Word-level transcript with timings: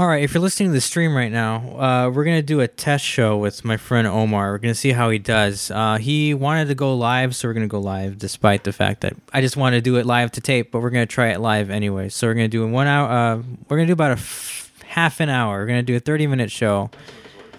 All 0.00 0.06
right, 0.06 0.24
if 0.24 0.32
you're 0.32 0.40
listening 0.40 0.70
to 0.70 0.72
the 0.72 0.80
stream 0.80 1.14
right 1.14 1.30
now, 1.30 1.56
uh, 1.78 2.08
we're 2.10 2.24
gonna 2.24 2.40
do 2.40 2.60
a 2.60 2.66
test 2.66 3.04
show 3.04 3.36
with 3.36 3.66
my 3.66 3.76
friend 3.76 4.06
Omar. 4.06 4.50
We're 4.52 4.56
gonna 4.56 4.74
see 4.74 4.92
how 4.92 5.10
he 5.10 5.18
does. 5.18 5.70
Uh, 5.70 5.98
he 5.98 6.32
wanted 6.32 6.68
to 6.68 6.74
go 6.74 6.96
live, 6.96 7.36
so 7.36 7.46
we're 7.46 7.52
gonna 7.52 7.66
go 7.66 7.80
live, 7.80 8.16
despite 8.16 8.64
the 8.64 8.72
fact 8.72 9.02
that 9.02 9.14
I 9.34 9.42
just 9.42 9.58
want 9.58 9.74
to 9.74 9.82
do 9.82 9.96
it 9.96 10.06
live 10.06 10.32
to 10.32 10.40
tape. 10.40 10.70
But 10.70 10.80
we're 10.80 10.88
gonna 10.88 11.04
try 11.04 11.28
it 11.28 11.38
live 11.38 11.68
anyway. 11.68 12.08
So 12.08 12.26
we're 12.26 12.32
gonna 12.32 12.48
do 12.48 12.64
in 12.64 12.72
one 12.72 12.86
hour. 12.86 13.10
Uh, 13.10 13.42
we're 13.68 13.76
gonna 13.76 13.88
do 13.88 13.92
about 13.92 14.12
a 14.12 14.14
f- 14.14 14.72
half 14.86 15.20
an 15.20 15.28
hour. 15.28 15.58
We're 15.58 15.66
gonna 15.66 15.82
do 15.82 15.96
a 15.96 16.00
30 16.00 16.26
minute 16.26 16.50
show, 16.50 16.90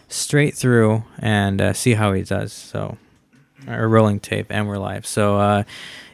straight 0.08 0.56
through, 0.56 1.04
and 1.20 1.62
uh, 1.62 1.74
see 1.74 1.94
how 1.94 2.12
he 2.14 2.24
does. 2.24 2.54
So, 2.54 2.98
a 3.68 3.88
rolling 3.88 4.20
tape, 4.20 4.48
and 4.50 4.68
we're 4.68 4.78
live. 4.78 5.06
So. 5.06 5.38
Uh, 5.38 5.64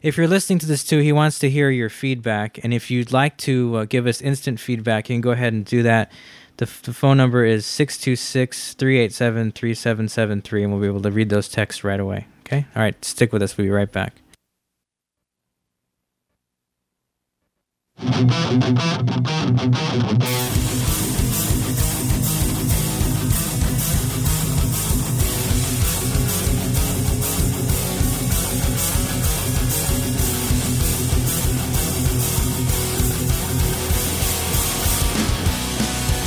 if 0.04 0.16
you're 0.16 0.28
listening 0.28 0.60
to 0.60 0.66
this 0.66 0.84
too, 0.84 1.00
he 1.00 1.12
wants 1.12 1.40
to 1.40 1.50
hear 1.50 1.70
your 1.70 1.90
feedback. 1.90 2.64
And 2.64 2.74
if 2.74 2.90
you'd 2.92 3.12
like 3.12 3.36
to 3.40 3.78
uh, 3.78 3.86
give 3.86 4.08
us 4.08 4.22
instant 4.22 4.60
feedback, 4.60 5.10
you 5.10 5.16
can 5.16 5.22
go 5.22 5.32
ahead 5.32 5.54
and 5.54 5.66
do 5.66 5.84
that. 5.84 6.12
The, 6.58 6.66
f- 6.66 6.82
the 6.82 6.94
phone 6.94 7.18
number 7.18 7.44
is 7.44 7.66
626 7.66 8.76
387 8.76 9.52
3773, 9.52 10.64
and 10.64 10.72
we'll 10.72 10.82
be 10.82 10.88
able 10.88 11.02
to 11.02 11.12
read 11.12 11.30
those 11.30 11.50
texts 11.50 11.84
right 11.84 12.00
away. 12.00 12.28
Okay? 12.46 12.66
All 12.76 12.82
right, 12.82 13.04
stick 13.04 13.34
with 13.34 13.42
us. 13.42 13.58
We'll 13.58 13.66
be 13.66 13.72
right 13.72 13.92
back. 13.92 14.14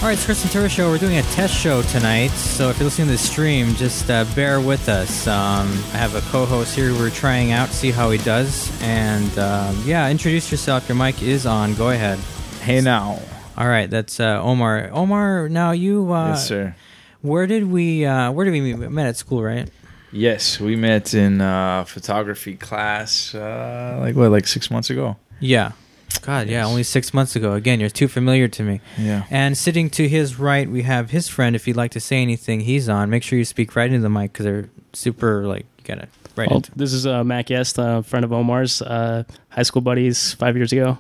All 0.01 0.07
right, 0.07 0.15
it's 0.15 0.25
Chris 0.25 0.43
Ventura 0.43 0.71
Show. 0.71 0.89
We're 0.89 0.97
doing 0.97 1.19
a 1.19 1.23
test 1.25 1.55
show 1.55 1.83
tonight, 1.83 2.29
so 2.29 2.71
if 2.71 2.79
you're 2.79 2.87
listening 2.87 3.09
to 3.09 3.13
the 3.13 3.19
stream, 3.19 3.75
just 3.75 4.11
uh, 4.11 4.25
bear 4.35 4.59
with 4.59 4.89
us. 4.89 5.27
Um, 5.27 5.67
I 5.93 5.99
have 5.99 6.15
a 6.15 6.23
co-host 6.31 6.75
here. 6.75 6.95
We're 6.95 7.11
trying 7.11 7.53
out, 7.53 7.69
see 7.69 7.91
how 7.91 8.11
he 8.11 8.17
does, 8.17 8.73
and 8.81 9.39
um, 9.39 9.79
yeah, 9.85 10.09
introduce 10.09 10.51
yourself. 10.51 10.89
Your 10.89 10.97
mic 10.97 11.23
is 11.23 11.45
on. 11.45 11.75
Go 11.75 11.91
ahead. 11.91 12.19
Hey 12.63 12.81
now. 12.81 13.21
All 13.59 13.69
right, 13.69 13.91
that's 13.91 14.19
uh, 14.21 14.41
Omar. 14.43 14.89
Omar, 14.91 15.51
now 15.51 15.73
you. 15.73 16.11
Uh, 16.11 16.29
yes, 16.29 16.49
sir. 16.49 16.75
Where 17.21 17.47
did 17.47 17.71
we? 17.71 18.07
Uh, 18.07 18.33
where 18.33 18.47
did 18.47 18.53
we 18.53 18.63
meet? 18.63 18.79
We 18.79 18.89
met 18.89 19.07
at 19.07 19.19
school, 19.19 19.43
right? 19.43 19.69
Yes, 20.13 20.59
we 20.59 20.77
met 20.77 21.13
in 21.13 21.43
uh, 21.43 21.85
photography 21.85 22.57
class. 22.57 23.35
Uh, 23.35 23.99
like 24.01 24.17
what? 24.17 24.31
Like 24.31 24.47
six 24.47 24.71
months 24.71 24.89
ago. 24.89 25.19
Yeah. 25.41 25.73
God, 26.23 26.49
yeah, 26.49 26.67
only 26.67 26.83
six 26.83 27.15
months 27.15 27.35
ago. 27.37 27.55
Again, 27.55 27.81
you're 27.81 27.89
too 27.89 28.09
familiar 28.09 28.47
to 28.49 28.63
me. 28.63 28.81
Yeah. 28.99 29.25
And 29.31 29.57
sitting 29.57 29.89
to 29.91 30.09
his 30.09 30.39
right, 30.39 30.69
we 30.71 30.83
have 30.83 31.11
his 31.11 31.29
friend. 31.29 31.57
If 31.57 31.67
you'd 31.67 31.77
like 31.77 31.93
to 31.93 32.01
say 32.01 32.21
anything, 32.21 32.61
he's 32.61 32.89
on. 32.89 33.11
Make 33.11 33.23
sure 33.23 33.39
you 33.39 33.45
speak 33.45 33.75
right 33.77 33.89
into 33.89 34.01
the 34.03 34.11
mic 34.11 34.33
because 34.33 34.45
they're 34.45 34.69
super 34.93 35.47
like 35.47 35.67
you 35.79 35.85
gotta 35.85 36.09
right 36.37 36.49
Well, 36.49 36.59
into. 36.59 36.73
this 36.77 36.93
is 36.93 37.07
uh, 37.07 37.25
Matt 37.25 37.47
Guest, 37.47 37.77
a 37.79 38.03
friend 38.03 38.25
of 38.25 38.33
Omar's, 38.33 38.83
uh, 38.83 39.25
high 39.49 39.63
school 39.63 39.83
buddies 39.83 40.35
five 40.35 40.57
years 40.57 40.73
ago. 40.73 40.99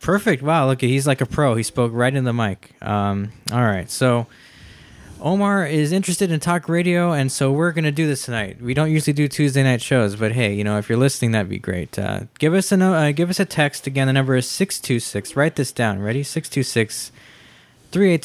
Perfect. 0.00 0.42
Wow, 0.42 0.68
look, 0.68 0.80
he's 0.80 1.06
like 1.08 1.20
a 1.20 1.26
pro. 1.26 1.56
He 1.56 1.64
spoke 1.64 1.90
right 1.92 2.14
in 2.14 2.22
the 2.24 2.32
mic. 2.32 2.70
Um, 2.82 3.32
all 3.52 3.62
right, 3.62 3.90
so 3.90 4.26
Omar 5.22 5.66
is 5.66 5.92
interested 5.92 6.32
in 6.32 6.40
talk 6.40 6.68
radio, 6.68 7.12
and 7.12 7.30
so 7.30 7.52
we're 7.52 7.72
gonna 7.72 7.92
do 7.92 8.06
this 8.06 8.24
tonight. 8.24 8.60
We 8.60 8.74
don't 8.74 8.90
usually 8.90 9.12
do 9.12 9.28
Tuesday 9.28 9.62
night 9.62 9.80
shows, 9.80 10.16
but 10.16 10.32
hey, 10.32 10.52
you 10.52 10.64
know, 10.64 10.78
if 10.78 10.88
you're 10.88 10.98
listening, 10.98 11.30
that'd 11.30 11.48
be 11.48 11.58
great. 11.58 11.96
Uh, 11.98 12.22
give 12.38 12.54
us 12.54 12.72
a 12.72 12.84
uh, 12.84 13.12
give 13.12 13.30
us 13.30 13.38
a 13.38 13.44
text 13.44 13.86
again. 13.86 14.08
The 14.08 14.12
number 14.12 14.34
is 14.34 14.48
six 14.48 14.80
two 14.80 14.98
six. 14.98 15.36
Write 15.36 15.56
this 15.56 15.70
down. 15.70 16.00
Ready? 16.00 16.22
Six 16.22 16.48
two 16.48 16.64
six 16.64 17.12
three 17.92 18.12
eight 18.12 18.24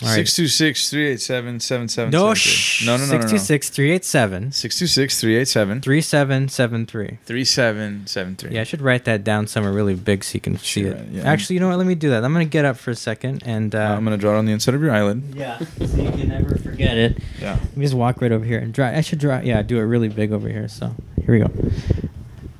seven 0.00 0.08
three 0.08 0.08
seven 0.08 0.08
seven 0.08 0.08
three. 0.08 0.08
All 0.08 0.08
right. 0.08 0.14
Six 0.16 0.34
two 0.36 0.48
six 0.48 0.90
three 0.90 1.08
eight 1.08 1.20
seven 1.20 1.60
seven 1.60 1.88
seven. 1.88 2.10
No, 2.10 2.34
shh. 2.34 2.86
No, 2.86 2.96
no, 2.96 3.06
no, 3.06 3.12
no. 3.12 3.20
Six 3.20 3.30
two 3.30 3.38
six 3.38 3.68
three 3.70 3.90
eight 3.90 4.04
seven 4.04 4.50
Six 4.52 4.78
two 4.78 4.86
six 4.86 5.20
three 5.20 5.36
eight 5.36 5.48
seven 5.48 5.80
three 5.80 6.00
seven 6.00 6.48
seven 6.48 6.86
three. 6.86 7.18
three 7.26 7.44
seven 7.44 8.06
seven 8.06 8.36
three. 8.36 8.52
Yeah, 8.54 8.62
I 8.62 8.64
should 8.64 8.80
write 8.80 9.04
that 9.04 9.24
down 9.24 9.46
somewhere 9.46 9.72
really 9.72 9.94
big 9.94 10.24
so 10.24 10.34
you 10.34 10.40
can 10.40 10.56
see 10.56 10.82
Sure, 10.82 10.92
it. 10.92 11.08
yeah. 11.10 11.22
Actually, 11.24 11.54
you 11.54 11.60
know 11.60 11.68
what? 11.68 11.78
Let 11.78 11.86
me 11.86 11.94
do 11.94 12.10
that. 12.10 12.24
I'm 12.24 12.32
gonna 12.32 12.44
get 12.46 12.64
up 12.64 12.76
for 12.76 12.90
a 12.90 12.96
second 12.96 13.42
and. 13.44 13.74
Uh, 13.74 13.78
I'm 13.96 14.04
gonna 14.04 14.16
draw 14.16 14.34
it 14.34 14.38
on 14.38 14.46
the 14.46 14.52
inside 14.52 14.74
of 14.74 14.82
your 14.82 14.92
eyelid. 14.92 15.22
yeah, 15.34 15.58
so 15.58 15.84
you 15.84 16.10
can 16.10 16.28
never 16.28 16.56
forget 16.56 16.96
it. 16.96 17.18
Yeah. 17.40 17.58
Let 17.60 17.76
me 17.76 17.84
just 17.84 17.94
walk 17.94 18.20
right 18.22 18.32
over 18.32 18.44
here 18.44 18.58
and 18.58 18.72
draw. 18.72 18.86
I 18.86 19.00
should 19.02 19.18
draw. 19.18 19.40
Yeah, 19.40 19.62
do 19.62 19.78
it 19.78 19.82
really 19.82 20.08
big 20.08 20.32
over 20.32 20.48
here. 20.48 20.68
So 20.68 20.94
here 21.24 21.34
we 21.34 21.40
go. 21.40 21.50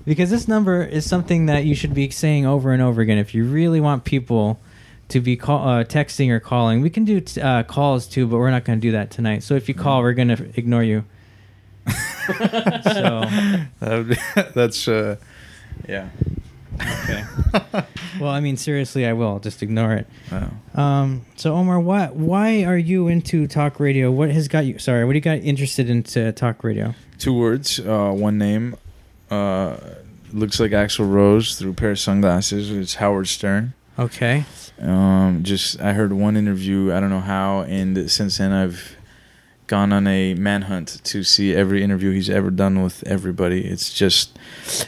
Because 0.05 0.31
this 0.31 0.49
number 0.49 0.83
is 0.83 1.09
something 1.09 1.47
that 1.47 1.65
you 1.65 1.75
should 1.75 1.95
be 1.95 2.11
saying 2.11 2.45
over 2.47 2.73
and 2.73 2.83
over 2.83 3.01
again 3.01 3.19
if 3.19 3.35
you 3.35 3.45
really 3.45 3.81
want 3.81 4.05
people 4.05 4.59
to 5.11 5.21
be 5.21 5.37
call, 5.37 5.67
uh, 5.67 5.85
texting 5.85 6.31
or 6.31 6.41
calling. 6.41 6.81
We 6.81 6.91
can 6.91 7.05
do 7.05 7.21
t- 7.21 7.41
uh, 7.41 7.63
calls 7.65 8.07
too, 8.07 8.27
but 8.27 8.39
we're 8.39 8.51
not 8.51 8.65
going 8.65 8.79
to 8.79 8.83
do 8.83 8.93
that 8.93 9.11
tonight. 9.11 9.43
So 9.43 9.55
if 9.55 9.69
you 9.69 9.75
call, 9.75 10.01
we're 10.03 10.13
going 10.13 10.29
to 10.29 10.51
ignore 10.59 10.83
you. 10.83 11.05
so 11.87 13.25
That 13.81 14.07
be, 14.09 14.43
that's 14.55 14.87
uh, 14.89 15.17
yeah. 15.89 16.09
okay. 16.75 17.25
well, 18.21 18.31
I 18.31 18.41
mean, 18.41 18.57
seriously, 18.57 19.07
I 19.07 19.13
will 19.13 19.39
just 19.41 19.63
ignore 19.63 19.93
it. 19.95 20.07
Wow. 20.31 20.51
Um, 20.75 21.27
so 21.37 21.55
Omar, 21.55 21.81
what? 21.81 22.15
Why 22.15 22.65
are 22.65 22.79
you 22.79 23.09
into 23.09 23.47
talk 23.47 23.81
radio? 23.81 24.11
What 24.11 24.31
has 24.31 24.49
got 24.49 24.65
you? 24.65 24.79
Sorry, 24.79 25.05
what 25.05 25.13
do 25.13 25.17
you 25.17 25.23
got 25.23 25.39
interested 25.39 25.91
into 25.91 26.33
talk 26.33 26.63
radio? 26.63 26.95
Two 27.19 27.35
words, 27.35 27.81
uh, 27.81 28.13
one 28.13 28.39
name. 28.39 28.77
Uh, 29.31 29.77
looks 30.33 30.61
like 30.61 30.71
Axl 30.73 31.11
Rose 31.11 31.57
through 31.59 31.73
a 31.73 31.75
pair 31.75 31.91
of 31.91 31.99
sunglasses. 31.99 32.71
It's 32.71 32.95
Howard 32.95 33.29
Stern. 33.29 33.75
Okay. 34.01 34.45
Um, 34.81 35.41
just 35.43 35.81
I 35.81 35.93
heard 35.93 36.13
one 36.13 36.37
interview. 36.37 36.93
I 36.93 37.01
don't 37.01 37.11
know 37.11 37.21
how, 37.21 37.61
and 37.63 38.11
since 38.11 38.39
then 38.39 38.51
I've 38.53 38.97
gone 39.67 39.93
on 39.93 40.07
a 40.07 40.35
manhunt 40.35 41.01
to 41.05 41.23
see 41.23 41.55
every 41.55 41.83
interview 41.85 42.11
he's 42.13 42.31
ever 42.31 42.51
done 42.51 42.83
with 42.83 43.05
everybody. 43.07 43.65
It's 43.67 43.93
just 43.93 44.39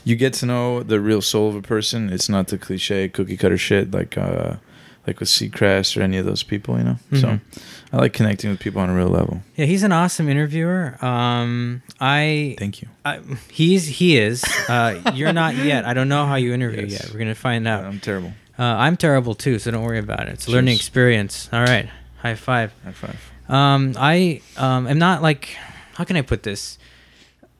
you 0.04 0.16
get 0.16 0.32
to 0.34 0.46
know 0.46 0.82
the 0.82 0.98
real 1.00 1.20
soul 1.20 1.48
of 1.50 1.54
a 1.56 1.62
person. 1.62 2.10
It's 2.10 2.28
not 2.28 2.48
the 2.48 2.58
cliche 2.58 3.08
cookie 3.08 3.36
cutter 3.36 3.58
shit 3.58 3.90
like 3.92 4.16
uh 4.16 4.54
like 5.06 5.18
with 5.20 5.28
Seacrest 5.28 5.96
or 5.96 6.02
any 6.02 6.16
of 6.16 6.24
those 6.26 6.42
people, 6.42 6.78
you 6.78 6.84
know. 6.84 6.96
Mhm. 7.10 7.20
So 7.20 7.40
I 7.92 7.96
like 7.98 8.12
connecting 8.14 8.50
with 8.50 8.60
people 8.60 8.80
on 8.80 8.88
a 8.88 8.94
real 8.94 9.08
level. 9.08 9.42
Yeah, 9.56 9.66
he's 9.66 9.82
an 9.82 9.92
awesome 9.92 10.28
interviewer. 10.28 10.96
Um, 11.04 11.82
I, 12.00 12.54
Thank 12.58 12.80
you. 12.82 12.88
I 13.04 13.20
he's 13.50 13.86
he 13.86 14.16
is. 14.16 14.42
Uh, 14.68 15.00
you're 15.14 15.32
not 15.34 15.54
yet. 15.56 15.84
I 15.84 15.92
don't 15.92 16.08
know 16.08 16.24
how 16.24 16.36
you 16.36 16.52
interview 16.54 16.82
Yes. 16.86 16.92
yet. 17.04 17.12
We're 17.12 17.18
gonna 17.18 17.34
find 17.34 17.68
out. 17.68 17.84
I'm 17.84 18.00
terrible. 18.00 18.32
Uh, 18.58 18.62
I'm 18.62 18.96
terrible 18.96 19.34
too, 19.34 19.58
so 19.58 19.70
don't 19.70 19.82
worry 19.84 19.98
about 19.98 20.28
it. 20.28 20.34
It's 20.34 20.46
a 20.46 20.50
learning 20.50 20.74
experience. 20.74 21.48
All 21.52 21.62
right, 21.62 21.88
high 22.18 22.34
five. 22.34 22.72
High 22.84 22.92
five. 22.92 23.32
Um, 23.48 23.94
I 23.98 24.40
um, 24.56 24.86
am 24.86 24.98
not 24.98 25.22
like 25.22 25.56
how 25.94 26.04
can 26.04 26.16
I 26.16 26.22
put 26.22 26.42
this? 26.42 26.78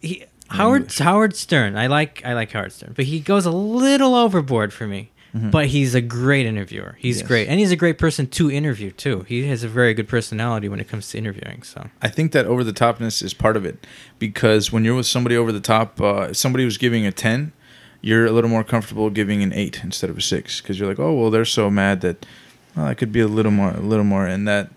He, 0.01 0.25
Howard 0.49 0.83
English. 0.83 0.99
Howard 0.99 1.37
Stern. 1.37 1.77
I 1.77 1.87
like 1.87 2.23
I 2.25 2.35
like 2.35 2.53
Howard 2.53 2.73
Stern, 2.73 2.93
but 2.95 3.07
he 3.07 3.21
goes 3.21 3.47
a 3.47 3.51
little 3.51 4.15
overboard 4.15 4.73
for 4.73 4.87
me. 4.87 5.11
But 5.35 5.69
he's 5.69 5.95
a 5.95 6.03
great 6.03 6.45
interviewer. 6.45 6.97
He's 6.99 7.21
Yes. 7.21 7.27
great, 7.27 7.49
and 7.49 7.59
he's 7.59 7.71
a 7.71 7.77
great 7.77 7.97
person 7.97 8.27
to 8.27 8.51
interview 8.51 8.91
too. 8.91 9.25
He 9.27 9.47
has 9.47 9.65
a 9.65 9.69
very 9.69 9.95
good 9.95 10.07
personality 10.07 10.69
when 10.69 10.79
it 10.79 10.89
comes 10.89 11.09
to 11.09 11.17
interviewing. 11.17 11.63
So 11.63 11.89
I 12.03 12.09
think 12.09 12.33
that 12.33 12.45
over 12.45 12.63
the 12.63 12.73
topness 12.75 13.23
is 13.23 13.33
part 13.33 13.57
of 13.57 13.65
it 13.65 13.87
because 14.19 14.71
when 14.71 14.85
you're 14.85 14.95
with 14.95 15.07
somebody 15.07 15.35
over 15.35 15.51
the 15.51 15.59
top, 15.59 15.99
uh, 16.03 16.27
if 16.33 16.37
somebody 16.37 16.67
was 16.67 16.77
giving 16.77 17.07
a 17.07 17.13
10, 17.13 17.53
you're 18.03 18.27
a 18.27 18.33
little 18.33 18.51
more 18.51 18.65
comfortable 18.65 19.09
giving 19.11 19.43
an 19.43 19.53
8 19.53 19.81
instead 19.85 20.11
of 20.11 20.19
a 20.19 20.21
6 20.21 20.61
because 20.61 20.79
you're 20.79 20.89
like, 20.89 20.99
oh, 20.99 21.13
well, 21.15 21.31
they're 21.31 21.45
so 21.45 21.71
mad 21.71 22.01
that 22.03 22.27
well, 22.77 22.87
I 22.87 22.95
could 22.95 23.13
be 23.13 23.21
a 23.21 23.29
little 23.29 23.53
more, 23.53 23.71
a 23.71 23.81
little 23.81 24.05
more. 24.05 24.27
And 24.27 24.47
that, 24.49 24.71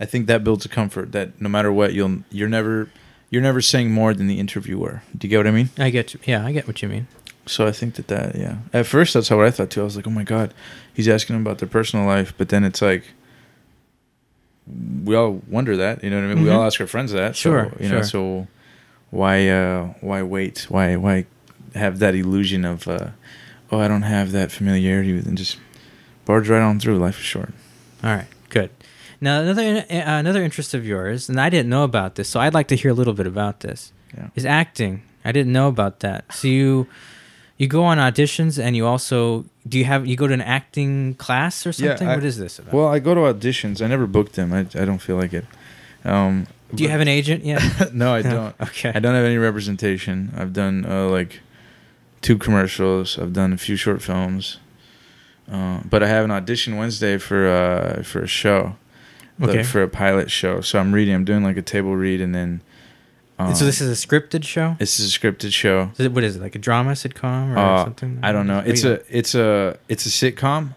I 0.00 0.06
think 0.06 0.26
that 0.26 0.42
builds 0.42 0.64
a 0.64 0.68
comfort 0.68 1.12
that 1.12 1.40
no 1.40 1.48
matter 1.48 1.72
what, 1.72 1.92
you'll, 1.92 2.22
you're 2.30 2.48
never, 2.48 2.88
you're 3.30 3.42
never 3.42 3.60
saying 3.60 3.90
more 3.92 4.14
than 4.14 4.26
the 4.26 4.38
interviewer. 4.40 5.02
Do 5.16 5.26
you 5.26 5.30
get 5.30 5.36
what 5.38 5.46
I 5.46 5.50
mean? 5.50 5.68
I 5.78 5.90
get 5.90 6.14
you. 6.14 6.20
Yeah, 6.24 6.44
I 6.44 6.52
get 6.52 6.66
what 6.66 6.80
you 6.82 6.88
mean. 6.88 7.06
So 7.46 7.66
I 7.66 7.72
think 7.72 7.96
that 7.96 8.08
that, 8.08 8.34
yeah. 8.36 8.56
At 8.72 8.86
first, 8.86 9.12
that's 9.12 9.28
how 9.28 9.42
I 9.42 9.50
thought 9.50 9.68
too. 9.70 9.82
I 9.82 9.84
was 9.84 9.96
like, 9.96 10.06
oh 10.06 10.10
my 10.10 10.24
God, 10.24 10.54
he's 10.94 11.08
asking 11.08 11.34
them 11.36 11.42
about 11.46 11.58
their 11.58 11.68
personal 11.68 12.06
life. 12.06 12.32
But 12.38 12.48
then 12.48 12.64
it's 12.64 12.80
like, 12.80 13.04
we 15.04 15.14
all 15.14 15.42
wonder 15.48 15.76
that, 15.76 16.02
you 16.02 16.08
know 16.08 16.16
what 16.16 16.24
I 16.30 16.34
mean? 16.34 16.42
We 16.44 16.48
Mhm. 16.50 16.54
all 16.54 16.64
ask 16.64 16.80
our 16.80 16.86
friends 16.86 17.12
that. 17.12 17.36
Sure, 17.36 17.70
So, 17.70 17.82
you 17.84 17.88
know, 17.90 18.02
so 18.02 18.46
why, 19.10 19.46
uh, 19.48 19.88
why 20.00 20.22
wait? 20.22 20.66
Why, 20.70 20.96
why 20.96 21.26
have 21.74 21.98
that 21.98 22.14
illusion 22.14 22.64
of, 22.64 22.86
uh, 22.88 23.08
oh, 23.70 23.80
I 23.80 23.88
don't 23.88 24.02
have 24.02 24.32
that 24.32 24.50
familiarity 24.52 25.12
with, 25.14 25.26
and 25.26 25.36
just 25.38 25.58
barge 26.24 26.48
right 26.48 26.62
on 26.62 26.80
through. 26.80 26.98
Life 26.98 27.18
is 27.18 27.24
short. 27.24 27.52
All 28.02 28.14
right, 28.14 28.26
good. 28.50 28.70
Now 29.20 29.40
another 29.40 29.84
uh, 29.90 30.18
another 30.18 30.42
interest 30.42 30.74
of 30.74 30.84
yours, 30.86 31.28
and 31.28 31.40
I 31.40 31.48
didn't 31.48 31.70
know 31.70 31.84
about 31.84 32.14
this, 32.16 32.28
so 32.28 32.40
I'd 32.40 32.54
like 32.54 32.68
to 32.68 32.76
hear 32.76 32.90
a 32.90 32.94
little 32.94 33.14
bit 33.14 33.26
about 33.26 33.60
this. 33.60 33.92
Yeah. 34.16 34.28
Is 34.34 34.44
acting. 34.44 35.02
I 35.24 35.32
didn't 35.32 35.52
know 35.52 35.68
about 35.68 36.00
that. 36.00 36.32
So 36.32 36.46
you 36.48 36.86
you 37.56 37.66
go 37.68 37.84
on 37.84 37.98
auditions, 37.98 38.62
and 38.62 38.76
you 38.76 38.86
also 38.86 39.44
do 39.66 39.78
you 39.78 39.84
have 39.86 40.06
you 40.06 40.16
go 40.16 40.26
to 40.26 40.34
an 40.34 40.40
acting 40.42 41.14
class 41.14 41.64
or 41.66 41.70
Yeah, 41.70 41.90
something? 41.90 42.08
I- 42.08 42.14
what 42.16 42.24
is 42.24 42.36
this 42.38 42.58
about? 42.58 42.74
Well, 42.74 42.88
I 42.88 42.98
go 42.98 43.14
to 43.14 43.20
auditions. 43.22 43.80
I 43.82 43.86
never 43.86 44.06
booked 44.06 44.34
them. 44.34 44.52
I, 44.52 44.60
I 44.80 44.84
don't 44.84 44.98
feel 45.00 45.16
like 45.16 45.32
it. 45.32 45.46
Um, 46.04 46.46
do 46.74 46.82
you 46.82 46.90
have 46.90 47.00
an 47.00 47.08
agent 47.08 47.44
yet? 47.44 47.62
no, 47.94 48.12
I 48.14 48.22
don't. 48.34 48.54
Okay. 48.60 48.92
I 48.94 48.98
don't 48.98 49.14
have 49.14 49.24
any 49.24 49.38
representation. 49.38 50.32
I've 50.36 50.52
done 50.52 50.84
uh, 50.86 51.08
like 51.08 51.40
two 52.24 52.38
commercials. 52.38 53.18
I've 53.18 53.32
done 53.34 53.52
a 53.52 53.56
few 53.58 53.76
short 53.76 54.00
films. 54.02 54.58
Uh, 55.50 55.80
but 55.88 56.02
I 56.02 56.08
have 56.08 56.24
an 56.24 56.30
audition 56.30 56.76
Wednesday 56.78 57.18
for 57.18 57.46
uh, 57.46 58.02
for 58.02 58.22
a 58.22 58.26
show, 58.26 58.76
like, 59.38 59.64
for 59.66 59.82
a 59.82 59.88
pilot 59.88 60.30
show. 60.30 60.62
So 60.62 60.78
I'm 60.80 60.92
reading. 60.92 61.14
I'm 61.14 61.24
doing 61.24 61.44
like 61.44 61.58
a 61.58 61.62
table 61.62 61.94
read, 61.94 62.20
and 62.20 62.34
then. 62.34 62.62
Um, 63.38 63.54
so 63.54 63.64
this 63.66 63.80
is 63.80 63.90
a 63.90 64.06
scripted 64.06 64.44
show. 64.44 64.76
This 64.78 64.98
is 64.98 65.14
a 65.14 65.18
scripted 65.18 65.52
show. 65.52 65.90
What 65.98 66.24
is 66.24 66.36
it 66.36 66.40
like 66.42 66.54
a 66.54 66.58
drama 66.58 66.92
sitcom 66.92 67.54
or 67.54 67.58
Uh, 67.58 67.84
something? 67.84 68.20
I 68.22 68.32
don't 68.32 68.46
know. 68.46 68.62
It's 68.64 68.84
a 68.84 69.02
it's 69.10 69.34
a 69.34 69.76
it's 69.88 70.06
a 70.06 70.08
sitcom, 70.08 70.74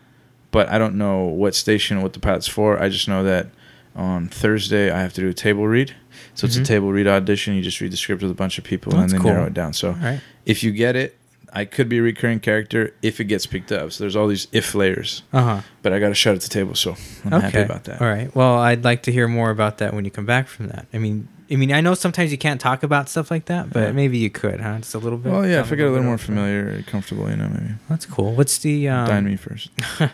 but 0.51 0.67
I 0.67 0.77
don't 0.77 0.95
know 0.95 1.23
what 1.25 1.55
station 1.55 2.01
what 2.01 2.11
the 2.13 2.19
pilot's 2.19 2.47
for. 2.47 2.77
I 2.81 2.89
just 2.89 3.07
know 3.07 3.23
that 3.23 3.47
on 3.95 4.27
Thursday 4.27 4.91
I 4.91 5.00
have 5.01 5.13
to 5.13 5.21
do 5.21 5.29
a 5.29 5.33
table 5.33 5.65
read. 5.67 5.95
So 6.33 6.45
it's 6.45 6.57
Mhm. 6.57 6.61
a 6.61 6.65
table 6.65 6.91
read 6.91 7.07
audition. 7.07 7.53
You 7.55 7.61
just 7.61 7.79
read 7.79 7.91
the 7.93 7.97
script 7.97 8.21
with 8.21 8.31
a 8.31 8.35
bunch 8.43 8.57
of 8.57 8.63
people 8.65 8.95
Oh, 8.95 9.00
and 9.00 9.09
then 9.11 9.21
cool. 9.21 9.31
narrow 9.31 9.45
it 9.45 9.53
down. 9.53 9.73
So 9.73 9.91
right. 9.91 10.19
if 10.45 10.63
you 10.63 10.71
get 10.71 10.95
it, 10.95 11.15
I 11.53 11.65
could 11.65 11.88
be 11.89 11.97
a 11.99 12.01
recurring 12.01 12.39
character 12.39 12.94
if 13.01 13.19
it 13.19 13.25
gets 13.25 13.45
picked 13.45 13.71
up. 13.71 13.91
So 13.94 14.03
there's 14.03 14.15
all 14.15 14.27
these 14.27 14.47
if 14.51 14.75
layers, 14.75 15.23
Uh 15.33 15.41
huh. 15.44 15.61
but 15.81 15.94
I 15.94 15.99
got 15.99 16.09
to 16.09 16.15
shut 16.15 16.35
at 16.35 16.41
the 16.41 16.49
table. 16.49 16.75
So 16.75 16.95
I'm 17.25 17.33
okay. 17.35 17.45
happy 17.45 17.61
about 17.61 17.85
that. 17.85 18.01
All 18.01 18.07
right. 18.07 18.33
Well, 18.35 18.57
I'd 18.57 18.83
like 18.83 19.03
to 19.03 19.11
hear 19.11 19.27
more 19.27 19.49
about 19.49 19.77
that 19.79 19.94
when 19.94 20.03
you 20.05 20.11
come 20.11 20.25
back 20.25 20.47
from 20.47 20.67
that. 20.67 20.88
I 20.94 20.97
mean, 20.97 21.27
I 21.49 21.55
mean, 21.55 21.71
I 21.71 21.79
know 21.79 21.94
sometimes 21.94 22.31
you 22.31 22.38
can't 22.38 22.59
talk 22.59 22.83
about 22.83 23.07
stuff 23.07 23.31
like 23.31 23.45
that, 23.45 23.69
but 23.71 23.83
Yeah. 23.83 23.91
maybe 23.94 24.17
you 24.17 24.29
could, 24.29 24.59
huh? 24.59 24.79
Just 24.79 24.94
a 24.95 24.99
little 24.99 25.17
bit. 25.17 25.31
Well, 25.31 25.47
yeah, 25.47 25.61
if 25.61 25.71
I 25.71 25.75
get 25.75 25.88
a 25.88 25.91
little 25.91 26.05
more 26.05 26.17
familiar, 26.17 26.81
comfortable, 26.83 27.29
you 27.29 27.38
know, 27.38 27.47
maybe 27.47 27.75
That's 27.88 28.05
cool. 28.05 28.33
What's 28.35 28.57
the 28.59 28.89
um, 28.89 29.07
dine 29.07 29.25
me 29.25 29.35
first. 29.38 29.69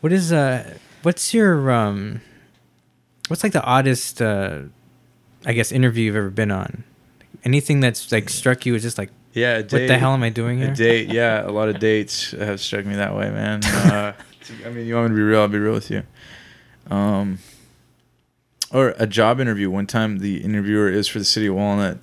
What 0.00 0.12
is 0.12 0.32
uh? 0.32 0.78
What's 1.02 1.34
your 1.34 1.70
um? 1.70 2.22
What's 3.28 3.42
like 3.42 3.52
the 3.52 3.62
oddest 3.62 4.22
uh? 4.22 4.60
I 5.44 5.52
guess 5.52 5.72
interview 5.72 6.04
you've 6.06 6.16
ever 6.16 6.30
been 6.30 6.50
on. 6.50 6.84
Anything 7.44 7.80
that's 7.80 8.10
like 8.12 8.28
struck 8.30 8.64
you 8.66 8.74
as 8.74 8.82
just 8.82 8.96
like, 8.98 9.10
Yeah, 9.32 9.58
what 9.58 9.70
the 9.70 9.98
hell 9.98 10.12
am 10.12 10.22
I 10.22 10.30
doing 10.30 10.62
A 10.62 10.74
date, 10.74 11.12
yeah, 11.12 11.46
a 11.46 11.52
lot 11.52 11.68
of 11.68 11.78
dates 11.78 12.32
have 12.32 12.60
struck 12.60 12.84
me 12.84 12.96
that 12.96 13.14
way, 13.14 13.30
man. 13.30 13.60
Uh, 13.90 14.12
I 14.66 14.70
mean, 14.70 14.84
you 14.86 14.96
want 14.96 15.10
me 15.10 15.10
to 15.10 15.16
be 15.16 15.22
real? 15.22 15.40
I'll 15.42 15.48
be 15.48 15.58
real 15.58 15.74
with 15.74 15.92
you. 15.92 16.02
Um, 16.90 17.38
or 18.72 18.94
a 18.98 19.06
job 19.06 19.38
interview. 19.40 19.70
One 19.70 19.86
time, 19.86 20.18
the 20.18 20.42
interviewer 20.42 20.88
is 20.88 21.06
for 21.06 21.20
the 21.20 21.24
city 21.24 21.46
of 21.46 21.54
Walnut. 21.54 21.98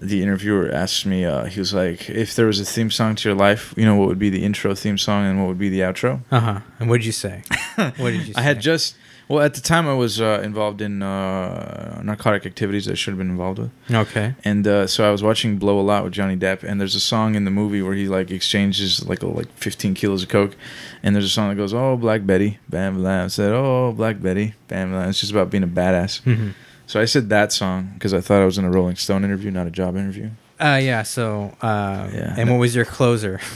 The 0.00 0.22
interviewer 0.22 0.68
asked 0.72 1.06
me, 1.06 1.24
uh, 1.24 1.44
he 1.44 1.60
was 1.60 1.72
like, 1.72 2.10
if 2.10 2.34
there 2.34 2.46
was 2.46 2.58
a 2.58 2.64
theme 2.64 2.90
song 2.90 3.14
to 3.14 3.28
your 3.28 3.38
life, 3.38 3.72
you 3.76 3.84
know, 3.84 3.94
what 3.94 4.08
would 4.08 4.18
be 4.18 4.30
the 4.30 4.42
intro 4.42 4.74
theme 4.74 4.98
song 4.98 5.24
and 5.24 5.40
what 5.40 5.46
would 5.46 5.58
be 5.58 5.68
the 5.68 5.80
outro? 5.80 6.22
Uh 6.32 6.40
huh. 6.40 6.60
And 6.80 6.90
what 6.90 6.96
did 6.96 7.06
you 7.06 7.12
say? 7.12 7.42
What 7.76 8.10
did 8.10 8.26
you? 8.26 8.34
I 8.36 8.42
had 8.42 8.60
just, 8.60 8.96
well, 9.28 9.40
at 9.44 9.54
the 9.54 9.60
time, 9.60 9.86
I 9.88 9.94
was 9.94 10.20
uh, 10.20 10.40
involved 10.44 10.80
in 10.82 11.02
uh, 11.02 12.00
narcotic 12.02 12.44
activities 12.46 12.88
I 12.88 12.94
should 12.94 13.12
have 13.12 13.18
been 13.18 13.30
involved 13.30 13.58
with. 13.58 13.70
Okay. 13.90 14.34
And 14.44 14.66
uh, 14.66 14.86
so 14.86 15.08
I 15.08 15.10
was 15.10 15.22
watching 15.22 15.58
Blow 15.58 15.78
a 15.80 15.82
Lot 15.82 16.04
with 16.04 16.12
Johnny 16.12 16.36
Depp, 16.36 16.62
and 16.62 16.80
there's 16.80 16.94
a 16.94 17.00
song 17.00 17.34
in 17.34 17.44
the 17.44 17.50
movie 17.50 17.80
where 17.82 17.94
he 17.94 18.08
like 18.08 18.30
exchanges 18.30 19.06
like 19.08 19.22
a, 19.22 19.26
like 19.26 19.50
15 19.56 19.94
kilos 19.94 20.22
of 20.22 20.28
coke, 20.28 20.56
and 21.02 21.14
there's 21.14 21.24
a 21.24 21.28
song 21.30 21.48
that 21.50 21.56
goes, 21.56 21.72
"Oh 21.72 21.96
Black 21.96 22.26
Betty, 22.26 22.58
bam 22.68 22.96
blam," 22.96 23.28
said, 23.28 23.52
"Oh 23.52 23.92
Black 23.92 24.20
Betty, 24.20 24.54
bam 24.68 24.90
blam." 24.90 25.08
It's 25.08 25.20
just 25.20 25.32
about 25.32 25.50
being 25.50 25.62
a 25.64 25.68
badass. 25.68 26.20
hmm 26.22 26.50
So 26.86 27.00
I 27.00 27.06
said 27.06 27.28
that 27.30 27.52
song 27.52 27.92
because 27.94 28.12
I 28.12 28.20
thought 28.20 28.42
I 28.42 28.44
was 28.44 28.58
in 28.58 28.64
a 28.64 28.70
Rolling 28.70 28.96
Stone 28.96 29.24
interview, 29.24 29.50
not 29.50 29.66
a 29.66 29.70
job 29.70 29.96
interview. 29.96 30.30
Uh 30.60 30.78
yeah. 30.82 31.02
So 31.04 31.56
uh, 31.62 32.08
Yeah. 32.12 32.34
and 32.36 32.50
what 32.50 32.58
was 32.58 32.74
your 32.74 32.84
closer? 32.84 33.40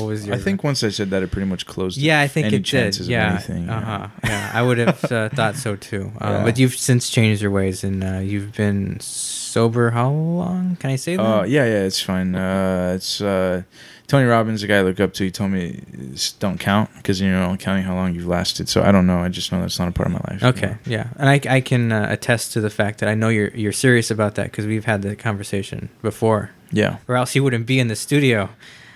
what 0.00 0.08
was 0.08 0.26
your? 0.26 0.34
I 0.34 0.38
think 0.38 0.64
once 0.64 0.82
I 0.82 0.88
said 0.88 1.10
that, 1.10 1.22
it 1.22 1.30
pretty 1.30 1.46
much 1.48 1.66
closed. 1.66 1.98
Yeah, 1.98 2.20
I 2.20 2.28
think 2.28 2.46
any 2.46 2.56
it 2.56 2.58
did. 2.60 2.64
chances 2.64 3.06
of 3.06 3.10
Yeah. 3.10 3.32
anything, 3.34 3.66
yeah. 3.66 3.76
Uh 3.78 3.80
huh. 3.80 4.08
Yeah, 4.24 4.50
I 4.54 4.62
would 4.62 4.78
have 4.78 5.04
uh, 5.12 5.28
thought 5.38 5.56
so 5.56 5.76
too. 5.76 6.10
Um, 6.20 6.32
Yeah. 6.34 6.44
But 6.44 6.58
you've 6.58 6.74
since 6.74 7.10
changed 7.10 7.42
your 7.42 7.50
ways, 7.50 7.84
and 7.84 8.02
uh, 8.02 8.18
you've 8.18 8.52
been 8.56 8.98
sober 9.00 9.90
how 9.90 10.10
long? 10.10 10.76
Can 10.80 10.90
I 10.90 10.96
say 10.96 11.16
that? 11.16 11.22
Uh, 11.22 11.42
yeah, 11.44 11.64
yeah, 11.64 11.82
it's 11.84 12.00
fine. 12.00 12.34
Uh, 12.34 12.92
it's 12.96 13.20
uh, 13.20 13.62
Tony 14.06 14.24
Robbins, 14.26 14.60
the 14.62 14.66
guy 14.66 14.78
I 14.78 14.82
look 14.82 14.98
up 15.00 15.12
to. 15.14 15.24
He 15.24 15.30
told 15.30 15.50
me 15.52 15.82
don't 16.40 16.58
count 16.58 16.90
because 16.96 17.20
you're 17.20 17.36
only 17.36 17.58
counting 17.58 17.84
how 17.84 17.94
long 17.94 18.14
you've 18.14 18.26
lasted. 18.26 18.68
So 18.68 18.82
I 18.82 18.90
don't 18.92 19.06
know. 19.06 19.18
I 19.18 19.28
just 19.28 19.52
know 19.52 19.60
that's 19.60 19.78
not 19.78 19.88
a 19.88 19.92
part 19.92 20.08
of 20.08 20.12
my 20.12 20.22
life. 20.32 20.42
Okay, 20.42 20.76
yeah, 20.86 21.08
and 21.16 21.28
I, 21.28 21.40
I 21.56 21.60
can 21.60 21.92
uh, 21.92 22.06
attest 22.10 22.52
to 22.54 22.60
the 22.60 22.70
fact 22.70 22.98
that 23.00 23.08
I 23.08 23.14
know 23.14 23.28
you're 23.28 23.50
you're 23.54 23.72
serious 23.72 24.10
about 24.10 24.34
that 24.36 24.44
because 24.50 24.66
we've 24.66 24.84
had 24.86 25.02
the 25.02 25.14
conversation 25.16 25.88
before, 26.02 26.50
Yeah. 26.72 26.96
or 27.08 27.16
else 27.16 27.34
you 27.36 27.42
wouldn't 27.44 27.66
be 27.66 27.78
in 27.78 27.88
the 27.88 27.96
studio. 27.96 28.48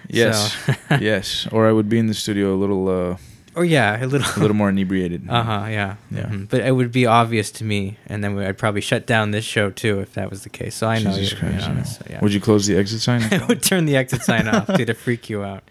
Yes. 0.08 0.54
So- 0.66 0.74
yes. 1.00 1.46
Or 1.52 1.68
I 1.68 1.72
would 1.72 1.88
be 1.88 1.98
in 1.98 2.06
the 2.06 2.14
studio 2.14 2.54
a 2.54 2.56
little, 2.58 2.88
uh, 2.88 3.16
or 3.56 3.64
yeah, 3.64 4.02
a 4.04 4.06
little, 4.06 4.26
a 4.36 4.40
little 4.40 4.56
more 4.56 4.68
inebriated. 4.68 5.26
Uh 5.30 5.42
huh. 5.42 5.66
Yeah. 5.68 5.94
Yeah. 6.10 6.26
Mhm. 6.26 6.48
But 6.48 6.60
it 6.62 6.72
would 6.72 6.90
be 6.90 7.06
obvious 7.06 7.50
to 7.52 7.64
me, 7.64 7.98
and 8.08 8.22
then 8.24 8.36
I'd 8.38 8.58
probably 8.58 8.80
shut 8.80 9.06
down 9.06 9.30
this 9.30 9.44
show 9.44 9.70
too 9.70 10.00
if 10.00 10.14
that 10.14 10.28
was 10.30 10.42
the 10.42 10.48
case. 10.50 10.74
So 10.74 10.88
I 10.88 10.98
know 10.98 11.12
Jesus 11.14 11.38
Christ, 11.38 11.66
yeah. 11.68 11.82
so 11.84 12.04
yeah. 12.10 12.20
Would 12.20 12.34
you 12.34 12.40
close 12.40 12.66
the 12.66 12.76
exit 12.76 13.00
sign? 13.00 13.22
I 13.30 13.44
would 13.46 13.62
turn 13.62 13.84
the 13.86 13.96
exit 13.96 14.22
sign 14.22 14.48
off 14.48 14.66
to, 14.66 14.84
to 14.84 14.94
freak 14.94 15.30
you 15.30 15.44
out. 15.44 15.62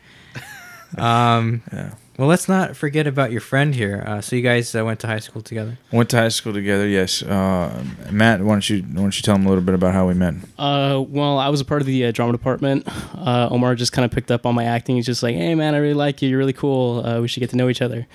Um, 0.97 1.61
yeah. 1.73 1.93
Well, 2.17 2.27
let's 2.27 2.47
not 2.47 2.75
forget 2.75 3.07
about 3.07 3.31
your 3.31 3.41
friend 3.41 3.73
here. 3.73 4.03
Uh, 4.05 4.21
so 4.21 4.35
you 4.35 4.41
guys 4.41 4.75
uh, 4.75 4.85
went 4.85 4.99
to 4.99 5.07
high 5.07 5.19
school 5.19 5.41
together. 5.41 5.77
Went 5.91 6.09
to 6.11 6.17
high 6.17 6.29
school 6.29 6.53
together. 6.53 6.87
Yes. 6.87 7.23
Uh, 7.23 7.83
Matt, 8.11 8.41
why 8.41 8.53
don't 8.53 8.69
you 8.69 8.81
why 8.83 9.01
don't 9.01 9.15
you 9.17 9.23
tell 9.23 9.35
him 9.35 9.45
a 9.45 9.49
little 9.49 9.63
bit 9.63 9.73
about 9.75 9.93
how 9.93 10.07
we 10.07 10.13
met? 10.13 10.35
Uh, 10.57 11.03
well, 11.07 11.39
I 11.39 11.49
was 11.49 11.59
a 11.61 11.65
part 11.65 11.81
of 11.81 11.87
the 11.87 12.05
uh, 12.05 12.11
drama 12.11 12.31
department. 12.31 12.87
Uh, 13.15 13.47
Omar 13.49 13.75
just 13.75 13.93
kind 13.93 14.05
of 14.05 14.11
picked 14.11 14.29
up 14.31 14.45
on 14.45 14.53
my 14.53 14.65
acting. 14.65 14.95
He's 14.95 15.05
just 15.05 15.23
like, 15.23 15.35
"Hey, 15.35 15.55
man, 15.55 15.75
I 15.75 15.79
really 15.79 15.93
like 15.93 16.21
you. 16.21 16.29
You're 16.29 16.39
really 16.39 16.53
cool. 16.53 17.05
Uh, 17.05 17.19
we 17.21 17.27
should 17.27 17.39
get 17.39 17.49
to 17.51 17.55
know 17.55 17.69
each 17.69 17.81
other." 17.81 18.05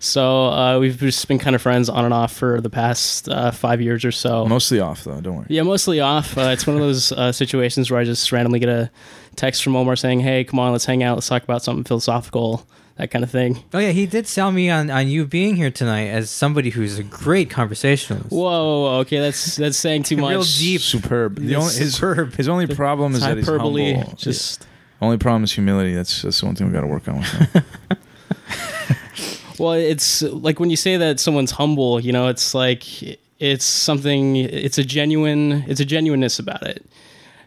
So 0.00 0.46
uh, 0.46 0.78
we've 0.80 0.98
just 0.98 1.28
been 1.28 1.38
kind 1.38 1.54
of 1.54 1.62
friends 1.62 1.88
on 1.88 2.04
and 2.04 2.12
off 2.12 2.32
for 2.32 2.60
the 2.60 2.70
past 2.70 3.28
uh, 3.28 3.52
five 3.52 3.80
years 3.80 4.04
or 4.04 4.10
so. 4.10 4.44
Mostly 4.46 4.80
off 4.80 5.04
though. 5.04 5.20
Don't 5.20 5.36
worry. 5.36 5.46
Yeah, 5.48 5.62
mostly 5.62 6.00
off. 6.00 6.36
Uh, 6.36 6.50
it's 6.52 6.66
one 6.66 6.74
of 6.74 6.82
those 6.82 7.12
uh, 7.12 7.30
situations 7.30 7.88
where 7.88 8.00
I 8.00 8.04
just 8.04 8.32
randomly 8.32 8.58
get 8.58 8.68
a 8.68 8.90
text 9.36 9.62
from 9.62 9.76
Omar 9.76 9.94
saying, 9.94 10.20
"Hey, 10.20 10.42
come 10.42 10.58
on, 10.58 10.72
let's 10.72 10.86
hang 10.86 11.02
out. 11.04 11.16
Let's 11.16 11.28
talk 11.28 11.44
about 11.44 11.62
something 11.62 11.84
philosophical, 11.84 12.66
that 13.02 13.10
kind 13.10 13.24
of 13.24 13.30
thing." 13.30 13.62
Oh 13.74 13.78
yeah, 13.78 13.90
he 13.90 14.06
did 14.06 14.26
sell 14.26 14.52
me 14.52 14.70
on, 14.70 14.90
on 14.90 15.08
you 15.08 15.26
being 15.26 15.56
here 15.56 15.70
tonight 15.70 16.06
as 16.08 16.30
somebody 16.30 16.70
who's 16.70 16.98
a 16.98 17.02
great 17.02 17.50
conversationalist. 17.50 18.30
Whoa, 18.30 19.00
okay, 19.00 19.18
that's 19.18 19.56
that's 19.56 19.76
saying 19.76 20.04
too 20.04 20.16
much. 20.24 20.30
Real 20.30 20.42
deep. 20.42 20.80
Superb. 20.80 21.36
The 21.36 21.56
only, 21.56 21.74
his, 21.74 21.94
superb. 21.96 22.34
his 22.34 22.48
only 22.48 22.66
problem 22.66 23.12
It's 23.12 23.22
is 23.22 23.26
that 23.26 23.36
he's 23.36 23.46
hyperbole. 23.46 23.94
humble. 23.94 24.16
Just 24.16 24.66
only 25.00 25.18
problem 25.18 25.44
is 25.44 25.52
humility. 25.52 25.94
That's 25.94 26.22
that's 26.22 26.40
the 26.40 26.46
one 26.46 26.54
thing 26.54 26.68
we 26.68 26.72
got 26.72 26.82
to 26.82 26.86
work 26.86 27.08
on 27.08 27.18
with 27.18 27.28
him. 27.28 27.64
well, 29.58 29.72
it's 29.72 30.22
like 30.22 30.60
when 30.60 30.70
you 30.70 30.76
say 30.76 30.96
that 30.96 31.18
someone's 31.18 31.50
humble, 31.50 31.98
you 32.00 32.12
know, 32.12 32.28
it's 32.28 32.54
like 32.54 32.84
it's 33.40 33.64
something. 33.64 34.36
It's 34.36 34.78
a 34.78 34.84
genuine. 34.84 35.64
It's 35.66 35.80
a 35.80 35.84
genuineness 35.84 36.38
about 36.38 36.62
it. 36.62 36.86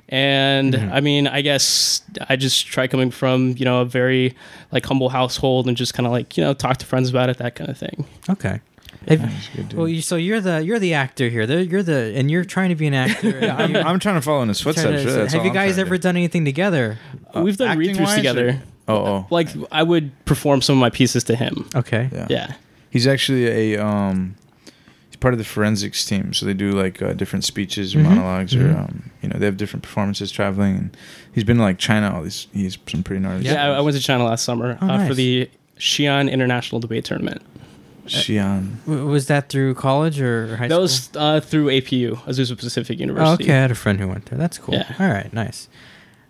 And 0.09 0.74
Mhm. 0.75 0.91
I 0.91 1.01
mean, 1.01 1.27
I 1.27 1.41
guess 1.41 2.01
I 2.29 2.35
just 2.35 2.67
try 2.67 2.85
coming 2.88 3.09
from 3.12 3.55
you 3.57 3.65
know 3.65 3.81
a 3.81 3.85
very 3.85 4.35
like 4.71 4.85
humble 4.85 5.09
household 5.09 5.67
and 5.67 5.75
just 5.75 5.93
kind 5.95 6.05
of 6.05 6.12
like 6.13 6.38
you 6.38 6.43
know 6.43 6.53
talk 6.53 6.77
to 6.77 6.85
friends 6.85 7.09
about 7.09 7.29
it, 7.29 7.38
that 7.38 7.55
kind 7.55 7.69
of 7.69 7.77
thing. 7.77 8.05
Okay. 8.29 8.59
Have- 9.07 9.21
He's 9.21 9.50
a 9.53 9.57
good 9.57 9.69
dude. 9.69 9.77
well, 9.77 9.88
you, 9.88 10.01
so 10.01 10.15
you're 10.15 10.41
the 10.41 10.63
you're 10.63 10.79
the 10.79 10.93
actor 10.95 11.29
here. 11.29 11.45
The- 11.45 11.65
You're 11.65 11.83
the 11.83 12.13
and 12.15 12.29
you're 12.31 12.43
trying 12.45 12.69
to 12.69 12.75
be 12.75 12.88
an 12.88 12.93
actor. 12.93 13.39
yeah, 13.41 13.55
I'm, 13.55 13.75
I'm 13.75 14.00
trying 14.00 14.15
to 14.15 14.21
follow 14.21 14.41
in 14.41 14.47
his 14.50 14.62
footsteps. 14.62 15.03
to- 15.03 15.07
really, 15.07 15.29
have 15.29 15.45
you 15.45 15.51
guys 15.53 15.74
trying 15.74 15.75
to 15.75 15.81
ever 15.81 15.97
done 15.97 16.15
anything 16.17 16.45
together? 16.45 16.97
Uh, 17.35 17.41
We've 17.41 17.57
done 17.57 17.77
read 17.77 17.95
throughs 17.95 18.15
together. 18.15 18.50
or- 18.50 18.62
Oh, 18.88 18.95
oh, 19.07 19.27
Like 19.31 19.50
I 19.71 19.81
would 19.81 20.12
perform 20.25 20.62
some 20.62 20.75
of 20.77 20.79
my 20.79 20.91
pieces 20.91 21.24
to 21.25 21.35
him. 21.35 21.67
Okay. 21.75 22.07
yeah. 22.13 22.27
Yeah. 22.29 22.53
He's 22.91 23.07
actually 23.07 23.74
a 23.74 23.83
um, 23.83 24.35
he's 24.38 24.44
part 25.15 25.34
of 25.34 25.38
the 25.38 25.43
forensics 25.45 26.05
team, 26.05 26.34
so 26.34 26.45
they 26.45 26.53
do 26.53 26.72
like 26.72 27.01
uh, 27.01 27.13
different 27.13 27.43
speeches 27.45 27.95
or 27.95 28.00
Mhm. 28.00 28.03
monologues, 28.03 28.55
or 28.55 28.69
Mhm. 28.69 28.79
um, 28.79 29.12
you 29.22 29.29
know, 29.29 29.38
they 29.39 29.45
have 29.45 29.57
different 29.57 29.84
performances 29.84 30.31
traveling. 30.31 30.75
And 30.77 30.98
he's 31.34 31.43
been 31.43 31.57
to 31.57 31.63
like 31.63 31.77
China. 31.77 32.13
All 32.15 32.24
these, 32.24 32.48
he's 32.53 32.77
some 32.88 33.03
pretty 33.03 33.22
gnarly. 33.22 33.45
Yeah, 33.45 33.65
I, 33.72 33.77
I 33.77 33.81
went 33.81 33.95
to 33.98 34.03
China 34.03 34.24
last 34.25 34.43
summer 34.43 34.77
Oh, 34.81 34.86
uh, 34.86 34.98
nice. 34.98 35.07
for 35.07 35.13
the 35.13 35.50
Xi'an 35.79 36.31
International 36.31 36.79
Debate 36.79 37.05
Tournament. 37.05 37.41
Xi'an. 38.07 38.75
W- 38.86 39.07
Was 39.07 39.25
that 39.27 39.50
through 39.50 39.74
college 39.75 40.22
or 40.22 40.57
high 40.57 40.67
That 40.67 40.75
school? 40.75 40.81
was 40.81 41.10
uh, 41.15 41.39
through 41.39 41.67
APU, 41.67 42.17
Azusa 42.25 42.55
Pacific 42.57 43.00
University. 43.00 43.25
Oh, 43.25 43.31
University. 43.31 43.43
okay, 43.45 43.57
I 43.57 43.62
had 43.62 43.72
a 43.72 43.75
friend 43.75 44.00
who 44.00 44.07
went 44.07 44.25
there. 44.27 44.38
That's 44.38 44.57
cool. 44.60 44.75
Yeah. 44.75 44.93
All 45.00 45.07
right, 45.10 45.31
nice. 45.34 45.67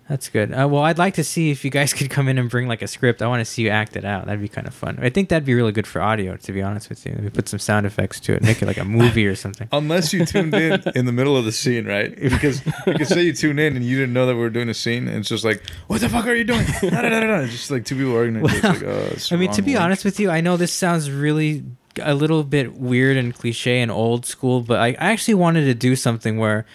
That's 0.07 0.29
good. 0.29 0.53
Uh, 0.53 0.67
well, 0.69 0.83
I'd 0.83 0.99
like 0.99 1.15
to 1.15 1.23
see 1.23 1.49
if 1.49 1.65
you 1.65 1.71
guys 1.71 1.91
could 1.97 2.09
come 2.09 2.27
in 2.27 2.37
and 2.37 2.49
bring 2.49 2.67
like 2.67 2.81
a 2.81 2.87
script. 2.87 3.21
I 3.21 3.27
want 3.27 3.41
to 3.41 3.45
see 3.45 3.63
you 3.63 3.69
act 3.69 3.95
it 3.95 4.05
out. 4.05 4.25
That'd 4.25 4.41
be 4.41 4.47
kind 4.47 4.67
of 4.67 4.73
fun. 4.73 4.99
I 5.01 5.09
think 5.09 5.29
that'd 5.29 5.45
be 5.45 5.55
really 5.55 5.71
good 5.71 5.87
for 5.87 6.01
audio, 6.01 6.37
to 6.37 6.51
be 6.51 6.61
honest 6.61 6.89
with 6.89 7.05
you. 7.05 7.13
Maybe 7.15 7.29
put 7.31 7.49
some 7.49 7.59
sound 7.59 7.85
effects 7.85 8.19
to 8.21 8.33
it, 8.33 8.43
make 8.43 8.61
it 8.61 8.67
like 8.67 8.77
a 8.77 8.85
movie 8.85 9.25
or 9.25 9.35
something. 9.35 9.67
Unless 9.71 10.13
you 10.13 10.25
tuned 10.25 10.53
in 10.53 10.83
in 10.95 11.05
the 11.05 11.11
middle 11.11 11.35
of 11.35 11.45
the 11.45 11.51
scene, 11.51 11.85
right? 11.85 12.13
Because 12.35 12.65
you 12.85 12.93
could 12.95 13.07
say 13.07 13.23
you 13.23 13.33
tuned 13.33 13.59
in 13.61 13.77
and 13.77 13.85
you 13.85 13.97
didn't 13.97 14.13
know 14.13 14.25
that 14.25 14.35
we 14.35 14.41
were 14.41 14.49
doing 14.49 14.67
a 14.67 14.73
scene, 14.73 15.07
and 15.07 15.19
it's 15.19 15.29
just 15.29 15.45
like, 15.45 15.63
what 15.87 16.01
the 16.01 16.09
fuck 16.09 16.27
are 16.27 16.35
you 16.35 16.43
doing? 16.43 16.65
Da. 16.81 17.45
Just 17.45 17.71
like 17.71 17.85
two 17.85 17.95
people 17.95 18.15
arguing. 18.15 18.43
It's 18.45 18.63
like, 18.63 18.83
oh, 18.83 19.35
I 19.35 19.39
mean, 19.39 19.51
to 19.51 19.61
be 19.61 19.75
one. 19.75 19.83
honest 19.83 20.03
with 20.03 20.19
you, 20.19 20.29
I 20.29 20.41
know 20.41 20.57
this 20.57 20.73
sounds 20.73 21.09
really 21.09 21.63
a 22.01 22.13
little 22.13 22.43
bit 22.43 22.73
weird 22.73 23.15
and 23.15 23.33
cliche 23.33 23.81
and 23.81 23.89
old 23.89 24.25
school, 24.25 24.61
but 24.61 24.79
I, 24.79 24.87
I 24.87 25.11
actually 25.11 25.35
wanted 25.35 25.65
to 25.65 25.73
do 25.73 25.95
something 25.95 26.37
where 26.37 26.65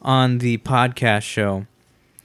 on 0.00 0.38
the 0.38 0.58
podcast 0.58 1.22
show, 1.22 1.66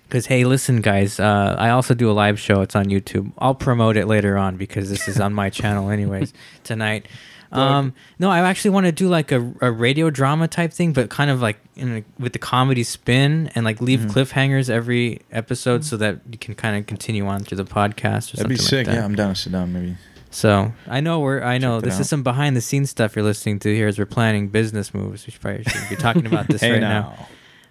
because 0.08 0.26
hey, 0.28 0.44
listen, 0.46 0.82
guys, 0.82 1.20
uh, 1.20 1.56
I 1.58 1.70
also 1.70 1.94
do 1.94 2.10
a 2.10 2.14
live 2.14 2.40
show. 2.40 2.62
It's 2.62 2.76
on 2.76 2.86
YouTube. 2.86 3.32
I'll 3.38 3.56
promote 3.56 3.98
it 3.98 4.08
later 4.08 4.38
on 4.38 4.58
because 4.58 4.90
this 4.90 5.08
is 5.08 5.20
on 5.20 5.34
my 5.34 5.50
channel, 5.60 5.90
anyways. 5.90 6.34
Tonight. 6.64 7.08
Um, 7.52 7.94
no, 8.20 8.30
I 8.30 8.40
actually 8.40 8.72
want 8.72 8.86
to 8.88 8.92
do 8.92 9.08
like 9.08 9.32
a, 9.32 9.54
a 9.62 9.72
radio 9.72 10.10
drama 10.10 10.48
type 10.50 10.74
thing, 10.74 10.92
but 10.92 11.10
kind 11.10 11.30
of 11.32 11.42
like 11.42 11.58
in 11.78 11.98
a, 11.98 12.04
with 12.22 12.34
the 12.34 12.40
comedy 12.40 12.84
spin 12.84 13.50
and 13.56 13.64
like 13.64 13.80
leave 13.80 14.02
Mhm. 14.02 14.12
cliffhangers 14.12 14.70
every 14.70 15.22
episode 15.32 15.86
so 15.86 15.96
that 15.98 16.20
you 16.30 16.38
can 16.38 16.54
kind 16.56 16.76
of 16.78 16.86
continue 16.86 17.26
on 17.28 17.46
through 17.46 17.58
the 17.58 17.64
podcast 17.64 18.34
or 18.34 18.38
That'd 18.38 18.50
be 18.50 18.58
something 18.58 18.58
sick. 18.58 18.78
like 18.88 18.96
that. 18.96 18.96
yeah, 18.96 19.06
I'm 19.06 19.16
down 19.16 19.36
to 19.36 19.40
sit 19.40 19.54
down. 19.54 19.72
Maybe. 19.72 19.96
So 20.32 20.74
I 20.86 21.00
know 21.00 21.22
we're. 21.22 21.42
I 21.44 21.58
know 21.58 21.78
Check 21.80 21.92
this 21.92 22.00
is 22.02 22.10
some 22.10 22.24
behind 22.24 22.58
the 22.58 22.62
scenes 22.62 22.90
stuff 22.90 23.16
you're 23.16 23.24
listening 23.24 23.60
to 23.60 23.74
here 23.74 23.88
as 23.88 23.98
we're 23.98 24.06
planning 24.06 24.50
business 24.50 24.94
moves. 24.94 25.26
We 25.26 25.32
should 25.32 25.40
probably 25.42 25.64
shouldn't 25.64 25.90
be 25.90 25.96
talking 25.96 26.26
about 26.26 26.48
this 26.50 26.60
Hey 26.60 26.72
right 26.74 26.82
now. 26.82 27.28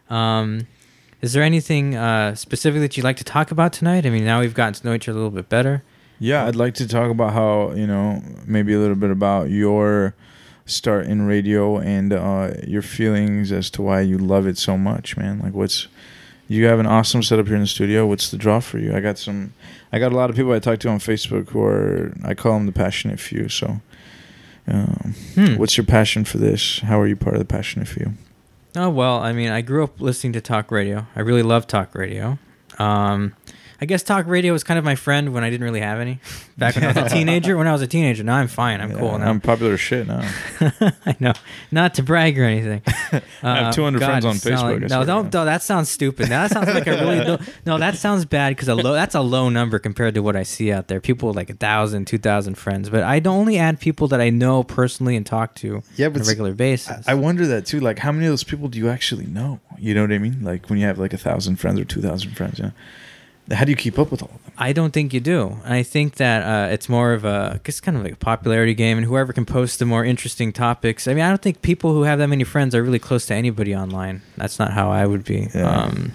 Um, 0.08 0.66
is 1.24 1.32
there 1.32 1.42
anything 1.42 1.94
uh, 1.96 2.34
specific 2.34 2.80
that 2.82 2.96
you'd 2.96 3.04
like 3.04 3.16
to 3.16 3.24
talk 3.24 3.50
about 3.50 3.72
tonight? 3.72 4.04
I 4.06 4.10
mean, 4.10 4.24
now 4.24 4.40
we've 4.40 4.54
gotten 4.54 4.74
to 4.74 4.86
know 4.86 4.94
each 4.94 5.08
other 5.08 5.18
a 5.18 5.22
little 5.22 5.36
bit 5.36 5.48
better. 5.48 5.82
Yeah, 6.18 6.46
I'd 6.46 6.54
like 6.64 6.74
to 6.74 6.86
talk 6.86 7.10
about 7.10 7.32
how 7.32 7.72
you 7.72 7.86
know 7.86 8.22
maybe 8.46 8.72
a 8.74 8.78
little 8.78 8.94
bit 9.04 9.10
about 9.10 9.50
your 9.50 10.14
start 10.66 11.06
in 11.06 11.26
radio 11.26 11.78
and 11.78 12.12
uh, 12.12 12.50
your 12.66 12.82
feelings 12.82 13.52
as 13.52 13.70
to 13.70 13.82
why 13.82 14.00
you 14.00 14.16
love 14.18 14.46
it 14.46 14.56
so 14.58 14.78
much, 14.78 15.16
man. 15.16 15.40
Like, 15.40 15.54
what's 15.54 15.88
you 16.46 16.66
have 16.66 16.78
an 16.78 16.86
awesome 16.86 17.22
setup 17.22 17.46
here 17.46 17.56
in 17.56 17.62
the 17.62 17.66
studio. 17.66 18.06
What's 18.06 18.30
the 18.30 18.36
draw 18.36 18.60
for 18.60 18.78
you? 18.78 18.94
I 18.94 19.00
got 19.00 19.18
some. 19.18 19.52
I 19.92 19.98
got 19.98 20.12
a 20.12 20.16
lot 20.16 20.28
of 20.30 20.36
people 20.36 20.52
I 20.52 20.58
talk 20.58 20.78
to 20.80 20.88
on 20.88 20.98
Facebook 20.98 21.48
who 21.50 21.62
are 21.62 22.14
I 22.22 22.34
call 22.34 22.54
them 22.54 22.66
the 22.66 22.72
passionate 22.72 23.18
few. 23.18 23.48
So, 23.48 23.80
um, 24.68 25.14
Hmm. 25.34 25.56
what's 25.56 25.76
your 25.76 25.86
passion 25.86 26.24
for 26.24 26.38
this? 26.38 26.80
How 26.80 27.00
are 27.00 27.06
you 27.06 27.16
part 27.16 27.34
of 27.34 27.40
the 27.40 27.44
passionate 27.56 27.88
few? 27.88 28.12
Oh 28.76 28.90
well, 28.90 29.18
I 29.18 29.32
mean, 29.32 29.50
I 29.50 29.60
grew 29.60 29.84
up 29.84 30.00
listening 30.00 30.32
to 30.32 30.40
talk 30.40 30.70
radio. 30.70 31.06
I 31.14 31.20
really 31.20 31.42
love 31.42 31.66
talk 31.66 31.94
radio. 31.94 32.38
Um, 32.78 33.34
I 33.80 33.86
guess 33.86 34.02
talk 34.02 34.26
radio 34.26 34.52
was 34.52 34.64
kind 34.64 34.78
of 34.78 34.84
my 34.84 34.94
friend 34.94 35.32
when 35.34 35.42
I 35.44 35.50
didn't 35.50 35.64
really 35.64 35.80
have 35.80 35.98
any. 36.00 36.20
Back 36.58 36.76
when 36.76 36.84
I 36.84 36.88
was 36.88 37.12
a 37.12 37.14
teenager. 37.14 37.56
When 37.56 37.66
I 37.66 37.72
was 37.72 37.82
a 37.82 37.86
teenager, 37.88 38.22
now 38.22 38.36
I'm 38.36 38.46
fine. 38.48 38.80
I'm 38.80 38.90
Yeah, 38.92 38.98
cool 38.98 39.18
now. 39.18 39.28
I'm 39.28 39.40
popular 39.40 39.72
as 39.74 39.80
shit 39.80 40.06
now. 40.06 40.20
I 40.60 41.16
know, 41.18 41.32
not 41.72 41.94
to 41.94 42.02
brag 42.04 42.38
or 42.38 42.44
anything. 42.44 42.82
I 43.42 43.56
have 43.56 43.66
uh, 43.66 43.72
200 43.72 43.98
friends 43.98 44.24
on 44.24 44.36
Facebook, 44.36 44.88
no, 44.88 45.04
don't. 45.04 45.32
No, 45.32 45.44
that 45.44 45.62
sounds 45.62 45.88
stupid. 45.88 46.28
That 46.28 46.50
sounds 46.52 46.68
like 46.72 46.86
a 46.86 46.92
really 46.92 47.18
no, 47.24 47.38
no. 47.66 47.78
That 47.78 47.96
sounds 47.96 48.24
bad 48.24 48.50
because 48.50 48.68
a 48.68 48.74
low. 48.74 48.92
That's 48.92 49.14
a 49.16 49.20
low 49.20 49.48
number 49.48 49.78
compared 49.78 50.14
to 50.14 50.20
what 50.22 50.36
I 50.36 50.44
see 50.44 50.70
out 50.72 50.86
there. 50.88 51.00
People 51.00 51.28
with 51.28 51.36
like 51.36 51.50
a 51.50 51.54
thousand, 51.54 52.06
two 52.06 52.18
thousand 52.18 52.54
friends. 52.54 52.88
But 52.90 53.02
I 53.02 53.20
only 53.24 53.58
add 53.58 53.80
people 53.80 54.06
that 54.08 54.20
I 54.20 54.30
know 54.30 54.62
personally 54.62 55.16
and 55.16 55.26
talk 55.26 55.54
to 55.56 55.82
Yeah, 55.96 56.06
on 56.06 56.12
but 56.12 56.20
a 56.20 56.22
s- 56.22 56.28
regular 56.28 56.54
basis. 56.54 57.06
I 57.08 57.12
I 57.12 57.14
wonder 57.14 57.46
that 57.48 57.66
too. 57.66 57.80
Like, 57.80 57.98
how 57.98 58.12
many 58.12 58.26
of 58.26 58.32
those 58.32 58.44
people 58.44 58.68
do 58.68 58.78
you 58.78 58.88
actually 58.88 59.26
know? 59.26 59.60
You 59.78 59.94
know 59.94 60.02
what 60.02 60.12
I 60.12 60.18
mean? 60.18 60.42
Like 60.44 60.70
when 60.70 60.78
you 60.78 60.86
have 60.86 60.98
like 60.98 61.12
a 61.12 61.18
thousand 61.18 61.56
friends 61.56 61.80
or 61.80 61.84
two 61.84 62.00
thousand 62.00 62.36
friends. 62.36 62.58
Yeah. 62.60 62.70
How 63.52 63.64
do 63.64 63.70
you 63.70 63.76
keep 63.76 63.98
up 63.98 64.10
with 64.10 64.22
all 64.22 64.30
of 64.34 64.42
them? 64.42 64.52
I 64.56 64.72
don't 64.72 64.92
think 64.92 65.12
you 65.12 65.20
do. 65.20 65.58
I 65.64 65.82
think 65.82 66.14
that 66.14 66.42
uh, 66.42 66.72
it's 66.72 66.88
more 66.88 67.12
of 67.12 67.24
a, 67.24 67.60
it's 67.64 67.80
kind 67.80 67.96
of 67.96 68.02
like 68.02 68.14
a 68.14 68.16
popularity 68.16 68.74
game, 68.74 68.96
and 68.96 69.06
whoever 69.06 69.32
can 69.32 69.44
post 69.44 69.78
the 69.78 69.84
more 69.84 70.04
interesting 70.04 70.52
topics. 70.52 71.06
I 71.06 71.14
mean, 71.14 71.24
I 71.24 71.28
don't 71.28 71.42
think 71.42 71.60
people 71.60 71.92
who 71.92 72.02
have 72.04 72.18
that 72.20 72.28
many 72.28 72.44
friends 72.44 72.74
are 72.74 72.82
really 72.82 72.98
close 72.98 73.26
to 73.26 73.34
anybody 73.34 73.74
online. 73.74 74.22
That's 74.36 74.58
not 74.58 74.72
how 74.72 74.90
I 74.90 75.06
would 75.06 75.24
be. 75.24 75.48
Yeah. 75.54 75.68
Um, 75.68 76.12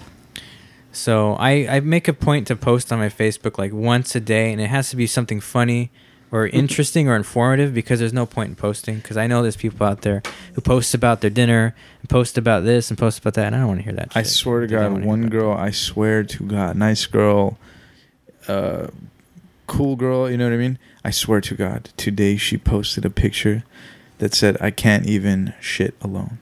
so 0.92 1.34
I, 1.34 1.76
I 1.76 1.80
make 1.80 2.08
a 2.08 2.12
point 2.12 2.48
to 2.48 2.56
post 2.56 2.92
on 2.92 2.98
my 2.98 3.08
Facebook 3.08 3.58
like 3.58 3.72
once 3.72 4.16
a 4.16 4.20
day, 4.20 4.50
and 4.52 4.60
it 4.60 4.66
has 4.68 4.90
to 4.90 4.96
be 4.96 5.06
something 5.06 5.40
funny 5.40 5.92
or 6.32 6.46
interesting 6.52 7.08
or 7.08 7.16
informative 7.16 7.74
because 7.74 8.00
there's 8.00 8.12
no 8.12 8.26
point 8.26 8.50
in 8.50 8.56
posting 8.56 8.96
because 8.96 9.16
I 9.16 9.26
know 9.26 9.42
there's 9.42 9.56
people 9.56 9.86
out 9.86 10.02
there 10.02 10.22
who 10.54 10.60
post 10.60 10.94
about 10.94 11.20
their 11.20 11.30
dinner 11.30 11.74
and 12.00 12.08
post 12.08 12.38
about 12.38 12.64
this 12.64 12.90
and 12.90 12.98
post 12.98 13.18
about 13.18 13.34
that, 13.34 13.46
and 13.46 13.56
I 13.56 13.58
don't 13.58 13.68
want 13.68 13.80
to 13.80 13.84
hear 13.84 13.94
that. 13.94 14.12
I 14.14 14.22
swear 14.22 14.60
to 14.60 14.66
God, 14.66 15.04
one 15.04 15.28
girl. 15.28 15.52
I 15.52 15.70
swear 15.70 16.24
to 16.24 16.44
God, 16.44 16.76
nice 16.76 17.06
girl, 17.06 17.58
uh, 18.48 18.88
cool 19.66 19.96
girl. 19.96 20.30
You 20.30 20.36
know 20.36 20.44
what 20.44 20.54
I 20.54 20.58
mean? 20.58 20.78
I 21.04 21.10
swear 21.10 21.40
to 21.40 21.54
God, 21.54 21.90
today 21.96 22.36
she 22.36 22.58
posted 22.58 23.04
a 23.04 23.10
picture 23.10 23.64
that 24.18 24.34
said, 24.34 24.56
"I 24.60 24.70
can't 24.70 25.06
even 25.06 25.54
shit 25.60 25.94
alone." 26.00 26.38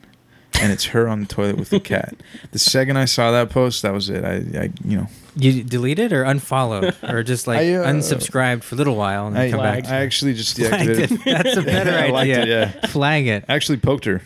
And 0.60 0.72
it's 0.72 0.86
her 0.86 1.06
on 1.06 1.20
the 1.20 1.26
toilet 1.26 1.56
with 1.56 1.70
the 1.70 1.78
cat. 1.78 2.16
The 2.50 2.58
second 2.58 2.96
I 2.96 3.04
saw 3.04 3.30
that 3.30 3.48
post, 3.48 3.82
that 3.82 3.92
was 3.92 4.10
it. 4.10 4.24
I, 4.24 4.58
I 4.58 4.72
you 4.84 4.96
know, 4.96 5.06
You 5.40 5.62
deleted 5.62 6.12
or 6.12 6.24
unfollowed 6.24 6.96
or 7.02 7.22
just 7.22 7.46
like 7.46 7.60
I, 7.60 7.74
uh, 7.74 7.86
unsubscribed 7.86 8.62
for 8.64 8.74
a 8.74 8.78
little 8.78 8.96
while 8.96 9.28
and 9.28 9.36
then 9.36 9.46
I, 9.46 9.50
come 9.50 9.60
back. 9.60 9.84
I 9.86 10.02
actually 10.02 10.34
just 10.34 10.56
deactivated. 10.58 11.12
it. 11.12 11.24
That's 11.24 11.56
a 11.56 11.62
better 11.62 11.90
liked 12.12 12.30
idea. 12.30 12.42
it, 12.42 12.48
yeah. 12.48 12.86
Flag 12.88 13.26
it. 13.28 13.44
I 13.48 13.54
actually 13.54 13.78
poked 13.78 14.04
her. 14.06 14.20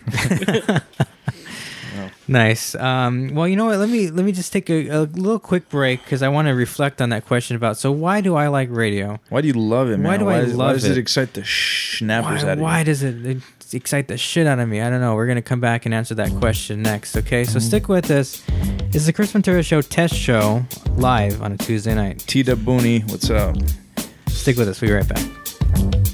Nice. 2.28 2.74
Um, 2.76 3.34
well, 3.34 3.48
you 3.48 3.56
know 3.56 3.64
what? 3.66 3.78
Let 3.78 3.88
me 3.88 4.08
let 4.08 4.24
me 4.24 4.30
just 4.32 4.52
take 4.52 4.70
a, 4.70 4.88
a 4.88 5.00
little 5.00 5.38
quick 5.40 5.68
break 5.68 6.02
because 6.04 6.22
I 6.22 6.28
want 6.28 6.46
to 6.48 6.52
reflect 6.54 7.02
on 7.02 7.08
that 7.10 7.26
question 7.26 7.56
about. 7.56 7.76
So, 7.76 7.90
why 7.90 8.20
do 8.20 8.36
I 8.36 8.46
like 8.48 8.68
radio? 8.70 9.18
Why 9.28 9.40
do 9.40 9.48
you 9.48 9.54
love 9.54 9.88
it, 9.90 9.98
man? 9.98 10.06
Why 10.06 10.16
do 10.18 10.28
I 10.28 10.40
does- 10.42 10.54
Why 10.54 10.66
love 10.66 10.74
does 10.76 10.84
it 10.84 10.92
it? 10.92 10.98
excite 10.98 11.34
the 11.34 11.40
schnappers 11.42 12.22
Why, 12.44 12.50
out 12.50 12.58
of 12.58 12.58
why 12.60 12.78
you? 12.78 12.84
does 12.84 13.02
it, 13.02 13.26
it 13.26 13.42
excite 13.74 14.06
the 14.08 14.16
shit 14.16 14.46
out 14.46 14.60
of 14.60 14.68
me? 14.68 14.80
I 14.80 14.88
don't 14.88 15.00
know. 15.00 15.14
We're 15.16 15.26
gonna 15.26 15.42
come 15.42 15.60
back 15.60 15.84
and 15.84 15.92
answer 15.94 16.14
that 16.14 16.30
question 16.38 16.80
next. 16.82 17.16
Okay, 17.16 17.42
so 17.44 17.58
stick 17.58 17.88
with 17.88 18.10
us. 18.10 18.42
It's 18.94 19.06
the 19.06 19.12
Chris 19.12 19.32
Ventura 19.32 19.62
Show 19.64 19.82
test 19.82 20.14
show 20.14 20.64
live 20.96 21.42
on 21.42 21.52
a 21.52 21.56
Tuesday 21.56 21.94
night. 21.94 22.20
T 22.20 22.42
Dub 22.44 22.58
Booney, 22.60 23.02
what's 23.10 23.30
up? 23.30 23.56
Stick 24.28 24.56
with 24.56 24.68
us. 24.68 24.80
We'll 24.80 24.90
be 24.90 24.94
right 24.94 25.08
back. 25.08 26.12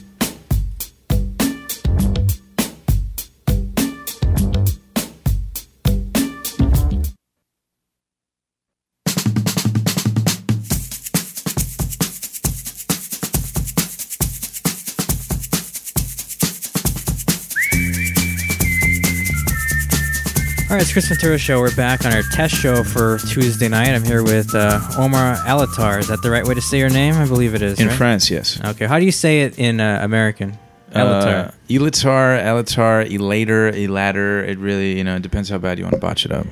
Right, 20.79 20.83
it's 20.85 20.93
Chris 20.93 21.09
Ventura 21.09 21.39
Show. 21.39 21.61
We're 21.61 21.75
back 21.75 22.07
on 22.07 22.13
our 22.13 22.23
test 22.23 22.55
show 22.55 22.85
for 22.85 23.19
Tuesday 23.19 23.67
night. 23.67 23.89
I'm 23.89 24.05
here 24.05 24.23
with 24.23 24.55
uh, 24.55 24.81
Omar 24.97 25.35
Alatar. 25.39 25.99
Is 25.99 26.07
that 26.07 26.23
the 26.23 26.31
right 26.31 26.47
way 26.47 26.55
to 26.55 26.61
say 26.61 26.79
your 26.79 26.89
name? 26.89 27.15
I 27.15 27.27
believe 27.27 27.53
it 27.57 27.63
is. 27.63 27.81
In 27.81 27.89
right? 27.89 27.97
France, 27.97 28.31
yes. 28.31 28.61
Okay. 28.65 28.87
How 28.87 29.01
do 29.01 29.05
you 29.05 29.11
say 29.11 29.41
it 29.41 29.59
in 29.59 29.81
uh, 29.81 29.99
American? 30.03 30.57
Uh, 30.95 31.01
Alatar. 31.01 31.55
Elatar, 31.69 32.45
Elatar, 32.45 33.11
Elater, 33.11 33.73
Elater. 33.73 34.47
It 34.47 34.59
really, 34.59 34.97
you 34.97 35.03
know, 35.03 35.17
it 35.17 35.23
depends 35.23 35.49
how 35.49 35.59
bad 35.59 35.79
you 35.79 35.85
want 35.85 35.95
to 35.95 36.01
botch 36.01 36.25
it 36.25 36.31
up. 36.31 36.47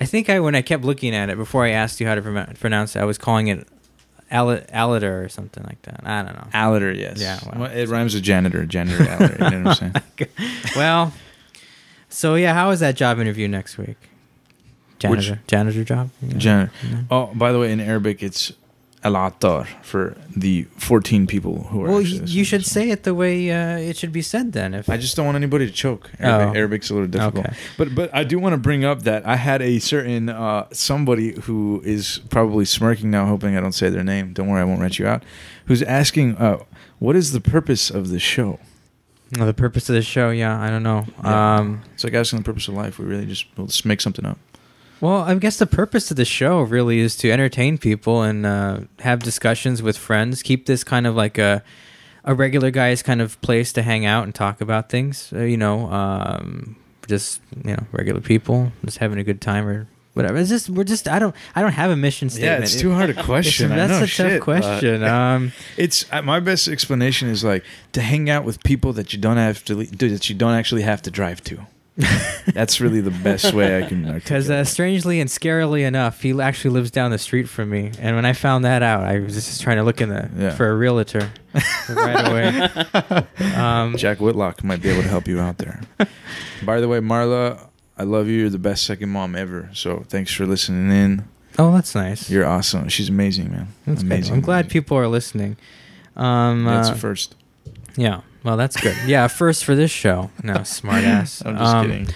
I 0.00 0.06
think 0.06 0.28
I 0.28 0.40
when 0.40 0.56
I 0.56 0.62
kept 0.62 0.82
looking 0.82 1.14
at 1.14 1.30
it 1.30 1.36
before 1.36 1.64
I 1.64 1.70
asked 1.70 2.00
you 2.00 2.08
how 2.08 2.16
to 2.16 2.22
prom- 2.22 2.54
pronounce 2.58 2.96
it, 2.96 3.00
I 3.00 3.04
was 3.04 3.16
calling 3.16 3.46
it 3.46 3.68
Al- 4.32 4.58
Alatar 4.58 5.24
or 5.24 5.28
something 5.28 5.62
like 5.62 5.80
that. 5.82 6.00
I 6.02 6.24
don't 6.24 6.34
know. 6.34 6.48
Alater, 6.52 6.90
yes. 6.90 7.20
Yeah, 7.20 7.38
well. 7.46 7.60
Well, 7.60 7.70
it 7.70 7.88
rhymes 7.88 8.14
with 8.14 8.24
janitor, 8.24 8.66
janitor, 8.66 9.04
Alater. 9.04 9.36
You 9.38 9.50
know 9.50 9.68
what 9.68 9.82
I'm 9.82 9.92
saying? 9.92 10.28
well, 10.76 11.12
so 12.18 12.34
yeah, 12.34 12.52
how 12.52 12.70
is 12.70 12.80
that 12.80 12.96
job 12.96 13.20
interview 13.20 13.46
next 13.46 13.78
week? 13.78 13.96
Janitor, 14.98 15.40
janitor 15.46 15.84
job. 15.84 16.10
Yeah. 16.20 16.36
Janitor. 16.36 16.72
Yeah. 16.90 17.02
Oh, 17.12 17.26
by 17.32 17.52
the 17.52 17.60
way, 17.60 17.70
in 17.70 17.78
Arabic, 17.78 18.24
it's 18.24 18.52
Alatar 19.04 19.68
for 19.84 20.16
the 20.36 20.64
14 20.78 21.28
people 21.28 21.62
who 21.70 21.84
are. 21.84 21.88
Well, 21.88 22.00
you, 22.00 22.20
you 22.24 22.42
should 22.42 22.62
this 22.62 22.72
say 22.72 22.90
it 22.90 23.04
the 23.04 23.14
way 23.14 23.52
uh, 23.52 23.78
it 23.78 23.96
should 23.96 24.10
be 24.12 24.22
said. 24.22 24.52
Then, 24.52 24.74
if 24.74 24.90
I 24.90 24.96
just 24.96 25.14
don't 25.14 25.26
want 25.26 25.36
anybody 25.36 25.66
to 25.66 25.72
choke. 25.72 26.10
Arabic, 26.18 26.56
Oh. 26.56 26.58
Arabic's 26.58 26.90
a 26.90 26.94
little 26.94 27.08
difficult. 27.08 27.46
Okay. 27.46 27.56
But 27.76 27.94
but 27.94 28.12
I 28.12 28.24
do 28.24 28.40
want 28.40 28.54
to 28.54 28.58
bring 28.58 28.84
up 28.84 29.02
that 29.02 29.24
I 29.24 29.36
had 29.36 29.62
a 29.62 29.78
certain 29.78 30.28
uh, 30.28 30.66
somebody 30.72 31.40
who 31.42 31.80
is 31.84 32.20
probably 32.30 32.64
smirking 32.64 33.12
now, 33.12 33.26
hoping 33.26 33.56
I 33.56 33.60
don't 33.60 33.70
say 33.70 33.90
their 33.90 34.02
name. 34.02 34.32
Don't 34.32 34.48
worry, 34.48 34.60
I 34.60 34.64
won't 34.64 34.80
rat 34.80 34.98
you 34.98 35.06
out. 35.06 35.22
Who's 35.66 35.82
asking, 35.82 36.36
uh, 36.38 36.64
what 36.98 37.14
is 37.14 37.30
the 37.30 37.40
purpose 37.40 37.90
of 37.90 38.08
the 38.08 38.18
show? 38.18 38.58
Well, 39.36 39.46
the 39.46 39.54
purpose 39.54 39.88
of 39.88 39.94
the 39.94 40.02
show, 40.02 40.30
yeah, 40.30 40.58
I 40.58 40.70
don't 40.70 40.82
know. 40.82 41.04
Yeah. 41.22 41.56
Um, 41.56 41.82
It's 41.94 42.04
like 42.04 42.14
asking 42.14 42.38
the 42.38 42.44
purpose 42.44 42.68
of 42.68 42.74
life. 42.74 42.98
We 42.98 43.04
really 43.04 43.26
just 43.26 43.46
we'll 43.56 43.66
just 43.66 43.84
make 43.84 44.00
something 44.00 44.24
up. 44.24 44.38
Well, 45.00 45.22
I 45.22 45.34
guess 45.36 45.58
the 45.58 45.66
purpose 45.66 46.10
of 46.10 46.16
the 46.16 46.24
show 46.24 46.60
really 46.62 46.98
is 46.98 47.14
to 47.18 47.30
entertain 47.30 47.78
people 47.78 48.22
and 48.22 48.44
uh, 48.44 48.80
have 49.00 49.20
discussions 49.20 49.80
with 49.82 49.96
friends. 49.96 50.42
Keep 50.42 50.66
this 50.66 50.82
kind 50.82 51.06
of 51.06 51.14
like 51.14 51.38
a 51.38 51.62
a 52.24 52.34
regular 52.34 52.70
guy's 52.70 53.02
kind 53.02 53.20
of 53.20 53.40
place 53.40 53.72
to 53.74 53.82
hang 53.82 54.04
out 54.04 54.24
and 54.24 54.34
talk 54.34 54.60
about 54.60 54.88
things. 54.88 55.32
Uh, 55.32 55.40
you 55.42 55.56
know, 55.56 55.90
um, 55.92 56.76
just 57.06 57.40
you 57.64 57.72
know, 57.74 57.86
regular 57.92 58.20
people 58.20 58.72
just 58.84 58.98
having 58.98 59.18
a 59.18 59.24
good 59.24 59.40
time 59.40 59.66
or 59.68 59.86
whatever. 60.18 60.36
It's 60.36 60.50
just 60.50 60.68
we're 60.68 60.84
just 60.84 61.08
I 61.08 61.18
don't 61.18 61.34
I 61.54 61.62
don't 61.62 61.72
have 61.72 61.90
a 61.90 61.96
mission 61.96 62.28
statement. 62.28 62.58
Yeah, 62.58 62.62
it's 62.64 62.78
too 62.78 62.92
hard 62.92 63.08
a 63.16 63.22
question. 63.22 63.72
I 63.72 63.76
that's 63.76 63.92
know, 63.92 64.02
a 64.02 64.06
shit, 64.06 64.30
tough 64.32 64.42
question. 64.42 65.02
um, 65.04 65.52
It's 65.78 66.04
uh, 66.12 66.20
my 66.20 66.40
best 66.40 66.68
explanation 66.68 67.28
is 67.28 67.42
like 67.42 67.64
to 67.92 68.02
hang 68.02 68.28
out 68.28 68.44
with 68.44 68.62
people 68.64 68.92
that 68.94 69.12
you 69.14 69.18
don't 69.18 69.38
have 69.38 69.64
to 69.64 69.74
that 69.86 70.28
you 70.28 70.34
don't 70.34 70.52
actually 70.54 70.82
have 70.82 71.00
to 71.02 71.10
drive 71.10 71.42
to. 71.44 71.66
That's 72.54 72.80
really 72.80 73.00
the 73.00 73.10
best 73.10 73.52
way 73.52 73.82
I 73.82 73.88
can. 73.88 74.12
Because 74.14 74.48
uh, 74.48 74.62
strangely 74.64 75.18
and 75.20 75.28
scarily 75.28 75.84
enough, 75.84 76.22
he 76.22 76.40
actually 76.40 76.70
lives 76.70 76.92
down 76.92 77.10
the 77.10 77.18
street 77.18 77.48
from 77.48 77.70
me. 77.70 77.90
And 77.98 78.14
when 78.14 78.24
I 78.24 78.34
found 78.34 78.64
that 78.64 78.84
out, 78.84 79.02
I 79.02 79.18
was 79.18 79.34
just 79.34 79.60
trying 79.62 79.78
to 79.78 79.82
look 79.82 80.00
in 80.00 80.08
the 80.10 80.30
Yeah. 80.38 80.50
for 80.54 80.68
a 80.70 80.76
realtor 80.76 81.28
right 81.88 82.28
away. 82.28 83.54
Um, 83.56 83.96
Jack 83.96 84.20
Whitlock 84.20 84.62
might 84.62 84.80
be 84.80 84.90
able 84.90 85.02
to 85.02 85.08
help 85.08 85.26
you 85.26 85.40
out 85.40 85.58
there. 85.58 85.80
By 86.64 86.80
the 86.80 86.86
way, 86.86 87.00
Marla, 87.00 87.67
I 87.98 88.04
love 88.04 88.28
you. 88.28 88.38
You're 88.40 88.50
the 88.50 88.58
best 88.58 88.84
second 88.84 89.08
mom 89.10 89.34
ever. 89.34 89.70
So 89.74 90.04
thanks 90.08 90.32
for 90.32 90.46
listening 90.46 90.90
in. 90.90 91.24
oh, 91.58 91.72
that's 91.72 91.94
nice. 91.94 92.30
You're 92.30 92.46
awesome. 92.46 92.88
She's 92.88 93.08
amazing, 93.08 93.50
man. 93.50 93.68
That's 93.86 94.02
good. 94.02 94.06
amazing. 94.12 94.34
I'm 94.34 94.40
glad 94.40 94.60
amazing. 94.66 94.70
people 94.70 94.96
are 94.98 95.08
listening. 95.08 95.56
Um, 96.16 96.64
That's 96.64 96.90
uh, 96.90 96.92
a 96.92 96.96
first. 96.96 97.34
yeah. 97.96 98.20
Well, 98.44 98.56
that's 98.56 98.80
good. 98.80 98.96
Yeah, 99.06 99.26
first 99.26 99.64
for 99.64 99.74
this 99.74 99.90
show. 99.90 100.30
No, 100.42 100.62
smart 100.64 101.02
ass. 101.04 101.42
I'm 101.44 101.56
just 101.58 101.74
Um, 101.74 101.86
kidding. 101.86 102.08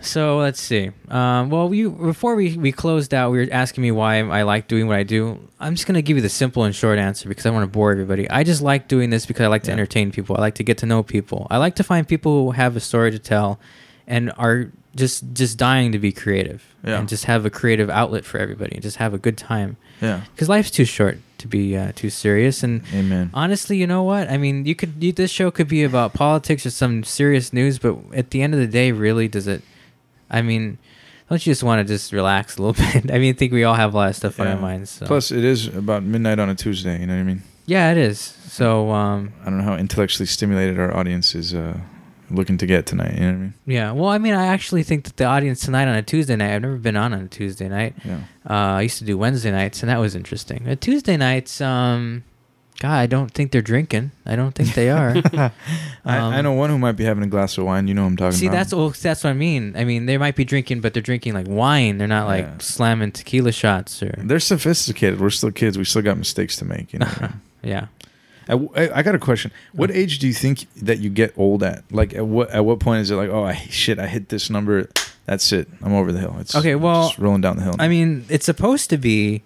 So 0.00 0.38
let's 0.38 0.60
see. 0.60 0.90
Um, 1.08 1.48
well, 1.48 1.68
we 1.68 1.86
before 1.86 2.34
we, 2.34 2.56
we 2.56 2.72
closed 2.72 3.14
out, 3.14 3.30
we 3.30 3.38
were 3.38 3.46
asking 3.52 3.82
me 3.82 3.92
why 3.92 4.18
I 4.18 4.42
like 4.42 4.66
doing 4.66 4.88
what 4.88 4.96
I 4.98 5.04
do. 5.04 5.38
I'm 5.60 5.74
just 5.74 5.86
gonna 5.86 6.02
give 6.02 6.16
you 6.16 6.22
the 6.22 6.28
simple 6.28 6.64
and 6.64 6.74
short 6.74 6.98
answer 6.98 7.28
because 7.28 7.46
I 7.46 7.50
want 7.50 7.62
to 7.64 7.68
bore 7.68 7.92
everybody. 7.92 8.28
I 8.28 8.42
just 8.44 8.62
like 8.62 8.88
doing 8.88 9.10
this 9.10 9.26
because 9.26 9.44
I 9.44 9.46
like 9.48 9.62
to 9.64 9.70
Yeah. 9.70 9.74
entertain 9.74 10.10
people. 10.10 10.36
I 10.36 10.40
like 10.40 10.56
to 10.56 10.64
get 10.64 10.78
to 10.78 10.86
know 10.86 11.02
people. 11.02 11.46
I 11.50 11.58
like 11.58 11.76
to 11.76 11.84
find 11.84 12.06
people 12.06 12.44
who 12.46 12.50
have 12.52 12.76
a 12.76 12.80
story 12.80 13.10
to 13.12 13.18
tell, 13.18 13.60
and 14.08 14.32
are 14.36 14.70
just 14.96 15.24
just 15.32 15.56
dying 15.58 15.92
to 15.92 15.98
be 15.98 16.12
creative 16.12 16.62
Yeah. 16.84 16.98
and 16.98 17.08
just 17.08 17.24
have 17.24 17.46
a 17.46 17.50
creative 17.50 17.88
outlet 17.90 18.24
for 18.24 18.38
everybody 18.38 18.74
and 18.74 18.82
just 18.82 18.96
have 18.98 19.14
a 19.14 19.18
good 19.18 19.36
time. 19.38 19.76
Yeah. 20.00 20.22
Because 20.34 20.48
life's 20.48 20.70
too 20.70 20.84
short 20.84 21.18
to 21.38 21.48
be 21.48 21.76
uh, 21.76 21.92
too 21.94 22.10
serious 22.10 22.62
and. 22.62 22.82
Amen. 22.94 23.30
Honestly, 23.34 23.76
you 23.76 23.86
know 23.86 24.02
what? 24.02 24.28
I 24.30 24.36
mean, 24.36 24.66
you 24.66 24.74
could 24.74 24.94
you, 25.00 25.12
this 25.12 25.30
show 25.30 25.50
could 25.50 25.68
be 25.68 25.82
about 25.84 26.12
politics 26.12 26.66
or 26.66 26.70
some 26.70 27.04
serious 27.04 27.52
news, 27.52 27.78
but 27.78 27.96
at 28.14 28.30
the 28.30 28.42
end 28.42 28.52
of 28.54 28.60
the 28.60 28.66
day, 28.66 28.92
really, 28.92 29.28
does 29.28 29.46
it? 29.46 29.62
I 30.30 30.42
mean, 30.42 30.78
don't 31.28 31.44
you 31.46 31.50
just 31.52 31.62
want 31.62 31.86
to 31.86 31.94
just 31.94 32.12
relax 32.12 32.56
a 32.58 32.62
little 32.62 32.84
bit? 32.92 33.10
I 33.10 33.18
mean, 33.18 33.34
I 33.34 33.36
think 33.36 33.52
we 33.52 33.64
all 33.64 33.74
have 33.74 33.94
a 33.94 33.96
lot 33.96 34.10
of 34.10 34.16
stuff 34.16 34.38
on 34.40 34.46
our 34.46 34.58
minds. 34.58 34.90
So. 34.90 35.06
Plus, 35.06 35.30
it 35.30 35.44
is 35.44 35.68
about 35.68 36.02
midnight 36.02 36.38
on 36.38 36.48
a 36.50 36.54
Tuesday. 36.54 37.00
You 37.00 37.06
know 37.06 37.14
what 37.14 37.20
I 37.20 37.24
mean? 37.24 37.42
yeah, 37.66 37.90
it 37.92 37.96
is. 37.98 38.18
So, 38.20 38.90
um, 38.90 39.32
I 39.42 39.44
don't 39.46 39.58
know 39.58 39.64
how 39.64 39.76
intellectually 39.76 40.26
stimulated 40.26 40.78
our 40.78 40.94
audience 40.94 41.34
is 41.34 41.54
uh, 41.54 41.78
looking 42.32 42.58
to 42.58 42.66
get 42.66 42.86
tonight. 42.86 43.14
You 43.14 43.20
know 43.20 43.26
what 43.26 43.34
I 43.34 43.38
mean? 43.38 43.54
yeah. 43.66 43.92
Well, 43.92 44.08
I 44.08 44.18
mean, 44.18 44.34
I 44.34 44.46
actually 44.46 44.82
think 44.82 45.04
that 45.04 45.16
the 45.16 45.24
audience 45.24 45.60
tonight 45.60 45.88
on 45.88 45.94
a 45.96 46.02
Tuesday 46.02 46.36
night. 46.36 46.54
I've 46.54 46.62
never 46.62 46.76
been 46.76 46.96
on 46.96 47.12
on 47.12 47.22
a 47.22 47.28
Tuesday 47.28 47.68
night. 47.68 47.94
Yeah. 48.04 48.18
Uh, 48.48 48.52
I 48.78 48.82
used 48.82 48.98
to 48.98 49.04
do 49.04 49.16
Wednesday 49.18 49.50
nights, 49.50 49.82
and 49.82 49.90
that 49.90 49.98
was 49.98 50.14
interesting. 50.14 50.66
Uh, 50.68 50.74
Tuesday 50.74 51.16
nights, 51.16 51.60
um, 51.60 52.24
God, 52.80 52.90
I 52.98 53.06
don't 53.06 53.30
think 53.30 53.52
they're 53.52 53.62
drinking. 53.62 54.10
I 54.26 54.34
don't 54.34 54.52
think 54.56 54.74
they 54.74 54.90
are. 54.90 55.14
I, 55.32 55.50
I 56.04 56.16
Um, 56.38 56.42
know 56.42 56.52
one 56.52 56.68
who 56.70 56.78
might 56.78 56.92
be 56.96 57.04
having 57.04 57.22
a 57.22 57.28
glass 57.28 57.56
of 57.58 57.64
wine. 57.64 57.86
You 57.86 57.94
know 57.94 58.02
what 58.02 58.08
I'm 58.08 58.16
talking 58.16 58.32
See, 58.38 58.46
about. 58.46 58.56
that's 58.56 58.74
well, 58.74 58.90
that's 58.90 59.22
what 59.22 59.30
I 59.30 59.34
mean. 59.34 59.74
I 59.76 59.84
mean, 59.84 60.06
they 60.06 60.18
might 60.18 60.34
be 60.34 60.44
drinking, 60.44 60.80
but 60.80 60.92
they're 60.92 61.02
drinking 61.02 61.34
like 61.34 61.46
wine. 61.48 61.98
They're 61.98 62.08
not 62.08 62.26
like 62.26 62.44
Yeah. 62.44 62.58
slamming 62.58 63.12
tequila 63.12 63.52
shots 63.52 64.02
or. 64.02 64.12
They're 64.18 64.40
sophisticated. 64.40 65.20
We're 65.20 65.30
still 65.30 65.52
kids. 65.52 65.78
We 65.78 65.84
still 65.84 66.02
got 66.02 66.18
mistakes 66.18 66.56
to 66.56 66.64
make. 66.64 66.92
You 66.92 67.00
know. 67.00 67.06
I 67.20 67.30
yeah. 67.62 67.86
I, 68.48 68.54
I- 68.94 69.02
got 69.02 69.14
a 69.14 69.18
question. 69.18 69.50
What 69.72 69.90
age 69.90 70.18
do 70.18 70.26
you 70.26 70.34
think 70.34 70.66
that 70.82 70.98
you 70.98 71.10
get 71.10 71.32
old 71.36 71.62
at? 71.62 71.84
Like, 71.90 72.14
at 72.14 72.26
what 72.26 72.50
at 72.50 72.64
what 72.64 72.80
point 72.80 73.00
is 73.02 73.10
it 73.10 73.16
like, 73.16 73.30
oh, 73.30 73.44
I, 73.44 73.54
shit, 73.70 73.98
I 73.98 74.06
hit 74.06 74.28
this 74.28 74.50
number. 74.50 74.88
That's 75.26 75.52
it. 75.52 75.68
I'm 75.82 75.92
over 75.94 76.10
the 76.12 76.18
hill. 76.18 76.36
It's 76.40 76.54
Okay, 76.54 76.74
well, 76.74 77.08
just 77.08 77.18
rolling 77.18 77.40
down 77.40 77.56
the 77.56 77.62
hill. 77.62 77.76
I 77.78 77.88
mean, 77.88 78.24
it's 78.28 78.46
supposed 78.46 78.90
to 78.90 78.98
be. 78.98 79.42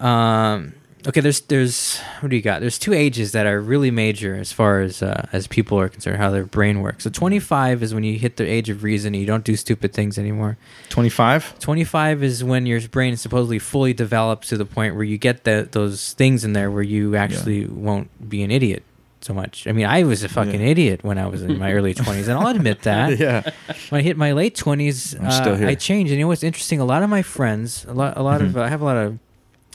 Um, 0.00 0.74
okay, 1.06 1.20
there's 1.20 1.40
there's 1.42 1.98
what 2.20 2.30
do 2.30 2.36
you 2.36 2.42
got? 2.42 2.60
There's 2.60 2.78
two 2.78 2.92
ages 2.92 3.32
that 3.32 3.46
are 3.46 3.60
really 3.60 3.90
major 3.90 4.34
as 4.34 4.52
far 4.52 4.80
as 4.80 5.02
uh, 5.02 5.26
as 5.32 5.46
people 5.46 5.78
are 5.78 5.88
concerned, 5.88 6.16
how 6.18 6.30
their 6.30 6.44
brain 6.44 6.80
works. 6.80 7.04
So 7.04 7.10
25 7.10 7.82
is 7.82 7.94
when 7.94 8.04
you 8.04 8.18
hit 8.18 8.36
the 8.36 8.46
age 8.46 8.68
of 8.70 8.82
reason 8.82 9.14
and 9.14 9.20
you 9.20 9.26
don't 9.26 9.44
do 9.44 9.56
stupid 9.56 9.92
things 9.92 10.18
anymore. 10.18 10.56
25. 10.90 11.58
25 11.58 12.22
is 12.22 12.42
when 12.44 12.66
your 12.66 12.80
brain 12.88 13.12
is 13.12 13.20
supposedly 13.20 13.58
fully 13.58 13.92
developed 13.92 14.48
to 14.48 14.56
the 14.56 14.64
point 14.64 14.94
where 14.94 15.04
you 15.04 15.18
get 15.18 15.44
the, 15.44 15.68
those 15.72 16.12
things 16.14 16.44
in 16.44 16.52
there 16.52 16.70
where 16.70 16.82
you 16.82 17.16
actually 17.16 17.66
won't 17.66 18.28
be 18.28 18.42
an 18.42 18.50
idiot 18.50 18.82
so 19.20 19.32
much. 19.32 19.66
I 19.66 19.72
mean, 19.72 19.86
I 19.86 20.02
was 20.04 20.22
a 20.22 20.28
fucking 20.28 20.60
Yeah. 20.60 20.66
idiot 20.66 21.02
when 21.02 21.16
I 21.16 21.26
was 21.26 21.42
in 21.42 21.58
my 21.58 21.72
early 21.72 21.94
20s, 21.94 22.28
and 22.28 22.32
I'll 22.32 22.48
admit 22.48 22.82
that. 22.90 23.18
yeah. 23.18 23.40
When 23.88 24.00
I 24.00 24.02
hit 24.02 24.18
my 24.18 24.32
late 24.32 24.54
20s, 24.54 25.18
I'm 25.18 25.64
uh. 25.64 25.66
I 25.66 25.74
changed. 25.76 26.10
And 26.12 26.18
you 26.18 26.24
know 26.24 26.28
what's 26.28 26.42
interesting? 26.42 26.78
A 26.78 26.84
lot 26.84 27.02
of 27.02 27.08
my 27.08 27.22
friends, 27.22 27.86
a 27.88 27.94
lot, 27.94 28.18
a 28.18 28.22
lot 28.22 28.42
of, 28.42 28.50
Mhm. 28.50 28.56
uh, 28.56 28.62
I 28.64 28.68
have 28.68 28.82
a 28.82 28.84
lot 28.84 28.98
of 28.98 29.18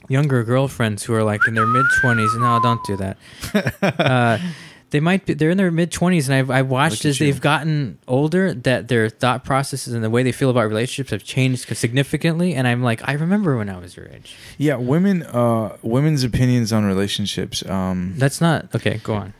younger 0.09 0.43
girlfriends 0.43 1.03
who 1.03 1.13
are 1.13 1.23
like 1.23 1.47
in 1.47 1.53
their 1.53 1.67
mid 1.67 1.85
20s. 2.03 2.39
No, 2.39 2.59
don't 2.61 2.83
do 2.83 2.97
that. 2.97 3.17
uh, 3.99 4.37
they 4.89 4.99
might 4.99 5.25
be 5.25 5.33
they're 5.35 5.51
in 5.51 5.57
their 5.57 5.69
mid 5.71 5.91
20s 5.91 6.25
and 6.25 6.33
I've, 6.33 6.49
I've 6.49 6.67
watched 6.67 7.05
as 7.05 7.19
you. 7.19 7.27
they've 7.27 7.39
gotten 7.39 7.99
older 8.07 8.53
that 8.55 8.87
their 8.87 9.07
thought 9.07 9.45
processes 9.45 9.93
and 9.93 10.03
the 10.03 10.09
way 10.09 10.23
they 10.23 10.31
feel 10.31 10.49
about 10.49 10.67
relationships 10.67 11.11
have 11.11 11.23
changed 11.23 11.67
significantly 11.77 12.55
and 12.55 12.67
i'm 12.67 12.81
like 12.81 13.07
i 13.07 13.13
remember 13.13 13.55
when 13.55 13.69
i 13.69 13.77
was 13.77 13.95
your 13.95 14.07
age 14.07 14.35
Yeah. 14.57 14.77
Women. 14.77 15.21
Uh, 15.21 15.77
women's 15.83 16.23
opinions 16.23 16.73
on 16.73 16.85
relationships. 16.85 17.63
Um. 17.69 18.15
that's 18.17 18.41
not 18.41 18.73
okay 18.73 18.99
go 19.03 19.13
on 19.13 19.33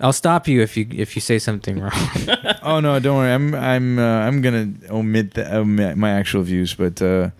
i'll 0.00 0.12
stop 0.12 0.48
you 0.48 0.62
if 0.62 0.76
you 0.76 0.88
if 0.90 1.14
you 1.14 1.20
say 1.20 1.38
something 1.38 1.78
wrong 1.78 1.92
oh 2.64 2.80
no, 2.80 2.98
don't 2.98 3.18
worry. 3.18 3.32
I'm 3.32 3.54
I'm 3.54 3.98
uh, 4.00 4.26
I'm 4.26 4.42
gonna 4.42 4.72
omit, 4.90 5.34
the, 5.34 5.58
omit 5.58 5.96
my 5.96 6.10
actual 6.10 6.42
views, 6.42 6.74
but 6.74 7.00
uh, 7.00 7.30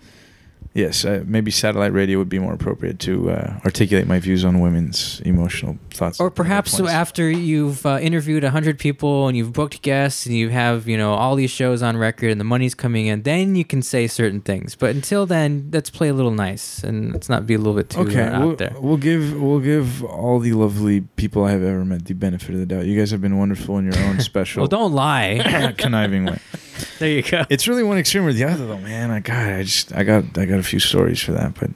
yes, 0.79 1.05
uh, 1.05 1.23
maybe 1.25 1.51
satellite 1.51 1.93
radio 1.93 2.17
would 2.17 2.29
be 2.29 2.39
more 2.39 2.53
appropriate 2.53 2.99
to 2.99 3.31
uh, 3.31 3.59
articulate 3.65 4.07
my 4.07 4.19
views 4.19 4.43
on 4.45 4.59
women's 4.59 5.19
emotional 5.21 5.77
thoughts. 5.91 6.19
or 6.19 6.31
perhaps 6.31 6.77
points. 6.77 6.91
after 6.91 7.29
you've 7.29 7.85
uh, 7.85 7.99
interviewed 8.01 8.43
100 8.43 8.79
people 8.79 9.27
and 9.27 9.37
you've 9.37 9.53
booked 9.53 9.81
guests 9.81 10.25
and 10.25 10.35
you 10.35 10.49
have 10.49 10.87
you 10.87 10.97
know 10.97 11.13
all 11.13 11.35
these 11.35 11.51
shows 11.51 11.83
on 11.83 11.97
record 11.97 12.31
and 12.31 12.39
the 12.39 12.45
money's 12.45 12.73
coming 12.73 13.07
in 13.07 13.23
then 13.23 13.55
you 13.55 13.65
can 13.65 13.81
say 13.81 14.07
certain 14.07 14.41
things 14.41 14.75
but 14.75 14.95
until 14.95 15.25
then 15.25 15.69
let's 15.73 15.89
play 15.89 16.07
a 16.07 16.13
little 16.13 16.31
nice 16.31 16.83
and 16.83 17.11
let's 17.11 17.27
not 17.29 17.45
be 17.45 17.53
a 17.53 17.57
little 17.57 17.73
bit 17.73 17.89
too 17.89 17.99
Okay, 18.01 18.21
uh, 18.21 18.37
out 18.39 18.47
we'll, 18.47 18.55
there 18.55 18.75
we'll 18.79 18.97
give 18.97 19.39
we'll 19.41 19.59
give 19.59 20.03
all 20.03 20.39
the 20.39 20.53
lovely 20.53 21.01
people 21.01 21.43
I 21.43 21.51
have 21.51 21.63
ever 21.63 21.83
met 21.83 22.05
the 22.05 22.13
benefit 22.13 22.51
of 22.55 22.59
the 22.59 22.65
doubt. 22.65 22.85
You 22.85 22.97
guys 22.97 23.11
have 23.11 23.21
been 23.21 23.37
wonderful 23.37 23.77
in 23.77 23.85
your 23.91 23.97
own 24.05 24.19
special, 24.31 24.61
well 24.61 24.67
don't 24.67 24.93
lie 24.93 25.73
conniving 25.77 26.25
way. 26.25 26.39
there 26.99 27.09
you 27.09 27.21
go 27.23 27.45
It's 27.49 27.67
really 27.67 27.83
one 27.83 27.97
extreme 27.97 28.25
or 28.25 28.33
the 28.33 28.43
other, 28.45 28.65
though, 28.65 28.77
man. 28.79 29.11
I 29.11 29.19
got, 29.19 29.37
I 29.53 29.63
just, 29.63 29.93
I 29.93 30.03
got, 30.03 30.37
I 30.37 30.45
got 30.45 30.59
a 30.59 30.63
few 30.63 30.79
stories 30.79 31.21
for 31.21 31.31
that, 31.33 31.53
but 31.55 31.69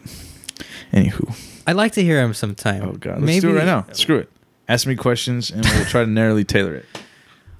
anywho, 0.92 1.36
I'd 1.68 1.76
like 1.76 1.94
to 1.94 2.04
hear 2.04 2.22
him 2.22 2.34
sometime. 2.34 2.84
oh 2.84 2.94
god, 2.94 3.22
let's 3.22 3.40
do 3.42 3.52
it 3.52 3.54
right 3.54 3.66
now. 3.66 3.86
Screw 3.94 4.18
it. 4.18 4.30
Ask 4.68 4.88
me 4.88 4.96
questions, 4.96 5.52
and 5.52 5.66
we'll 5.66 5.86
try 5.86 6.04
to 6.06 6.10
narrowly 6.10 6.44
tailor 6.46 6.76
it. 6.76 6.86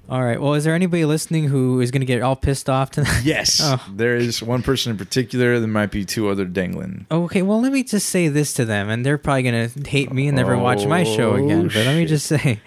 All 0.08 0.22
right. 0.22 0.38
Well, 0.38 0.52
is 0.52 0.64
there 0.64 0.74
anybody 0.74 1.06
listening 1.06 1.44
who 1.44 1.80
is 1.80 1.90
going 1.90 2.00
to 2.02 2.06
get 2.06 2.20
all 2.20 2.36
pissed 2.36 2.68
off 2.68 2.90
tonight? 2.90 3.20
Yes, 3.24 3.60
Oh. 3.62 3.82
there 3.94 4.16
is 4.16 4.42
one 4.42 4.62
person 4.62 4.90
in 4.92 4.98
particular. 4.98 5.58
There 5.58 5.68
might 5.68 5.90
be 5.90 6.04
two 6.04 6.28
other 6.28 6.44
dangling. 6.44 7.06
Okay. 7.10 7.40
Well, 7.40 7.60
let 7.62 7.72
me 7.72 7.82
just 7.82 8.10
say 8.10 8.28
this 8.28 8.52
to 8.54 8.66
them, 8.66 8.90
and 8.90 9.04
they're 9.04 9.16
probably 9.16 9.44
going 9.44 9.70
to 9.70 9.88
hate 9.90 10.12
me 10.12 10.26
and 10.28 10.36
never 10.36 10.58
watch 10.58 10.84
my 10.86 11.04
show 11.04 11.32
Oh, 11.32 11.44
again. 11.44 11.68
But 11.68 11.76
let 11.76 11.96
me 11.96 12.02
oh, 12.04 12.06
just 12.06 12.26
say, 12.26 12.60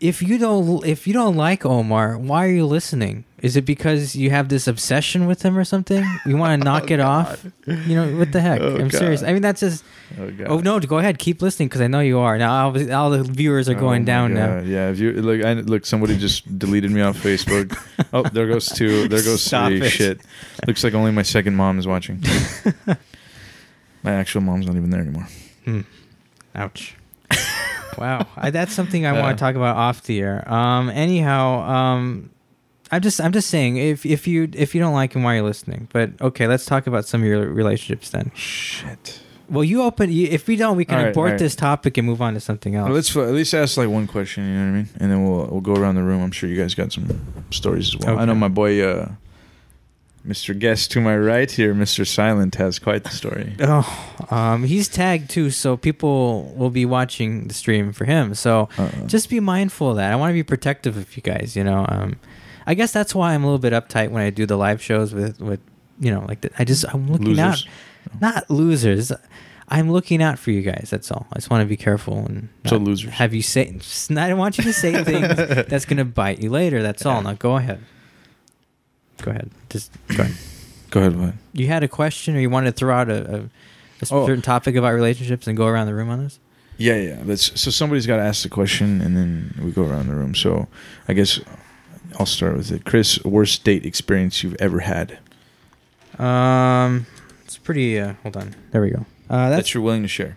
if 0.00 0.22
you 0.22 0.38
don't, 0.38 0.86
if 0.86 1.08
you 1.08 1.12
don't 1.12 1.34
like 1.36 1.66
Omar, 1.66 2.16
why 2.16 2.46
are 2.46 2.50
you 2.52 2.64
listening? 2.66 3.24
Is 3.40 3.56
it 3.56 3.64
because 3.64 4.16
you 4.16 4.30
have 4.30 4.48
this 4.48 4.66
obsession 4.66 5.26
with 5.26 5.42
him 5.42 5.56
or 5.56 5.62
something? 5.64 6.04
You 6.26 6.36
want 6.36 6.60
to 6.60 6.64
knock 6.68 6.90
Oh, 6.90 6.94
it 6.94 7.00
off? 7.00 7.46
You 7.66 7.94
know 7.94 8.16
what 8.18 8.32
the 8.32 8.40
heck? 8.40 8.60
Oh, 8.60 8.76
I'm 8.76 8.90
serious. 8.90 9.22
I 9.22 9.32
mean, 9.32 9.42
that's 9.42 9.60
just. 9.60 9.84
Oh 10.18 10.30
god. 10.30 10.46
Oh 10.48 10.58
no! 10.58 10.80
Go 10.80 10.98
ahead. 10.98 11.18
Keep 11.18 11.42
listening 11.42 11.68
because 11.68 11.80
I 11.80 11.86
know 11.86 12.00
you 12.00 12.18
are. 12.18 12.36
Now 12.38 12.66
all, 12.70 12.92
all 12.92 13.10
the 13.10 13.22
viewers 13.22 13.68
are 13.68 13.76
Oh, 13.76 13.80
going 13.80 14.04
down 14.04 14.34
now. 14.34 14.58
Yeah, 14.58 14.88
if 14.90 14.98
you 14.98 15.12
look, 15.12 15.44
I, 15.44 15.52
look, 15.52 15.86
somebody 15.86 16.16
just 16.18 16.58
deleted 16.58 16.90
me 16.90 17.00
off 17.02 17.16
Facebook. 17.16 17.78
oh, 18.12 18.22
there 18.22 18.48
goes 18.48 18.66
two. 18.66 19.06
There 19.06 19.22
goes 19.22 19.42
Stop 19.42 19.68
three. 19.68 19.82
it. 19.82 19.90
Shit. 19.90 20.20
Looks 20.66 20.82
like 20.82 20.94
only 20.94 21.12
my 21.12 21.22
second 21.22 21.54
mom 21.54 21.78
is 21.78 21.86
watching. 21.86 22.22
my 24.02 24.12
actual 24.12 24.40
mom's 24.40 24.66
not 24.66 24.76
even 24.76 24.90
there 24.90 25.00
anymore. 25.00 25.28
Hmm. 25.64 25.80
Ouch. 26.54 26.96
wow. 27.98 28.26
I, 28.36 28.50
that's 28.50 28.72
something 28.72 29.06
I 29.06 29.14
Yeah. 29.14 29.20
want 29.22 29.38
to 29.38 29.40
talk 29.42 29.54
about 29.54 29.76
off 29.76 30.02
the 30.04 30.20
air. 30.20 30.50
Um. 30.52 30.88
Anyhow. 30.90 31.60
Um. 31.60 32.30
I'm 32.90 33.02
just. 33.02 33.20
I'm 33.20 33.32
just 33.32 33.48
saying. 33.50 33.76
If 33.76 34.04
if 34.06 34.26
you 34.26 34.48
if 34.52 34.74
you 34.74 34.80
don't 34.80 34.94
like 34.94 35.14
him, 35.14 35.22
why 35.22 35.34
are 35.34 35.36
you 35.38 35.44
listening? 35.44 35.88
But 35.92 36.10
okay, 36.20 36.46
let's 36.46 36.64
talk 36.64 36.86
about 36.86 37.06
some 37.06 37.22
of 37.22 37.28
your 37.28 37.46
relationships 37.48 38.10
then. 38.10 38.30
Shit. 38.34 39.20
Well, 39.50 39.64
you 39.64 39.82
open. 39.82 40.12
You, 40.12 40.26
if 40.30 40.46
we 40.46 40.56
don't, 40.56 40.76
we 40.76 40.84
can 40.84 40.98
All 40.98 41.04
right, 41.04 41.10
abort 41.10 41.26
all 41.28 41.30
right. 41.32 41.38
this 41.38 41.54
topic 41.56 41.96
and 41.96 42.06
move 42.06 42.20
on 42.20 42.34
to 42.34 42.40
something 42.40 42.74
else. 42.74 42.86
Well, 42.86 42.94
let's 42.94 43.16
at 43.16 43.34
least 43.34 43.54
ask 43.54 43.76
like 43.78 43.88
one 43.88 44.06
question. 44.06 44.46
You 44.46 44.54
know 44.54 44.60
what 44.64 44.68
I 44.68 44.72
mean? 44.72 44.88
And 45.00 45.10
then 45.10 45.24
we'll 45.24 45.46
we'll 45.46 45.60
go 45.62 45.74
around 45.74 45.94
the 45.94 46.02
room. 46.02 46.22
I'm 46.22 46.30
sure 46.32 46.48
you 46.50 46.56
guys 46.56 46.74
got 46.74 46.92
some 46.92 47.08
stories 47.50 47.94
as 47.94 47.98
well. 48.06 48.18
I 48.18 48.26
know 48.26 48.34
my 48.34 48.48
boy, 48.48 48.82
uh, 48.86 49.08
Mr. 50.26 50.58
Guest 50.58 50.90
to 50.92 51.00
my 51.00 51.16
right 51.16 51.50
here, 51.50 51.72
Mr. 51.74 52.06
Silent, 52.06 52.56
has 52.56 52.78
quite 52.78 53.04
the 53.04 53.10
story. 53.10 53.54
Oh, 53.60 54.26
um, 54.30 54.64
he's 54.64 54.86
tagged 54.88 55.30
too, 55.30 55.48
so 55.50 55.78
people 55.78 56.52
will 56.54 56.68
be 56.70 56.84
watching 56.84 57.48
the 57.48 57.54
stream 57.54 57.92
for 57.92 58.04
him. 58.04 58.34
So 58.34 58.68
Uh-uh. 58.76 59.06
just 59.06 59.30
be 59.30 59.40
mindful 59.40 59.90
of 59.90 59.96
that. 59.96 60.12
I 60.12 60.16
want 60.16 60.30
to 60.30 60.34
be 60.34 60.42
protective 60.42 60.98
of 60.98 61.16
you 61.16 61.22
guys. 61.22 61.56
You 61.56 61.64
know, 61.64 61.86
um, 61.88 62.16
I 62.68 62.74
guess 62.74 62.92
that's 62.92 63.14
why 63.14 63.32
I'm 63.34 63.42
a 63.42 63.46
little 63.46 63.58
bit 63.58 63.72
uptight 63.72 64.10
when 64.10 64.22
I 64.22 64.30
do 64.30 64.44
the 64.46 64.56
live 64.56 64.80
shows 64.82 65.12
with 65.14 65.40
with 65.40 65.60
you 65.98 66.12
know 66.12 66.24
like 66.28 66.42
the, 66.42 66.50
I 66.58 66.64
just 66.64 66.84
I'm 66.92 67.10
looking 67.10 67.40
out, 67.40 67.64
not 68.20 68.48
losers. 68.50 69.10
I'm 69.70 69.90
looking 69.90 70.22
out 70.22 70.38
for 70.38 70.50
you 70.50 70.62
guys. 70.62 70.88
That's 70.90 71.10
all. 71.10 71.26
I 71.32 71.36
just 71.36 71.50
want 71.50 71.62
to 71.62 71.66
be 71.66 71.76
careful 71.76 72.18
and 72.24 72.48
So 72.66 72.76
losers. 72.76 73.10
Have 73.14 73.34
you 73.34 73.42
say? 73.42 73.72
just- 73.72 74.10
I 74.24 74.28
don't 74.28 74.38
want 74.38 74.58
you 74.58 74.64
to 74.64 74.72
say 74.72 75.02
things 75.10 75.28
that's 75.68 75.84
gonna 75.86 76.04
bite 76.04 76.42
you 76.42 76.50
later. 76.50 76.82
That's 76.82 77.04
all. 77.06 77.20
Now 77.22 77.32
go 77.34 77.56
ahead. 77.56 77.80
Go 79.22 79.30
ahead. 79.30 79.50
Just 79.70 79.90
go 80.16 80.22
ahead. 80.22 80.36
Go 80.90 81.00
ahead, 81.00 81.18
what? 81.20 81.34
You 81.52 81.66
had 81.66 81.82
a 81.82 81.88
question, 81.88 82.34
or 82.36 82.40
you 82.40 82.48
wanted 82.48 82.70
to 82.70 82.76
throw 82.76 82.94
out 82.94 83.10
a, 83.10 83.34
a, 83.34 83.38
a 83.40 83.50
Oh. 84.10 84.26
certain 84.26 84.40
topic 84.42 84.74
about 84.76 84.94
relationships 84.94 85.46
and 85.46 85.56
go 85.56 85.66
around 85.66 85.86
the 85.86 85.94
room 85.94 86.08
on 86.08 86.22
this? 86.22 86.38
Yeah, 86.78 86.94
yeah. 86.96 87.20
Let's. 87.24 87.60
So 87.60 87.70
somebody's 87.70 88.06
got 88.06 88.16
to 88.18 88.22
ask 88.22 88.42
the 88.42 88.48
question, 88.48 89.00
and 89.02 89.16
then 89.16 89.58
we 89.62 89.72
go 89.72 89.84
around 89.84 90.06
the 90.06 90.14
room. 90.14 90.34
So 90.34 90.68
I 91.08 91.12
guess 91.14 91.40
I'll 92.18 92.26
start 92.26 92.56
with 92.56 92.70
it. 92.72 92.84
Chris, 92.84 93.22
worst 93.24 93.64
date 93.64 93.84
experience 93.84 94.42
you've 94.42 94.56
ever 94.58 94.80
had 94.80 95.18
Um, 96.18 97.06
it's 97.44 97.58
pretty. 97.58 97.98
Uh, 97.98 98.14
hold 98.22 98.36
on. 98.36 98.54
There 98.70 98.82
we 98.82 98.90
go. 98.90 99.06
Uh, 99.30 99.50
that 99.50 99.56
that's 99.56 99.74
you're 99.74 99.82
willing 99.82 100.02
to 100.02 100.08
share? 100.08 100.36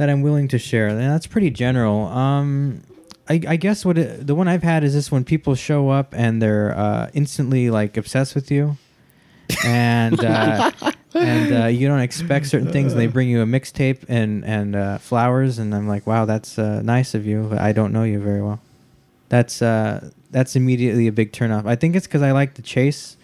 that 0.00 0.08
I'm 0.08 0.22
willing 0.22 0.48
to 0.48 0.58
share. 0.58 0.94
That's 0.94 1.26
pretty 1.26 1.50
general. 1.50 2.06
Um, 2.06 2.80
I, 3.28 3.38
I 3.46 3.56
guess 3.56 3.84
what 3.84 3.98
it, 3.98 4.26
the 4.26 4.34
one 4.34 4.48
I've 4.48 4.62
had 4.62 4.82
is 4.82 4.94
this 4.94 5.12
when 5.12 5.24
people 5.24 5.54
show 5.54 5.90
up 5.90 6.14
and 6.16 6.40
they're 6.40 6.74
uh, 6.74 7.10
instantly 7.12 7.68
like 7.68 7.98
obsessed 7.98 8.34
with 8.34 8.50
you, 8.50 8.78
and 9.62 10.18
uh, 10.24 10.70
and 11.14 11.64
uh, 11.64 11.66
you 11.66 11.86
don't 11.86 12.00
expect 12.00 12.46
certain 12.46 12.72
things, 12.72 12.92
and 12.92 13.00
they 13.00 13.08
bring 13.08 13.28
you 13.28 13.42
a 13.42 13.44
mixtape 13.44 14.04
and 14.08 14.42
and 14.46 14.74
uh, 14.74 14.96
flowers, 14.96 15.58
and 15.58 15.74
I'm 15.74 15.86
like, 15.86 16.06
wow, 16.06 16.24
that's 16.24 16.58
uh, 16.58 16.80
nice 16.80 17.14
of 17.14 17.26
you. 17.26 17.48
But 17.50 17.58
I 17.58 17.72
don't 17.72 17.92
know 17.92 18.04
you 18.04 18.20
very 18.20 18.40
well. 18.40 18.60
That's 19.28 19.60
uh, 19.60 20.10
that's 20.30 20.56
immediately 20.56 21.06
a 21.06 21.12
big 21.12 21.32
turnoff. 21.32 21.66
I 21.66 21.76
think 21.76 21.96
it's 21.96 22.06
because 22.06 22.22
I 22.22 22.32
like 22.32 22.54
the 22.54 22.62
chase. 22.62 23.16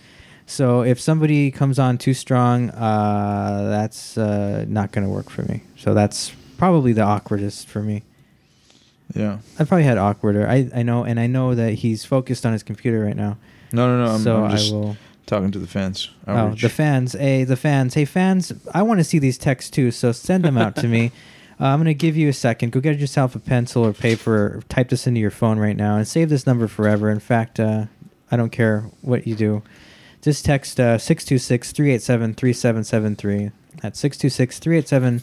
So 0.46 0.82
if 0.82 1.00
somebody 1.00 1.50
comes 1.50 1.78
on 1.78 1.98
too 1.98 2.14
strong, 2.14 2.70
uh, 2.70 3.68
that's 3.68 4.16
uh, 4.16 4.64
not 4.68 4.92
going 4.92 5.04
to 5.06 5.12
work 5.12 5.28
for 5.28 5.42
me. 5.42 5.62
So 5.76 5.92
that's 5.92 6.32
probably 6.56 6.92
the 6.92 7.02
awkwardest 7.02 7.66
for 7.66 7.82
me. 7.82 8.02
Yeah. 9.14 9.38
I 9.58 9.64
probably 9.64 9.84
had 9.84 9.98
awkwarder. 9.98 10.48
I 10.48 10.68
I 10.78 10.82
know, 10.82 11.04
and 11.04 11.18
I 11.18 11.26
know 11.26 11.54
that 11.54 11.74
he's 11.74 12.04
focused 12.04 12.44
on 12.44 12.52
his 12.52 12.62
computer 12.62 13.00
right 13.00 13.16
now. 13.16 13.38
No, 13.72 13.86
no, 13.88 14.04
no. 14.04 14.12
I'm, 14.12 14.20
so 14.20 14.44
I'm 14.44 14.50
just 14.50 14.72
I 14.72 14.76
will. 14.76 14.96
talking 15.26 15.50
to 15.52 15.58
the 15.58 15.66
fans. 15.66 16.10
Oh, 16.26 16.50
the 16.54 16.68
fans. 16.68 17.12
Hey, 17.12 17.44
the 17.44 17.56
fans. 17.56 17.94
Hey, 17.94 18.04
fans. 18.04 18.52
I 18.72 18.82
want 18.82 18.98
to 18.98 19.04
see 19.04 19.18
these 19.18 19.38
texts 19.38 19.70
too. 19.70 19.90
So 19.90 20.12
send 20.12 20.44
them 20.44 20.58
out 20.58 20.76
to 20.76 20.88
me. 20.88 21.12
Uh, 21.58 21.64
I'm 21.66 21.78
gonna 21.78 21.94
give 21.94 22.16
you 22.16 22.28
a 22.28 22.32
second. 22.34 22.72
Go 22.72 22.80
get 22.80 22.98
yourself 22.98 23.34
a 23.34 23.38
pencil 23.38 23.84
or 23.84 23.92
paper. 23.92 24.34
Or 24.56 24.62
type 24.68 24.88
this 24.90 25.06
into 25.06 25.20
your 25.20 25.30
phone 25.30 25.58
right 25.58 25.76
now 25.76 25.96
and 25.96 26.06
save 26.06 26.28
this 26.28 26.46
number 26.46 26.68
forever. 26.68 27.10
In 27.10 27.20
fact, 27.20 27.58
uh, 27.58 27.86
I 28.30 28.36
don't 28.36 28.50
care 28.50 28.82
what 29.02 29.26
you 29.26 29.34
do. 29.34 29.62
Just 30.22 30.44
text 30.44 30.78
uh, 30.80 30.98
626-387-3773. 30.98 33.52
That's 33.82 34.02
626-387. 34.02 35.22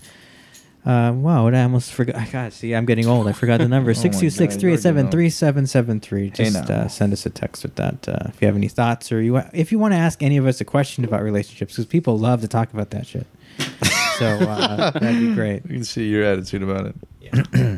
Uh, 0.86 1.14
wow, 1.16 1.48
I 1.48 1.64
almost 1.64 1.92
forgot. 1.94 2.16
I 2.18 2.26
got 2.28 2.52
see. 2.54 2.76
I'm 2.76 2.86
getting 2.86 3.08
old. 3.08 3.26
I 3.28 3.32
forgot 3.32 3.60
the 3.60 3.68
number. 3.70 3.92
Oh 3.92 3.96
my 3.96 4.02
God, 4.02 4.02
Six 4.02 4.20
two 4.20 4.30
six 4.30 4.56
three 4.58 4.74
eight 4.74 4.80
seven 4.82 5.10
three 5.10 5.30
seven 5.30 5.66
seven 5.66 6.00
three. 6.02 6.26
Hey, 6.30 6.46
Just 6.46 6.70
uh, 6.70 6.88
send 6.90 7.14
us 7.14 7.26
a 7.26 7.30
text 7.30 7.64
with 7.64 7.76
that 7.76 8.08
uh, 8.10 8.28
if 8.30 8.42
you 8.42 8.48
have 8.48 8.56
any 8.56 8.68
thoughts 8.68 9.10
or 9.12 9.22
you 9.22 9.38
if 9.54 9.72
you 9.72 9.80
want 9.80 9.94
to 9.94 9.98
ask 9.98 10.22
any 10.22 10.36
of 10.38 10.46
us 10.46 10.60
a 10.60 10.66
question 10.66 11.06
about 11.06 11.24
relationships 11.24 11.74
because 11.74 11.86
people 11.86 12.20
love 12.20 12.42
to 12.42 12.48
talk 12.50 12.74
about 12.74 12.90
that 12.90 13.08
shit. 13.08 13.26
so 14.20 14.26
uh, 14.26 14.92
that'd 14.92 15.20
be 15.20 15.34
great. 15.34 15.64
You 15.66 15.70
can 15.76 15.84
see 15.84 16.08
your 16.10 16.24
attitude 16.24 16.64
about 16.64 16.88
it. 16.88 16.96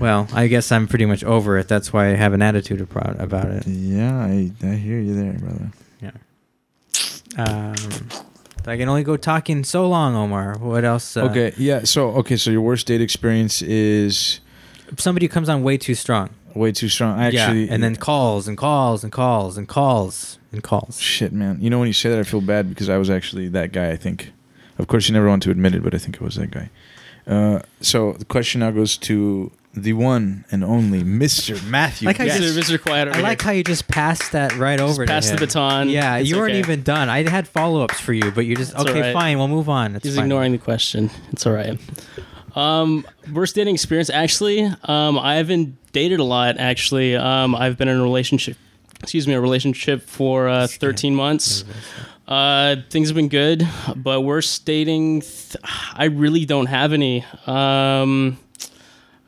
Well, 0.02 0.28
I 0.34 0.48
guess 0.48 0.72
I'm 0.72 0.88
pretty 0.88 1.06
much 1.06 1.24
over 1.24 1.58
it. 1.58 1.68
That's 1.70 1.94
why 1.94 2.08
I 2.08 2.16
have 2.16 2.34
an 2.34 2.42
attitude 2.42 2.82
about 2.82 3.20
about 3.22 3.48
it. 3.48 3.66
Yeah, 3.68 4.18
I, 4.18 4.52
I 4.64 4.72
hear 4.76 5.00
you 5.00 5.16
there, 5.16 5.34
brother. 5.34 5.72
Yeah. 6.02 6.12
Um, 7.38 7.76
I 8.68 8.78
can 8.78 8.90
only 8.90 9.04
go 9.04 9.16
talking 9.18 9.64
so 9.64 9.88
long, 9.88 10.16
Omar. 10.16 10.58
What 10.60 10.84
else? 10.84 11.16
Uh, 11.16 11.26
okay, 11.26 11.54
yeah. 11.58 11.84
So, 11.84 12.10
okay, 12.16 12.36
so 12.36 12.50
your 12.52 12.62
worst 12.62 12.88
date 12.88 13.02
experience 13.02 13.62
is 13.62 14.40
Somebody 14.98 15.28
comes 15.28 15.50
on 15.50 15.64
way 15.64 15.78
too 15.78 15.96
strong. 15.96 16.30
way 16.54 16.72
too 16.72 16.90
strong. 16.90 17.20
I 17.20 17.28
actually, 17.28 17.66
yeah, 17.66 17.74
and 17.74 17.84
then 17.84 17.96
calls 17.96 18.48
and 18.48 18.58
calls 18.58 19.04
and 19.04 19.12
calls 19.14 19.58
and 19.58 19.68
calls 19.68 20.40
and 20.52 20.64
calls. 20.64 21.00
shit, 21.00 21.32
man. 21.32 21.60
You 21.62 21.70
know, 21.70 21.80
when 21.80 21.88
you 21.88 21.94
say 21.94 22.10
that, 22.10 22.20
I 22.20 22.24
feel 22.24 22.42
bad 22.42 22.70
because 22.70 22.90
I 22.90 22.98
was 22.98 23.10
actually 23.10 23.48
that 23.50 23.72
guy. 23.72 23.90
I 23.92 23.96
think. 23.96 24.32
Of 24.78 24.88
course, 24.88 25.08
you 25.08 25.14
never 25.14 25.28
want 25.28 25.44
to 25.44 25.52
admit 25.52 25.74
it, 25.76 25.84
but 25.84 25.94
I 25.94 25.98
think 25.98 26.16
it 26.16 26.22
was 26.22 26.36
that 26.36 26.52
guy. 26.52 26.70
Uh, 27.28 27.60
so 27.82 28.14
the 28.14 28.26
question 28.26 28.60
now 28.60 28.72
goes 28.72 28.98
to 28.98 29.52
the 29.74 29.94
one 29.94 30.46
and 30.52 30.64
only 30.64 31.04
Mr. 31.04 31.62
Matthew. 31.68 32.06
Like 32.06 32.18
how 32.18 32.24
you 32.26 32.30
Guest. 32.30 32.42
just- 32.54 32.72
Mr. 32.72 32.82
Quiet. 32.82 33.10
I 33.10 33.20
like 33.22 33.42
how 33.42 33.52
you 33.52 33.64
just 33.64 33.88
passed 33.88 34.32
that 34.34 34.56
right 34.58 34.80
Just 34.80 34.94
over. 34.94 35.06
to 35.06 35.12
pass 35.12 35.26
the 35.28 35.34
him. 35.34 35.40
baton. 35.40 35.90
Yeah, 35.90 36.18
It's 36.18 36.30
you 36.30 36.38
weren't 36.38 36.52
okay. 36.52 36.60
even 36.60 36.84
done. 36.84 37.10
I 37.10 37.28
had 37.28 37.48
follow 37.48 37.82
ups 37.84 38.00
for 38.00 38.14
you, 38.14 38.32
but 38.32 38.46
you're 38.46 38.56
just 38.58 38.74
It's 38.74 38.82
okay. 38.82 38.94
alright. 38.96 39.14
Fine, 39.14 39.38
we'll 39.38 39.48
move 39.48 39.68
on. 39.70 39.96
It's 39.96 40.06
He's 40.06 40.16
fine. 40.16 40.26
ignoring 40.26 40.52
the 40.52 40.58
question. 40.60 41.10
It's 41.32 41.46
all 41.46 41.54
right. 41.54 41.80
Um, 42.56 43.06
worst 43.34 43.56
dating 43.56 43.74
experience. 43.74 44.10
Actually, 44.10 44.70
um, 44.84 45.20
I 45.20 45.36
haven't 45.36 45.76
dated 45.92 46.20
a 46.20 46.24
lot. 46.24 46.58
Actually, 46.58 47.16
um, 47.16 47.54
I've 47.56 47.78
been 47.78 47.88
in 47.90 47.98
a 47.98 48.04
relationship. 48.04 48.56
Excuse 49.02 49.28
me, 49.28 49.34
a 49.34 49.42
relationship 49.42 50.02
for 50.04 50.48
uh, 50.50 50.68
13 50.68 51.16
months. 51.16 51.64
Uh, 52.28 52.78
things 52.90 53.08
have 53.10 53.16
been 53.16 53.28
good, 53.30 53.68
but 53.96 54.22
worst 54.22 54.66
dating. 54.66 55.22
Th- 55.22 55.58
I 55.94 56.06
really 56.06 56.46
don't 56.46 56.66
have 56.66 56.92
any. 56.92 57.24
Um, 57.46 58.38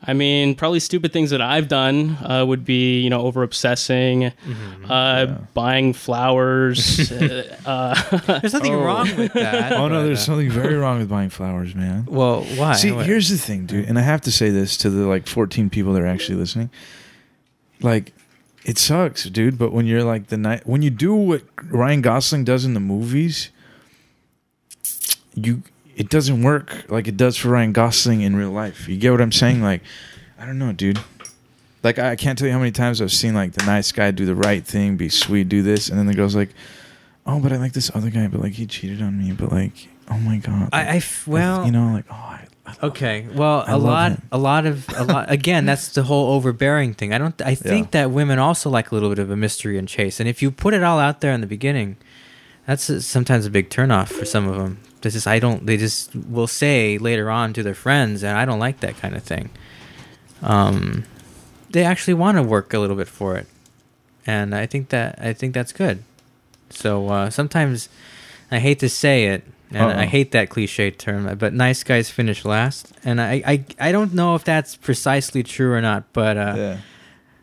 I 0.04 0.14
mean, 0.14 0.54
probably 0.54 0.80
stupid 0.80 1.12
things 1.12 1.30
that 1.30 1.40
I've 1.42 1.68
done 1.68 2.16
uh, 2.24 2.44
would 2.46 2.64
be, 2.64 3.00
you 3.02 3.10
know, 3.10 3.20
over 3.22 3.42
obsessing, 3.42 4.22
Mm-hmm. 4.22 4.90
uh, 4.90 5.26
buying 5.54 5.92
flowers. 5.92 7.12
uh, 7.12 7.54
uh, 7.66 8.40
There's 8.40 8.54
nothing 8.54 8.74
Oh. 8.74 8.82
wrong 8.84 9.14
with 9.16 9.32
that. 9.34 9.72
Oh 9.78 9.86
no, 9.88 10.04
there's 10.04 10.20
uh, 10.20 10.24
something 10.24 10.50
very 10.50 10.74
wrong 10.76 10.98
with 10.98 11.08
buying 11.08 11.30
flowers, 11.30 11.74
man. 11.74 12.06
Well, 12.06 12.42
why? 12.56 12.72
See, 12.74 12.90
What? 12.90 13.06
here's 13.06 13.28
the 13.28 13.38
thing, 13.38 13.66
dude, 13.66 13.84
and 13.86 13.98
I 13.98 14.02
have 14.02 14.22
to 14.22 14.32
say 14.32 14.50
this 14.50 14.76
to 14.78 14.90
the 14.90 15.06
like 15.06 15.26
14 15.28 15.68
people 15.70 15.92
that 15.92 16.02
are 16.02 16.06
actually 16.06 16.36
listening. 16.38 16.70
Like, 17.80 18.12
it 18.68 18.76
sucks, 18.76 19.24
dude. 19.24 19.56
But 19.58 19.72
when 19.72 19.86
you're 19.86 20.04
like 20.04 20.26
the 20.26 20.36
night, 20.36 20.66
when 20.66 20.82
you 20.82 20.90
do 20.90 21.14
what 21.14 21.42
Ryan 21.70 22.02
Gosling 22.02 22.44
does 22.44 22.66
in 22.66 22.74
the 22.74 22.80
movies, 22.80 23.48
you 25.34 25.62
it 25.96 26.10
doesn't 26.10 26.42
work 26.42 26.84
like 26.90 27.08
it 27.08 27.16
does 27.16 27.38
for 27.38 27.48
Ryan 27.48 27.72
Gosling 27.72 28.20
in 28.20 28.36
real 28.36 28.50
life. 28.50 28.86
You 28.86 28.98
get 28.98 29.10
what 29.10 29.22
I'm 29.22 29.32
saying? 29.32 29.62
Like, 29.62 29.80
I 30.38 30.44
don't 30.44 30.58
know, 30.58 30.72
dude. 30.72 31.00
Like, 31.82 31.98
I 31.98 32.14
can't 32.14 32.38
tell 32.38 32.46
you 32.46 32.52
how 32.52 32.58
many 32.58 32.72
times 32.72 33.00
I've 33.00 33.10
seen 33.10 33.34
like 33.34 33.52
the 33.52 33.64
nice 33.64 33.90
guy 33.90 34.10
do 34.10 34.26
the 34.26 34.34
right 34.34 34.64
thing, 34.64 34.98
be 34.98 35.08
sweet, 35.08 35.48
do 35.48 35.62
this, 35.62 35.88
and 35.88 35.98
then 35.98 36.06
the 36.06 36.14
girl's 36.14 36.36
like, 36.36 36.50
"Oh, 37.26 37.40
but 37.40 37.52
I 37.52 37.56
like 37.56 37.72
this 37.72 37.90
other 37.94 38.10
guy, 38.10 38.26
but 38.26 38.42
like 38.42 38.52
he 38.52 38.66
cheated 38.66 39.00
on 39.00 39.18
me, 39.18 39.32
but 39.32 39.50
like, 39.50 39.88
oh 40.10 40.18
my 40.18 40.36
god." 40.36 40.68
I, 40.74 40.82
I 40.82 40.96
f- 40.96 41.26
well, 41.26 41.64
you 41.64 41.72
know, 41.72 41.92
like, 41.92 42.04
oh, 42.10 42.14
I, 42.14 42.40
I 42.40 42.40
love 42.40 42.47
Okay. 42.82 43.26
Well, 43.34 43.64
I 43.66 43.72
a 43.72 43.78
lot, 43.78 44.12
him. 44.12 44.22
a 44.32 44.38
lot 44.38 44.66
of, 44.66 44.88
a 44.96 45.04
lot. 45.04 45.30
Again, 45.30 45.66
that's 45.66 45.88
the 45.88 46.02
whole 46.02 46.32
overbearing 46.34 46.94
thing. 46.94 47.12
I 47.12 47.18
don't. 47.18 47.40
I 47.42 47.54
think 47.54 47.90
that 47.92 48.10
women 48.10 48.38
also 48.38 48.70
like 48.70 48.90
a 48.90 48.94
little 48.94 49.08
bit 49.08 49.18
of 49.18 49.30
a 49.30 49.36
mystery 49.36 49.78
and 49.78 49.88
chase. 49.88 50.20
And 50.20 50.28
if 50.28 50.42
you 50.42 50.50
put 50.50 50.74
it 50.74 50.82
all 50.82 50.98
out 50.98 51.20
there 51.20 51.32
in 51.32 51.40
the 51.40 51.46
beginning, 51.46 51.96
that's 52.66 52.88
a, 52.88 53.02
sometimes 53.02 53.46
a 53.46 53.50
big 53.50 53.70
turnoff 53.70 54.08
for 54.08 54.24
some 54.24 54.46
of 54.46 54.56
them. 54.56 54.78
This 55.00 55.14
is 55.14 55.26
I 55.26 55.38
don't. 55.38 55.66
They 55.66 55.76
just 55.76 56.14
will 56.14 56.46
say 56.46 56.98
later 56.98 57.30
on 57.30 57.52
to 57.54 57.62
their 57.62 57.74
friends, 57.74 58.22
and 58.22 58.36
I 58.36 58.44
don't 58.44 58.58
like 58.58 58.80
that 58.80 58.96
kind 58.96 59.16
of 59.16 59.22
thing. 59.22 59.50
Um, 60.42 61.04
they 61.70 61.84
actually 61.84 62.14
want 62.14 62.36
to 62.36 62.42
work 62.42 62.72
a 62.74 62.78
little 62.78 62.96
bit 62.96 63.08
for 63.08 63.36
it, 63.36 63.46
and 64.26 64.54
I 64.54 64.66
think 64.66 64.90
that 64.90 65.18
I 65.20 65.32
think 65.32 65.54
that's 65.54 65.72
good. 65.72 66.02
So 66.70 67.08
uh, 67.08 67.30
sometimes 67.30 67.88
I 68.50 68.58
hate 68.58 68.78
to 68.80 68.88
say 68.88 69.26
it, 69.26 69.44
and 69.70 69.82
I 69.82 70.02
Uh-oh. 70.04 70.08
hate 70.08 70.30
that 70.32 70.48
cliche 70.50 70.90
term, 70.90 71.36
but 71.38 71.52
nice 71.52 71.82
guys 71.84 72.10
finish 72.10 72.44
last, 72.44 72.92
and 73.04 73.20
I 73.20 73.42
I, 73.46 73.64
I 73.88 73.92
don't 73.92 74.14
know 74.14 74.34
if 74.34 74.44
that's 74.44 74.76
precisely 74.76 75.42
true 75.42 75.72
or 75.72 75.80
not, 75.80 76.04
but 76.12 76.36
uh, 76.36 76.54
Yeah. 76.56 76.76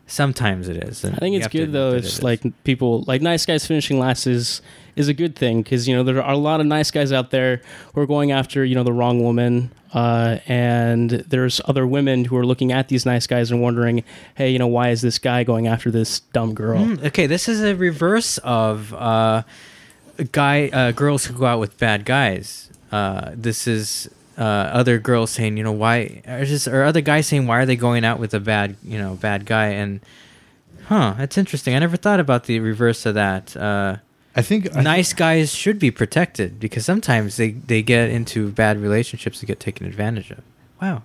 sometimes 0.06 0.68
it 0.68 0.76
is. 0.84 1.04
and 1.04 1.14
I 1.14 1.18
think 1.18 1.36
it's 1.36 1.44
have 1.46 1.52
to 1.52 1.58
good 1.58 1.72
though 1.72 1.92
It's 1.94 2.18
it 2.18 2.22
like 2.24 2.40
people 2.64 3.02
like 3.06 3.22
nice 3.22 3.44
guys 3.46 3.66
finishing 3.66 3.98
last 3.98 4.26
is 4.26 4.62
is 4.94 5.08
a 5.08 5.14
good 5.14 5.36
thing 5.36 5.62
because 5.62 5.86
you 5.88 5.94
know 5.96 6.02
there 6.02 6.22
are 6.22 6.32
a 6.32 6.36
lot 6.38 6.60
of 6.60 6.66
nice 6.66 6.90
guys 6.90 7.12
out 7.12 7.30
there 7.30 7.60
who 7.94 8.00
are 8.00 8.06
going 8.06 8.32
after 8.32 8.64
you 8.64 8.74
know 8.74 8.84
the 8.84 8.92
wrong 8.92 9.20
woman 9.22 9.70
uh, 9.92 10.38
and 10.46 11.10
there's 11.28 11.60
other 11.66 11.86
women 11.86 12.24
who 12.24 12.36
are 12.36 12.46
looking 12.46 12.70
at 12.72 12.88
these 12.88 13.04
nice 13.04 13.26
guys 13.26 13.50
and 13.50 13.60
wondering 13.60 14.04
hey 14.36 14.50
you 14.50 14.58
know 14.58 14.66
why 14.68 14.90
is 14.90 15.00
this 15.02 15.18
guy 15.18 15.42
going 15.44 15.66
after 15.66 15.90
this 15.90 16.20
dumb 16.32 16.54
girl 16.54 16.78
Mm, 16.78 17.04
okay, 17.06 17.26
this 17.26 17.48
is 17.48 17.60
a 17.62 17.74
reverse 17.74 18.38
of 18.38 18.94
uh, 18.94 19.42
guy 20.24 20.68
uh, 20.68 20.92
girls 20.92 21.24
who 21.26 21.34
go 21.34 21.46
out 21.46 21.60
with 21.60 21.78
bad 21.78 22.04
guys. 22.04 22.70
Uh, 22.92 23.30
this 23.34 23.66
is 23.66 24.08
uh, 24.38 24.42
other 24.42 24.98
girls 24.98 25.30
saying, 25.30 25.56
you 25.56 25.62
know, 25.64 25.72
why, 25.72 26.22
or 26.26 26.44
just 26.44 26.68
or 26.68 26.84
other 26.84 27.00
guys 27.00 27.26
saying, 27.26 27.46
why 27.46 27.58
are 27.60 27.66
they 27.66 27.76
going 27.76 28.04
out 28.04 28.18
with 28.18 28.32
a 28.34 28.40
bad, 28.40 28.76
you 28.84 28.98
know, 28.98 29.14
bad 29.14 29.44
guy? 29.46 29.66
And 29.68 30.00
huh, 30.86 31.14
that's 31.18 31.36
interesting. 31.38 31.74
I 31.74 31.78
never 31.80 31.96
thought 31.96 32.20
about 32.20 32.44
the 32.44 32.60
reverse 32.60 33.06
of 33.06 33.14
that. 33.14 33.56
Uh, 33.56 33.96
I 34.34 34.42
think 34.42 34.74
I 34.76 34.82
nice 34.82 35.12
guys 35.14 35.52
should 35.54 35.78
be 35.78 35.90
protected 35.90 36.60
because 36.60 36.84
sometimes 36.84 37.36
they 37.38 37.52
they 37.52 37.82
get 37.82 38.10
into 38.10 38.50
bad 38.50 38.78
relationships 38.80 39.40
and 39.40 39.48
get 39.48 39.58
taken 39.60 39.86
advantage 39.86 40.30
of. 40.30 40.42
Wow. 40.80 41.02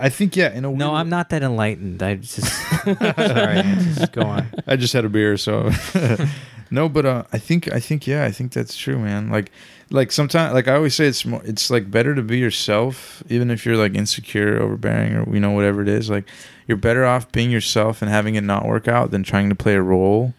I 0.00 0.08
think 0.08 0.34
yeah. 0.34 0.50
In 0.50 0.64
a 0.64 0.70
No, 0.72 0.88
weird- 0.88 1.00
I'm 1.00 1.08
not 1.10 1.28
that 1.30 1.42
enlightened. 1.42 2.02
I 2.02 2.16
just 2.16 2.40
sorry. 2.84 3.62
Just 3.94 4.12
go 4.12 4.22
on. 4.22 4.46
I 4.66 4.74
just 4.76 4.92
had 4.92 5.04
a 5.04 5.08
beer, 5.08 5.36
so 5.36 5.70
no. 6.70 6.88
But 6.88 7.06
uh, 7.06 7.24
I 7.32 7.38
think 7.38 7.72
I 7.72 7.80
think 7.80 8.06
yeah, 8.06 8.24
I 8.24 8.30
think 8.30 8.52
that's 8.52 8.76
true, 8.76 8.98
man. 8.98 9.30
Like 9.30 9.50
like 9.90 10.12
sometimes 10.12 10.54
like 10.54 10.68
I 10.68 10.74
always 10.74 10.94
say, 10.94 11.06
it's 11.06 11.24
more 11.24 11.42
it's 11.44 11.70
like 11.70 11.90
better 11.90 12.14
to 12.14 12.22
be 12.22 12.38
yourself, 12.38 13.22
even 13.28 13.50
if 13.50 13.64
you're 13.64 13.76
like 13.76 13.94
insecure, 13.94 14.60
overbearing, 14.60 15.16
or 15.16 15.34
you 15.34 15.40
know 15.40 15.50
whatever 15.50 15.82
it 15.82 15.88
is. 15.88 16.10
Like 16.10 16.28
you're 16.66 16.76
better 16.76 17.04
off 17.04 17.30
being 17.32 17.50
yourself 17.50 18.02
and 18.02 18.10
having 18.10 18.34
it 18.34 18.42
not 18.42 18.66
work 18.66 18.88
out 18.88 19.10
than 19.10 19.22
trying 19.22 19.48
to 19.48 19.54
play 19.54 19.74
a 19.74 19.82
role 19.82 20.34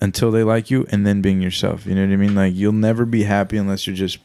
until 0.00 0.30
they 0.30 0.42
like 0.44 0.70
you 0.70 0.86
and 0.90 1.06
then 1.06 1.22
being 1.22 1.40
yourself. 1.40 1.86
You 1.86 1.94
know 1.94 2.06
what 2.06 2.12
I 2.12 2.16
mean? 2.16 2.34
Like 2.34 2.54
you'll 2.54 2.72
never 2.72 3.04
be 3.04 3.24
happy 3.24 3.56
unless 3.56 3.86
you're 3.86 3.96
just 3.96 4.18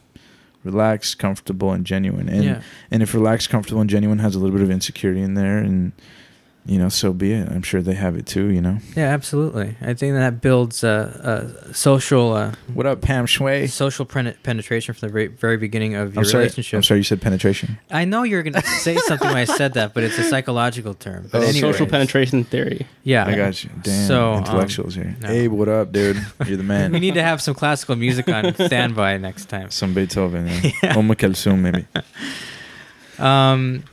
relaxed, 0.63 1.19
comfortable, 1.19 1.71
and 1.71 1.85
genuine. 1.85 2.29
And 2.29 2.43
yeah. 2.43 2.61
and 2.91 3.01
if 3.01 3.13
relaxed, 3.13 3.49
comfortable, 3.49 3.81
and 3.81 3.89
genuine 3.89 4.19
has 4.19 4.35
a 4.35 4.39
little 4.39 4.55
bit 4.55 4.63
of 4.63 4.71
insecurity 4.71 5.21
in 5.21 5.33
there, 5.33 5.57
and 5.57 5.93
you 6.69 6.77
know, 6.77 6.87
so 6.89 7.11
be 7.13 7.33
it. 7.33 7.49
I'm 7.49 7.63
sure 7.63 7.81
they 7.81 7.95
have 7.95 8.15
it 8.15 8.25
too. 8.27 8.49
You 8.49 8.61
know. 8.61 8.77
Yeah, 8.95 9.07
absolutely. 9.09 9.75
I 9.81 9.93
think 9.95 10.13
that 10.13 10.39
builds 10.41 10.83
uh, 10.83 10.89
uh, 11.67 11.73
social 11.73 12.33
uh, 12.33 12.53
What 12.73 12.85
up, 12.85 13.01
Pam 13.01 13.25
Shway? 13.25 13.67
social 13.67 14.05
pen- 14.05 14.35
penetration 14.43 14.93
from 14.93 15.07
the 15.07 15.11
very, 15.11 15.27
very 15.27 15.57
beginning 15.57 15.95
of 15.95 16.13
your 16.13 16.21
I'm 16.21 16.25
sorry. 16.25 16.43
relationship. 16.43 16.77
I'm 16.77 16.83
sorry. 16.83 16.99
You 16.99 17.03
said 17.03 17.21
penetration. 17.21 17.79
I 17.89 18.05
know 18.05 18.23
you're 18.23 18.43
going 18.43 18.53
to 18.53 18.61
say 18.61 18.95
something 18.97 19.27
when 19.27 19.37
I 19.37 19.45
said 19.45 19.73
that, 19.73 19.93
but 19.95 20.03
it's 20.03 20.17
a 20.19 20.23
psychological 20.23 20.93
term. 20.93 21.27
But 21.31 21.39
Oh, 21.39 21.41
anyway, 21.47 21.71
Social 21.71 21.87
penetration 21.87 22.43
theory. 22.43 22.85
Yeah, 23.03 23.25
I 23.25 23.35
got 23.35 23.63
you. 23.63 23.69
Damn. 23.81 24.07
So, 24.07 24.33
um, 24.33 24.37
intellectuals 24.39 24.93
here. 24.95 25.15
no. 25.21 25.29
Abe, 25.29 25.51
what 25.51 25.69
up, 25.69 25.91
dude? 25.91 26.23
You're 26.45 26.57
the 26.57 26.63
man. 26.63 26.91
we 26.93 26.99
need 26.99 27.15
to 27.15 27.23
have 27.23 27.41
some 27.41 27.55
classical 27.55 27.95
music 27.95 28.29
on 28.29 28.53
standby 28.53 29.17
next 29.17 29.49
time. 29.49 29.71
Some 29.71 29.93
Beethoven. 29.93 30.47
Yeah. 30.49 30.71
Yeah. 30.83 30.97
Oma 30.97 31.15
Kulthum, 31.15 31.59
maybe. 31.59 31.85
Um, 33.17 33.83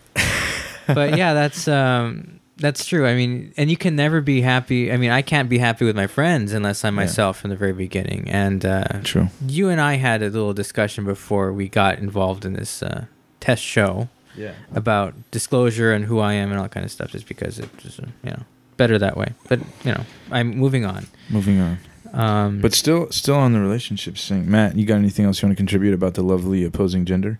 but 0.86 1.16
yeah, 1.16 1.34
that's 1.34 1.66
um, 1.66 2.38
that's 2.56 2.84
true. 2.86 3.06
I 3.06 3.14
mean, 3.14 3.52
and 3.56 3.70
you 3.70 3.76
can 3.76 3.96
never 3.96 4.20
be 4.20 4.40
happy. 4.40 4.90
I 4.92 4.96
mean, 4.96 5.10
I 5.10 5.22
can't 5.22 5.48
be 5.48 5.58
happy 5.58 5.84
with 5.84 5.96
my 5.96 6.06
friends 6.06 6.52
unless 6.52 6.84
I'm 6.84 6.94
Yeah. 6.94 7.02
myself 7.04 7.38
from 7.40 7.50
the 7.50 7.56
very 7.56 7.72
beginning. 7.72 8.28
And 8.30 8.64
uh, 8.64 8.84
True. 9.04 9.28
you 9.46 9.68
and 9.68 9.80
I 9.80 9.94
had 9.96 10.22
a 10.22 10.26
little 10.30 10.54
discussion 10.54 11.04
before 11.04 11.52
we 11.52 11.68
got 11.68 11.98
involved 11.98 12.44
in 12.44 12.54
this 12.54 12.82
uh, 12.82 13.04
test 13.40 13.62
show 13.62 14.08
Yeah. 14.36 14.52
about 14.74 15.14
disclosure 15.30 15.92
and 15.92 16.04
who 16.06 16.18
I 16.18 16.32
am 16.34 16.50
and 16.50 16.58
all 16.58 16.64
that 16.64 16.72
kind 16.72 16.84
of 16.84 16.90
stuff, 16.92 17.10
just 17.12 17.26
because 17.28 17.58
it's 17.58 17.82
just, 17.82 17.98
you 18.00 18.30
know 18.30 18.42
better 18.78 18.98
that 18.98 19.16
way. 19.16 19.32
But 19.48 19.60
you 19.84 19.92
know, 19.92 20.04
I'm 20.30 20.54
moving 20.56 20.84
on. 20.84 21.06
Moving 21.30 21.60
on. 21.60 21.78
Um, 22.12 22.60
But 22.60 22.74
still, 22.74 23.10
still 23.10 23.36
on 23.36 23.52
the 23.54 23.60
relationships 23.60 24.28
thing. 24.28 24.50
Matt, 24.50 24.76
you 24.76 24.84
got 24.84 24.96
anything 24.96 25.24
else 25.24 25.40
you 25.40 25.46
want 25.48 25.56
to 25.56 25.60
contribute 25.60 25.94
about 25.94 26.12
the 26.14 26.22
lovely 26.22 26.62
opposing 26.62 27.04
gender? 27.06 27.38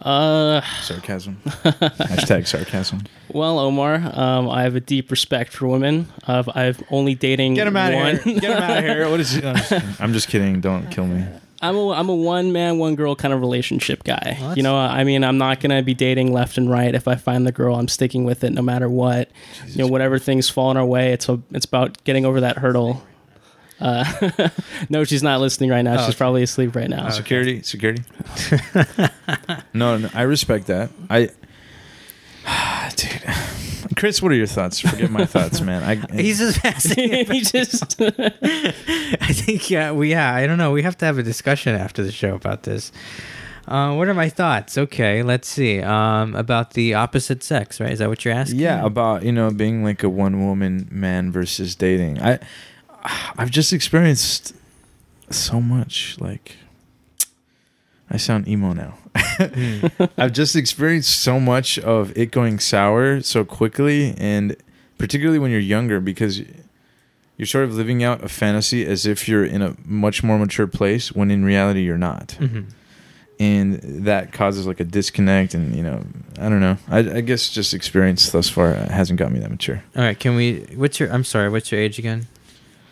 Uh, 0.00 0.60
Sarcasm. 0.82 1.38
Hashtag 1.44 2.46
sarcasm. 2.46 3.02
well, 3.32 3.58
Omar, 3.58 3.96
um, 4.14 4.48
I 4.48 4.62
have 4.62 4.76
a 4.76 4.80
deep 4.80 5.10
respect 5.10 5.52
for 5.52 5.66
women. 5.66 6.06
Uh, 6.26 6.44
I've 6.54 6.82
only 6.90 7.14
dating 7.16 7.54
Get 7.54 7.66
him 7.66 7.76
out 7.76 7.92
one. 7.92 8.14
of 8.16 8.22
here. 8.22 8.40
Get 8.40 8.50
him 8.56 8.62
out 8.62 8.78
of 8.78 8.84
here. 8.84 9.10
What 9.10 9.18
is 9.20 9.32
he? 9.32 9.42
I'm 9.44 9.56
just 9.56 9.68
kidding. 9.70 9.94
I'm 9.98 10.12
just 10.12 10.28
kidding. 10.28 10.60
Don't 10.60 10.88
kill 10.90 11.06
me. 11.06 11.24
I'm 11.60 11.74
a 11.74 11.90
I'm 11.90 12.08
a 12.08 12.14
one 12.14 12.52
man 12.52 12.78
one 12.78 12.94
girl 12.94 13.16
kind 13.16 13.34
of 13.34 13.40
relationship 13.40 14.04
guy. 14.04 14.36
Well, 14.40 14.56
you 14.56 14.62
know, 14.62 14.76
I 14.76 15.02
mean, 15.02 15.24
I'm 15.24 15.38
not 15.38 15.58
gonna 15.58 15.82
be 15.82 15.92
dating 15.92 16.32
left 16.32 16.56
and 16.56 16.70
right. 16.70 16.94
If 16.94 17.08
I 17.08 17.16
find 17.16 17.44
the 17.44 17.50
girl, 17.50 17.74
I'm 17.74 17.88
sticking 17.88 18.22
with 18.22 18.44
it 18.44 18.52
no 18.52 18.62
matter 18.62 18.88
what. 18.88 19.28
you 19.66 19.78
know, 19.78 19.88
whatever 19.88 20.20
things 20.20 20.48
fall 20.48 20.70
in 20.70 20.76
our 20.76 20.86
way, 20.86 21.12
it's 21.12 21.28
a, 21.28 21.40
it's 21.50 21.64
about 21.66 22.04
getting 22.04 22.24
over 22.24 22.40
that 22.42 22.58
hurdle. 22.58 23.02
Uh, 23.80 24.48
no, 24.88 25.04
she's 25.04 25.22
not 25.22 25.40
listening 25.40 25.70
right 25.70 25.82
now. 25.82 25.94
Oh, 25.94 25.96
she's 25.98 26.08
okay. 26.08 26.16
probably 26.16 26.42
asleep 26.42 26.74
right 26.74 26.90
now. 26.90 27.08
Security. 27.10 27.62
Security. 27.62 28.02
no, 29.72 29.98
no, 29.98 30.10
I 30.14 30.22
respect 30.22 30.66
that. 30.66 30.90
I, 31.08 31.30
dude, 32.96 33.96
Chris, 33.96 34.20
what 34.22 34.32
are 34.32 34.36
your 34.36 34.46
thoughts? 34.46 34.80
Forget 34.80 35.10
my 35.10 35.26
thoughts, 35.26 35.60
man. 35.60 35.82
I 35.82 36.20
he's 36.20 36.38
just 36.38 36.60
passing. 36.60 37.26
he 37.26 37.40
just 37.40 38.00
I 38.00 39.32
think 39.32 39.70
yeah, 39.70 39.92
we 39.92 40.10
yeah, 40.10 40.34
I 40.34 40.46
don't 40.46 40.58
know. 40.58 40.72
We 40.72 40.82
have 40.82 40.96
to 40.98 41.06
have 41.06 41.18
a 41.18 41.22
discussion 41.22 41.74
after 41.74 42.02
the 42.02 42.12
show 42.12 42.34
about 42.34 42.64
this. 42.64 42.92
Uh, 43.66 43.94
what 43.94 44.08
are 44.08 44.14
my 44.14 44.30
thoughts? 44.30 44.78
Okay, 44.78 45.22
let's 45.22 45.46
see. 45.46 45.82
Um, 45.82 46.34
about 46.34 46.72
the 46.72 46.94
opposite 46.94 47.42
sex, 47.42 47.80
right? 47.80 47.92
Is 47.92 47.98
that 47.98 48.08
what 48.08 48.24
you're 48.24 48.34
asking? 48.34 48.58
yeah 48.58 48.84
about 48.84 49.24
you 49.24 49.32
know 49.32 49.50
being 49.50 49.84
like 49.84 50.02
a 50.02 50.08
one 50.08 50.46
woman 50.46 50.88
man 50.90 51.30
versus 51.30 51.74
dating. 51.74 52.20
I, 52.22 52.38
I've 53.04 53.50
just 53.50 53.72
experienced 53.72 54.54
so 55.30 55.60
much. 55.60 56.16
Like, 56.20 56.56
I 58.10 58.16
sound 58.16 58.48
emo 58.48 58.72
now. 58.72 58.98
Hmm. 59.16 59.86
I've 60.18 60.32
just 60.32 60.56
experienced 60.56 61.20
so 61.20 61.38
much 61.40 61.78
of 61.78 62.16
it 62.16 62.30
going 62.30 62.58
sour 62.58 63.20
so 63.20 63.44
quickly, 63.44 64.14
and 64.18 64.56
particularly 64.98 65.38
when 65.38 65.50
you're 65.50 65.60
younger, 65.60 66.00
because 66.00 66.40
you're 67.36 67.46
sort 67.46 67.64
of 67.64 67.74
living 67.74 68.02
out 68.02 68.24
a 68.24 68.28
fantasy 68.28 68.84
as 68.84 69.06
if 69.06 69.28
you're 69.28 69.44
in 69.44 69.62
a 69.62 69.76
much 69.84 70.22
more 70.24 70.38
mature 70.38 70.66
place 70.66 71.12
when 71.12 71.30
in 71.30 71.44
reality 71.44 71.82
you're 71.82 71.96
not, 71.98 72.36
Mhm. 72.40 72.64
and 73.38 73.74
that 74.06 74.32
causes 74.32 74.66
like 74.66 74.80
a 74.80 74.84
disconnect. 74.84 75.54
And 75.54 75.74
you 75.76 75.82
know, 75.84 76.04
I 76.40 76.48
don't 76.48 76.60
know. 76.60 76.78
I, 76.88 76.98
I 76.98 77.20
guess 77.20 77.48
just 77.48 77.74
experience 77.74 78.30
thus 78.30 78.48
far 78.48 78.74
hasn't 78.74 79.18
got 79.20 79.30
me 79.30 79.38
that 79.38 79.50
mature. 79.50 79.82
All 79.96 80.02
right. 80.02 80.18
Can 80.18 80.34
we? 80.34 80.66
What's 80.74 80.98
your? 80.98 81.12
I'm 81.12 81.22
sorry. 81.24 81.48
What's 81.48 81.70
your 81.70 81.80
age 81.80 81.98
again? 82.00 82.26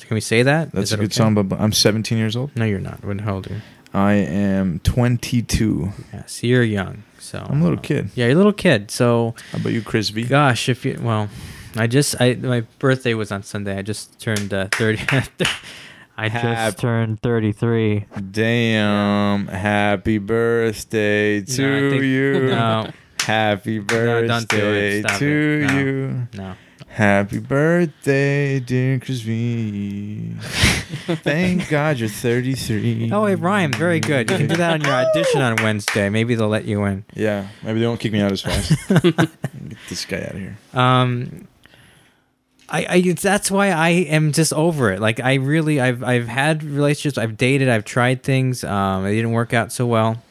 Can 0.07 0.15
we 0.15 0.21
say 0.21 0.43
that? 0.43 0.73
That's 0.73 0.85
Is 0.85 0.93
a 0.93 0.97
that 0.97 1.03
good 1.03 1.13
okay? 1.13 1.17
song, 1.17 1.35
but 1.49 1.61
I'm 1.61 1.73
17 1.73 2.17
years 2.17 2.37
old. 2.37 2.55
No, 2.57 2.65
you're 2.65 2.79
not. 2.81 3.05
When 3.05 3.19
how 3.21 3.35
old 3.37 3.51
are 3.51 3.55
you? 3.55 3.61
I 3.95 4.13
am 4.15 4.79
22. 4.81 5.93
Yeah, 6.13 6.25
so 6.27 6.47
you're 6.47 6.63
young. 6.63 7.03
So 7.19 7.45
I'm 7.49 7.61
a 7.61 7.65
little 7.65 7.79
uh, 7.79 7.83
kid. 7.83 8.11
Yeah, 8.15 8.27
you're 8.27 8.35
a 8.35 8.37
little 8.37 8.53
kid. 8.53 8.91
So 8.91 9.35
How 9.53 9.59
about 9.59 9.73
you, 9.73 9.83
Chris 9.83 10.11
V? 10.11 10.25
gosh, 10.25 10.69
if 10.69 10.85
you 10.85 10.99
well, 11.03 11.29
I 11.77 11.87
just 11.87 12.15
I 12.21 12.35
my 12.35 12.61
birthday 12.79 13.15
was 13.15 13.33
on 13.33 13.43
Sunday. 13.43 13.77
I 13.79 13.83
just 13.83 14.21
turned 14.21 14.53
uh, 14.55 14.69
thirty. 14.73 15.01
I 16.19 16.29
Hap- 16.29 16.73
just 16.75 16.79
turned 16.79 17.21
thirty 17.21 17.53
three. 17.53 18.05
Damn! 18.31 19.49
Happy 19.49 20.19
birthday 20.19 21.41
to 21.43 21.63
No, 21.63 21.91
think- 21.91 22.03
you. 22.03 22.49
No, 22.51 22.91
Happy 23.21 23.79
No, 23.81 24.27
don't 24.27 24.49
do 24.49 24.57
birthday 24.57 24.99
it. 25.01 25.09
To 25.19 25.65
it. 25.65 25.67
No. 25.67 25.79
you. 25.81 26.29
no. 26.35 26.55
Happy 26.97 27.41
birthday, 27.41 28.59
dear 28.59 28.99
Chris 28.99 29.21
V. 29.21 30.33
Thank 30.41 31.69
God 31.69 31.99
you're 31.99 32.09
33. 32.09 33.11
Oh, 33.13 33.27
it 33.27 33.35
rhymed. 33.35 33.75
Very 33.75 34.01
good. 34.01 34.31
You 34.31 34.39
can 34.39 34.47
do 34.47 34.57
that 34.57 34.73
on 34.73 34.81
your 34.81 34.95
audition 34.95 35.43
on 35.43 35.57
Wednesday. 35.57 36.09
Maybe 36.09 36.35
they'll 36.37 36.49
let 36.49 36.65
you 36.65 36.83
in. 36.85 37.05
Yeah, 37.13 37.49
maybe 37.63 37.81
they 37.81 37.87
won't 37.87 38.01
kick 38.01 38.13
me 38.13 38.23
out 38.23 38.33
as 38.33 38.41
fast. 38.41 38.73
Get 38.89 39.29
this 39.91 40.07
guy 40.07 40.23
out 40.23 40.31
of 40.31 40.39
here. 40.39 40.57
Um, 40.73 41.47
I, 42.71 42.87
I 42.87 42.97
it's, 42.97 43.21
that's 43.21 43.51
why 43.51 43.73
I 43.73 43.91
am 43.91 44.33
just 44.33 44.55
over 44.55 44.91
it. 44.91 44.99
Like 44.99 45.21
I 45.21 45.35
really, 45.35 45.79
I've 45.79 46.03
I've 46.03 46.29
had 46.29 46.65
relationships, 46.65 47.19
I've 47.19 47.37
dated, 47.37 47.69
I've 47.69 47.85
tried 47.85 48.23
things. 48.23 48.65
Um, 48.65 49.05
it 49.05 49.11
didn't 49.11 49.33
work 49.33 49.53
out 49.53 49.71
so 49.71 49.85
well, 49.85 50.23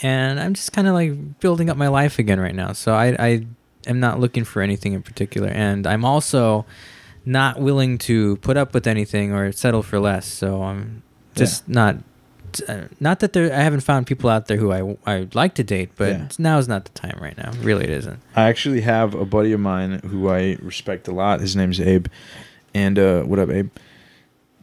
and 0.00 0.38
I'm 0.38 0.54
just 0.54 0.72
kind 0.72 0.86
of 0.86 0.94
like 0.94 1.40
building 1.40 1.68
up 1.68 1.76
my 1.76 1.88
life 1.88 2.20
again 2.20 2.38
right 2.38 2.54
now. 2.54 2.72
So 2.72 2.94
I 2.94 3.16
I 3.18 3.46
am 3.88 3.98
not 4.00 4.20
looking 4.20 4.44
for 4.44 4.62
anything 4.62 4.92
in 4.92 5.02
particular, 5.02 5.48
and 5.48 5.86
I'm 5.86 6.04
also 6.04 6.64
not 7.24 7.60
willing 7.60 7.98
to 7.98 8.36
put 8.38 8.56
up 8.56 8.72
with 8.74 8.86
anything 8.86 9.32
or 9.32 9.50
settle 9.52 9.82
for 9.82 9.98
less. 9.98 10.26
So 10.26 10.62
I'm 10.62 11.02
just 11.34 11.68
not. 11.68 11.96
Uh, 12.66 12.84
not 12.98 13.20
that 13.20 13.34
there, 13.34 13.52
I 13.52 13.60
haven't 13.60 13.80
found 13.80 14.06
people 14.06 14.30
out 14.30 14.46
there 14.46 14.56
who 14.56 14.72
I 14.72 14.96
I'd 15.06 15.34
like 15.34 15.54
to 15.56 15.62
date, 15.64 15.90
but 15.96 16.08
Yeah. 16.12 16.28
now 16.38 16.56
is 16.58 16.66
not 16.66 16.86
the 16.86 16.92
time 16.92 17.18
right 17.20 17.36
now. 17.36 17.52
Really, 17.60 17.84
it 17.84 17.90
isn't. 17.90 18.20
I 18.34 18.48
actually 18.48 18.80
have 18.80 19.14
a 19.14 19.26
buddy 19.26 19.52
of 19.52 19.60
mine 19.60 20.00
who 20.06 20.30
I 20.30 20.56
respect 20.62 21.06
a 21.08 21.12
lot. 21.12 21.40
His 21.40 21.54
name's 21.54 21.78
Abe. 21.78 22.06
And 22.74 22.98
uh, 22.98 23.22
what 23.24 23.38
up, 23.38 23.50
Abe? 23.50 23.68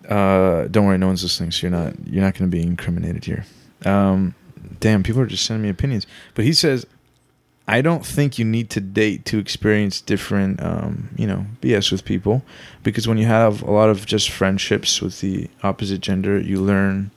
Uh, 0.09 0.67
don't 0.67 0.85
worry, 0.85 0.97
no 0.97 1.07
one's 1.07 1.23
listening, 1.23 1.51
so 1.51 1.67
you're 1.67 1.71
not 1.77 1.93
you're 2.07 2.23
not 2.23 2.33
going 2.33 2.49
to 2.49 2.55
be 2.57 2.61
incriminated 2.63 3.25
here. 3.25 3.45
Um, 3.85 4.35
damn, 4.79 5.03
people 5.03 5.21
are 5.21 5.25
just 5.27 5.45
sending 5.45 5.63
me 5.63 5.69
opinions. 5.69 6.05
But 6.33 6.45
he 6.45 6.53
says, 6.53 6.85
I 7.67 7.81
don't 7.81 8.05
think 8.05 8.37
you 8.37 8.45
need 8.45 8.69
to 8.71 8.79
date 8.79 9.25
to 9.25 9.39
experience 9.39 9.99
different, 9.99 10.61
um, 10.61 11.09
you 11.17 11.25
know, 11.25 11.45
BS 11.61 11.91
with 11.91 12.05
people, 12.05 12.43
because 12.83 13.07
when 13.07 13.17
you 13.17 13.25
have 13.25 13.63
a 13.63 13.71
lot 13.71 13.89
of 13.89 14.05
just 14.05 14.29
friendships 14.29 15.01
with 15.01 15.21
the 15.21 15.49
opposite 15.63 15.99
gender, 16.01 16.39
you 16.39 16.61
learn 16.61 17.09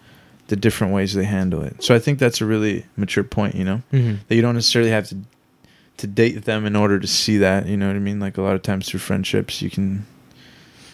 the 0.47 0.57
different 0.57 0.95
ways 0.95 1.13
they 1.13 1.25
handle 1.25 1.63
it. 1.63 1.83
So 1.85 1.95
I 1.95 1.99
think 1.99 2.19
that's 2.19 2.41
a 2.41 2.47
really 2.47 2.87
mature 2.97 3.25
point, 3.25 3.55
you 3.55 3.65
know 3.65 3.83
Mm-hmm. 3.93 4.15
that 4.27 4.35
you 4.35 4.41
don't 4.43 4.55
necessarily 4.55 4.91
have 4.91 5.07
to 5.09 5.17
to 5.99 6.07
date 6.07 6.45
them 6.45 6.65
in 6.65 6.77
order 6.77 6.99
to 7.01 7.07
see 7.09 7.39
that. 7.39 7.67
You 7.67 7.77
know 7.77 7.89
what 7.89 7.97
I 7.97 7.99
mean? 7.99 8.21
Like 8.21 8.39
a 8.39 8.43
lot 8.43 8.55
of 8.55 8.63
times 8.63 8.89
through 8.89 9.01
friendships, 9.01 9.61
you 9.61 9.69
can, 9.69 10.07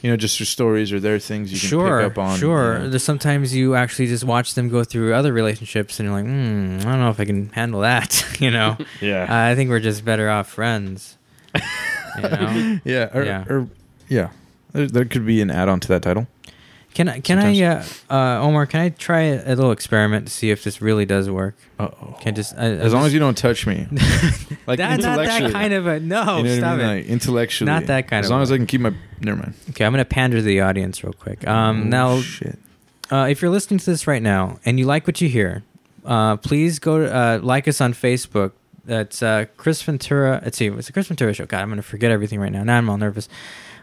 you 0.05 0.11
know, 0.11 0.19
just 0.19 0.37
through 0.37 0.45
stories 0.45 0.93
or 0.93 1.01
their 1.01 1.19
things 1.19 1.51
you 1.51 1.59
can 1.59 1.67
sure, 1.67 2.03
pick 2.03 2.13
up 2.13 2.19
on. 2.19 2.39
Sure. 2.39 2.79
you 2.83 2.91
know. 2.91 2.99
Sometimes 2.99 3.57
you 3.57 3.75
actually 3.75 4.07
just 4.07 4.23
watch 4.23 4.53
them 4.53 4.69
go 4.69 4.85
through 4.85 5.15
other 5.15 5.33
relationships, 5.33 5.99
and 5.99 6.07
you're 6.07 6.15
like, 6.15 6.27
hmm, 6.27 6.77
I 6.81 6.91
don't 6.93 7.01
know 7.01 7.09
if 7.09 7.19
I 7.19 7.25
can 7.25 7.49
handle 7.49 7.81
that. 7.81 8.23
you 8.39 8.51
know, 8.51 8.77
Yeah. 9.01 9.27
I 9.31 9.55
think 9.55 9.71
we're 9.71 9.81
just 9.81 10.05
better 10.05 10.29
off 10.29 10.47
friends. 10.51 11.17
you 11.55 12.23
know? 12.23 12.81
yeah. 12.85 13.17
Or, 13.17 13.25
Yeah. 13.25 13.45
Or, 13.49 13.67
yeah. 14.07 14.29
There, 14.73 14.87
there 14.89 15.05
could 15.07 15.25
be 15.25 15.41
an 15.41 15.51
add-on 15.51 15.81
to 15.81 15.89
that 15.89 16.03
title. 16.03 16.27
Can 16.95 17.09
I? 17.09 17.19
Can 17.21 17.39
I? 17.41 17.61
Uh, 17.61 17.85
uh, 18.09 18.41
Omar, 18.41 18.67
can 18.67 18.81
I 18.81 18.89
try 18.91 19.23
a, 19.23 19.45
a 19.47 19.55
little 19.57 19.73
experiment 19.73 20.29
to 20.29 20.33
see 20.33 20.51
if 20.51 20.63
this 20.63 20.81
really 20.81 21.05
does 21.05 21.29
work? 21.29 21.57
Uh 21.79 21.89
oh. 22.01 22.17
Can 22.21 22.29
I 22.29 22.37
just? 22.37 22.55
I, 22.57 22.67
As 22.67 22.95
long 22.95 23.05
as 23.05 23.13
you 23.13 23.19
don't 23.19 23.37
touch 23.37 23.67
me, 23.67 23.87
like 24.67 24.79
that, 24.79 25.01
not 25.01 25.17
that 25.27 25.51
kind 25.53 25.73
of 25.75 25.87
a 25.89 25.99
no. 25.99 26.39
you 26.39 26.45
know 26.45 26.57
stop 26.59 26.79
I 26.79 26.83
it. 26.83 26.87
Like 27.01 27.07
intellectually, 27.07 27.67
Not 27.71 27.87
that 27.87 28.07
kind 28.09 28.21
As 28.21 28.27
of 28.27 28.31
long 28.31 28.43
as. 28.43 28.53
I 28.53 28.57
can 28.57 28.67
keep 28.67 28.81
my. 28.81 28.95
Never 29.21 29.37
mind. 29.39 29.55
Okay, 29.71 29.85
I'm 29.85 29.93
gonna 29.93 30.05
pander 30.05 30.37
to 30.37 30.43
the 30.43 30.61
audience 30.61 31.03
real 31.03 31.13
quick. 31.13 31.47
Um, 31.49 31.83
Oh, 31.83 31.85
now, 31.85 32.21
shit. 32.21 32.59
uh, 33.11 33.27
if 33.29 33.43
you're 33.43 33.51
listening 33.51 33.79
to 33.79 33.87
this 33.87 34.07
right 34.07 34.23
now 34.23 34.59
and 34.65 34.79
you 34.79 34.87
like 34.87 35.07
what 35.07 35.21
you 35.21 35.29
hear, 35.29 35.65
uh, 36.05 36.37
please 36.37 36.79
go 36.79 37.01
to, 37.01 37.13
uh, 37.13 37.41
like 37.43 37.67
us 37.67 37.81
on 37.81 37.93
Facebook. 37.93 38.53
That's 38.85 39.23
uh, 39.23 39.47
Chris 39.57 39.83
Ventura. 39.83 40.41
Let's 40.45 40.59
see, 40.59 40.67
it's 40.69 40.89
a 40.91 40.93
Chris 40.93 41.09
Ventura 41.09 41.33
show. 41.35 41.47
God, 41.47 41.61
I'm 41.63 41.71
gonna 41.71 41.83
forget 41.83 42.11
everything 42.13 42.39
right 42.39 42.53
now. 42.53 42.63
Now 42.63 42.79
I'm 42.79 42.89
all 42.89 42.99
nervous 42.99 43.29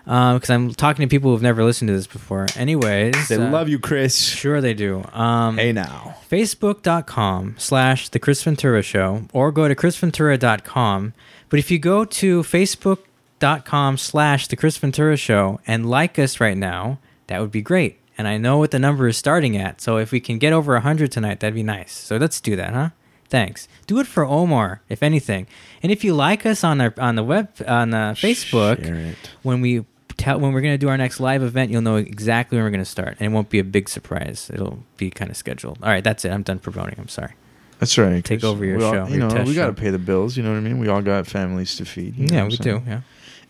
because 0.05 0.49
I'm 0.49 0.73
talking 0.73 1.07
to 1.07 1.09
people 1.09 1.31
who've 1.31 1.41
never 1.41 1.63
listened 1.63 1.89
to 1.89 1.93
this 1.93 2.07
before. 2.07 2.47
Anyways, 2.55 3.27
They 3.29 3.35
uh, 3.35 3.49
love 3.49 3.69
you, 3.69 3.79
Chris. 3.79 4.17
Sure, 4.17 4.61
they 4.61 4.73
do. 4.73 5.03
Um, 5.13 5.57
Hey 5.57 5.71
now. 5.71 6.15
facebook.com 6.29 7.55
slash 7.57 8.09
the 8.09 8.19
chris 8.19 8.43
ventura 8.43 8.81
show 8.81 9.23
or 9.33 9.51
go 9.51 9.67
to 9.67 9.75
chrisventura.com 9.75 11.13
but 11.51 11.59
if 11.59 11.69
you 11.69 11.79
go 11.79 12.05
to 12.05 12.43
facebook.com 12.43 13.97
slash 13.97 14.47
the 14.47 14.55
Chris 14.55 14.77
Ventura 14.77 15.17
Show 15.17 15.59
and 15.67 15.85
like 15.89 16.17
us 16.17 16.39
right 16.39 16.55
now, 16.55 16.99
that 17.27 17.41
would 17.41 17.51
be 17.51 17.61
great. 17.61 17.99
And 18.17 18.25
I 18.25 18.37
know 18.37 18.57
what 18.57 18.71
the 18.71 18.79
number 18.79 19.05
is 19.09 19.17
starting 19.17 19.57
at, 19.57 19.81
so 19.81 19.97
if 19.97 20.13
we 20.13 20.21
can 20.21 20.37
get 20.37 20.53
over 20.53 20.71
100 20.73 21.11
tonight, 21.11 21.41
that'd 21.41 21.53
be 21.53 21.61
nice. 21.61 21.91
So 21.91 22.15
let's 22.15 22.39
do 22.39 22.55
that, 22.55 22.71
huh? 22.73 22.89
Thanks. 23.27 23.67
Do 23.85 23.99
it 23.99 24.07
for 24.07 24.23
Omar, 24.23 24.81
if 24.87 25.03
anything. 25.03 25.45
And 25.83 25.91
if 25.91 26.05
you 26.05 26.13
like 26.13 26.45
us 26.45 26.63
on 26.63 26.79
our 26.79 26.93
on 26.97 27.15
the 27.15 27.23
web 27.23 27.49
on 27.67 27.89
the 27.89 28.15
Facebook, 28.17 29.15
when 29.41 29.59
we 29.59 29.85
tell 30.21 30.39
when 30.39 30.53
we're 30.53 30.61
gonna 30.61 30.77
do 30.77 30.89
our 30.89 30.97
next 30.97 31.19
live 31.19 31.43
event, 31.43 31.71
you'll 31.71 31.81
know 31.81 31.95
exactly 31.97 32.57
when 32.57 32.65
we're 32.65 32.71
gonna 32.71 32.85
start, 32.85 33.17
and 33.19 33.31
it 33.31 33.35
won't 33.35 33.49
be 33.49 33.59
a 33.59 33.63
big 33.63 33.89
surprise. 33.89 34.49
It'll 34.53 34.83
be 34.97 35.09
kind 35.09 35.31
of 35.31 35.37
scheduled. 35.37 35.79
All 35.81 35.89
right, 35.89 36.03
that's 36.03 36.23
it. 36.25 36.31
I'm 36.31 36.43
done 36.43 36.59
promoting. 36.59 36.95
I'm 36.99 37.07
sorry. 37.07 37.33
That's 37.79 37.97
right. 37.97 38.23
Take 38.23 38.43
over 38.43 38.63
your 38.63 38.83
all- 38.83 38.93
show, 38.93 39.07
You 39.07 39.17
your 39.17 39.29
know, 39.29 39.43
we 39.43 39.55
got 39.55 39.65
to 39.67 39.73
pay 39.73 39.89
the 39.89 39.97
bills. 39.97 40.37
You 40.37 40.43
know 40.43 40.51
what 40.51 40.57
I 40.57 40.61
mean? 40.61 40.77
We 40.77 40.87
all 40.87 41.01
got 41.01 41.25
families 41.25 41.75
to 41.77 41.85
feed. 41.85 42.15
you 42.15 42.27
know 42.27 42.35
yeah, 42.35 42.43
we 42.47 42.57
do. 42.57 42.83
Yeah. 42.85 43.01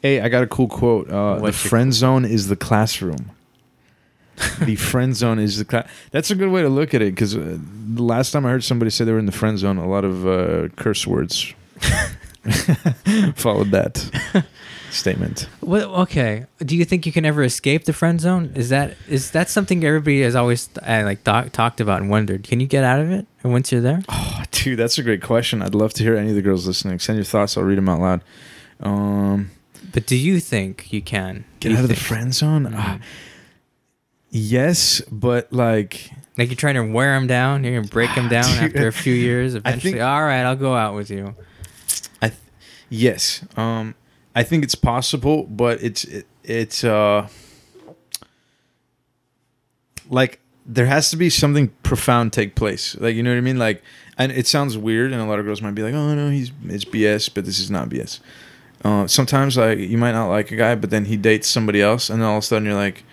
Hey, 0.01 0.21
I 0.21 0.29
got 0.29 0.41
a 0.43 0.47
cool 0.47 0.69
quote. 0.69 1.09
Uh, 1.09 1.39
the 1.45 1.51
friend 1.51 1.93
zone 1.93 2.23
is 2.23 2.47
the 2.47 2.55
classroom. 2.55 3.31
the 4.61 4.77
friend 4.77 5.15
zone 5.15 5.37
is 5.37 5.57
the 5.57 5.65
class. 5.65 5.87
That's 6.11 6.31
a 6.31 6.35
good 6.35 6.49
way 6.49 6.61
to 6.61 6.69
look 6.69 6.93
at 6.93 7.01
it 7.01 7.13
because 7.13 7.35
uh, 7.35 7.57
the 7.93 8.01
last 8.03 8.31
time 8.31 8.45
I 8.45 8.51
heard 8.51 8.63
somebody 8.63 8.89
say 8.89 9.03
they 9.03 9.11
were 9.11 9.19
in 9.19 9.25
the 9.25 9.31
friend 9.33 9.59
zone, 9.59 9.77
a 9.77 9.87
lot 9.87 10.05
of 10.05 10.25
uh, 10.25 10.69
curse 10.77 11.05
words 11.05 11.53
followed 13.35 13.71
that 13.71 14.45
statement. 14.91 15.47
Well, 15.61 15.93
okay. 16.01 16.45
Do 16.59 16.75
you 16.75 16.85
think 16.85 17.05
you 17.05 17.11
can 17.11 17.25
ever 17.25 17.43
escape 17.43 17.85
the 17.85 17.93
friend 17.93 18.19
zone? 18.21 18.51
Is 18.55 18.69
that 18.69 18.95
is 19.07 19.31
that 19.31 19.49
something 19.49 19.83
everybody 19.83 20.21
has 20.21 20.35
always 20.35 20.69
uh, 20.85 21.01
like 21.05 21.23
talk, 21.23 21.51
talked 21.51 21.79
about 21.81 22.01
and 22.01 22.09
wondered? 22.09 22.43
Can 22.43 22.59
you 22.59 22.67
get 22.67 22.83
out 22.83 22.99
of 22.99 23.09
it? 23.11 23.25
And 23.43 23.51
once 23.51 23.71
you're 23.71 23.81
there, 23.81 24.03
Oh, 24.09 24.43
dude, 24.51 24.77
that's 24.77 24.97
a 24.97 25.03
great 25.03 25.21
question. 25.21 25.61
I'd 25.61 25.73
love 25.75 25.93
to 25.93 26.03
hear 26.03 26.15
any 26.15 26.29
of 26.29 26.35
the 26.35 26.41
girls 26.41 26.67
listening. 26.67 26.99
Send 26.99 27.17
your 27.17 27.25
thoughts. 27.25 27.57
I'll 27.57 27.63
read 27.63 27.77
them 27.77 27.89
out 27.89 27.99
loud. 27.99 28.21
Um, 28.81 29.51
but 29.93 30.05
do 30.05 30.15
you 30.15 30.39
think 30.39 30.91
you 30.93 31.01
can 31.01 31.45
get 31.59 31.71
you 31.71 31.77
out 31.77 31.83
of 31.83 31.89
the 31.89 31.95
friend 31.95 32.33
zone. 32.33 32.65
Mhm. 32.67 32.73
Ah, 32.75 32.99
yes, 34.29 35.01
but 35.11 35.51
like 35.53 36.11
Like 36.37 36.49
you're 36.49 36.55
trying 36.55 36.75
to 36.75 36.83
wear 36.91 37.13
them 37.17 37.27
down, 37.27 37.63
you're 37.63 37.75
gonna 37.75 37.87
break 37.87 38.13
them 38.15 38.29
down 38.29 38.45
Dude, 38.59 38.63
after 38.75 38.87
a 38.87 38.93
few 38.93 39.13
years. 39.13 39.55
Eventually, 39.55 39.93
think- 39.93 40.03
all 40.03 40.23
right, 40.23 40.41
I'll 40.43 40.55
go 40.55 40.75
out 40.75 40.95
with 40.95 41.09
you. 41.09 41.35
I 42.21 42.29
th- 42.29 42.39
yes. 42.89 43.43
Um 43.57 43.95
I 44.35 44.43
think 44.43 44.63
it's 44.63 44.75
possible, 44.75 45.43
but 45.43 45.81
it's 45.83 46.03
it, 46.05 46.25
it's 46.43 46.83
uh 46.83 47.27
like 50.09 50.39
there 50.65 50.85
has 50.85 51.09
to 51.09 51.17
be 51.17 51.29
something 51.29 51.69
profound 51.83 52.33
take 52.33 52.55
place. 52.55 52.95
Like 52.99 53.15
you 53.15 53.23
know 53.23 53.31
what 53.31 53.37
I 53.37 53.41
mean? 53.41 53.57
Like 53.59 53.81
and 54.17 54.31
it 54.31 54.47
sounds 54.47 54.77
weird 54.77 55.11
and 55.11 55.21
a 55.21 55.25
lot 55.25 55.39
of 55.39 55.45
girls 55.45 55.61
might 55.61 55.75
be 55.75 55.83
like, 55.83 55.93
"Oh 55.93 56.13
no, 56.15 56.29
he's 56.29 56.51
it's 56.65 56.85
BS," 56.85 57.33
but 57.33 57.45
this 57.45 57.59
is 57.59 57.69
not 57.71 57.89
BS. 57.89 58.19
Uh, 58.83 59.05
sometimes 59.07 59.57
like 59.57 59.77
you 59.79 59.97
might 59.97 60.13
not 60.13 60.27
like 60.29 60.51
a 60.51 60.55
guy, 60.55 60.75
but 60.75 60.89
then 60.89 61.05
he 61.05 61.17
dates 61.17 61.47
somebody 61.47 61.81
else 61.81 62.09
and 62.09 62.21
then 62.21 62.27
all 62.27 62.37
of 62.37 62.43
a 62.43 62.45
sudden 62.45 62.65
you're 62.65 62.75
like, 62.75 63.03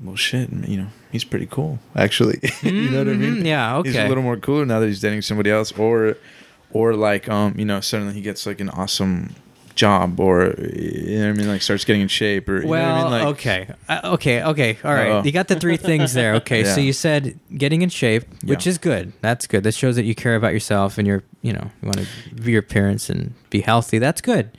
"Well 0.00 0.16
shit, 0.16 0.50
you 0.50 0.76
know, 0.76 0.88
he's 1.10 1.24
pretty 1.24 1.46
cool." 1.46 1.78
Actually. 1.94 2.40
you 2.62 2.90
know 2.90 2.98
what 2.98 3.08
I 3.08 3.12
mean? 3.14 3.36
Mhm, 3.36 3.46
Yeah, 3.46 3.76
okay. 3.78 3.90
he's 3.90 3.98
a 3.98 4.08
little 4.08 4.22
more 4.24 4.36
cooler 4.36 4.64
now 4.66 4.80
that 4.80 4.86
he's 4.86 5.00
dating 5.00 5.22
somebody 5.22 5.50
else 5.50 5.72
or 5.72 6.16
or 6.70 6.94
like 6.94 7.28
um 7.28 7.54
you 7.58 7.64
know 7.64 7.80
suddenly 7.80 8.14
he 8.14 8.22
gets 8.22 8.46
like 8.46 8.60
an 8.60 8.70
awesome 8.70 9.34
job 9.74 10.20
or 10.20 10.54
you 10.72 11.18
know 11.18 11.26
what 11.28 11.30
i 11.30 11.32
mean 11.32 11.48
like 11.48 11.62
starts 11.62 11.84
getting 11.84 12.02
in 12.02 12.08
shape 12.08 12.48
or 12.48 12.62
you 12.62 12.68
well, 12.68 12.94
I 12.96 13.02
mean? 13.02 13.10
like 13.10 13.24
okay, 13.34 13.68
uh, 13.88 14.00
okay, 14.14 14.42
okay. 14.42 14.78
All 14.84 14.92
right, 14.94 15.10
Uh-oh. 15.10 15.22
you 15.24 15.32
got 15.32 15.48
the 15.48 15.58
three 15.58 15.76
things 15.76 16.12
there. 16.12 16.34
Okay, 16.36 16.64
so 16.64 16.80
you 16.80 16.92
said 16.92 17.38
getting 17.56 17.82
in 17.82 17.88
shape, 17.88 18.24
which 18.44 18.66
Yeah. 18.66 18.70
is 18.70 18.78
good. 18.78 19.12
That's 19.20 19.46
good. 19.46 19.64
That 19.64 19.74
shows 19.74 19.96
that 19.96 20.04
you 20.04 20.14
care 20.14 20.36
about 20.36 20.52
yourself 20.52 20.98
and 20.98 21.06
you're, 21.06 21.22
you 21.42 21.52
know, 21.52 21.70
you 21.82 21.86
want 21.86 21.98
to 21.98 22.34
be 22.42 22.52
your 22.52 22.60
appearance 22.60 23.08
and 23.10 23.34
be 23.50 23.60
healthy. 23.60 23.98
That's 23.98 24.20
good. 24.20 24.50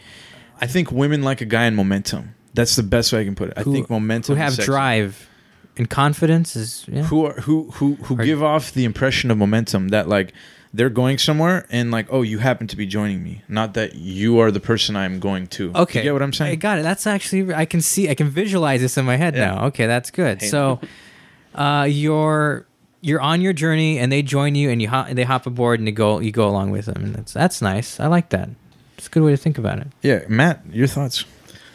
i 0.61 0.67
think 0.67 0.91
women 0.91 1.23
like 1.23 1.41
a 1.41 1.45
guy 1.45 1.65
in 1.65 1.75
momentum 1.75 2.35
that's 2.53 2.75
the 2.75 2.83
best 2.83 3.11
way 3.11 3.19
i 3.21 3.25
can 3.25 3.35
put 3.35 3.49
it 3.49 3.53
i 3.57 3.63
Who- 3.63 3.73
think 3.73 3.89
momentum 3.89 4.35
Who 4.35 4.41
have 4.41 4.55
drive 4.57 5.27
and 5.75 5.89
confidence 5.89 6.55
is 6.55 6.85
yeah. 6.87 7.01
who 7.03 7.25
are 7.25 7.33
who 7.41 7.69
who 7.71 7.95
who 8.05 8.15
Are- 8.19 8.23
give 8.23 8.41
off 8.43 8.71
the 8.71 8.85
impression 8.85 9.31
of 9.31 9.37
momentum 9.37 9.89
that 9.89 10.07
like 10.07 10.31
they're 10.73 10.89
going 10.89 11.17
somewhere 11.19 11.65
and 11.69 11.91
like 11.91 12.07
oh 12.09 12.21
you 12.23 12.39
happen 12.39 12.65
to 12.67 12.75
be 12.75 12.85
joining 12.85 13.23
me 13.23 13.41
not 13.47 13.73
that 13.75 13.93
you 13.95 14.39
are 14.39 14.49
the 14.51 14.59
person 14.59 14.95
i'm 14.95 15.19
going 15.19 15.45
to 15.47 15.71
Okay, 15.75 15.99
you 15.99 16.03
get 16.05 16.13
what 16.13 16.21
i'm 16.23 16.33
saying 16.33 16.51
I 16.51 16.55
got 16.55 16.79
it. 16.79 16.81
That's 16.83 17.05
actually 17.05 17.53
I 17.53 17.65
can 17.65 17.79
see 17.81 18.09
I 18.09 18.15
can 18.15 18.29
visualize 18.29 18.81
this 18.81 18.97
in 18.97 19.05
my 19.05 19.15
head 19.17 19.35
Yeah. 19.35 19.51
now. 19.51 19.65
Okay, 19.67 19.85
that's 19.87 20.09
good. 20.11 20.41
Hey. 20.41 20.47
So, 20.47 20.79
uh, 21.55 21.85
you're 21.89 22.65
you're 23.01 23.21
on 23.21 23.41
your 23.41 23.53
journey 23.53 23.99
and 23.99 24.11
they 24.11 24.21
join 24.21 24.55
you 24.55 24.69
and 24.69 24.81
you 24.81 24.87
hop, 24.87 25.09
they 25.09 25.23
hop 25.23 25.45
aboard 25.45 25.79
and 25.79 25.87
you 25.87 25.93
go 25.93 26.19
you 26.19 26.31
go 26.31 26.47
along 26.47 26.71
with 26.71 26.85
them 26.85 27.03
and 27.03 27.13
that's 27.15 27.33
that's 27.33 27.61
nice. 27.61 27.99
I 27.99 28.07
like 28.07 28.29
that. 28.29 28.49
It's 28.97 29.07
a 29.07 29.09
good 29.09 29.23
way 29.23 29.31
to 29.31 29.37
think 29.37 29.57
about 29.57 29.79
it. 29.79 29.87
yeah 30.01 30.21
matt 30.27 30.61
your 30.71 30.87
thoughts 30.87 31.25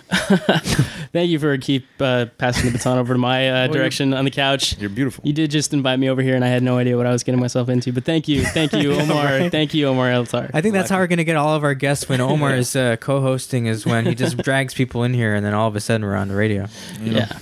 Thank 1.12 1.31
you 1.31 1.38
for 1.38 1.57
keep 1.59 1.87
uh, 2.01 2.27
passing 2.38 2.66
the 2.66 2.73
baton 2.77 2.99
over 2.99 3.14
to 3.14 3.18
my 3.18 3.49
uh, 3.49 3.62
you're- 3.64 3.73
direction 3.79 4.12
on 4.14 4.25
the 4.25 4.31
couch. 4.31 4.77
you're 4.79 4.90
beautiful 4.90 5.23
You 5.27 5.33
did 5.33 5.51
just 5.51 5.73
invite 5.73 5.99
me 5.99 6.09
over 6.11 6.23
here, 6.23 6.35
and 6.35 6.44
I 6.44 6.49
had 6.49 6.62
no 6.62 6.77
idea 6.79 6.97
what 6.97 7.07
I 7.07 7.12
was 7.12 7.23
getting 7.25 7.40
myself 7.40 7.68
into. 7.68 7.92
But 7.92 8.05
thank 8.05 8.29
you, 8.29 8.44
thank 8.44 8.73
you, 8.73 8.92
Omar. 9.01 9.49
Thank 9.51 9.75
you, 9.75 9.87
Omar 9.88 10.09
Eltar. 10.11 10.51
I 10.53 10.61
think 10.61 10.75
that's 10.75 10.90
how 10.90 10.99
we're 10.99 11.07
gonna 11.07 11.25
get 11.25 11.37
all 11.37 11.55
of 11.55 11.64
our 11.64 11.75
guests 11.75 12.09
when 12.09 12.21
Omar 12.21 12.55
is 12.55 12.75
uh, 12.77 12.97
co-hosting 12.97 13.66
is 13.66 13.87
when 13.87 14.07
he 14.07 14.14
just 14.14 14.37
drags 14.44 14.75
people 14.75 15.03
in 15.05 15.14
here 15.14 15.35
and 15.35 15.44
then 15.44 15.55
all 15.55 15.68
of 15.68 15.77
a 15.77 15.81
sudden 15.81 16.07
we're 16.07 16.16
on 16.16 16.29
the 16.29 16.37
radio. 16.37 16.66
you 17.01 17.12
know? 17.12 17.18
Yeah. 17.18 17.38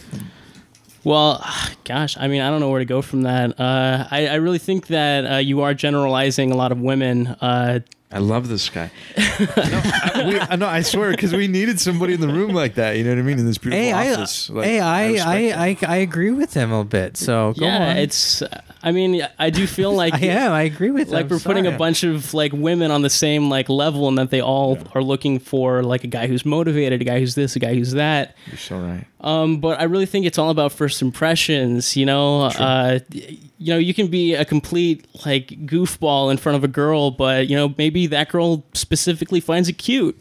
Well, 1.05 1.45
gosh, 1.85 2.17
I 2.19 2.27
mean, 2.27 2.43
I 2.43 2.51
don't 2.51 2.59
know 2.59 2.69
where 2.69 2.81
to 2.81 2.85
go 2.85 3.01
from 3.01 3.23
that. 3.23 3.61
Uh, 3.61 4.09
I, 4.11 4.27
I 4.27 4.35
really 4.37 4.59
think 4.59 4.89
that 4.89 5.25
uh, 5.35 5.37
you 5.37 5.61
are 5.63 5.73
generalizing 5.73 6.51
a 6.51 6.57
lot 6.57 6.73
of 6.73 6.81
women. 6.81 7.29
Uh, 7.29 7.79
I 8.17 8.19
love 8.19 8.49
this 8.49 8.71
guy. 8.71 8.91
no, 9.19 9.25
I, 9.55 10.25
we, 10.27 10.41
I, 10.41 10.57
no, 10.57 10.67
I 10.67 10.81
swear, 10.81 11.11
because 11.11 11.35
we 11.35 11.49
needed 11.49 11.79
somebody 11.79 12.15
in 12.15 12.23
the 12.23 12.29
room 12.29 12.55
like 12.55 12.77
that. 12.77 12.97
You 12.97 13.05
know 13.05 13.11
what 13.11 13.19
I 13.19 13.23
mean? 13.23 13.39
In 13.39 13.45
this 13.45 13.59
beautiful 13.59 13.85
Hey, 13.85 13.93
I. 13.93 14.15
Like, 14.15 14.65
hey, 14.65 14.81
I, 14.81 15.07
respect 15.09 15.29
I. 15.29 15.89
I, 15.91 15.95
I, 15.95 15.97
agree 15.99 16.31
with 16.31 16.55
him 16.55 16.73
a 16.73 16.83
bit. 16.83 17.19
So 17.19 17.53
go 17.59 17.67
yeah, 17.67 17.91
on. 17.91 17.97
it's. 17.99 18.41
Uh, 18.41 18.63
I 18.87 18.93
mean, 18.93 19.27
I 19.37 19.51
do 19.51 19.67
feel 19.67 19.93
like 19.97 20.15
I 20.15 20.27
am. 20.27 20.53
I 20.53 20.63
agree 20.63 20.93
with 20.93 21.09
like 21.09 21.25
him. 21.25 21.31
we're 21.31 21.41
putting 21.41 21.67
a 21.67 21.73
bunch 21.77 22.05
of 22.05 22.33
like 22.33 22.53
women 22.53 22.93
on 22.93 23.03
the 23.03 23.11
same 23.11 23.51
like 23.51 23.69
level, 23.69 24.07
and 24.07 24.17
that 24.17 24.31
they 24.31 24.41
all 24.41 24.79
are 24.95 25.03
looking 25.03 25.41
for 25.41 25.83
like 25.83 26.05
a 26.05 26.07
guy 26.07 26.29
who's 26.29 26.47
motivated, 26.47 27.03
a 27.03 27.05
guy 27.05 27.19
who's 27.19 27.35
this, 27.35 27.57
a 27.57 27.59
guy 27.59 27.75
who's 27.75 27.93
that. 27.93 28.37
You're 28.47 28.57
so 28.57 28.79
right. 28.79 29.05
Um, 29.21 29.59
but 29.59 29.81
I 29.81 29.85
really 29.85 30.07
think 30.07 30.25
it's 30.25 30.39
all 30.39 30.51
about 30.51 30.71
first 30.71 31.03
impressions. 31.03 31.97
You 31.97 32.07
know, 32.07 32.43
uh, 32.43 33.01
you 33.11 33.75
know, 33.75 33.79
you 33.79 33.93
can 33.93 34.07
be 34.07 34.35
a 34.35 34.45
complete 34.45 35.05
like 35.27 35.49
goofball 35.67 36.31
in 36.31 36.37
front 36.37 36.55
of 36.55 36.63
a 36.63 36.69
girl, 36.69 37.11
but 37.11 37.49
you 37.49 37.57
know, 37.57 37.75
maybe 37.77 38.07
that 38.07 38.29
girl 38.29 38.65
specifically 38.73 39.41
finds 39.41 39.69
it 39.69 39.79
cute, 39.79 40.17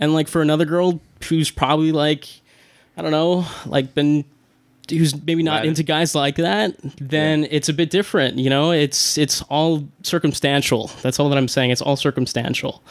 and 0.00 0.12
like 0.12 0.26
for 0.26 0.42
another 0.42 0.64
girl 0.64 1.00
who's 1.28 1.52
probably 1.52 1.92
like, 1.92 2.26
I 2.96 3.02
don't 3.02 3.12
know, 3.12 3.46
like 3.66 3.94
been 3.94 4.24
who's 4.90 5.14
maybe 5.24 5.42
not 5.42 5.64
into 5.64 5.82
guys 5.82 6.14
like 6.14 6.36
that, 6.36 6.74
then 7.00 7.46
it's 7.50 7.68
a 7.68 7.72
bit 7.72 7.90
different. 7.90 8.38
You 8.38 8.50
know, 8.50 8.70
it's 8.72 9.18
it's 9.18 9.42
all 9.42 9.86
circumstantial. 10.02 10.90
That's 11.02 11.18
all 11.20 11.28
that 11.28 11.38
I'm 11.38 11.48
saying. 11.48 11.70
It's 11.70 11.82
all 11.82 11.96
circumstantial. 11.96 12.82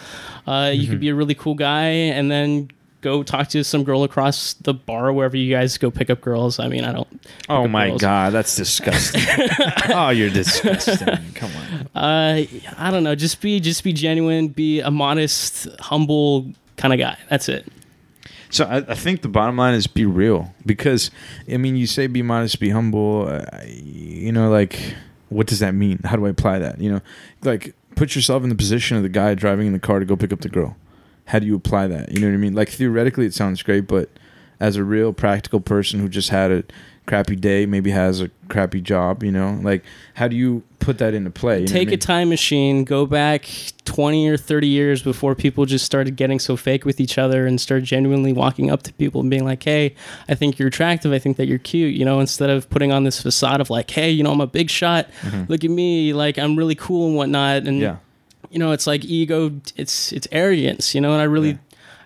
Uh, 0.45 0.71
You 0.73 0.87
could 0.87 0.99
be 0.99 1.09
a 1.09 1.15
really 1.15 1.35
cool 1.35 1.55
guy 1.55 1.87
and 1.87 2.29
then 2.31 2.69
go 3.01 3.21
talk 3.21 3.47
to 3.47 3.63
some 3.63 3.83
girl 3.83 4.03
across 4.03 4.53
the 4.53 4.73
bar 4.73 5.13
wherever 5.13 5.37
you 5.37 5.53
guys 5.53 5.77
go 5.77 5.91
pick 5.91 6.09
up 6.09 6.19
girls. 6.21 6.59
I 6.59 6.67
mean, 6.67 6.83
I 6.83 6.91
don't. 6.91 7.27
Oh 7.47 7.67
my 7.67 7.89
girls. 7.89 8.01
god, 8.01 8.33
that's 8.33 8.55
disgusting. 8.55 9.21
oh, 9.93 10.09
you're 10.09 10.29
disgusting. 10.29 11.07
Come 11.35 11.51
on. 11.55 12.03
Uh, 12.03 12.45
I 12.77 12.91
don't 12.91 13.03
know. 13.03 13.15
Just 13.15 13.41
be 13.41 13.59
just 13.59 13.83
be 13.83 13.93
genuine. 13.93 14.47
Be 14.49 14.81
a 14.81 14.91
modest, 14.91 15.67
humble 15.79 16.51
kind 16.77 16.93
of 16.93 16.99
guy. 16.99 17.17
That's 17.29 17.49
it. 17.49 17.65
So 18.49 18.65
I, 18.65 18.77
I 18.77 18.95
think 18.95 19.21
the 19.21 19.27
bottom 19.27 19.57
line 19.57 19.73
is 19.73 19.87
be 19.87 20.05
real 20.05 20.53
because 20.65 21.11
I 21.51 21.57
mean 21.57 21.75
you 21.75 21.87
say 21.87 22.07
be 22.07 22.21
modest, 22.21 22.59
be 22.59 22.69
humble. 22.69 23.27
Uh, 23.27 23.45
you 23.65 24.31
know, 24.31 24.49
like 24.49 24.95
what 25.29 25.47
does 25.47 25.59
that 25.59 25.73
mean? 25.73 25.99
How 26.03 26.15
do 26.15 26.25
I 26.25 26.29
apply 26.29 26.59
that? 26.59 26.79
You 26.79 26.91
know, 26.91 27.01
like 27.43 27.75
put 27.95 28.15
yourself 28.15 28.43
in 28.43 28.49
the 28.49 28.55
position 28.55 28.95
of 28.95 29.03
the 29.03 29.09
guy 29.09 29.33
driving 29.33 29.67
in 29.67 29.73
the 29.73 29.79
car 29.79 29.99
to 29.99 30.05
go 30.05 30.15
pick 30.15 30.31
up 30.31 30.41
the 30.41 30.49
girl. 30.49 30.77
How 31.25 31.39
do 31.39 31.45
you 31.45 31.55
apply 31.55 31.87
that? 31.87 32.11
You 32.11 32.21
know 32.21 32.27
what 32.27 32.33
I 32.33 32.37
mean? 32.37 32.53
Like 32.53 32.69
theoretically, 32.69 33.25
it 33.25 33.33
sounds 33.33 33.61
great, 33.61 33.87
but 33.87 34.09
as 34.59 34.75
a 34.75 34.83
real 34.83 35.13
practical 35.13 35.59
person 35.59 35.99
who 35.99 36.09
just 36.09 36.29
had 36.29 36.51
a 36.51 36.63
crappy 37.07 37.35
day, 37.35 37.65
maybe 37.65 37.89
has 37.91 38.21
a 38.21 38.29
crappy 38.49 38.81
job, 38.81 39.23
you 39.23 39.31
know, 39.31 39.57
like 39.63 39.83
how 40.15 40.27
do 40.27 40.35
you 40.35 40.61
put 40.79 40.99
that 40.99 41.13
into 41.13 41.29
play? 41.31 41.61
You 41.61 41.67
Take 41.67 41.87
a 41.87 41.91
mean? 41.91 41.99
time 41.99 42.29
machine. 42.29 42.83
Go 42.83 43.05
back 43.05 43.49
twenty 43.85 44.27
or 44.29 44.37
thirty 44.37 44.67
years 44.67 45.01
before 45.01 45.33
people 45.33 45.65
just 45.65 45.85
started 45.85 46.15
getting 46.17 46.37
so 46.39 46.55
fake 46.55 46.85
with 46.85 46.99
each 46.99 47.17
other 47.17 47.47
and 47.47 47.59
start 47.59 47.83
genuinely 47.83 48.33
walking 48.33 48.69
up 48.69 48.83
to 48.83 48.93
people 48.93 49.21
and 49.21 49.29
being 49.29 49.45
like, 49.45 49.63
"Hey, 49.63 49.95
I 50.29 50.35
think 50.35 50.59
you're 50.59 50.67
attractive. 50.67 51.11
I 51.13 51.19
think 51.19 51.37
that 51.37 51.47
you're 51.47 51.57
cute." 51.59 51.95
You 51.95 52.05
know, 52.05 52.19
instead 52.19 52.49
of 52.49 52.69
putting 52.69 52.91
on 52.91 53.03
this 53.05 53.21
facade 53.21 53.61
of 53.61 53.69
like, 53.69 53.89
"Hey, 53.89 54.11
you 54.11 54.21
know, 54.23 54.31
I'm 54.31 54.41
a 54.41 54.47
big 54.47 54.69
shot. 54.69 55.09
Look 55.47 55.63
at 55.63 55.71
me. 55.71 56.13
Like 56.13 56.37
I'm 56.37 56.55
really 56.55 56.75
cool 56.75 57.07
and 57.07 57.15
whatnot." 57.15 57.57
And 57.63 57.67
Mm-hmm. 57.67 57.81
yeah. 57.81 57.97
you 58.51 58.59
know 58.59 58.71
it's 58.71 58.87
like 58.87 59.03
ego 59.05 59.51
it's 59.75 60.11
it's 60.13 60.27
arrogance 60.31 60.95
you 60.95 61.01
know 61.01 61.11
and 61.11 61.21
i 61.21 61.25
really 61.25 61.49
Yeah. 61.51 61.57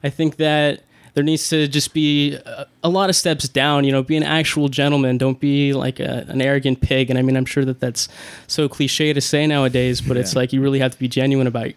i 0.04 0.10
think 0.10 0.38
that 0.38 0.82
there 1.14 1.24
needs 1.24 1.50
to 1.50 1.68
just 1.68 1.94
be 1.94 2.34
a, 2.36 2.66
a 2.84 2.90
lot 2.90 3.10
of 3.10 3.16
steps 3.16 3.48
down 3.48 3.84
you 3.84 3.92
know 3.92 4.02
be 4.04 4.16
an 4.18 4.24
actual 4.24 4.70
gentleman 4.70 5.18
don't 5.18 5.40
be 5.40 5.74
like 5.74 6.00
a, 6.00 6.26
an 6.30 6.42
arrogant 6.42 6.82
pig 6.82 7.10
and 7.10 7.20
i 7.20 7.22
mean 7.22 7.36
i'm 7.36 7.46
sure 7.46 7.66
that 7.66 7.80
that's 7.80 8.08
so 8.48 8.68
cliche 8.70 9.12
to 9.14 9.22
say 9.22 9.46
nowadays 9.48 10.02
but 10.02 10.18
it's 10.18 10.36
like 10.36 10.54
you 10.54 10.62
really 10.62 10.80
have 10.80 10.92
to 10.92 11.00
be 11.00 11.08
genuine 11.08 11.48
about 11.48 11.72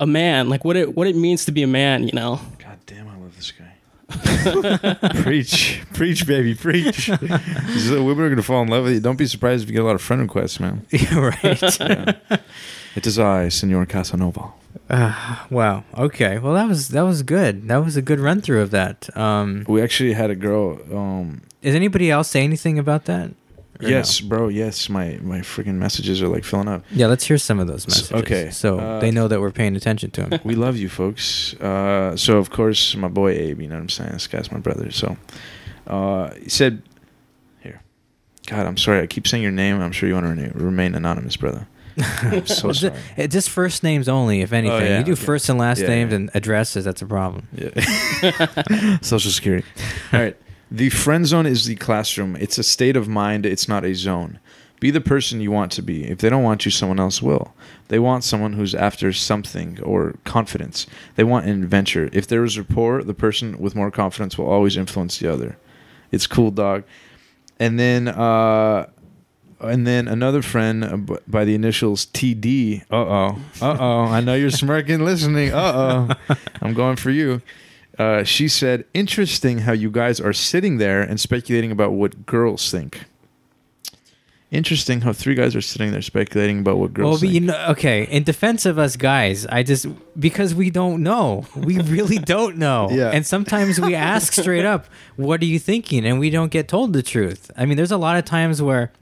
a 0.00 0.06
man 0.06 0.48
like 0.48 0.64
what 0.64 0.76
it 0.76 0.96
what 0.96 1.06
it 1.06 1.14
means 1.16 1.44
to 1.44 1.52
be 1.52 1.62
a 1.62 1.66
man 1.66 2.04
you 2.04 2.12
know 2.12 2.40
God 2.58 2.78
damn, 2.86 3.08
I 3.08 3.16
love 3.16 3.36
this 3.36 3.52
guy. 3.52 3.68
preach, 5.22 5.80
preach, 5.94 6.26
baby, 6.26 6.54
preach. 6.54 7.06
So 7.06 8.02
women 8.04 8.24
are 8.24 8.28
gonna 8.28 8.42
fall 8.42 8.62
in 8.62 8.68
love 8.68 8.84
with 8.84 8.94
you. 8.94 9.00
Don't 9.00 9.16
be 9.16 9.26
surprised 9.26 9.62
if 9.62 9.68
you 9.70 9.74
get 9.74 9.82
a 9.82 9.86
lot 9.86 9.94
of 9.94 10.02
friend 10.02 10.20
requests, 10.22 10.58
man. 10.60 10.84
Yeah, 10.90 11.18
right. 11.18 11.62
Yeah. 11.80 12.14
it 12.96 13.06
is 13.06 13.18
I, 13.18 13.48
Senor 13.48 13.86
Casanova. 13.86 14.52
Ah, 14.90 15.46
wow. 15.50 15.84
Okay. 15.96 16.38
Well, 16.38 16.54
that 16.54 16.68
was 16.68 16.88
that 16.88 17.02
was 17.02 17.22
good. 17.22 17.68
That 17.68 17.84
was 17.84 17.96
a 17.96 18.02
good 18.02 18.20
run 18.20 18.40
through 18.40 18.62
of 18.62 18.70
that. 18.70 19.14
Um, 19.16 19.64
We 19.68 19.82
actually 19.82 20.12
had 20.12 20.30
a 20.30 20.36
girl. 20.36 20.78
Um, 20.94 21.42
is 21.62 21.74
anybody 21.74 22.10
else 22.10 22.28
say 22.28 22.42
anything 22.42 22.78
about 22.78 23.04
that? 23.06 23.30
Yes, 23.80 24.22
no? 24.22 24.28
bro. 24.28 24.48
Yes, 24.48 24.88
my 24.88 25.18
my 25.22 25.40
freaking 25.40 25.74
messages 25.74 26.22
are 26.22 26.28
like 26.28 26.44
filling 26.44 26.68
up. 26.68 26.84
Yeah. 26.90 27.06
Let's 27.08 27.24
hear 27.24 27.38
some 27.38 27.58
of 27.58 27.66
those 27.66 27.86
messages. 27.88 28.12
okay, 28.12 28.50
So 28.50 28.78
uh, 28.78 29.00
they 29.00 29.10
know 29.10 29.28
that 29.28 29.40
we're 29.40 29.50
paying 29.50 29.74
attention 29.76 30.10
to 30.12 30.26
them. 30.26 30.40
we 30.44 30.54
love 30.54 30.76
you, 30.76 30.88
folks. 30.88 31.54
Uh, 31.54 32.16
so 32.16 32.38
of 32.38 32.50
course, 32.50 32.94
my 32.94 33.08
boy 33.08 33.32
Abe. 33.32 33.60
You 33.62 33.68
know 33.68 33.74
what 33.76 33.82
I'm 33.82 33.88
saying? 33.88 34.12
This 34.12 34.26
guy's 34.26 34.52
my 34.52 34.58
brother. 34.60 34.90
So 34.92 35.16
uh, 35.88 36.32
he 36.34 36.48
said, 36.48 36.82
"Here, 37.60 37.82
God, 38.46 38.66
I'm 38.66 38.76
sorry. 38.76 39.00
I 39.00 39.06
keep 39.06 39.26
saying 39.26 39.42
your 39.42 39.52
name. 39.52 39.80
I'm 39.80 39.92
sure 39.92 40.08
you 40.08 40.14
want 40.14 40.38
to 40.38 40.52
remain 40.54 40.94
anonymous, 40.94 41.36
brother. 41.36 41.66
I'm 41.98 42.46
so 42.46 42.72
sorry. 42.72 42.94
it- 43.16 43.28
just 43.28 43.50
first 43.50 43.82
names 43.82 44.08
only, 44.08 44.40
if 44.42 44.52
anything. 44.52 44.80
yeah, 44.86 44.98
you 44.98 45.04
do 45.04 45.12
okay. 45.12 45.24
first 45.24 45.48
and 45.48 45.58
last 45.58 45.80
Yeah, 45.80 45.88
names 45.88 46.10
yeah. 46.10 46.16
and 46.16 46.30
addresses. 46.34 46.84
That's 46.84 47.02
a 47.02 47.06
problem. 47.06 47.48
Yeah. 47.52 48.98
Social 49.02 49.30
Security. 49.30 49.66
All 50.12 50.20
right. 50.20 50.36
The 50.70 50.88
friend 50.88 51.26
zone 51.26 51.44
is 51.46 51.66
the 51.66 51.76
classroom. 51.76 52.34
It's 52.36 52.56
a 52.58 52.62
state 52.62 52.96
of 52.96 53.06
mind. 53.08 53.44
It's 53.44 53.68
not 53.68 53.84
a 53.84 53.94
zone. 53.94 54.38
Be 54.80 54.90
the 54.90 55.00
person 55.02 55.40
you 55.40 55.50
want 55.52 55.70
to 55.72 55.82
be. 55.82 56.04
If 56.10 56.18
they 56.18 56.28
don't 56.30 56.42
want 56.42 56.64
you, 56.64 56.70
someone 56.70 56.98
else 56.98 57.22
will. 57.22 57.54
They 57.88 57.98
want 58.00 58.24
someone 58.24 58.54
who's 58.54 58.74
after 58.74 59.12
something 59.12 59.78
or 59.82 60.14
confidence. 60.24 60.86
They 61.14 61.24
want 61.24 61.46
an 61.46 61.62
adventure. 61.62 62.08
If 62.12 62.26
there 62.26 62.42
is 62.42 62.58
rapport, 62.58 63.04
the 63.04 63.14
person 63.14 63.58
with 63.58 63.76
more 63.76 63.90
confidence 63.92 64.36
will 64.38 64.46
always 64.48 64.76
influence 64.76 65.18
the 65.18 65.30
other. 65.32 65.56
It's 66.10 66.26
cool, 66.26 66.50
dog. 66.50 66.82
And 67.60 67.78
then, 67.78 68.08
uh, 68.08 68.86
and 69.62 69.86
then 69.86 70.08
another 70.08 70.42
friend 70.42 70.84
uh, 70.84 70.96
by 71.26 71.44
the 71.44 71.54
initials 71.54 72.06
TD. 72.06 72.82
Uh 72.90 72.96
oh. 72.96 73.38
Uh 73.60 73.76
oh. 73.78 74.00
I 74.04 74.20
know 74.20 74.34
you're 74.34 74.50
smirking, 74.50 75.04
listening. 75.04 75.52
Uh 75.52 76.16
oh. 76.28 76.36
I'm 76.62 76.74
going 76.74 76.96
for 76.96 77.10
you. 77.10 77.42
Uh, 77.98 78.24
she 78.24 78.48
said, 78.48 78.84
"Interesting 78.94 79.58
how 79.58 79.72
you 79.72 79.90
guys 79.90 80.20
are 80.20 80.32
sitting 80.32 80.78
there 80.78 81.02
and 81.02 81.20
speculating 81.20 81.70
about 81.70 81.92
what 81.92 82.26
girls 82.26 82.70
think." 82.70 83.04
Interesting 84.50 85.00
how 85.00 85.14
three 85.14 85.34
guys 85.34 85.56
are 85.56 85.62
sitting 85.62 85.92
there 85.92 86.02
speculating 86.02 86.58
about 86.58 86.76
what 86.76 86.92
girls 86.92 87.06
well, 87.06 87.14
but 87.14 87.20
think. 87.20 87.32
you 87.34 87.40
know, 87.40 87.66
okay. 87.70 88.04
In 88.04 88.22
defense 88.22 88.66
of 88.66 88.78
us 88.78 88.96
guys, 88.96 89.46
I 89.46 89.62
just 89.62 89.86
because 90.18 90.54
we 90.54 90.68
don't 90.68 91.02
know, 91.02 91.46
we 91.56 91.78
really 91.80 92.18
don't 92.34 92.58
know. 92.58 92.88
Yeah. 92.90 93.10
And 93.10 93.26
sometimes 93.26 93.80
we 93.80 93.94
ask 93.94 94.34
straight 94.34 94.66
up, 94.66 94.86
"What 95.16 95.40
are 95.40 95.46
you 95.46 95.58
thinking?" 95.58 96.04
and 96.04 96.18
we 96.20 96.28
don't 96.28 96.50
get 96.50 96.68
told 96.68 96.92
the 96.92 97.02
truth. 97.02 97.50
I 97.56 97.64
mean, 97.64 97.78
there's 97.78 97.92
a 97.92 97.96
lot 97.96 98.18
of 98.18 98.26
times 98.26 98.60
where 98.60 98.92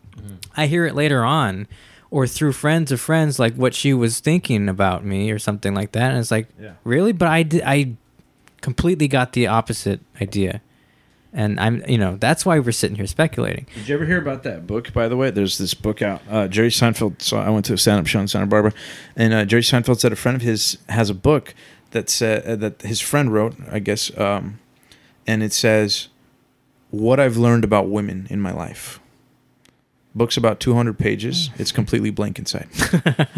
I 0.57 0.67
hear 0.67 0.87
it 0.87 0.95
later 0.95 1.25
on, 1.25 1.67
or 2.11 2.27
through 2.27 2.53
friends 2.53 2.91
of 2.93 3.01
friends, 3.01 3.39
like 3.39 3.55
what 3.55 3.75
she 3.75 3.95
was 3.95 4.21
thinking 4.21 4.69
about 4.69 5.05
me 5.05 5.31
or 5.31 5.39
something 5.39 5.75
like 5.75 5.93
that, 5.93 6.11
and 6.11 6.19
it's 6.19 6.31
like, 6.31 6.49
Yeah. 6.61 6.73
really? 6.85 7.13
But 7.13 7.29
I 7.29 7.43
did, 7.45 7.63
I 7.65 7.93
completely 8.61 9.09
got 9.09 9.33
the 9.33 9.47
opposite 9.47 10.01
idea, 10.21 10.61
and 11.33 11.59
I'm, 11.61 11.83
you 11.89 11.97
know, 11.99 12.17
that's 12.17 12.45
why 12.45 12.59
we're 12.59 12.73
sitting 12.73 12.97
here 12.97 13.07
speculating. 13.07 13.67
Did 13.75 13.89
you 13.89 13.95
ever 13.95 14.05
hear 14.05 14.19
about 14.19 14.43
that 14.43 14.67
book? 14.67 14.93
By 14.93 15.07
the 15.09 15.17
way, 15.17 15.31
there's 15.31 15.59
this 15.59 15.73
book 15.75 16.03
out. 16.03 16.21
Uh, 16.29 16.49
Jerry 16.49 16.71
Seinfeld. 16.71 17.23
So 17.23 17.39
I 17.39 17.49
went 17.51 17.65
to 17.67 17.75
a 17.75 17.79
stand-up 17.79 18.07
show 18.09 18.21
in 18.21 18.29
Santa 18.29 18.47
Barbara, 18.47 18.73
and 19.17 19.33
uh, 19.33 19.45
Jerry 19.45 19.63
Seinfeld 19.63 20.01
said 20.01 20.13
a 20.13 20.17
friend 20.17 20.35
of 20.37 20.43
his 20.43 20.79
has 20.89 21.09
a 21.11 21.15
book 21.15 21.55
that 21.93 22.11
said 22.11 22.45
uh, 22.47 22.57
that 22.57 22.83
his 22.83 23.01
friend 23.01 23.33
wrote. 23.33 23.55
I 23.71 23.79
guess, 23.79 24.17
um, 24.19 24.59
and 25.27 25.43
it 25.43 25.53
says, 25.53 26.09
"What 26.91 27.19
I've 27.21 27.37
learned 27.37 27.63
about 27.65 27.89
women 27.89 28.27
in 28.31 28.41
my 28.41 28.53
life." 28.53 29.00
Book's 30.15 30.37
about 30.37 30.61
200 30.61 30.99
pages. 30.99 31.51
It's 31.59 31.73
completely 31.73 32.11
blank 32.11 32.39
inside, 32.39 32.69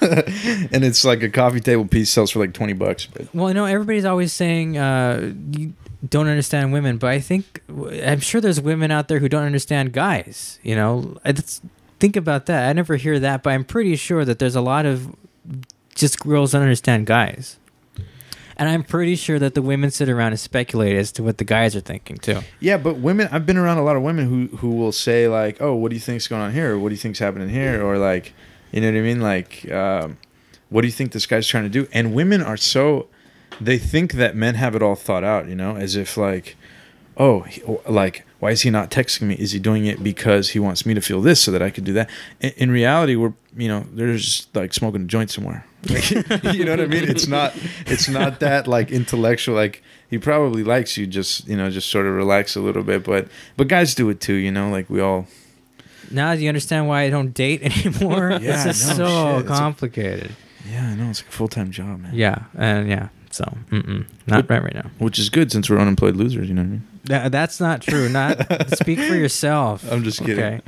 and 0.00 0.84
it's 0.84 1.04
like 1.04 1.22
a 1.22 1.28
coffee 1.28 1.60
table 1.60 1.86
piece. 1.86 2.10
Sells 2.10 2.30
for 2.30 2.38
like 2.38 2.54
20 2.54 2.72
bucks. 2.74 3.06
But 3.06 3.34
Well, 3.34 3.48
I 3.48 3.52
know 3.52 3.66
everybody's 3.66 4.04
always 4.04 4.32
saying 4.32 4.78
uh, 4.78 5.32
you 5.52 5.74
don't 6.08 6.28
understand 6.28 6.72
women, 6.72 6.96
but 6.96 7.10
I 7.10 7.20
think 7.20 7.62
I'm 7.68 8.20
sure 8.20 8.40
there's 8.40 8.60
women 8.60 8.90
out 8.90 9.08
there 9.08 9.18
who 9.18 9.28
don't 9.28 9.44
understand 9.44 9.92
guys. 9.92 10.58
You 10.62 10.74
know, 10.74 11.18
it's, 11.24 11.60
think 11.98 12.16
about 12.16 12.46
that. 12.46 12.68
I 12.68 12.72
never 12.72 12.96
hear 12.96 13.18
that, 13.20 13.42
but 13.42 13.50
I'm 13.50 13.64
pretty 13.64 13.96
sure 13.96 14.24
that 14.24 14.38
there's 14.38 14.56
a 14.56 14.62
lot 14.62 14.86
of 14.86 15.14
just 15.94 16.20
girls 16.20 16.52
don't 16.52 16.62
understand 16.62 17.06
guys. 17.06 17.58
And 18.60 18.68
I'm 18.68 18.82
pretty 18.82 19.16
sure 19.16 19.38
that 19.38 19.54
the 19.54 19.62
women 19.62 19.90
sit 19.90 20.10
around 20.10 20.32
and 20.32 20.38
speculate 20.38 20.94
as 20.94 21.10
to 21.12 21.22
what 21.22 21.38
the 21.38 21.44
guys 21.44 21.74
are 21.74 21.80
thinking 21.80 22.18
too. 22.18 22.40
Yeah, 22.60 22.76
but 22.76 22.98
women. 22.98 23.26
I've 23.32 23.46
been 23.46 23.56
around 23.56 23.78
a 23.78 23.82
lot 23.82 23.96
of 23.96 24.02
women 24.02 24.28
who 24.28 24.54
who 24.58 24.72
will 24.72 24.92
say 24.92 25.28
like, 25.28 25.62
"Oh, 25.62 25.74
what 25.74 25.88
do 25.88 25.96
you 25.96 26.00
think's 26.00 26.28
going 26.28 26.42
on 26.42 26.52
here? 26.52 26.78
What 26.78 26.90
do 26.90 26.94
you 26.94 26.98
think's 26.98 27.18
happening 27.18 27.48
here?" 27.48 27.82
Or 27.82 27.96
like, 27.96 28.34
you 28.70 28.82
know 28.82 28.88
what 28.88 28.98
I 28.98 29.00
mean? 29.00 29.22
Like, 29.22 29.72
um, 29.72 30.18
what 30.68 30.82
do 30.82 30.88
you 30.88 30.92
think 30.92 31.12
this 31.12 31.24
guy's 31.24 31.46
trying 31.46 31.64
to 31.64 31.70
do? 31.70 31.88
And 31.90 32.14
women 32.14 32.42
are 32.42 32.58
so 32.58 33.08
they 33.62 33.78
think 33.78 34.12
that 34.12 34.36
men 34.36 34.56
have 34.56 34.74
it 34.74 34.82
all 34.82 34.94
thought 34.94 35.24
out. 35.24 35.48
You 35.48 35.54
know, 35.54 35.76
as 35.76 35.96
if 35.96 36.18
like, 36.18 36.58
oh, 37.16 37.40
he, 37.40 37.62
like 37.88 38.26
why 38.40 38.50
is 38.50 38.60
he 38.60 38.68
not 38.68 38.90
texting 38.90 39.22
me? 39.22 39.36
Is 39.36 39.52
he 39.52 39.58
doing 39.58 39.86
it 39.86 40.02
because 40.02 40.50
he 40.50 40.58
wants 40.58 40.84
me 40.84 40.92
to 40.92 41.00
feel 41.00 41.22
this 41.22 41.40
so 41.42 41.50
that 41.50 41.62
I 41.62 41.70
could 41.70 41.84
do 41.84 41.94
that? 41.94 42.10
In, 42.40 42.52
in 42.58 42.70
reality, 42.70 43.16
we're 43.16 43.32
you 43.56 43.68
know 43.68 43.86
they're 43.94 44.18
just 44.18 44.54
like 44.54 44.74
smoking 44.74 45.04
a 45.04 45.06
joint 45.06 45.30
somewhere. 45.30 45.64
you 46.52 46.64
know 46.64 46.72
what 46.72 46.80
I 46.80 46.86
mean? 46.86 47.04
It's 47.04 47.26
not 47.26 47.54
it's 47.86 48.08
not 48.08 48.40
that 48.40 48.66
like 48.66 48.90
intellectual. 48.90 49.54
Like 49.54 49.82
he 50.10 50.18
probably 50.18 50.62
likes 50.62 50.96
you, 50.96 51.06
just 51.06 51.46
you 51.48 51.56
know, 51.56 51.70
just 51.70 51.88
sort 51.90 52.06
of 52.06 52.14
relax 52.14 52.54
a 52.56 52.60
little 52.60 52.82
bit. 52.82 53.04
But 53.04 53.28
but 53.56 53.68
guys 53.68 53.94
do 53.94 54.08
it 54.10 54.20
too. 54.20 54.34
You 54.34 54.52
know, 54.52 54.68
like 54.70 54.90
we 54.90 55.00
all. 55.00 55.26
Now 56.10 56.34
do 56.34 56.40
you 56.42 56.48
understand 56.48 56.88
why 56.88 57.02
I 57.02 57.10
don't 57.10 57.32
date 57.32 57.62
anymore? 57.86 58.30
Yeah, 58.42 58.54
it's 58.54 58.64
just 58.64 58.98
no 58.98 59.06
so 59.06 59.32
shit. 59.36 59.40
It's 59.42 59.50
a- 59.50 59.54
complicated. 59.54 60.30
Yeah, 60.70 60.88
I 60.90 60.94
know 60.94 61.08
it's 61.08 61.20
like 61.22 61.28
a 61.28 61.32
full 61.32 61.48
time 61.48 61.70
job, 61.70 62.00
man. 62.00 62.12
yeah, 62.14 62.44
and 62.56 62.88
yeah. 62.88 63.08
So, 63.32 63.44
mm-mm, 63.70 64.06
not 64.26 64.50
right 64.50 64.62
right 64.62 64.74
now. 64.74 64.90
Which 64.98 65.18
is 65.18 65.30
good 65.30 65.52
since 65.52 65.70
we're 65.70 65.78
unemployed 65.78 66.16
losers. 66.16 66.48
You 66.48 66.54
know 66.54 66.62
what 66.62 66.66
I 66.66 66.70
mean? 66.70 66.86
That, 67.04 67.32
that's 67.32 67.60
not 67.60 67.80
true. 67.80 68.08
Not 68.08 68.44
speak 68.76 68.98
for 68.98 69.14
yourself. 69.14 69.90
I'm 69.90 70.02
just 70.02 70.22
kidding. 70.24 70.60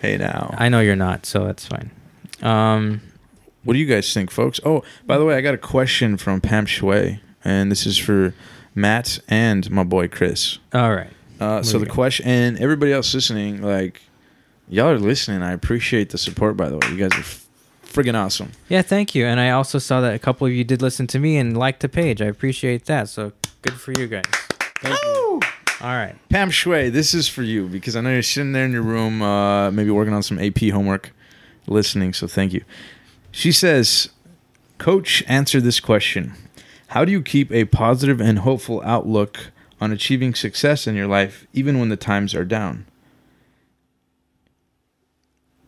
Hey 0.00 0.18
now, 0.18 0.54
I 0.58 0.68
know 0.68 0.80
you're 0.80 0.96
not, 0.96 1.24
so 1.24 1.46
that's 1.46 1.66
fine. 1.66 1.90
Um, 2.42 3.00
what 3.64 3.74
do 3.74 3.78
you 3.78 3.86
guys 3.86 4.12
think, 4.12 4.30
folks? 4.30 4.60
Oh, 4.64 4.82
by 5.06 5.18
the 5.18 5.24
way, 5.24 5.36
I 5.36 5.40
got 5.40 5.54
a 5.54 5.58
question 5.58 6.16
from 6.16 6.40
Pam 6.40 6.66
Shui, 6.66 7.20
and 7.44 7.70
this 7.70 7.86
is 7.86 7.98
for 7.98 8.34
Matt 8.74 9.18
and 9.28 9.70
my 9.70 9.84
boy 9.84 10.08
Chris. 10.08 10.58
all 10.72 10.94
right. 10.94 11.10
Uh, 11.40 11.62
so 11.62 11.78
the 11.78 11.86
go. 11.86 11.92
question, 11.92 12.26
and 12.26 12.58
everybody 12.60 12.92
else 12.92 13.12
listening, 13.12 13.60
like 13.60 14.00
y'all 14.68 14.88
are 14.90 14.98
listening. 14.98 15.42
I 15.42 15.52
appreciate 15.52 16.10
the 16.10 16.18
support. 16.18 16.56
By 16.56 16.68
the 16.68 16.78
way, 16.78 16.88
you 16.90 16.96
guys 16.96 17.12
are 17.18 17.24
friggin' 17.84 18.14
awesome. 18.14 18.52
Yeah, 18.68 18.82
thank 18.82 19.14
you. 19.14 19.26
And 19.26 19.40
I 19.40 19.50
also 19.50 19.78
saw 19.78 20.00
that 20.00 20.14
a 20.14 20.18
couple 20.18 20.46
of 20.46 20.52
you 20.52 20.62
did 20.64 20.80
listen 20.80 21.06
to 21.08 21.18
me 21.18 21.36
and 21.36 21.56
liked 21.56 21.80
the 21.80 21.88
page. 21.88 22.22
I 22.22 22.26
appreciate 22.26 22.86
that. 22.86 23.08
So 23.08 23.32
good 23.62 23.74
for 23.74 23.92
you 23.98 24.06
guys. 24.06 24.24
Thank 24.80 25.02
you. 25.02 25.40
All 25.80 25.96
right. 25.96 26.14
Pam 26.28 26.50
Shui, 26.50 26.88
this 26.88 27.14
is 27.14 27.28
for 27.28 27.42
you 27.42 27.66
because 27.66 27.96
I 27.96 28.00
know 28.00 28.10
you're 28.10 28.22
sitting 28.22 28.52
there 28.52 28.64
in 28.64 28.72
your 28.72 28.82
room, 28.82 29.20
uh, 29.20 29.70
maybe 29.70 29.90
working 29.90 30.14
on 30.14 30.22
some 30.22 30.38
AP 30.38 30.70
homework, 30.70 31.10
listening. 31.66 32.12
So 32.14 32.26
thank 32.26 32.52
you. 32.52 32.64
She 33.34 33.50
says, 33.50 34.10
Coach, 34.78 35.24
answer 35.26 35.60
this 35.60 35.80
question. 35.80 36.34
How 36.88 37.04
do 37.04 37.10
you 37.10 37.20
keep 37.20 37.50
a 37.50 37.64
positive 37.64 38.20
and 38.20 38.38
hopeful 38.38 38.80
outlook 38.84 39.50
on 39.80 39.90
achieving 39.90 40.34
success 40.34 40.86
in 40.86 40.94
your 40.94 41.08
life, 41.08 41.44
even 41.52 41.80
when 41.80 41.88
the 41.88 41.96
times 41.96 42.32
are 42.36 42.44
down? 42.44 42.86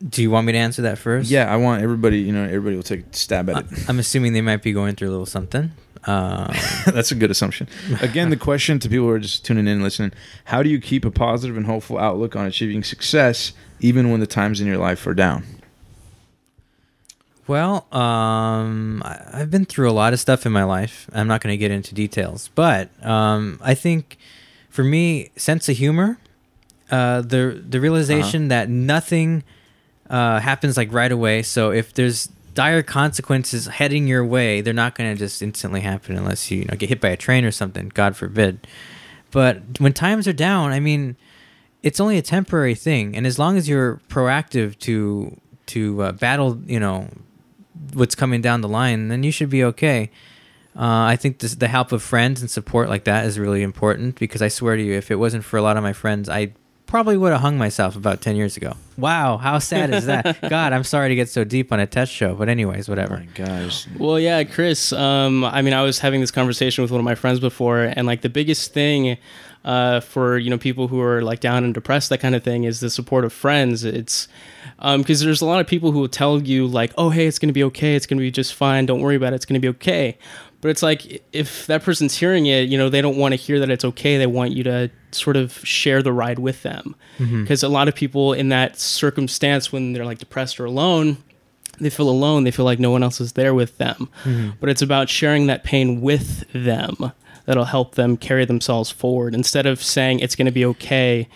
Do 0.07 0.21
you 0.21 0.31
want 0.31 0.47
me 0.47 0.53
to 0.53 0.57
answer 0.57 0.81
that 0.83 0.97
first? 0.97 1.29
Yeah, 1.29 1.53
I 1.53 1.57
want 1.57 1.83
everybody, 1.83 2.19
you 2.19 2.31
know, 2.31 2.45
everybody 2.45 2.77
will 2.77 2.83
take 2.83 3.01
a 3.01 3.13
stab 3.13 3.49
at 3.49 3.65
it. 3.69 3.89
I'm 3.89 3.99
assuming 3.99 4.31
they 4.31 4.39
might 4.39 4.63
be 4.63 4.71
going 4.71 4.95
through 4.95 5.09
a 5.09 5.11
little 5.11 5.25
something. 5.25 5.73
Um, 6.05 6.53
That's 6.85 7.11
a 7.11 7.15
good 7.15 7.31
assumption. 7.31 7.67
Again, 7.99 8.29
the 8.29 8.37
question 8.37 8.79
to 8.79 8.87
people 8.87 9.07
who 9.07 9.11
are 9.11 9.19
just 9.19 9.43
tuning 9.43 9.67
in 9.67 9.73
and 9.73 9.83
listening 9.83 10.13
How 10.45 10.63
do 10.63 10.69
you 10.69 10.79
keep 10.79 11.03
a 11.03 11.11
positive 11.11 11.57
and 11.57 11.65
hopeful 11.65 11.97
outlook 11.97 12.33
on 12.37 12.45
achieving 12.45 12.81
success, 12.81 13.51
even 13.81 14.09
when 14.09 14.21
the 14.21 14.27
times 14.27 14.61
in 14.61 14.67
your 14.67 14.77
life 14.77 15.05
are 15.05 15.13
down? 15.13 15.43
Well, 17.47 17.87
um, 17.93 19.01
I've 19.05 19.49
been 19.49 19.65
through 19.65 19.89
a 19.89 19.93
lot 19.93 20.13
of 20.13 20.19
stuff 20.19 20.45
in 20.45 20.51
my 20.51 20.63
life. 20.63 21.09
I'm 21.13 21.27
not 21.27 21.41
going 21.41 21.53
to 21.53 21.57
get 21.57 21.71
into 21.71 21.95
details, 21.95 22.49
but 22.55 22.89
um, 23.05 23.59
I 23.63 23.73
think 23.73 24.17
for 24.69 24.83
me, 24.83 25.31
sense 25.35 25.69
of 25.69 25.77
humor, 25.77 26.19
uh, 26.91 27.21
the 27.21 27.63
the 27.67 27.81
realization 27.81 28.49
that 28.49 28.69
nothing 28.69 29.43
uh, 30.09 30.39
happens 30.39 30.77
like 30.77 30.91
right 30.93 31.11
away. 31.11 31.41
So 31.41 31.71
if 31.71 31.93
there's 31.93 32.27
dire 32.53 32.83
consequences 32.83 33.67
heading 33.67 34.07
your 34.07 34.25
way, 34.25 34.61
they're 34.61 34.73
not 34.73 34.95
going 34.95 35.13
to 35.13 35.17
just 35.17 35.41
instantly 35.41 35.81
happen 35.81 36.17
unless 36.17 36.49
you, 36.49 36.59
you 36.59 36.65
know 36.65 36.75
get 36.75 36.89
hit 36.89 37.01
by 37.01 37.09
a 37.09 37.17
train 37.17 37.45
or 37.45 37.51
something. 37.51 37.89
God 37.93 38.15
forbid. 38.15 38.67
But 39.31 39.79
when 39.79 39.93
times 39.93 40.27
are 40.27 40.33
down, 40.33 40.71
I 40.71 40.79
mean, 40.79 41.17
it's 41.83 41.99
only 41.99 42.17
a 42.17 42.21
temporary 42.21 42.75
thing, 42.75 43.15
and 43.15 43.27
as 43.27 43.37
long 43.37 43.57
as 43.57 43.67
you're 43.69 44.01
proactive 44.09 44.77
to 44.79 45.39
to 45.67 46.01
uh, 46.01 46.11
battle, 46.13 46.59
you 46.65 46.79
know, 46.79 47.09
what's 47.93 48.15
coming 48.15 48.41
down 48.41 48.61
the 48.61 48.67
line, 48.67 49.07
then 49.09 49.23
you 49.23 49.31
should 49.31 49.49
be 49.49 49.63
okay. 49.63 50.09
Uh, 50.75 51.05
I 51.09 51.15
think 51.15 51.39
this, 51.39 51.55
the 51.55 51.67
help 51.67 51.91
of 51.91 52.03
friends 52.03 52.41
and 52.41 52.51
support 52.51 52.87
like 52.89 53.05
that 53.05 53.25
is 53.25 53.39
really 53.39 53.63
important 53.63 54.19
because 54.19 54.41
I 54.41 54.47
swear 54.47 54.75
to 54.75 54.83
you, 54.83 54.93
if 54.93 55.09
it 55.09 55.15
wasn't 55.15 55.43
for 55.43 55.57
a 55.57 55.61
lot 55.61 55.75
of 55.75 55.81
my 55.83 55.93
friends, 55.93 56.29
I 56.29 56.53
probably 56.85 57.17
would 57.17 57.31
have 57.31 57.41
hung 57.41 57.57
myself 57.57 57.95
about 57.95 58.21
10 58.21 58.35
years 58.35 58.55
ago. 58.57 58.73
Wow, 58.95 59.37
how 59.37 59.57
sad 59.59 59.91
is 59.93 60.05
that? 60.05 60.39
God, 60.49 60.73
I'm 60.73 60.83
sorry 60.83 61.09
to 61.09 61.15
get 61.15 61.29
so 61.29 61.43
deep 61.43 61.73
on 61.73 61.79
a 61.79 61.87
test 61.87 62.11
show, 62.13 62.35
but 62.35 62.47
anyways, 62.47 62.87
Oh 62.87 62.91
whatever. 62.91 63.17
my 63.17 63.25
gosh. 63.33 63.87
Well, 63.97 64.19
yeah, 64.19 64.43
Chris. 64.43 64.93
Um, 64.93 65.43
I 65.43 65.61
mean, 65.63 65.73
I 65.73 65.81
was 65.81 65.99
having 65.99 66.21
this 66.21 66.31
conversation 66.31 66.83
with 66.83 66.91
one 66.91 66.99
of 66.99 67.05
my 67.05 67.15
friends 67.15 67.39
before, 67.39 67.79
and 67.81 68.05
like 68.07 68.21
the 68.21 68.29
biggest 68.29 68.71
thing 68.73 69.17
uh, 69.67 69.99
for 69.99 70.37
you 70.37 70.49
know 70.49 70.57
people 70.57 70.87
who 70.87 71.01
are 71.01 71.21
like 71.21 71.41
down 71.41 71.65
and 71.65 71.73
depressed, 71.73 72.09
that 72.09 72.19
kind 72.19 72.33
of 72.33 72.41
thing, 72.41 72.63
is 72.63 72.79
the 72.79 72.89
support 72.89 73.25
of 73.25 73.33
friends. 73.33 73.83
It's 73.83 74.29
um, 74.79 75.01
because 75.01 75.19
there's 75.19 75.41
a 75.41 75.45
lot 75.45 75.59
of 75.59 75.67
people 75.67 75.91
who 75.91 75.99
will 75.99 76.07
tell 76.07 76.41
you 76.41 76.65
like, 76.65 76.93
"Oh, 76.97 77.09
hey, 77.09 77.27
it's 77.27 77.37
gonna 77.37 77.51
be 77.51 77.65
okay. 77.65 77.93
It's 77.93 78.05
gonna 78.05 78.21
be 78.21 78.31
just 78.31 78.53
fine. 78.53 78.85
Don't 78.85 79.01
worry 79.01 79.17
about 79.17 79.33
it. 79.33 79.35
It's 79.35 79.45
gonna 79.45 79.59
be 79.59 79.67
okay." 79.67 80.17
But 80.61 80.69
it's 80.69 80.81
like 80.81 81.21
if 81.33 81.67
that 81.67 81.83
person's 81.83 82.15
hearing 82.15 82.45
it, 82.45 82.69
you 82.69 82.77
know, 82.77 82.87
they 82.89 83.01
don't 83.01 83.17
want 83.17 83.33
to 83.33 83.35
hear 83.35 83.59
that 83.59 83.69
it's 83.69 83.83
okay. 83.83 84.17
They 84.17 84.25
want 84.25 84.53
you 84.53 84.63
to 84.63 84.89
sort 85.11 85.35
of 85.35 85.59
share 85.65 86.01
the 86.01 86.13
ride 86.13 86.39
with 86.39 86.63
them, 86.63 86.95
mm-hmm. 87.17 87.41
because 87.41 87.61
a 87.61 87.69
lot 87.69 87.89
of 87.89 87.93
people 87.93 88.31
in 88.31 88.47
that 88.49 88.79
circumstance, 88.79 89.69
when 89.69 89.91
they're 89.91 90.05
like 90.05 90.19
depressed 90.19 90.61
or 90.61 90.65
alone, 90.65 91.17
they 91.79 91.89
feel 91.89 92.09
alone 92.09 92.43
they 92.45 92.51
feel 92.51 92.65
like 92.65 92.79
no 92.79 92.89
one 92.89 93.03
else 93.03 93.21
is 93.21 93.33
there 93.33 93.53
with 93.53 93.77
them 93.77 94.09
mm-hmm. 94.23 94.49
but 94.59 94.67
it's 94.67 94.81
about 94.81 95.09
sharing 95.09 95.45
that 95.45 95.63
pain 95.63 96.01
with 96.01 96.43
them 96.51 97.11
that'll 97.47 97.65
help 97.65 97.95
them 97.95 98.15
carry 98.17 98.45
themselves 98.45 98.91
forward. 98.91 99.33
Instead 99.33 99.65
of 99.65 99.81
saying 99.81 100.19
it's 100.19 100.35
going 100.35 100.45
to 100.45 100.51
be 100.51 100.63
okay 100.65 101.27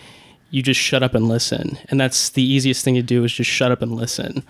you 0.53 0.61
just 0.61 0.79
shut 0.79 1.01
up 1.01 1.15
and 1.15 1.29
listen. 1.29 1.79
And 1.87 1.99
that's 1.99 2.29
the 2.31 2.43
easiest 2.43 2.83
thing 2.83 2.95
to 2.95 3.01
do 3.01 3.23
is 3.23 3.31
just 3.31 3.49
shut 3.49 3.71
up 3.71 3.81
and 3.81 3.95
listen. 3.95 4.43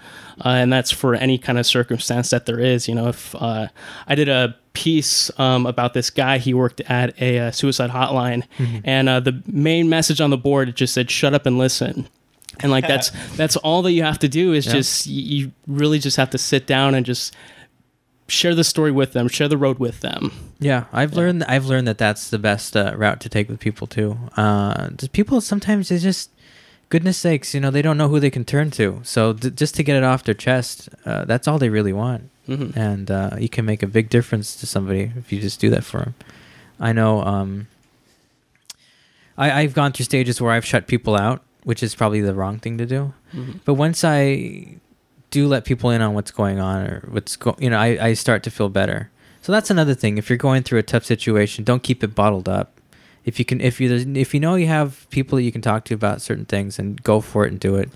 Uh, 0.43 0.49
and 0.49 0.73
that's 0.73 0.89
for 0.89 1.13
any 1.13 1.37
kind 1.37 1.59
of 1.59 1.65
circumstance 1.67 2.31
that 2.31 2.47
there 2.47 2.59
is. 2.59 2.87
You 2.87 2.95
know 2.95 3.07
if 3.07 3.35
uh, 3.35 3.67
i 4.07 4.15
did 4.15 4.27
a 4.27 4.55
piece 4.73 5.29
um, 5.39 5.65
about 5.67 5.93
this 5.93 6.09
guy 6.09 6.39
he 6.39 6.53
worked 6.53 6.81
at 6.81 7.21
a, 7.21 7.37
uh 7.39 7.51
suicide 7.51 7.91
hotline. 7.91 8.43
And 8.83 9.07
uh, 9.07 9.19
the 9.19 9.43
main 9.45 9.89
message 9.89 10.19
on 10.19 10.31
the 10.31 10.37
board 10.37 10.75
just 10.75 10.93
said 10.95 11.11
shut 11.11 11.33
up 11.35 11.45
and 11.45 11.57
listen. 11.59 12.07
And 12.61 12.71
like 12.71 12.87
that's 12.87 13.11
that's 13.37 13.55
all 13.57 13.83
that 13.83 13.91
you 13.91 14.01
have 14.03 14.19
to 14.19 14.27
do 14.27 14.53
is 14.53 14.65
Yeah. 14.65 14.73
just 14.73 15.05
you 15.05 15.51
really 15.67 15.99
just 15.99 16.17
have 16.17 16.31
to 16.31 16.39
sit 16.39 16.65
down 16.65 16.95
and 16.95 17.05
just 17.05 17.35
share 18.27 18.55
the 18.55 18.63
story 18.63 18.91
with 18.91 19.13
them 19.13 19.27
share 19.27 19.47
the 19.49 19.57
road 19.57 19.77
with 19.79 19.99
them 20.01 20.31
Yeah, 20.59 20.85
I've 20.93 21.13
learned 21.13 21.43
I've 21.45 21.65
learned 21.65 21.87
that 21.87 21.97
that's 21.97 22.29
the 22.29 22.39
best 22.39 22.77
uh, 22.77 22.93
route 22.95 23.19
to 23.21 23.29
take 23.29 23.49
with 23.49 23.59
people 23.59 23.87
too. 23.87 24.17
Uh, 24.37 24.89
people 25.11 25.41
sometimes 25.41 25.89
they 25.89 25.97
just, 25.97 26.29
goodness 26.89 27.17
sakes, 27.17 27.53
you 27.55 27.59
know, 27.59 27.71
they 27.71 27.81
don't 27.81 27.97
know 27.97 28.07
who 28.09 28.19
they 28.19 28.29
can 28.29 28.45
turn 28.45 28.69
to. 28.71 28.99
So 29.03 29.33
d- 29.33 29.49
just 29.49 29.73
to 29.75 29.83
get 29.83 29.95
it 29.97 30.03
off 30.03 30.23
their 30.23 30.35
chest, 30.35 30.87
uh, 31.05 31.25
that's 31.25 31.47
all 31.47 31.57
they 31.57 31.69
really 31.69 31.93
want, 31.93 32.29
Mhm. 32.47 32.75
and 32.77 33.09
uh, 33.09 33.31
you 33.39 33.49
can 33.49 33.65
make 33.65 33.81
a 33.83 33.87
big 33.87 34.07
difference 34.09 34.55
to 34.57 34.65
somebody 34.67 35.11
if 35.17 35.31
you 35.33 35.39
just 35.41 35.59
do 35.59 35.69
that 35.71 35.83
for 35.83 35.99
them. 35.99 36.13
I 36.79 36.93
know. 36.93 37.21
Um, 37.23 37.67
I, 39.37 39.61
I've 39.61 39.73
gone 39.73 39.91
through 39.93 40.05
stages 40.05 40.39
where 40.41 40.51
I've 40.51 40.65
shut 40.65 40.87
people 40.87 41.15
out, 41.15 41.41
which 41.63 41.81
is 41.81 41.95
probably 41.95 42.21
the 42.21 42.33
wrong 42.35 42.59
thing 42.59 42.77
to 42.77 42.85
do. 42.85 43.13
Mhm. 43.33 43.59
But 43.65 43.75
once 43.75 44.03
I 44.03 44.77
do 45.31 45.47
let 45.47 45.65
people 45.65 45.89
in 45.89 46.01
on 46.01 46.13
what's 46.13 46.29
going 46.31 46.59
on 46.59 46.85
or 46.85 47.07
what's 47.09 47.35
go, 47.35 47.55
you 47.57 47.69
know, 47.69 47.79
I, 47.79 48.09
I 48.09 48.13
start 48.13 48.43
to 48.43 48.51
feel 48.51 48.69
better. 48.69 49.09
So 49.41 49.51
that's 49.51 49.71
another 49.71 49.95
thing. 49.95 50.17
If 50.17 50.29
you're 50.29 50.37
going 50.37 50.61
through 50.61 50.79
a 50.79 50.83
tough 50.83 51.03
situation, 51.03 51.63
don't 51.63 51.81
keep 51.81 52.03
it 52.03 52.13
bottled 52.13 52.47
up. 52.47 52.79
If 53.25 53.39
you 53.39 53.45
can, 53.45 53.59
if 53.61 53.79
you 53.79 53.91
if 54.15 54.33
you 54.33 54.39
know 54.39 54.55
you 54.55 54.67
have 54.67 55.07
people 55.09 55.37
that 55.37 55.43
you 55.43 55.51
can 55.51 55.61
talk 55.61 55.85
to 55.85 55.93
about 55.93 56.21
certain 56.21 56.45
things, 56.45 56.77
and 56.77 57.01
go 57.01 57.21
for 57.21 57.45
it 57.45 57.51
and 57.51 57.59
do 57.59 57.75
it. 57.75 57.89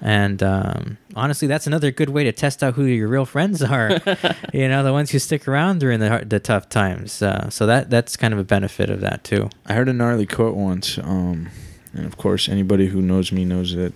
And 0.00 0.42
um, 0.42 0.98
honestly, 1.14 1.46
that's 1.46 1.66
another 1.66 1.90
good 1.92 2.10
way 2.10 2.24
to 2.24 2.32
test 2.32 2.62
out 2.62 2.74
who 2.74 2.84
your 2.84 3.08
real 3.08 3.24
friends 3.24 3.62
are. 3.76 3.90
you 4.52 4.68
know, 4.68 4.82
the 4.82 4.92
ones 4.92 5.10
who 5.10 5.18
stick 5.18 5.48
around 5.48 5.80
during 5.80 6.00
the 6.00 6.24
the 6.26 6.40
tough 6.40 6.68
times. 6.68 7.22
Uh, 7.22 7.50
so 7.50 7.66
that 7.66 7.90
that's 7.90 8.16
kind 8.16 8.34
of 8.34 8.40
a 8.40 8.44
benefit 8.44 8.90
of 8.90 9.00
that 9.00 9.24
too. 9.24 9.48
I 9.66 9.74
heard 9.74 9.88
a 9.88 9.92
gnarly 9.92 10.26
quote 10.26 10.54
once, 10.54 10.98
um, 10.98 11.48
and 11.94 12.04
of 12.06 12.16
course, 12.18 12.48
anybody 12.48 12.88
who 12.88 13.00
knows 13.00 13.32
me 13.32 13.44
knows 13.44 13.74
that 13.74 13.94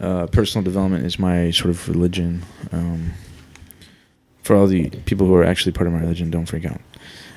uh, 0.00 0.26
personal 0.28 0.64
development 0.64 1.04
is 1.04 1.18
my 1.18 1.50
sort 1.50 1.70
of 1.70 1.88
religion. 1.88 2.42
Um, 2.72 3.12
for 4.42 4.56
all 4.56 4.66
the 4.66 4.90
people 4.90 5.26
who 5.26 5.34
are 5.34 5.44
actually 5.44 5.72
part 5.72 5.86
of 5.86 5.92
my 5.92 6.00
religion, 6.00 6.30
don't 6.30 6.46
freak 6.46 6.64
out. 6.64 6.80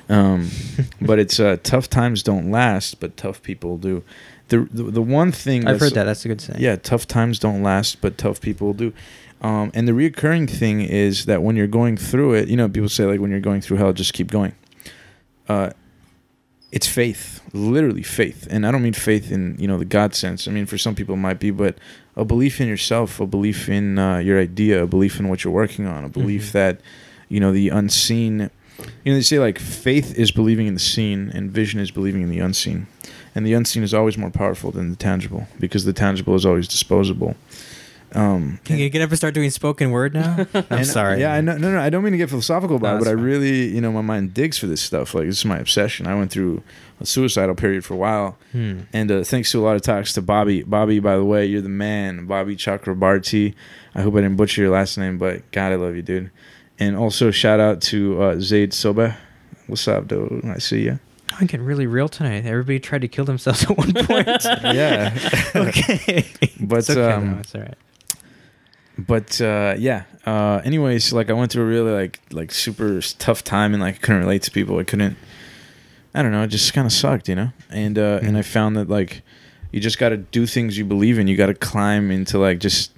Um, 0.08 0.50
but 1.00 1.18
it's 1.18 1.38
uh, 1.38 1.58
tough 1.62 1.88
times 1.88 2.22
don't 2.22 2.50
last, 2.50 3.00
but 3.00 3.16
tough 3.16 3.42
people 3.42 3.78
do. 3.78 4.02
The 4.48 4.68
the, 4.70 4.84
the 4.84 5.02
one 5.02 5.32
thing 5.32 5.66
I've 5.66 5.80
heard 5.80 5.94
that. 5.94 6.04
That's 6.04 6.24
a 6.24 6.28
good 6.28 6.40
saying. 6.40 6.60
yeah, 6.60 6.76
tough 6.76 7.06
times 7.06 7.38
don't 7.38 7.62
last, 7.62 8.00
but 8.00 8.18
tough 8.18 8.40
people 8.40 8.72
do. 8.72 8.92
Um, 9.40 9.70
and 9.74 9.86
the 9.86 9.92
reoccurring 9.92 10.48
thing 10.48 10.80
is 10.80 11.26
that 11.26 11.42
when 11.42 11.54
you're 11.56 11.66
going 11.66 11.98
through 11.98 12.34
it, 12.34 12.48
you 12.48 12.56
know, 12.56 12.68
people 12.68 12.88
say 12.88 13.04
like 13.04 13.20
when 13.20 13.30
you're 13.30 13.40
going 13.40 13.60
through 13.60 13.76
hell, 13.76 13.92
just 13.92 14.14
keep 14.14 14.30
going. 14.30 14.54
Uh, 15.48 15.70
it's 16.72 16.88
faith, 16.88 17.40
literally 17.52 18.02
faith, 18.02 18.48
and 18.50 18.66
I 18.66 18.72
don't 18.72 18.82
mean 18.82 18.94
faith 18.94 19.30
in 19.30 19.56
you 19.58 19.68
know 19.68 19.78
the 19.78 19.84
God 19.84 20.14
sense. 20.14 20.48
I 20.48 20.50
mean 20.50 20.66
for 20.66 20.78
some 20.78 20.94
people 20.94 21.14
it 21.14 21.18
might 21.18 21.38
be, 21.38 21.50
but 21.50 21.78
a 22.16 22.24
belief 22.24 22.60
in 22.60 22.68
yourself, 22.68 23.20
a 23.20 23.26
belief 23.26 23.68
in 23.68 23.98
uh, 23.98 24.18
your 24.18 24.38
idea, 24.40 24.82
a 24.82 24.86
belief 24.86 25.18
in 25.18 25.28
what 25.28 25.44
you're 25.44 25.52
working 25.52 25.86
on, 25.86 26.04
a 26.04 26.08
belief 26.08 26.48
Mhm. 26.48 26.52
that 26.52 26.80
you 27.28 27.40
know 27.40 27.52
the 27.52 27.68
unseen. 27.70 28.50
You 29.04 29.12
know 29.12 29.14
they 29.14 29.22
say 29.22 29.38
like 29.38 29.58
faith 29.58 30.16
is 30.18 30.30
believing 30.30 30.66
in 30.66 30.74
the 30.74 30.80
seen, 30.80 31.30
and 31.34 31.50
vision 31.50 31.80
is 31.80 31.90
believing 31.90 32.22
in 32.22 32.28
the 32.30 32.40
unseen 32.40 32.86
and 33.36 33.44
the 33.44 33.52
unseen 33.52 33.82
is 33.82 33.92
always 33.92 34.16
more 34.16 34.30
powerful 34.30 34.70
than 34.70 34.90
the 34.90 34.96
tangible 34.96 35.48
because 35.58 35.84
the 35.84 35.92
tangible 35.92 36.34
is 36.36 36.46
always 36.46 36.68
disposable. 36.68 37.34
Um, 38.14 38.60
Can 38.64 38.78
you 38.78 38.88
get 38.90 39.02
up 39.02 39.10
and 39.10 39.16
start 39.18 39.34
doing 39.34 39.50
spoken 39.50 39.90
word 39.90 40.14
now? 40.14 40.46
I'm 40.70 40.84
sorry. 40.84 41.20
Yeah, 41.20 41.34
I 41.34 41.40
know, 41.40 41.56
no, 41.56 41.72
no, 41.72 41.80
I 41.80 41.90
don't 41.90 42.04
mean 42.04 42.12
to 42.12 42.18
get 42.18 42.28
philosophical 42.30 42.76
about 42.76 42.88
No, 42.88 42.96
it, 42.96 42.98
but 43.00 43.04
that's 43.06 43.12
I 43.14 43.16
fine. 43.16 43.24
really, 43.24 43.66
you 43.74 43.80
know, 43.80 43.90
my 43.92 44.02
mind 44.02 44.34
digs 44.34 44.56
for 44.58 44.66
this 44.66 44.80
stuff. 44.80 45.14
Like 45.14 45.26
this 45.26 45.38
is 45.38 45.44
my 45.44 45.58
obsession. 45.58 46.06
I 46.06 46.14
went 46.14 46.30
through 46.30 46.62
a 47.00 47.06
suicidal 47.06 47.54
period 47.56 47.84
for 47.84 47.94
a 47.94 47.96
while, 47.96 48.38
Hmm. 48.52 48.80
and 48.92 49.10
uh, 49.10 49.24
thanks 49.24 49.50
to 49.50 49.60
a 49.60 49.64
lot 49.64 49.74
of 49.76 49.82
talks 49.82 50.12
to 50.12 50.22
Bobby. 50.22 50.62
Bobby, 50.62 51.00
by 51.00 51.16
the 51.16 51.24
way, 51.24 51.44
you're 51.44 51.60
the 51.60 51.68
man. 51.68 52.26
Bobby 52.26 52.54
Chakrabarti. 52.56 53.54
I 53.96 54.02
hope 54.02 54.14
I 54.14 54.18
didn't 54.20 54.36
butcher 54.36 54.62
your 54.62 54.70
last 54.70 54.96
name, 54.96 55.18
but 55.18 55.50
God, 55.50 55.72
I 55.72 55.74
love 55.76 55.96
you, 55.96 56.02
dude. 56.02 56.30
And 56.78 56.96
also 56.96 57.30
shout 57.32 57.58
out 57.60 57.80
to 57.82 58.22
uh, 58.22 58.40
Zaid 58.40 58.72
Soba. 58.72 59.16
What's 59.66 59.86
up, 59.88 60.06
dude? 60.08 60.44
I 60.44 60.58
see 60.58 60.82
you. 60.82 60.98
I'm 61.40 61.46
getting 61.48 61.66
really 61.66 61.86
real 61.88 62.08
tonight. 62.08 62.44
Everybody 62.46 62.78
tried 62.78 63.00
to 63.00 63.08
kill 63.08 63.24
themselves 63.24 63.64
at 63.64 63.76
one 63.76 63.92
point. 64.06 64.28
Yeah. 64.62 65.12
okay. 65.56 66.24
But, 66.60 66.78
it's 66.80 66.90
okay, 66.90 67.10
um, 67.12 67.32
though. 67.32 67.38
It's 67.40 67.54
all 67.56 67.60
right. 67.62 67.74
But 68.98 69.40
uh, 69.40 69.74
yeah. 69.78 70.04
Uh, 70.24 70.60
anyways, 70.64 71.12
like 71.12 71.30
I 71.30 71.32
went 71.32 71.52
through 71.52 71.64
a 71.64 71.66
really 71.66 71.90
like 71.90 72.20
like 72.30 72.52
super 72.52 73.00
tough 73.00 73.44
time 73.44 73.74
and 73.74 73.82
like 73.82 73.96
I 73.96 73.98
couldn't 73.98 74.20
relate 74.20 74.42
to 74.42 74.50
people. 74.50 74.78
I 74.78 74.84
couldn't. 74.84 75.16
I 76.14 76.22
don't 76.22 76.30
know. 76.32 76.42
It 76.42 76.48
just 76.48 76.72
kind 76.72 76.86
of 76.86 76.92
sucked, 76.92 77.28
you 77.28 77.34
know. 77.34 77.50
And 77.70 77.98
uh, 77.98 78.20
and 78.22 78.38
I 78.38 78.42
found 78.42 78.76
that 78.76 78.88
like 78.88 79.22
you 79.72 79.80
just 79.80 79.98
got 79.98 80.10
to 80.10 80.16
do 80.16 80.46
things 80.46 80.78
you 80.78 80.84
believe 80.84 81.18
in. 81.18 81.26
You 81.26 81.36
got 81.36 81.46
to 81.46 81.54
climb 81.54 82.10
into 82.10 82.38
like 82.38 82.60
just 82.60 82.92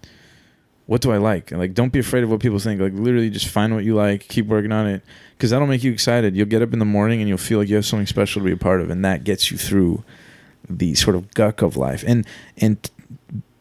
what 0.86 1.00
do 1.00 1.10
I 1.10 1.16
like? 1.16 1.50
And, 1.50 1.58
like 1.58 1.74
don't 1.74 1.92
be 1.92 1.98
afraid 1.98 2.22
of 2.22 2.30
what 2.30 2.40
people 2.40 2.58
think. 2.58 2.80
Like 2.80 2.92
literally 2.92 3.30
just 3.30 3.48
find 3.48 3.74
what 3.74 3.84
you 3.84 3.94
like, 3.94 4.28
keep 4.28 4.46
working 4.46 4.72
on 4.72 4.86
it 4.86 5.02
because 5.36 5.50
that'll 5.50 5.66
make 5.66 5.82
you 5.82 5.92
excited. 5.92 6.36
You'll 6.36 6.46
get 6.46 6.62
up 6.62 6.72
in 6.72 6.78
the 6.78 6.84
morning 6.84 7.20
and 7.20 7.28
you'll 7.28 7.38
feel 7.38 7.58
like 7.58 7.68
you 7.68 7.76
have 7.76 7.86
something 7.86 8.06
special 8.06 8.40
to 8.40 8.46
be 8.46 8.52
a 8.52 8.56
part 8.56 8.80
of 8.80 8.90
and 8.90 9.04
that 9.04 9.24
gets 9.24 9.50
you 9.50 9.56
through 9.56 10.04
the 10.68 10.94
sort 10.94 11.16
of 11.16 11.32
guck 11.34 11.62
of 11.62 11.76
life. 11.76 12.04
And 12.06 12.26
and 12.58 12.90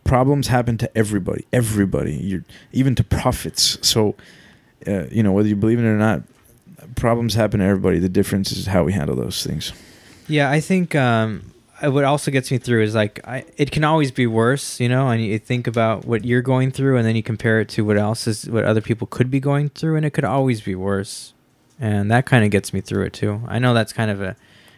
problems 0.06 0.48
happen 0.48 0.78
to 0.78 0.98
everybody. 0.98 1.46
Everybody. 1.52 2.14
You're 2.16 2.46
even 2.72 2.96
to 2.96 3.04
prophets. 3.04 3.78
So 3.82 4.16
uh, 4.88 5.08
you 5.08 5.22
know 5.22 5.34
whether 5.34 5.50
you 5.50 5.58
believe 5.58 5.80
it 5.80 5.84
or 5.84 5.98
not, 5.98 6.22
problems 6.96 7.34
happen 7.34 7.60
to 7.60 7.66
everybody. 7.66 8.00
The 8.00 8.08
difference 8.08 8.54
is 8.54 8.68
how 8.68 8.86
we 8.86 8.94
handle 8.94 9.18
those 9.18 9.44
things. 9.44 9.74
Yeah, 10.28 10.50
I 10.50 10.62
think 10.62 10.96
um, 10.96 11.52
what 11.82 12.04
also 12.04 12.32
gets 12.32 12.50
me 12.52 12.58
through 12.58 12.84
is 12.84 12.96
like 12.96 13.20
I, 13.28 13.44
it 13.58 13.72
can 13.72 13.84
always 13.84 14.12
be 14.12 14.28
worse, 14.28 14.80
you 14.80 14.88
know. 14.88 15.10
And 15.10 15.22
you 15.24 15.38
think 15.40 15.68
about 15.68 16.06
what 16.06 16.24
you're 16.24 16.42
going 16.42 16.72
through, 16.72 16.98
and 16.98 17.06
then 17.06 17.16
you 17.16 17.24
compare 17.24 17.60
it 17.60 17.70
to 17.70 17.84
what 17.84 17.98
else 17.98 18.28
is 18.28 18.50
what 18.50 18.64
other 18.64 18.82
people 18.82 19.08
could 19.08 19.30
be 19.30 19.40
going 19.40 19.70
through, 19.70 19.98
and 19.98 20.06
it 20.06 20.12
could 20.12 20.26
always 20.26 20.62
be 20.62 20.76
worse. 20.76 21.34
And 21.78 22.10
that 22.10 22.26
kind 22.26 22.46
of 22.46 22.52
gets 22.52 22.74
me 22.74 22.80
through 22.80 23.04
it 23.04 23.14
too. 23.14 23.42
I 23.48 23.60
know 23.60 23.74
that's 23.74 23.92
kind 23.92 24.10
of 24.10 24.22
a 24.22 24.36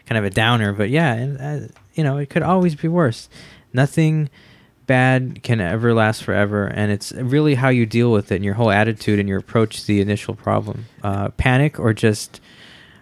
kind 0.08 0.18
of 0.18 0.26
a 0.26 0.30
downer, 0.30 0.74
but 0.74 0.90
yeah, 0.90 1.14
and 1.14 1.38
uh, 1.40 1.68
you 1.94 2.04
know, 2.04 2.18
it 2.18 2.30
could 2.30 2.44
always 2.44 2.76
be 2.76 2.88
worse. 2.88 3.30
Nothing 3.74 4.30
bad 4.88 5.44
can 5.44 5.62
ever 5.62 5.94
last 5.94 6.24
forever, 6.24 6.66
and 6.66 6.92
it's 6.92 7.12
really 7.12 7.56
how 7.56 7.70
you 7.70 7.86
deal 7.86 8.12
with 8.12 8.32
it 8.32 8.36
and 8.38 8.46
your 8.46 8.56
whole 8.56 8.72
attitude 8.72 9.20
and 9.20 9.30
your 9.30 9.38
approach 9.38 9.82
to 9.82 9.88
the 9.88 10.02
initial 10.02 10.34
problem. 10.34 10.86
Uh, 11.04 11.30
panic 11.32 11.80
or 11.80 11.94
just 11.94 12.42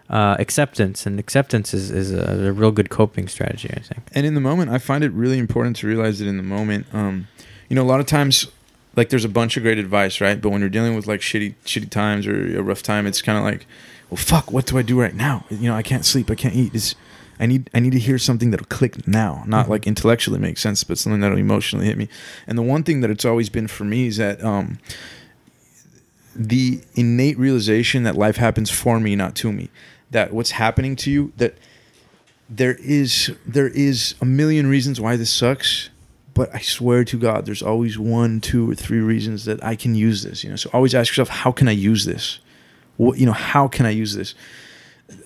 uh, 0.10 0.36
acceptance, 0.40 1.06
and 1.06 1.20
acceptance 1.20 1.74
is, 1.74 1.92
is 1.92 2.12
a, 2.12 2.50
a 2.50 2.52
real 2.52 2.72
good 2.72 2.90
coping 2.90 3.28
strategy, 3.28 3.70
I 3.72 3.80
think. 3.80 4.02
And 4.14 4.26
in 4.26 4.34
the 4.34 4.42
moment, 4.42 4.72
I 4.72 4.78
find 4.78 5.04
it 5.04 5.12
really 5.12 5.38
important 5.38 5.78
to 5.78 5.88
realize 5.88 6.20
that 6.20 6.28
in 6.28 6.38
the 6.38 6.44
moment, 6.44 6.88
um, 6.94 7.28
you 7.70 7.76
know, 7.76 7.84
a 7.84 7.86
lot 7.88 8.00
of 8.00 8.06
times, 8.06 8.48
like 8.96 9.10
there's 9.10 9.26
a 9.26 9.30
bunch 9.30 9.56
of 9.56 9.64
great 9.64 9.78
advice, 9.78 10.20
right? 10.20 10.42
But 10.42 10.50
when 10.50 10.62
you're 10.62 10.70
dealing 10.70 10.96
with 10.96 11.08
like 11.08 11.22
shitty, 11.22 11.56
shitty 11.66 11.90
times 11.90 12.28
or 12.28 12.58
a 12.58 12.62
rough 12.62 12.84
time, 12.84 13.06
it's 13.06 13.22
kind 13.22 13.38
of 13.38 13.44
like, 13.44 13.66
well, 14.10 14.18
fuck, 14.18 14.52
what 14.52 14.66
do 14.66 14.78
I 14.78 14.82
do 14.82 15.00
right 15.00 15.16
now? 15.16 15.46
You 15.50 15.70
know, 15.70 15.76
I 15.76 15.82
can't 15.82 16.06
sleep, 16.06 16.30
I 16.30 16.36
can't 16.36 16.56
eat. 16.56 16.76
It's, 16.76 16.96
I 17.40 17.46
need, 17.46 17.70
I 17.74 17.80
need 17.80 17.92
to 17.92 18.00
hear 18.00 18.18
something 18.18 18.52
that'll 18.52 18.66
click 18.68 19.08
now, 19.08 19.44
not 19.46 19.66
Mhm. 19.66 19.70
like 19.70 19.88
intellectually 19.88 20.40
make 20.40 20.58
sense, 20.58 20.84
but 20.84 20.98
something 20.98 21.20
that'll 21.22 21.38
emotionally 21.38 21.86
hit 21.86 21.98
me. 21.98 22.08
And 22.48 22.58
the 22.58 22.62
one 22.62 22.84
thing 22.84 23.02
that 23.02 23.10
it's 23.10 23.26
always 23.26 23.50
been 23.50 23.68
for 23.68 23.84
me 23.84 24.08
is 24.08 24.18
that, 24.18 24.44
um, 24.44 24.80
the 26.36 26.82
innate 26.96 27.38
realization 27.40 28.04
that 28.04 28.16
life 28.16 28.38
happens 28.38 28.70
for 28.70 29.00
me, 29.00 29.16
not 29.16 29.36
to 29.36 29.52
me. 29.52 29.70
That 30.12 30.34
what's 30.34 30.52
happening 30.52 30.96
to 30.98 31.12
you, 31.12 31.32
that 31.38 31.56
there 32.50 32.76
is 32.76 33.32
there 33.46 33.70
is 33.70 34.16
a 34.22 34.26
million 34.26 34.68
reasons 34.68 35.00
why 35.02 35.16
this 35.16 35.32
sucks, 35.32 35.90
but 36.34 36.54
I 36.54 36.60
swear 36.60 37.04
to 37.06 37.18
God, 37.18 37.46
there's 37.46 37.62
always 37.62 37.98
one, 37.98 38.40
two, 38.42 38.70
or 38.70 38.76
three 38.76 39.00
reasons 39.00 39.46
that 39.46 39.64
I 39.64 39.76
can 39.76 39.96
use 39.96 40.24
this. 40.24 40.44
You 40.44 40.52
know, 40.52 40.56
so 40.58 40.70
always 40.74 40.94
ask 40.94 41.10
yourself, 41.12 41.30
how 41.30 41.52
can 41.52 41.68
I 41.68 41.72
use 41.72 42.06
this? 42.06 42.40
What 42.98 43.18
you 43.18 43.26
know, 43.26 43.32
how 43.32 43.68
can 43.68 43.86
I 43.86 43.90
use 43.92 44.14
this? 44.16 44.36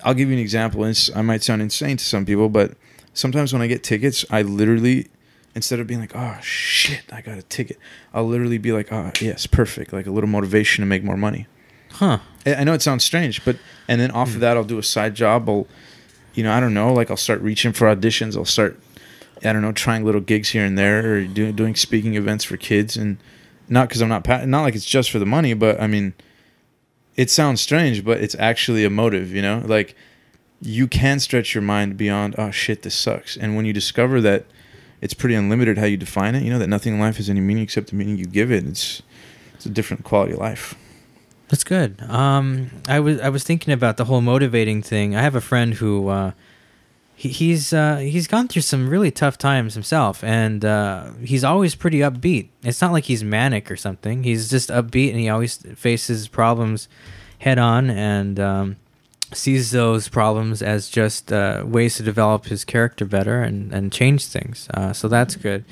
I'll 0.02 0.14
give 0.14 0.28
you 0.28 0.34
an 0.34 0.40
example. 0.40 0.84
It's, 0.84 1.14
I 1.14 1.22
might 1.22 1.42
sound 1.42 1.62
insane 1.62 1.96
to 1.96 2.04
some 2.04 2.26
people, 2.26 2.48
but 2.48 2.72
sometimes 3.14 3.52
when 3.52 3.62
I 3.62 3.66
get 3.66 3.82
tickets, 3.82 4.24
I 4.30 4.42
literally 4.42 5.08
instead 5.54 5.80
of 5.80 5.86
being 5.86 6.00
like, 6.00 6.14
oh 6.14 6.38
shit, 6.42 7.02
I 7.12 7.20
got 7.20 7.38
a 7.38 7.42
ticket, 7.42 7.78
I'll 8.14 8.26
literally 8.26 8.58
be 8.58 8.72
like, 8.72 8.92
oh 8.92 9.12
yes, 9.20 9.46
perfect, 9.46 9.92
like 9.92 10.06
a 10.06 10.10
little 10.10 10.28
motivation 10.28 10.82
to 10.82 10.86
make 10.86 11.02
more 11.02 11.16
money. 11.16 11.46
Huh. 11.92 12.18
I 12.46 12.64
know 12.64 12.72
it 12.72 12.82
sounds 12.82 13.04
strange, 13.04 13.44
but 13.44 13.56
and 13.88 14.00
then 14.00 14.10
off 14.12 14.28
hmm. 14.28 14.36
of 14.36 14.40
that, 14.40 14.56
I'll 14.56 14.64
do 14.64 14.78
a 14.78 14.82
side 14.82 15.14
job. 15.14 15.48
I'll, 15.48 15.66
you 16.34 16.44
know, 16.44 16.52
I 16.52 16.60
don't 16.60 16.74
know, 16.74 16.92
like 16.92 17.10
I'll 17.10 17.16
start 17.16 17.40
reaching 17.40 17.72
for 17.72 17.94
auditions. 17.94 18.36
I'll 18.36 18.44
start, 18.44 18.78
I 19.44 19.52
don't 19.52 19.62
know, 19.62 19.72
trying 19.72 20.04
little 20.04 20.20
gigs 20.20 20.50
here 20.50 20.64
and 20.64 20.78
there, 20.78 21.14
or 21.14 21.24
doing 21.24 21.56
doing 21.56 21.74
speaking 21.74 22.14
events 22.14 22.44
for 22.44 22.56
kids, 22.56 22.96
and 22.96 23.18
not 23.68 23.88
because 23.88 24.02
I'm 24.02 24.08
not 24.08 24.26
not 24.46 24.62
like 24.62 24.74
it's 24.74 24.84
just 24.84 25.10
for 25.10 25.18
the 25.18 25.26
money, 25.26 25.52
but 25.54 25.80
I 25.80 25.86
mean, 25.86 26.14
it 27.20 27.28
sounds 27.28 27.60
strange, 27.60 28.02
but 28.02 28.22
it's 28.22 28.34
actually 28.38 28.82
a 28.82 28.88
motive. 28.88 29.30
You 29.30 29.42
know, 29.42 29.62
like 29.66 29.94
you 30.62 30.88
can 30.88 31.20
stretch 31.20 31.54
your 31.54 31.60
mind 31.62 31.98
beyond, 31.98 32.34
oh 32.38 32.50
shit, 32.50 32.80
this 32.80 32.94
sucks, 32.94 33.36
and 33.36 33.56
when 33.56 33.66
you 33.66 33.74
discover 33.74 34.22
that 34.22 34.46
it's 35.02 35.12
pretty 35.12 35.34
unlimited 35.34 35.76
how 35.76 35.84
you 35.84 35.98
define 35.98 36.34
it, 36.34 36.42
you 36.42 36.50
know, 36.50 36.58
that 36.58 36.68
nothing 36.68 36.94
in 36.94 37.00
life 37.00 37.18
has 37.18 37.28
any 37.28 37.40
meaning 37.40 37.62
except 37.62 37.88
the 37.90 37.96
meaning 37.96 38.16
you 38.16 38.24
give 38.24 38.50
it. 38.50 38.64
It's 38.66 39.02
it's 39.54 39.66
a 39.66 39.68
different 39.68 40.02
quality 40.02 40.32
of 40.32 40.38
life. 40.38 40.74
That's 41.48 41.62
good. 41.64 42.00
Um, 42.08 42.70
I 42.88 43.00
was 43.00 43.20
I 43.20 43.28
was 43.28 43.44
thinking 43.44 43.74
about 43.74 43.98
the 43.98 44.06
whole 44.06 44.22
motivating 44.22 44.80
thing. 44.80 45.14
I 45.14 45.20
have 45.20 45.34
a 45.34 45.42
friend 45.42 45.74
who 45.74 46.08
uh, 46.08 46.32
he, 47.20 47.28
he's 47.28 47.74
uh, 47.74 47.96
he's 47.96 48.26
gone 48.26 48.48
through 48.48 48.62
some 48.62 48.88
really 48.88 49.10
tough 49.10 49.36
times 49.36 49.74
himself, 49.74 50.24
and 50.24 50.64
uh, 50.64 51.10
he's 51.22 51.44
always 51.44 51.74
pretty 51.74 51.98
upbeat. 51.98 52.48
It's 52.62 52.80
not 52.80 52.92
like 52.92 53.04
he's 53.04 53.22
manic 53.22 53.70
or 53.70 53.76
something. 53.76 54.24
He's 54.24 54.48
just 54.48 54.70
upbeat, 54.70 55.10
and 55.10 55.20
he 55.20 55.28
always 55.28 55.58
faces 55.76 56.28
problems 56.28 56.88
head 57.40 57.58
on, 57.58 57.90
and 57.90 58.40
um, 58.40 58.76
sees 59.34 59.70
those 59.70 60.08
problems 60.08 60.62
as 60.62 60.88
just 60.88 61.30
uh, 61.30 61.62
ways 61.66 61.96
to 61.96 62.02
develop 62.02 62.46
his 62.46 62.64
character 62.64 63.04
better 63.04 63.42
and 63.42 63.70
and 63.74 63.92
change 63.92 64.24
things. 64.24 64.66
Uh, 64.72 64.94
so 64.94 65.06
that's 65.06 65.36
good. 65.36 65.66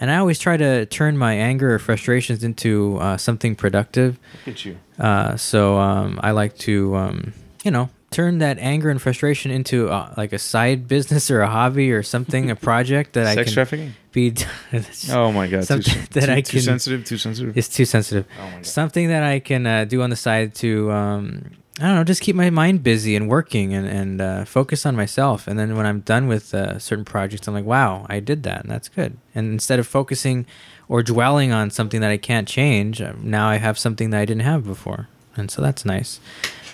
And 0.00 0.10
I 0.10 0.18
always 0.18 0.38
try 0.38 0.58
to 0.58 0.84
turn 0.84 1.16
my 1.16 1.32
anger 1.32 1.74
or 1.74 1.78
frustrations 1.78 2.44
into 2.44 2.98
uh, 2.98 3.16
something 3.16 3.56
productive. 3.56 4.18
Look 4.44 4.56
at 4.56 4.64
you. 4.66 4.78
Uh, 4.98 5.36
so 5.36 5.78
um, 5.78 6.20
I 6.22 6.30
like 6.32 6.56
to, 6.58 6.96
um, 6.96 7.32
you 7.64 7.70
know, 7.70 7.88
turn 8.10 8.38
that 8.38 8.58
anger 8.58 8.90
and 8.90 9.00
frustration 9.00 9.50
into 9.52 9.88
uh, 9.88 10.12
like 10.16 10.32
a 10.32 10.38
side 10.38 10.88
business 10.88 11.30
or 11.30 11.42
a 11.42 11.48
hobby 11.48 11.92
or 11.92 12.02
something, 12.02 12.50
a 12.50 12.56
project 12.56 13.12
that 13.12 13.26
I 13.26 13.34
Sex 13.34 13.50
can 13.50 13.54
trafficking. 13.54 13.94
be. 14.12 14.34
Oh 15.10 15.30
my 15.32 15.46
god, 15.46 15.60
too, 15.60 15.64
Something 15.66 16.02
that 16.12 16.26
too, 16.26 16.32
I 16.32 16.40
too 16.40 16.60
sensitive, 16.60 17.04
too 17.04 17.18
sensitive. 17.18 17.56
It's 17.56 17.68
too 17.68 17.84
sensitive. 17.84 18.26
oh. 18.40 18.62
Something 18.62 19.08
that 19.08 19.22
I 19.22 19.38
can 19.38 19.66
uh, 19.66 19.84
do 19.84 20.02
on 20.02 20.10
the 20.10 20.16
side 20.16 20.54
to, 20.56 20.90
um, 20.90 21.52
I 21.78 21.86
don't 21.86 21.94
know, 21.94 22.04
just 22.04 22.20
keep 22.20 22.34
my 22.34 22.50
mind 22.50 22.82
busy 22.82 23.14
and 23.14 23.28
working 23.28 23.72
and 23.74 23.86
and 23.86 24.20
uh, 24.20 24.44
focus 24.44 24.84
on 24.84 24.96
myself. 24.96 25.46
And 25.46 25.56
then 25.58 25.76
when 25.76 25.86
I'm 25.86 26.00
done 26.00 26.26
with 26.26 26.52
uh, 26.52 26.78
certain 26.80 27.04
projects, 27.04 27.46
I'm 27.46 27.54
like, 27.54 27.64
wow, 27.64 28.06
I 28.08 28.18
did 28.20 28.42
that, 28.42 28.62
and 28.62 28.70
that's 28.70 28.88
good. 28.88 29.16
And 29.36 29.52
instead 29.52 29.78
of 29.78 29.86
focusing 29.86 30.46
or 30.88 31.02
dwelling 31.04 31.52
on 31.52 31.70
something 31.70 32.00
that 32.00 32.10
I 32.10 32.16
can't 32.18 32.48
change, 32.48 33.00
uh, 33.00 33.12
now 33.22 33.48
I 33.48 33.56
have 33.58 33.78
something 33.78 34.10
that 34.10 34.20
I 34.20 34.24
didn't 34.24 34.42
have 34.42 34.64
before, 34.66 35.06
and 35.36 35.48
so 35.48 35.62
that's 35.62 35.84
nice. 35.84 36.18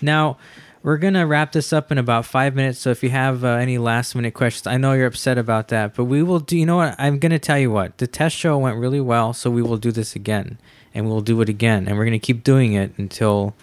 Now. 0.01 0.39
We're 0.87 0.99
gonna 0.99 1.26
wrap 1.26 1.51
this 1.51 1.72
up 1.72 1.91
in 1.91 1.99
about 1.99 2.26
five 2.26 2.55
minutes. 2.55 2.78
So 2.78 2.91
if 2.91 3.03
you 3.03 3.11
have 3.11 3.45
uh, 3.45 3.55
any 3.55 3.76
last 3.76 4.14
minute 4.14 4.34
questions, 4.34 4.68
I 4.68 4.76
know 4.76 4.93
you're 4.93 5.09
upset 5.09 5.37
about 5.37 5.66
that, 5.66 5.97
but 5.97 6.05
we 6.05 6.22
will 6.22 6.39
do. 6.39 6.57
You 6.57 6.64
know 6.64 6.76
what? 6.76 6.95
I'm 6.97 7.18
gonna 7.18 7.41
tell 7.41 7.59
you 7.59 7.72
what. 7.72 7.99
The 7.99 8.07
test 8.07 8.37
show 8.37 8.57
went 8.57 8.76
really 8.76 9.01
well, 9.01 9.32
so 9.32 9.51
we 9.51 9.62
will 9.62 9.78
do 9.78 9.91
this 9.91 10.14
again, 10.14 10.59
and 10.95 11.09
we'll 11.09 11.22
do 11.22 11.41
it 11.41 11.49
again, 11.49 11.89
and 11.89 11.99
we're 11.99 12.05
gonna 12.05 12.20
keep 12.20 12.45
doing 12.45 12.74
it 12.74 12.93
until 12.99 13.57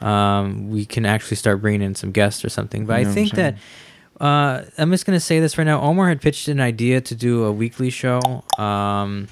um, 0.00 0.70
we 0.70 0.84
can 0.84 1.04
actually 1.04 1.36
start 1.36 1.60
bringing 1.60 1.82
in 1.82 1.96
some 1.96 2.12
guests 2.12 2.44
or 2.44 2.48
something. 2.48 2.86
But 2.86 2.94
I 2.94 3.04
think 3.06 3.32
that 3.32 3.56
uh, 4.20 4.62
I'm 4.78 4.92
just 4.92 5.04
gonna 5.04 5.18
say 5.18 5.40
this 5.40 5.58
right 5.58 5.64
now. 5.64 5.80
Omar 5.80 6.08
had 6.08 6.20
pitched 6.20 6.46
an 6.46 6.60
idea 6.60 7.00
to 7.00 7.14
do 7.16 7.42
a 7.42 7.50
weekly 7.50 7.90
show, 7.90 8.44
um, 8.56 9.26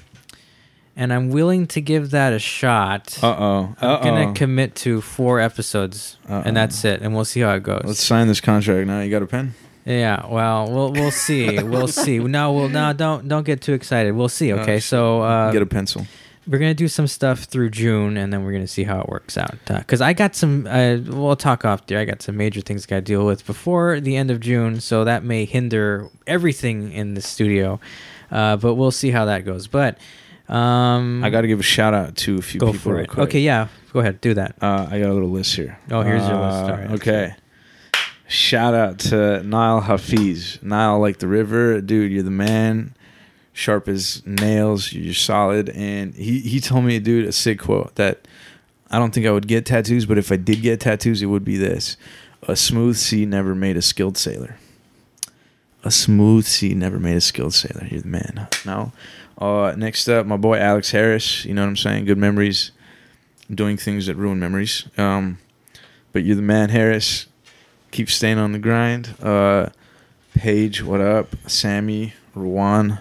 and 0.97 1.13
I'm 1.13 1.29
willing 1.29 1.67
to 1.67 1.79
give 1.79 2.09
that 2.11 2.33
a 2.33 2.39
shot. 2.39 3.17
Uh 3.23 3.27
oh. 3.39 3.75
I'm 3.79 4.03
gonna 4.03 4.33
commit 4.33 4.75
to 4.77 4.99
four 4.99 5.39
episodes, 5.39 6.17
Uh-oh. 6.27 6.41
and 6.43 6.57
that's 6.57 6.83
it, 6.83 7.01
and 7.01 7.15
we'll 7.15 7.23
see 7.23 7.39
how 7.41 7.53
it 7.53 7.63
goes. 7.63 7.83
Let's 7.85 8.03
sign 8.03 8.27
this 8.27 8.41
contract 8.41 8.87
now. 8.87 8.99
You 9.01 9.11
got 9.11 9.21
a 9.21 9.27
pen? 9.27 9.53
Yeah, 9.85 10.25
well, 10.27 10.69
we'll 10.69 10.91
we'll 10.91 11.11
see. 11.27 11.61
We'll 11.63 11.87
see. 11.87 12.17
No, 12.19 12.51
we'll 12.51 12.67
no, 12.69 12.91
don't 12.91 13.27
don't 13.29 13.45
get 13.45 13.61
too 13.61 13.73
excited. 13.73 14.11
We'll 14.15 14.27
see. 14.27 14.51
Okay, 14.51 14.77
shit. 14.77 14.83
so 14.83 15.21
uh, 15.21 15.51
get 15.51 15.61
a 15.61 15.65
pencil. 15.67 16.05
we're 16.47 16.57
gonna 16.57 16.73
do 16.73 16.87
some 16.87 17.07
stuff 17.07 17.43
through 17.43 17.69
June, 17.69 18.17
and 18.17 18.33
then 18.33 18.43
we're 18.43 18.51
gonna 18.51 18.67
see 18.67 18.83
how 18.83 18.99
it 18.99 19.07
works 19.07 19.37
out. 19.37 19.55
Because 19.67 20.01
I 20.01 20.13
got 20.13 20.35
some. 20.35 20.65
Uh, 20.67 20.97
we'll 21.05 21.35
talk 21.37 21.63
off 21.63 21.85
there. 21.85 21.99
I 21.99 22.05
got 22.05 22.21
some 22.23 22.35
major 22.35 22.59
things 22.61 22.85
I 22.85 22.89
got 22.89 22.95
to 22.97 23.01
deal 23.03 23.25
with 23.25 23.45
before 23.45 23.99
the 24.01 24.17
end 24.17 24.31
of 24.31 24.39
June, 24.39 24.81
so 24.81 25.03
that 25.05 25.23
may 25.23 25.45
hinder 25.45 26.09
everything 26.25 26.91
in 26.91 27.13
the 27.13 27.21
studio. 27.21 27.79
Uh, 28.31 28.57
but 28.57 28.73
we'll 28.73 28.91
see 28.91 29.11
how 29.11 29.23
that 29.25 29.45
goes. 29.45 29.67
But 29.67 29.97
um, 30.49 31.23
I 31.23 31.29
got 31.29 31.41
to 31.41 31.47
give 31.47 31.59
a 31.59 31.63
shout 31.63 31.93
out 31.93 32.15
to 32.17 32.37
a 32.37 32.41
few 32.41 32.59
go 32.59 32.67
people. 32.67 32.79
for 32.79 32.93
real 32.95 33.03
it. 33.03 33.07
quick. 33.09 33.27
Okay, 33.29 33.39
yeah, 33.41 33.67
go 33.93 33.99
ahead, 33.99 34.21
do 34.21 34.33
that. 34.35 34.55
Uh, 34.61 34.87
I 34.89 34.99
got 34.99 35.09
a 35.09 35.13
little 35.13 35.29
list 35.29 35.55
here. 35.55 35.77
Oh, 35.91 36.01
here's 36.01 36.25
your 36.27 36.35
Uh, 36.35 36.45
list. 36.47 36.71
All 36.71 36.77
right. 36.77 36.91
Okay. 36.91 37.35
Shout 38.29 38.73
out 38.73 38.99
to 38.99 39.41
Nile 39.43 39.81
Hafiz. 39.81 40.59
Nile, 40.61 40.99
like 40.99 41.19
the 41.19 41.27
river, 41.27 41.79
dude. 41.81 42.11
You're 42.11 42.23
the 42.23 42.31
man. 42.31 42.93
Sharp 43.53 43.87
as 43.87 44.21
nails. 44.25 44.91
You're 44.93 45.13
solid. 45.13 45.69
And 45.69 46.13
he 46.13 46.39
he 46.41 46.59
told 46.59 46.83
me, 46.85 46.99
dude, 46.99 47.25
a 47.25 47.31
sick 47.31 47.59
quote 47.59 47.95
that 47.95 48.27
I 48.91 48.99
don't 48.99 49.13
think 49.13 49.25
I 49.25 49.31
would 49.31 49.47
get 49.47 49.65
tattoos, 49.65 50.05
but 50.05 50.17
if 50.17 50.31
I 50.31 50.35
did 50.35 50.61
get 50.61 50.81
tattoos, 50.81 51.21
it 51.21 51.27
would 51.27 51.45
be 51.45 51.55
this: 51.57 51.95
a 52.43 52.55
smooth 52.57 52.97
sea 52.97 53.25
never 53.25 53.55
made 53.55 53.77
a 53.77 53.81
skilled 53.81 54.17
sailor. 54.17 54.57
A 55.83 55.91
smooth 55.91 56.45
sea 56.45 56.73
never 56.73 56.99
made 56.99 57.15
a 57.15 57.21
skilled 57.21 57.53
sailor. 57.53 57.87
You're 57.89 58.01
the 58.01 58.07
man. 58.09 58.47
Now, 58.65 58.91
uh, 59.37 59.73
next 59.77 60.07
up, 60.07 60.25
my 60.25 60.37
boy 60.37 60.57
Alex 60.57 60.91
Harris. 60.91 61.45
You 61.45 61.53
know 61.53 61.61
what 61.61 61.69
I'm 61.69 61.77
saying? 61.77 62.05
Good 62.05 62.17
memories 62.17 62.71
doing 63.53 63.77
things 63.77 64.07
that 64.07 64.15
ruin 64.15 64.39
memories. 64.39 64.87
Um, 64.97 65.37
but 66.13 66.23
you're 66.23 66.35
the 66.35 66.41
man, 66.41 66.69
Harris. 66.69 67.27
Keep 67.91 68.09
staying 68.09 68.37
on 68.37 68.51
the 68.51 68.59
grind. 68.59 69.15
Uh, 69.21 69.69
Paige, 70.33 70.83
what 70.83 71.01
up? 71.01 71.35
Sammy, 71.47 72.13
Ruan, 72.35 72.99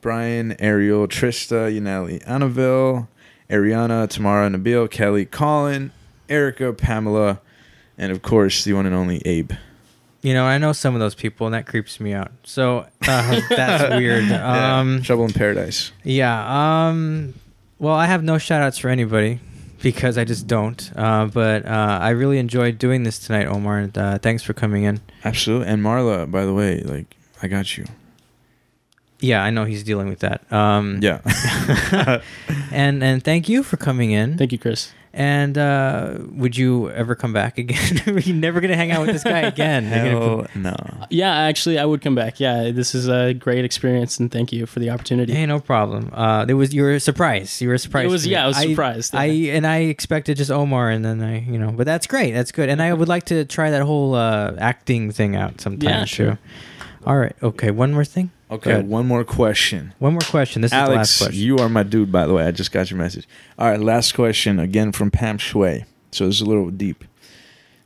Brian, 0.00 0.56
Ariel, 0.60 1.06
Trista, 1.06 1.72
Yaneli, 1.72 2.22
Annabelle, 2.26 3.08
Ariana, 3.50 4.08
Tamara, 4.08 4.48
Nabil, 4.48 4.90
Kelly, 4.90 5.24
Colin, 5.24 5.92
Erica, 6.28 6.72
Pamela, 6.72 7.40
and 7.96 8.12
of 8.12 8.22
course 8.22 8.64
the 8.64 8.72
one 8.72 8.86
and 8.86 8.94
only 8.94 9.22
Abe. 9.24 9.52
You 10.22 10.34
know, 10.34 10.44
I 10.44 10.58
know 10.58 10.72
some 10.72 10.94
of 10.94 11.00
those 11.00 11.14
people, 11.14 11.46
and 11.46 11.54
that 11.54 11.66
creeps 11.66 12.00
me 12.00 12.12
out. 12.12 12.32
So 12.42 12.86
uh, 13.06 13.40
that's 13.50 13.94
weird. 13.96 14.24
Yeah, 14.24 14.78
Um, 14.80 15.02
Trouble 15.02 15.24
in 15.24 15.32
Paradise. 15.32 15.92
Yeah. 16.02 16.88
Um. 16.88 17.34
Well, 17.78 17.94
I 17.94 18.06
have 18.06 18.24
no 18.24 18.38
shout 18.38 18.60
outs 18.60 18.78
for 18.78 18.88
anybody 18.88 19.38
because 19.80 20.18
I 20.18 20.24
just 20.24 20.48
don't. 20.48 20.90
Uh, 20.96 21.26
but 21.26 21.64
uh, 21.64 21.98
I 22.02 22.10
really 22.10 22.38
enjoyed 22.38 22.78
doing 22.78 23.04
this 23.04 23.20
tonight, 23.20 23.46
Omar. 23.46 23.78
And, 23.78 23.96
uh, 23.96 24.18
thanks 24.18 24.42
for 24.42 24.52
coming 24.54 24.82
in. 24.82 25.00
Absolutely. 25.24 25.68
And 25.68 25.82
Marla, 25.82 26.28
by 26.28 26.44
the 26.44 26.52
way, 26.54 26.80
like 26.82 27.14
I 27.40 27.46
got 27.46 27.76
you. 27.78 27.84
Yeah, 29.20 29.42
I 29.42 29.50
know 29.50 29.64
he's 29.64 29.82
dealing 29.84 30.08
with 30.08 30.20
that. 30.20 30.50
Um, 30.52 30.98
Yeah. 31.00 31.20
and 32.72 33.02
and 33.02 33.22
thank 33.22 33.48
you 33.48 33.62
for 33.62 33.76
coming 33.76 34.10
in. 34.10 34.36
Thank 34.38 34.52
you, 34.52 34.58
Chris. 34.58 34.92
And 35.18 35.58
uh, 35.58 36.14
would 36.30 36.56
you 36.56 36.90
ever 36.92 37.16
come 37.16 37.32
back 37.32 37.58
again? 37.58 38.00
You're 38.06 38.36
never 38.36 38.60
gonna 38.60 38.76
hang 38.76 38.92
out 38.92 39.04
with 39.04 39.10
this 39.14 39.24
guy 39.24 39.40
again. 39.40 39.84
You're 39.84 40.12
gonna 40.20 40.36
Hell 40.36 40.46
no. 40.54 41.06
Yeah, 41.10 41.34
actually, 41.34 41.76
I 41.78 41.84
would 41.84 42.00
come 42.02 42.14
back. 42.14 42.38
Yeah, 42.38 42.70
this 42.70 42.94
is 42.94 43.08
a 43.08 43.34
great 43.34 43.64
experience, 43.64 44.20
and 44.20 44.30
thank 44.30 44.52
you 44.52 44.64
for 44.64 44.78
the 44.78 44.90
opportunity. 44.90 45.34
Hey, 45.34 45.44
no 45.44 45.58
problem. 45.58 46.10
Uh, 46.12 46.44
there 46.44 46.56
was 46.56 46.72
you 46.72 46.82
were 46.82 46.98
surprised. 47.00 47.60
You 47.60 47.68
were 47.68 47.78
surprised. 47.78 48.06
It 48.06 48.12
was- 48.12 48.26
yeah, 48.28 48.44
I 48.44 48.46
was 48.46 48.56
surprised, 48.58 49.14
I 49.14 49.24
yeah. 49.24 49.54
and 49.54 49.66
I 49.66 49.78
expected 49.78 50.36
just 50.36 50.50
Omar, 50.52 50.88
and 50.90 51.04
then 51.04 51.20
I, 51.20 51.40
you 51.40 51.58
know, 51.58 51.72
but 51.72 51.84
that's 51.84 52.06
great. 52.06 52.32
That's 52.32 52.52
good. 52.52 52.68
And 52.68 52.80
I 52.80 52.92
would 52.92 53.08
like 53.08 53.24
to 53.26 53.44
try 53.44 53.70
that 53.70 53.82
whole 53.82 54.14
uh, 54.14 54.54
acting 54.58 55.10
thing 55.10 55.34
out 55.34 55.60
sometime 55.60 55.90
Yeah, 55.90 56.00
too. 56.00 56.06
sure. 56.06 56.38
All 57.06 57.16
right. 57.18 57.34
Okay. 57.42 57.70
One 57.72 57.92
more 57.92 58.04
thing. 58.04 58.30
Okay, 58.50 58.80
one 58.80 59.06
more 59.06 59.24
question. 59.24 59.94
One 59.98 60.14
more 60.14 60.20
question. 60.20 60.62
This 60.62 60.72
is 60.72 60.72
the 60.72 60.78
last 60.78 60.88
Alex, 60.88 61.18
question. 61.18 61.40
you 61.40 61.58
are 61.58 61.68
my 61.68 61.82
dude, 61.82 62.10
by 62.10 62.26
the 62.26 62.32
way. 62.32 62.44
I 62.44 62.50
just 62.50 62.72
got 62.72 62.90
your 62.90 62.98
message. 62.98 63.28
All 63.58 63.70
right, 63.70 63.78
last 63.78 64.12
question 64.12 64.58
again 64.58 64.92
from 64.92 65.10
Pam 65.10 65.36
Shui. 65.36 65.84
So 66.12 66.26
this 66.26 66.36
is 66.36 66.40
a 66.40 66.46
little 66.46 66.70
deep. 66.70 67.04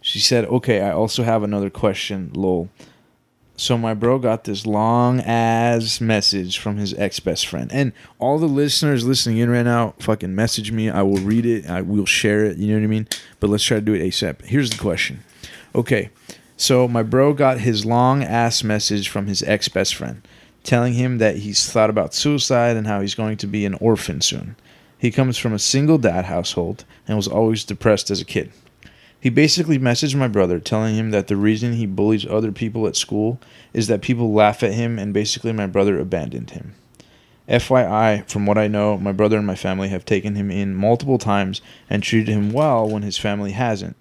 She 0.03 0.21
said, 0.21 0.45
"Okay, 0.45 0.81
I 0.81 0.93
also 0.93 1.25
have 1.25 1.43
another 1.43 1.71
question, 1.71 2.31
lol. 2.35 2.69
So 3.57 3.77
my 3.77 3.95
bro 3.95 4.19
got 4.19 4.45
this 4.45 4.67
long 4.67 5.21
ass 5.21 6.01
message 6.01 6.59
from 6.59 6.79
his 6.79 6.95
ex 6.95 7.21
best 7.21 7.47
friend, 7.47 7.71
and 7.73 7.93
all 8.19 8.39
the 8.39 8.49
listeners 8.49 9.05
listening 9.05 9.39
in 9.39 9.51
right 9.51 9.63
now, 9.65 9.95
fucking 9.99 10.35
message 10.35 10.73
me. 10.73 10.91
I 10.91 11.03
will 11.03 11.19
read 11.19 11.45
it. 11.47 11.69
I 11.69 11.83
will 11.83 12.07
share 12.07 12.45
it. 12.45 12.57
You 12.57 12.69
know 12.69 12.79
what 12.79 12.85
I 12.85 12.89
mean? 12.89 13.09
But 13.41 13.51
let's 13.51 13.65
try 13.65 13.77
to 13.79 13.81
do 13.81 13.95
it 13.95 14.03
ASAP. 14.03 14.45
Here's 14.47 14.71
the 14.71 14.79
question. 14.79 15.23
Okay, 15.75 16.11
so 16.57 16.89
my 16.89 17.03
bro 17.03 17.33
got 17.35 17.61
his 17.61 17.85
long 17.85 18.23
ass 18.23 18.65
message 18.65 19.09
from 19.09 19.27
his 19.27 19.43
ex 19.43 19.69
best 19.69 19.95
friend, 19.95 20.23
telling 20.63 20.95
him 20.95 21.19
that 21.19 21.37
he's 21.37 21.71
thought 21.71 21.91
about 21.91 22.15
suicide 22.15 22.77
and 22.77 22.87
how 22.87 23.01
he's 23.01 23.15
going 23.15 23.37
to 23.39 23.47
be 23.47 23.65
an 23.65 23.75
orphan 23.75 24.21
soon. 24.21 24.57
He 24.99 25.11
comes 25.11 25.37
from 25.37 25.53
a 25.53 25.59
single 25.59 25.99
dad 25.99 26.27
household 26.27 26.85
and 27.09 27.17
was 27.17 27.29
always 27.29 27.65
depressed 27.65 28.11
as 28.11 28.21
a 28.21 28.25
kid. 28.25 28.53
He 29.19 29.31
basically 29.31 29.79
messaged 29.79 30.17
my 30.17 30.29
brother 30.29 30.59
telling 30.59 30.97
him 30.97 31.11
that 31.11 31.29
the 31.29 31.37
reason 31.37 31.75
he 31.75 31.87
bullies 31.87 32.27
other 32.27 32.53
people 32.53 32.87
at 32.87 32.97
school 32.97 33.41
is 33.73 33.87
that 33.87 34.03
people 34.03 34.33
laugh 34.33 34.63
at 34.63 34.75
him 34.75 34.99
and 34.99 35.15
basically 35.15 35.53
my 35.53 35.67
brother 35.67 35.99
abandoned 35.99 36.51
him. 36.51 36.75
FYI, 37.49 38.29
from 38.29 38.47
what 38.47 38.59
I 38.59 38.69
know, 38.69 38.97
my 38.97 39.13
brother 39.13 39.37
and 39.37 39.47
my 39.47 39.55
family 39.55 39.89
have 39.89 40.05
taken 40.05 40.35
him 40.35 40.51
in 40.51 40.75
multiple 40.75 41.19
times 41.19 41.61
and 41.91 42.03
treated 42.03 42.29
him 42.29 42.53
well 42.53 42.89
when 42.89 43.03
his 43.03 43.19
family 43.19 43.53
hasn't. 43.53 43.97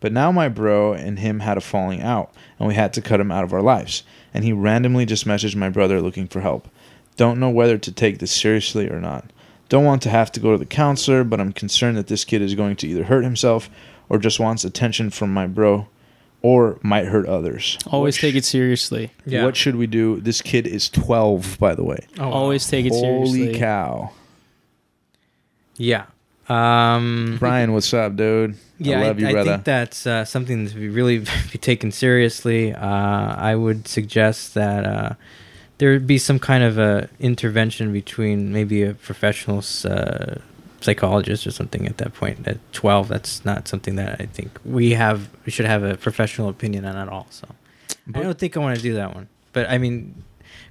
But 0.00 0.12
now 0.12 0.30
my 0.30 0.48
bro 0.48 0.92
and 0.92 1.18
him 1.18 1.40
had 1.40 1.56
a 1.56 1.62
falling 1.62 2.02
out, 2.02 2.32
and 2.58 2.68
we 2.68 2.74
had 2.74 2.92
to 2.92 3.00
cut 3.00 3.18
him 3.20 3.32
out 3.32 3.44
of 3.44 3.52
our 3.52 3.62
lives. 3.62 4.02
And 4.36 4.44
he 4.44 4.52
randomly 4.52 5.06
just 5.06 5.26
messaged 5.26 5.56
my 5.56 5.70
brother 5.70 6.02
looking 6.02 6.28
for 6.28 6.42
help. 6.42 6.68
Don't 7.16 7.40
know 7.40 7.48
whether 7.48 7.78
to 7.78 7.90
take 7.90 8.18
this 8.18 8.32
seriously 8.32 8.86
or 8.86 9.00
not. 9.00 9.32
Don't 9.70 9.86
want 9.86 10.02
to 10.02 10.10
have 10.10 10.30
to 10.32 10.40
go 10.40 10.52
to 10.52 10.58
the 10.58 10.66
counselor, 10.66 11.24
but 11.24 11.40
I'm 11.40 11.54
concerned 11.54 11.96
that 11.96 12.08
this 12.08 12.22
kid 12.22 12.42
is 12.42 12.54
going 12.54 12.76
to 12.76 12.86
either 12.86 13.04
hurt 13.04 13.24
himself 13.24 13.70
or 14.10 14.18
just 14.18 14.38
wants 14.38 14.62
attention 14.62 15.08
from 15.08 15.32
my 15.32 15.46
bro 15.46 15.88
or 16.42 16.78
might 16.82 17.06
hurt 17.06 17.26
others. 17.26 17.78
Always 17.86 18.16
What 18.16 18.20
take 18.20 18.34
it 18.34 18.44
seriously. 18.44 19.10
Yeah. 19.24 19.42
What 19.42 19.56
should 19.56 19.76
we 19.76 19.86
do? 19.86 20.20
This 20.20 20.42
kid 20.42 20.66
is 20.66 20.90
12, 20.90 21.58
by 21.58 21.74
the 21.74 21.82
way. 21.82 22.06
Oh, 22.18 22.28
wow. 22.28 22.34
Always 22.34 22.66
take 22.66 22.84
it 22.84 22.92
seriously. 22.92 23.46
Holy 23.46 23.58
cow. 23.58 24.12
Yeah. 25.78 26.04
Um, 26.48 27.36
Brian, 27.38 27.72
what's 27.72 27.92
up, 27.92 28.16
dude? 28.16 28.56
yeah, 28.78 29.00
I 29.00 29.06
love 29.06 29.20
you, 29.20 29.30
brother. 29.30 29.52
think 29.52 29.64
that's 29.64 30.06
uh, 30.06 30.24
something 30.24 30.68
to 30.68 30.74
be 30.74 30.88
really 30.88 31.18
be 31.52 31.58
taken 31.58 31.90
seriously. 31.90 32.72
Uh, 32.72 33.34
I 33.36 33.54
would 33.54 33.88
suggest 33.88 34.54
that 34.54 34.84
uh, 34.84 35.14
there 35.78 35.90
would 35.92 36.06
be 36.06 36.18
some 36.18 36.38
kind 36.38 36.62
of 36.62 36.78
a 36.78 37.08
intervention 37.18 37.92
between 37.92 38.52
maybe 38.52 38.82
a 38.82 38.94
professional 38.94 39.58
uh, 39.84 40.36
psychologist 40.80 41.46
or 41.46 41.50
something 41.50 41.86
at 41.86 41.98
that 41.98 42.14
point. 42.14 42.46
At 42.46 42.58
twelve, 42.72 43.08
that's 43.08 43.44
not 43.44 43.66
something 43.66 43.96
that 43.96 44.20
I 44.20 44.26
think 44.26 44.58
we 44.64 44.92
have. 44.92 45.28
We 45.44 45.52
should 45.52 45.66
have 45.66 45.82
a 45.82 45.96
professional 45.96 46.48
opinion 46.48 46.84
on 46.84 46.96
at 46.96 47.08
all. 47.08 47.26
So 47.30 47.48
I 48.14 48.22
don't 48.22 48.38
think 48.38 48.56
I 48.56 48.60
want 48.60 48.76
to 48.76 48.82
do 48.82 48.94
that 48.94 49.14
one. 49.14 49.28
But 49.52 49.70
I 49.70 49.78
mean, 49.78 50.22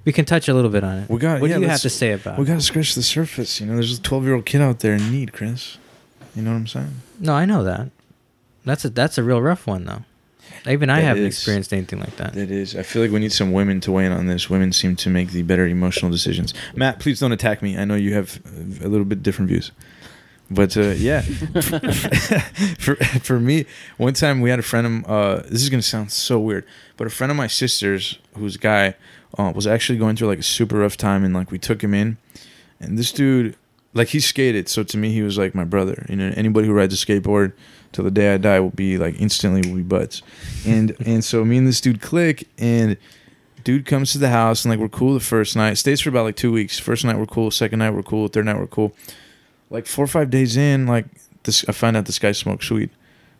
we 0.06 0.12
can 0.12 0.24
touch 0.24 0.48
a 0.48 0.54
little 0.54 0.70
bit 0.70 0.82
on 0.84 0.98
it. 1.00 1.10
We 1.10 1.18
got- 1.18 1.40
What 1.42 1.50
yeah, 1.50 1.56
do 1.56 1.62
you 1.62 1.68
have 1.68 1.82
to 1.82 1.90
say 1.90 2.12
about? 2.12 2.38
we 2.38 2.46
got 2.46 2.54
to 2.54 2.60
scratch 2.62 2.94
the 2.94 3.02
surface. 3.02 3.60
You 3.60 3.66
know, 3.66 3.74
there's 3.74 3.98
a 3.98 4.00
12 4.02 4.24
year 4.24 4.34
old 4.36 4.46
kid 4.46 4.62
out 4.62 4.80
there 4.80 4.94
in 4.94 5.10
need, 5.12 5.34
Chris. 5.34 5.76
You 6.34 6.42
know 6.42 6.52
what 6.52 6.56
I'm 6.58 6.66
saying? 6.66 6.94
No, 7.20 7.34
I 7.34 7.44
know 7.44 7.62
that. 7.64 7.90
That's 8.64 8.84
a 8.84 8.88
that's 8.90 9.18
a 9.18 9.22
real 9.22 9.40
rough 9.42 9.66
one 9.66 9.84
though. 9.84 10.02
Even 10.68 10.90
I 10.90 10.96
That 11.00 11.06
haven't 11.08 11.22
is. 11.24 11.34
experienced 11.34 11.72
anything 11.72 12.00
like 12.00 12.16
that. 12.16 12.36
It 12.36 12.50
is. 12.50 12.74
I 12.74 12.82
feel 12.82 13.00
like 13.02 13.10
we 13.12 13.20
need 13.20 13.32
some 13.32 13.52
women 13.52 13.80
to 13.82 13.92
weigh 13.92 14.06
in 14.06 14.12
on 14.12 14.26
this. 14.26 14.50
Women 14.50 14.72
seem 14.72 14.96
to 14.96 15.08
make 15.10 15.30
the 15.30 15.42
better 15.42 15.66
emotional 15.66 16.10
decisions. 16.10 16.52
Matt, 16.74 16.98
please 16.98 17.20
don't 17.20 17.30
attack 17.32 17.62
me. 17.62 17.78
I 17.78 17.84
know 17.84 17.94
you 17.94 18.14
have 18.14 18.40
uh, 18.46 18.86
a 18.86 18.88
little 18.88 19.04
bit 19.04 19.22
different 19.22 19.48
views. 19.48 19.70
But 20.50 20.76
uh, 20.76 20.94
yeah, 20.96 21.20
for 22.78 22.96
for 22.96 23.40
me, 23.40 23.66
one 23.96 24.14
time 24.14 24.40
we 24.40 24.50
had 24.50 24.58
a 24.58 24.62
friend 24.62 25.04
of 25.04 25.10
uh, 25.10 25.36
this 25.48 25.62
is 25.62 25.70
gonna 25.70 25.82
sound 25.82 26.12
so 26.12 26.38
weird, 26.38 26.64
but 26.96 27.06
a 27.06 27.10
friend 27.10 27.30
of 27.30 27.36
my 27.36 27.46
sister's, 27.48 28.18
who's 28.36 28.56
a 28.56 28.58
guy, 28.58 28.94
uh, 29.38 29.52
was 29.54 29.66
actually 29.66 29.98
going 29.98 30.16
through 30.16 30.28
like 30.28 30.38
a 30.38 30.44
super 30.44 30.78
rough 30.78 30.96
time, 30.96 31.24
and 31.24 31.34
like 31.34 31.50
we 31.50 31.58
took 31.58 31.82
him 31.82 31.94
in, 31.94 32.16
and 32.80 32.98
this 32.98 33.12
dude, 33.12 33.56
like 33.94 34.08
he 34.08 34.20
skated, 34.20 34.68
so 34.68 34.82
to 34.84 34.98
me 34.98 35.12
he 35.12 35.22
was 35.22 35.38
like 35.38 35.54
my 35.54 35.64
brother. 35.64 36.06
You 36.08 36.16
know, 36.16 36.32
anybody 36.36 36.66
who 36.66 36.72
rides 36.72 36.94
a 36.94 37.06
skateboard 37.06 37.52
till 37.92 38.04
the 38.04 38.10
day 38.10 38.34
I 38.34 38.36
die 38.36 38.60
will 38.60 38.70
be 38.70 38.98
like 38.98 39.20
instantly 39.20 39.68
will 39.68 39.76
be 39.76 39.82
buds, 39.82 40.22
and 40.66 40.96
and 41.06 41.24
so 41.24 41.44
me 41.44 41.58
and 41.58 41.66
this 41.66 41.80
dude 41.80 42.00
click, 42.00 42.48
and 42.58 42.96
dude 43.64 43.86
comes 43.86 44.12
to 44.12 44.18
the 44.18 44.30
house, 44.30 44.64
and 44.64 44.70
like 44.70 44.80
we're 44.80 44.88
cool 44.88 45.14
the 45.14 45.20
first 45.20 45.56
night, 45.56 45.74
stays 45.74 46.00
for 46.00 46.08
about 46.08 46.24
like 46.24 46.36
two 46.36 46.52
weeks. 46.52 46.78
First 46.78 47.04
night 47.04 47.18
we're 47.18 47.26
cool, 47.26 47.50
second 47.50 47.78
night 47.80 47.90
we're 47.90 48.02
cool, 48.02 48.28
third 48.28 48.46
night 48.46 48.58
we're 48.58 48.66
cool 48.66 48.94
like 49.70 49.86
four 49.86 50.04
or 50.04 50.08
five 50.08 50.30
days 50.30 50.56
in, 50.56 50.86
like 50.86 51.06
this, 51.42 51.64
I 51.68 51.72
find 51.72 51.96
out 51.96 52.06
this 52.06 52.18
guy 52.18 52.32
smokes 52.32 52.70
weed. 52.70 52.90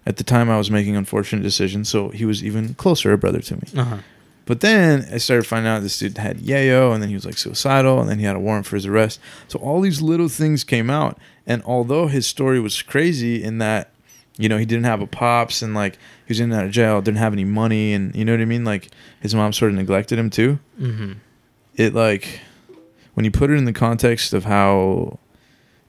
At 0.05 0.18
the 0.18 0.24
time, 0.24 0.49
I 0.49 0.57
was 0.57 0.70
making 0.70 0.97
unfortunate 0.97 1.42
decisions, 1.42 1.88
so 1.88 2.11
he 2.11 2.24
was 2.24 2.44
even 2.44 2.74
closer 2.74 3.12
a 3.12 3.18
brother 3.18 3.40
to 3.40 3.55
me. 3.57 3.62
Uh-huh. 3.76 3.99
But 4.47 4.61
then 4.61 5.07
I 5.12 5.18
started 5.18 5.44
finding 5.47 5.70
out 5.70 5.82
this 5.82 5.99
dude 5.99 6.16
had 6.18 6.38
yayo, 6.38 6.94
and 6.94 7.03
then 7.03 7.09
he 7.09 7.14
was 7.16 7.26
like 7.26 7.36
suicidal, 7.36 8.01
and 8.01 8.09
then 8.09 8.18
he 8.20 8.24
had 8.24 8.36
a 8.36 8.40
warrant 8.40 8.64
for 8.66 8.76
his 8.76 8.86
arrest. 8.86 9.20
So 9.49 9.59
all 9.59 9.80
these 9.80 10.01
little 10.01 10.28
things 10.28 10.64
came 10.64 10.88
out, 10.88 11.18
and 11.47 11.62
although 11.64 12.07
his 12.07 12.26
story 12.26 12.61
was 12.61 12.80
crazy 12.80 13.42
in 13.42 13.59
that, 13.59 13.92
you 14.38 14.49
know, 14.49 14.57
he 14.57 14.64
didn't 14.64 14.84
have 14.84 15.01
a 15.01 15.07
pops, 15.07 15.62
and 15.62 15.74
like 15.74 15.94
he 16.26 16.30
was 16.30 16.38
in 16.40 16.53
and 16.53 16.61
out 16.61 16.66
of 16.66 16.70
jail, 16.70 17.03
didn't 17.03 17.18
have 17.18 17.32
any 17.32 17.44
money, 17.44 17.92
and 17.92 18.14
you 18.14 18.24
know 18.24 18.32
what 18.32 18.40
I 18.40 18.44
mean. 18.44 18.64
Like 18.64 18.88
his 19.20 19.34
mom 19.34 19.53
sort 19.53 19.72
of 19.72 19.76
neglected 19.76 20.18
him 20.18 20.30
too 20.30 20.59
Mm-hmm. 20.80 21.12
it 21.74 21.92
like 21.94 22.40
when 23.14 23.24
you 23.24 23.30
put 23.32 23.51
it 23.51 23.55
in 23.55 23.64
the 23.64 23.72
context 23.72 24.32
of 24.32 24.44
how 24.44 25.18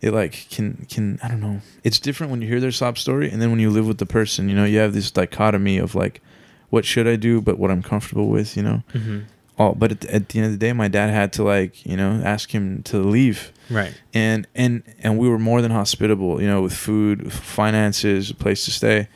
it 0.01 0.14
like 0.14 0.47
can 0.49 0.86
can 0.89 1.20
I 1.22 1.28
don't 1.28 1.41
know. 1.41 1.62
It's 1.84 1.99
different 1.99 2.32
when 2.32 2.41
you 2.41 2.47
hear 2.47 2.60
their 2.60 2.72
sob 2.72 2.97
story 2.97 3.30
and 3.30 3.39
then 3.41 3.51
when 3.51 3.60
you 3.60 3.70
live 3.70 3.88
with 3.88 3.97
the 3.99 4.05
person, 4.08 4.49
you 4.49 4.55
know, 4.55 4.66
you 4.66 4.80
have 4.80 4.93
this 4.93 5.12
dichotomy 5.12 5.78
of 5.78 5.93
like 5.93 6.22
what 6.70 6.86
should 6.86 7.07
I 7.07 7.15
do 7.15 7.41
but 7.41 7.57
what 7.57 7.72
I'm 7.72 7.82
comfortable 7.82 8.28
with, 8.28 8.57
you 8.57 8.63
know. 8.63 8.84
Mm-hmm. 8.93 9.20
Oh, 9.59 9.74
but 9.74 9.91
at 9.91 10.01
the, 10.01 10.13
at 10.13 10.30
the 10.30 10.39
end 10.39 10.45
of 10.45 10.51
the 10.51 10.57
day 10.57 10.74
my 10.74 10.88
dad 10.88 11.09
had 11.09 11.34
to 11.34 11.43
like, 11.43 11.86
you 11.86 11.97
know, 11.97 12.22
ask 12.24 12.51
him 12.51 12.84
to 12.84 12.99
leave. 12.99 13.51
Right. 13.70 13.93
And 14.13 14.47
and 14.55 14.84
and 14.99 15.18
we 15.18 15.28
were 15.30 15.39
more 15.39 15.61
than 15.61 15.72
hospitable, 15.72 16.41
you 16.41 16.47
know, 16.47 16.61
with 16.61 16.74
food, 16.74 17.32
finances, 17.34 18.30
a 18.30 18.36
place 18.36 18.65
to 18.65 18.72
stay. 18.72 19.07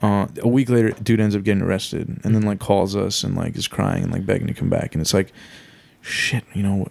Uh, 0.00 0.26
a 0.40 0.48
week 0.48 0.68
later, 0.68 0.90
dude 0.90 1.20
ends 1.20 1.36
up 1.36 1.44
getting 1.44 1.62
arrested, 1.62 2.20
and 2.24 2.34
then 2.34 2.42
like 2.42 2.58
calls 2.58 2.96
us 2.96 3.22
and 3.22 3.36
like 3.36 3.56
is 3.56 3.68
crying 3.68 4.02
and 4.02 4.12
like 4.12 4.26
begging 4.26 4.48
to 4.48 4.54
come 4.54 4.68
back, 4.68 4.94
and 4.94 5.00
it's 5.00 5.14
like, 5.14 5.32
shit, 6.00 6.44
you 6.54 6.62
know, 6.62 6.88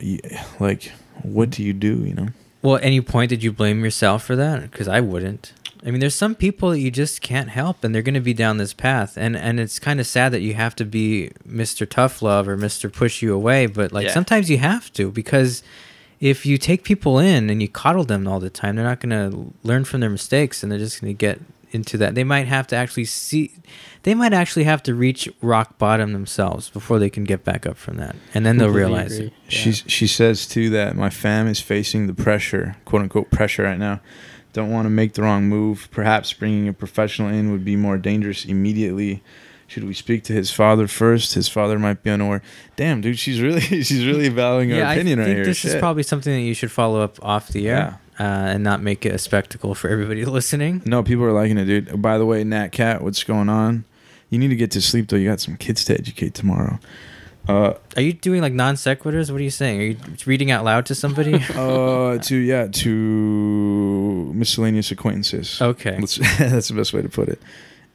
like 0.59 0.91
what 1.23 1.49
do 1.49 1.61
you 1.61 1.73
do, 1.73 2.05
you 2.05 2.13
know? 2.13 2.27
Well, 2.61 2.75
at 2.77 2.83
any 2.83 3.01
point 3.01 3.29
did 3.29 3.43
you 3.43 3.51
blame 3.51 3.83
yourself 3.83 4.23
for 4.23 4.35
that? 4.35 4.61
Because 4.61 4.87
I 4.87 5.01
wouldn't. 5.01 5.53
I 5.85 5.89
mean, 5.91 5.99
there's 5.99 6.15
some 6.15 6.35
people 6.35 6.69
that 6.69 6.79
you 6.79 6.91
just 6.91 7.21
can't 7.21 7.49
help, 7.49 7.83
and 7.83 7.93
they're 7.93 8.01
going 8.03 8.13
to 8.13 8.19
be 8.21 8.33
down 8.33 8.57
this 8.57 8.73
path, 8.73 9.17
and 9.17 9.35
and 9.35 9.59
it's 9.59 9.79
kind 9.79 9.99
of 9.99 10.05
sad 10.07 10.31
that 10.33 10.41
you 10.41 10.53
have 10.53 10.75
to 10.75 10.85
be 10.85 11.31
Mr. 11.47 11.89
Tough 11.89 12.21
Love 12.21 12.47
or 12.47 12.57
Mr. 12.57 12.91
Push 12.91 13.21
You 13.21 13.33
Away, 13.33 13.65
but 13.65 13.91
like 13.91 14.05
Yeah. 14.07 14.13
sometimes 14.13 14.49
you 14.49 14.57
have 14.59 14.93
to 14.93 15.09
because 15.11 15.63
if 16.19 16.45
you 16.45 16.59
take 16.59 16.83
people 16.83 17.17
in 17.17 17.49
and 17.49 17.61
you 17.63 17.67
coddle 17.67 18.03
them 18.03 18.27
all 18.27 18.39
the 18.39 18.49
time, 18.51 18.75
they're 18.75 18.85
not 18.85 18.99
going 18.99 19.09
to 19.31 19.53
learn 19.63 19.83
from 19.85 20.01
their 20.01 20.09
mistakes, 20.09 20.61
and 20.61 20.71
they're 20.71 20.77
just 20.77 21.01
going 21.01 21.11
to 21.11 21.17
get 21.17 21.39
into 21.71 21.97
that. 21.97 22.13
They 22.15 22.25
might 22.25 22.47
have 22.47 22.67
to 22.67 22.75
actually 22.75 23.05
see, 23.05 23.51
they 24.03 24.13
might 24.13 24.33
actually 24.33 24.65
have 24.65 24.83
to 24.83 24.93
reach 24.93 25.27
rock 25.41 25.79
bottom 25.79 26.11
themselves 26.13 26.69
before 26.69 26.99
they 26.99 27.09
can 27.09 27.23
get 27.23 27.43
back 27.43 27.65
up 27.65 27.77
from 27.77 27.97
that, 27.97 28.15
and 28.35 28.45
then 28.45 28.57
they'll 28.57 28.67
Completely 28.67 28.91
realize 28.91 29.13
agree. 29.15 29.27
it. 29.27 29.33
Yeah. 29.45 29.49
She's 29.59 29.83
she 29.87 30.05
says 30.05 30.45
too 30.45 30.69
that 30.71 30.95
my 30.95 31.09
fam 31.09 31.47
is 31.47 31.59
facing 31.59 32.05
the 32.07 32.13
pressure, 32.13 32.75
quote 32.85 33.01
unquote 33.03 33.31
pressure 33.31 33.63
right 33.63 33.79
now. 33.79 33.99
Don't 34.53 34.69
want 34.69 34.85
to 34.85 34.89
make 34.89 35.13
the 35.13 35.21
wrong 35.21 35.45
move. 35.45 35.87
Perhaps 35.91 36.33
bringing 36.33 36.67
a 36.67 36.73
professional 36.73 37.29
in 37.29 37.51
would 37.51 37.63
be 37.63 37.75
more 37.75 37.97
dangerous 37.97 38.45
immediately. 38.45 39.21
Should 39.67 39.85
we 39.85 39.93
speak 39.93 40.23
to 40.25 40.33
his 40.33 40.51
father 40.51 40.85
first? 40.87 41.33
His 41.35 41.47
father 41.47 41.79
might 41.79 42.03
be 42.03 42.09
unaware. 42.09 42.41
Damn, 42.75 42.99
dude, 42.99 43.17
she's 43.17 43.39
really 43.39 43.61
she's 43.83 44.05
really 44.05 44.27
valuing 44.27 44.71
her 44.71 44.83
opinion 44.83 45.19
I 45.19 45.21
right 45.21 45.25
think 45.27 45.35
here. 45.37 45.45
this 45.45 45.63
is 45.63 45.71
Shit. 45.71 45.79
probably 45.79 46.03
something 46.03 46.33
that 46.33 46.41
you 46.41 46.53
should 46.53 46.71
follow 46.71 46.99
up 47.01 47.23
off 47.23 47.47
the 47.47 47.69
air 47.69 47.99
uh, 48.19 48.23
and 48.23 48.63
not 48.65 48.81
make 48.81 49.05
it 49.05 49.13
a 49.15 49.17
spectacle 49.17 49.73
for 49.73 49.87
everybody 49.89 50.25
listening. 50.39 50.81
No, 50.85 51.03
people 51.03 51.23
are 51.23 51.31
liking 51.31 51.57
it, 51.57 51.65
dude. 51.65 52.01
By 52.01 52.17
the 52.17 52.25
way, 52.25 52.43
Nat 52.43 52.73
Cat, 52.73 53.01
what's 53.01 53.23
going 53.23 53.47
on? 53.47 53.85
You 54.29 54.39
need 54.39 54.49
to 54.49 54.57
get 54.57 54.71
to 54.71 54.81
sleep 54.81 55.07
though. 55.07 55.15
You 55.15 55.29
got 55.29 55.39
some 55.39 55.55
kids 55.55 55.85
to 55.85 55.93
educate 55.93 56.33
tomorrow. 56.33 56.77
Uh, 57.51 57.77
Are 57.97 58.01
you 58.01 58.13
doing 58.13 58.41
like 58.41 58.53
non 58.53 58.75
sequiturs? 58.75 59.29
What 59.31 59.41
are 59.41 59.43
you 59.43 59.49
saying? 59.49 59.79
Are 59.81 59.83
you 59.83 59.97
reading 60.25 60.51
out 60.51 60.63
loud 60.63 60.85
to 60.87 60.95
somebody? 60.95 61.33
uh, 61.55 62.17
to 62.19 62.35
yeah, 62.35 62.67
to 62.67 64.31
miscellaneous 64.33 64.91
acquaintances. 64.91 65.61
okay. 65.61 65.97
Let's, 65.99 66.15
that's 66.39 66.69
the 66.69 66.73
best 66.75 66.93
way 66.93 67.01
to 67.01 67.09
put 67.09 67.27
it. 67.29 67.41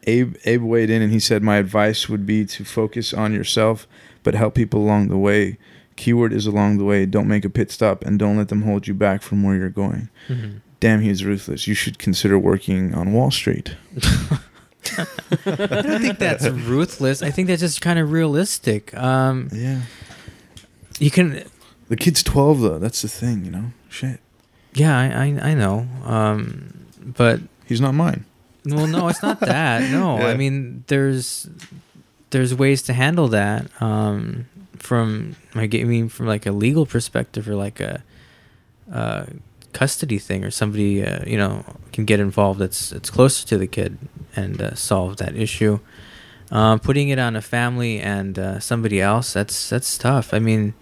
Abe 0.04 0.36
Abe 0.44 0.62
weighed 0.62 0.90
in 0.90 1.02
and 1.02 1.12
he 1.12 1.18
said, 1.20 1.42
"My 1.42 1.56
advice 1.56 2.08
would 2.08 2.26
be 2.26 2.44
to 2.46 2.64
focus 2.64 3.12
on 3.14 3.32
yourself, 3.32 3.86
but 4.22 4.34
help 4.34 4.54
people 4.54 4.80
along 4.80 5.08
the 5.08 5.18
way. 5.18 5.58
Keyword 5.96 6.32
is 6.32 6.46
along 6.46 6.78
the 6.78 6.84
way. 6.84 7.06
Don't 7.06 7.26
make 7.26 7.44
a 7.44 7.50
pit 7.50 7.70
stop 7.70 8.04
and 8.04 8.18
don't 8.18 8.36
let 8.36 8.48
them 8.48 8.62
hold 8.62 8.86
you 8.86 8.94
back 8.94 9.22
from 9.22 9.42
where 9.42 9.56
you're 9.56 9.70
going." 9.70 10.08
Mhm. 10.28 10.60
Damn, 10.78 11.00
he's 11.00 11.24
ruthless. 11.24 11.66
You 11.66 11.72
should 11.74 11.98
consider 11.98 12.38
working 12.38 12.94
on 12.94 13.12
Wall 13.14 13.30
Street. 13.30 13.74
I 14.98 15.82
don't 15.82 16.00
think 16.02 16.18
that's 16.18 16.46
ruthless. 16.48 17.22
I 17.22 17.30
think 17.30 17.48
that's 17.48 17.60
just 17.60 17.80
kind 17.80 17.98
of 17.98 18.10
realistic. 18.12 18.94
Um, 18.96 19.48
Yeah, 19.52 19.82
you 20.98 21.10
can, 21.10 21.44
the 21.88 21.96
kid's 21.96 22.22
twelve 22.22 22.60
though. 22.60 22.78
That's 22.78 23.02
the 23.02 23.08
thing, 23.08 23.44
you 23.44 23.50
know. 23.50 23.72
Shit, 23.88 24.20
yeah, 24.74 24.98
I, 24.98 25.04
I, 25.06 25.50
I 25.50 25.54
know. 25.54 25.86
Um, 26.04 26.86
but 27.00 27.40
he's 27.66 27.80
not 27.80 27.92
mine. 27.94 28.24
well, 28.64 28.86
no, 28.86 29.08
it's 29.08 29.22
not 29.22 29.40
that. 29.40 29.90
No, 29.90 30.18
Yeah. 30.18 30.26
I 30.28 30.36
mean, 30.36 30.84
there's 30.88 31.48
there's 32.30 32.54
ways 32.54 32.82
to 32.82 32.92
handle 32.92 33.28
that 33.28 33.70
um, 33.80 34.46
from 34.78 35.36
I 35.54 35.66
mean 35.68 36.08
from 36.08 36.26
like 36.26 36.46
a 36.46 36.52
legal 36.52 36.84
perspective 36.86 37.48
or 37.48 37.54
like 37.54 37.80
a 37.80 38.02
uh, 38.92 39.26
custody 39.76 40.18
thing 40.18 40.42
or 40.42 40.50
somebody 40.50 41.04
uh, 41.04 41.22
you 41.26 41.36
know 41.36 41.62
can 41.92 42.04
get 42.06 42.18
involved 42.18 42.58
that's 42.58 42.90
that's 42.90 43.10
closer 43.10 43.46
to 43.46 43.58
the 43.58 43.66
kid 43.66 43.98
and 44.34 44.62
uh, 44.62 44.74
solve 44.74 45.18
that 45.18 45.36
issue. 45.36 45.78
Um, 46.50 46.78
putting 46.78 47.08
it 47.10 47.18
on 47.18 47.36
a 47.36 47.42
family 47.42 47.98
and 48.00 48.38
uh, 48.38 48.58
somebody 48.60 49.00
else 49.00 49.32
that's 49.32 49.68
that's 49.68 49.98
tough. 49.98 50.32
I 50.32 50.38
mean. 50.38 50.74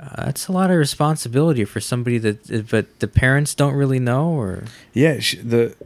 Uh, 0.00 0.26
that's 0.26 0.48
a 0.48 0.52
lot 0.52 0.70
of 0.72 0.76
responsibility 0.76 1.64
for 1.64 1.80
somebody 1.80 2.18
that, 2.18 2.68
but 2.68 2.98
the 2.98 3.06
parents 3.06 3.54
don't 3.54 3.74
really 3.74 4.00
know, 4.00 4.26
or 4.26 4.64
Yeah, 4.92 5.20
she, 5.20 5.36
the 5.36 5.76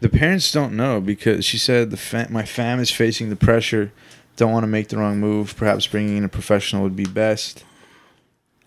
the 0.00 0.08
parents 0.08 0.50
don't 0.50 0.74
know 0.74 1.00
because 1.00 1.44
she 1.44 1.56
said 1.56 1.90
the 1.90 1.96
fa- 1.96 2.26
my 2.28 2.44
fam 2.44 2.80
is 2.80 2.90
facing 2.90 3.30
the 3.30 3.36
pressure, 3.36 3.92
don't 4.36 4.52
want 4.52 4.64
to 4.64 4.72
make 4.76 4.88
the 4.88 4.96
wrong 4.96 5.20
move. 5.20 5.54
Perhaps 5.56 5.86
bringing 5.86 6.16
in 6.16 6.24
a 6.24 6.28
professional 6.28 6.82
would 6.82 6.96
be 6.96 7.04
best. 7.04 7.64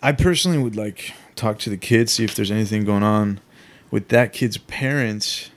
I 0.02 0.12
personally 0.14 0.60
would 0.60 0.78
like 0.78 1.14
talk 1.44 1.60
to 1.60 1.70
the 1.70 1.78
kids, 1.78 2.14
see 2.14 2.24
if 2.24 2.36
there's 2.36 2.52
anything 2.52 2.86
going 2.86 3.04
on 3.04 3.40
with 3.92 4.08
that 4.10 4.34
kid's 4.34 4.58
parents. 4.58 5.52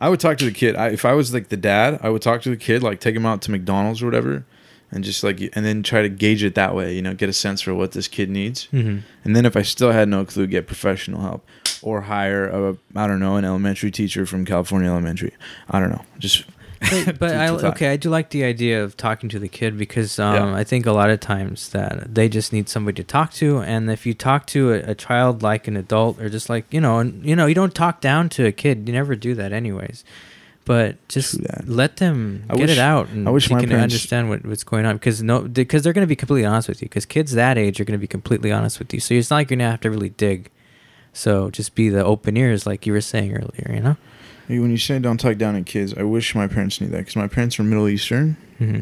I 0.00 0.08
would 0.08 0.20
talk 0.20 0.38
to 0.38 0.44
the 0.44 0.52
kid. 0.52 0.76
I, 0.76 0.88
if 0.88 1.04
I 1.04 1.14
was 1.14 1.32
like 1.32 1.48
the 1.48 1.56
dad, 1.56 1.98
I 2.02 2.10
would 2.10 2.22
talk 2.22 2.42
to 2.42 2.50
the 2.50 2.56
kid, 2.56 2.82
like 2.82 3.00
take 3.00 3.14
him 3.14 3.26
out 3.26 3.42
to 3.42 3.50
McDonald's 3.50 4.02
or 4.02 4.06
whatever, 4.06 4.44
and 4.90 5.04
just 5.04 5.22
like 5.24 5.40
and 5.40 5.64
then 5.64 5.82
try 5.82 6.02
to 6.02 6.08
gauge 6.08 6.42
it 6.42 6.54
that 6.54 6.74
way. 6.74 6.94
You 6.94 7.02
know, 7.02 7.14
get 7.14 7.28
a 7.28 7.32
sense 7.32 7.60
for 7.62 7.74
what 7.74 7.92
this 7.92 8.08
kid 8.08 8.28
needs. 8.28 8.68
mm-hmm. 8.72 8.98
And 9.24 9.36
then 9.36 9.46
if 9.46 9.56
I 9.56 9.62
still 9.62 9.92
had 9.92 10.08
no 10.08 10.24
clue, 10.24 10.46
get 10.46 10.66
professional 10.66 11.22
help 11.22 11.46
or 11.82 12.02
hire 12.02 12.46
a 12.48 12.76
I 12.94 13.06
don't 13.06 13.20
know 13.20 13.36
an 13.36 13.44
elementary 13.44 13.90
teacher 13.90 14.26
from 14.26 14.44
California 14.44 14.88
Elementary. 14.88 15.32
I 15.70 15.80
don't 15.80 15.90
know. 15.90 16.04
Just 16.18 16.44
but, 16.90 17.18
but 17.18 17.36
I 17.36 17.48
okay, 17.48 17.88
I 17.90 17.96
do 17.96 18.10
like 18.10 18.30
the 18.30 18.44
idea 18.44 18.82
of 18.82 18.96
talking 18.96 19.28
to 19.30 19.38
the 19.38 19.48
kid 19.48 19.78
because 19.78 20.18
um, 20.18 20.34
Yeah. 20.34 20.54
I 20.56 20.64
think 20.64 20.86
a 20.86 20.92
lot 20.92 21.10
of 21.10 21.20
times 21.20 21.68
that 21.70 22.14
they 22.14 22.28
just 22.28 22.52
need 22.52 22.68
somebody 22.68 23.02
to 23.02 23.04
talk 23.06 23.32
to, 23.34 23.58
and 23.60 23.90
if 23.90 24.04
you 24.06 24.14
talk 24.14 24.46
to 24.48 24.72
a, 24.72 24.90
a 24.90 24.94
child 24.94 25.42
like 25.42 25.68
an 25.68 25.76
adult 25.76 26.20
or 26.20 26.28
just 26.28 26.48
like 26.50 26.64
you 26.70 26.80
know, 26.80 26.98
and 26.98 27.24
you 27.24 27.36
know, 27.36 27.46
you 27.46 27.54
don't 27.54 27.74
talk 27.74 28.00
down 28.00 28.28
to 28.30 28.46
a 28.46 28.52
kid. 28.52 28.86
You 28.86 28.92
never 28.94 29.14
do 29.16 29.34
that, 29.34 29.52
anyways. 29.52 30.04
But 30.64 30.96
just 31.08 31.40
let 31.66 31.96
them 31.96 32.44
I 32.48 32.54
get 32.54 32.62
wish- 32.62 32.70
it 32.70 32.78
out, 32.78 33.08
and 33.08 33.26
I 33.26 33.32
wish 33.32 33.50
you 33.50 33.56
my 33.56 33.60
can 33.62 33.70
parents- 33.70 33.94
understand 33.94 34.28
what, 34.28 34.46
what's 34.46 34.62
going 34.62 34.86
on 34.86 34.94
because 34.96 35.20
no, 35.22 35.42
because 35.42 35.82
they're 35.82 35.92
going 35.92 36.04
to 36.06 36.08
be 36.08 36.14
completely 36.16 36.46
honest 36.46 36.68
with 36.68 36.80
you. 36.80 36.86
Because 36.88 37.04
kids 37.04 37.32
that 37.32 37.58
age 37.58 37.80
are 37.80 37.84
going 37.84 37.98
to 37.98 38.00
be 38.00 38.06
completely 38.06 38.52
honest 38.52 38.78
with 38.78 38.94
you, 38.94 39.00
so 39.00 39.12
it's 39.14 39.28
not 39.30 39.36
like 39.38 39.50
you're 39.50 39.56
going 39.58 39.66
to 39.66 39.70
have 39.72 39.80
to 39.80 39.90
really 39.90 40.10
dig. 40.10 40.50
So 41.12 41.50
just 41.50 41.74
be 41.74 41.88
the 41.88 42.04
open 42.04 42.36
ears, 42.36 42.64
like 42.64 42.86
you 42.86 42.92
were 42.92 43.00
saying 43.00 43.32
earlier. 43.34 43.72
You 43.74 43.80
know. 43.80 43.96
When 44.48 44.70
you 44.70 44.76
say 44.78 44.98
don't 44.98 45.18
talk 45.18 45.36
down 45.38 45.56
at 45.56 45.66
kids, 45.66 45.94
I 45.94 46.02
wish 46.02 46.34
my 46.34 46.46
parents 46.46 46.80
knew 46.80 46.88
that 46.88 46.98
because 46.98 47.16
my 47.16 47.28
parents 47.28 47.58
are 47.58 47.62
Middle 47.64 47.88
Eastern, 47.88 48.36
hmm 48.58 48.80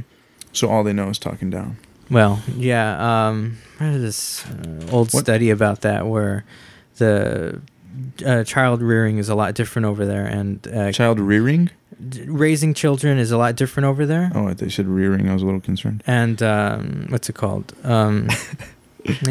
so 0.53 0.69
all 0.69 0.83
they 0.83 0.93
know 0.93 1.09
is 1.09 1.19
talking 1.19 1.49
down. 1.49 1.77
Well, 2.11 2.43
yeah. 2.57 3.29
Um, 3.29 3.59
I 3.79 3.91
read 3.91 4.01
this 4.01 4.45
uh, 4.47 4.87
old 4.91 5.13
What- 5.13 5.23
study 5.23 5.51
about 5.51 5.83
that 5.83 6.07
where 6.09 6.45
the 6.97 7.61
uh, 8.27 8.43
child 8.43 8.83
rearing 8.83 9.19
is 9.19 9.29
a 9.29 9.37
lot 9.37 9.55
different 9.55 9.87
over 9.87 10.05
there, 10.05 10.27
and 10.27 10.67
uh, 10.69 10.91
Child 10.91 11.21
rearing? 11.21 11.71
d- 12.09 12.25
raising 12.27 12.75
children 12.75 13.19
is 13.19 13.31
a 13.31 13.39
lot 13.39 13.55
different 13.55 13.87
over 13.87 14.07
there. 14.07 14.33
Oh, 14.35 14.53
they 14.55 14.69
said 14.71 14.89
rearing. 14.89 15.29
I 15.31 15.35
was 15.35 15.43
a 15.43 15.45
little 15.47 15.61
concerned. 15.61 16.03
And 16.07 16.43
um, 16.43 17.07
what's 17.11 17.29
it 17.29 17.35
called? 17.37 17.73
Um, 17.85 18.27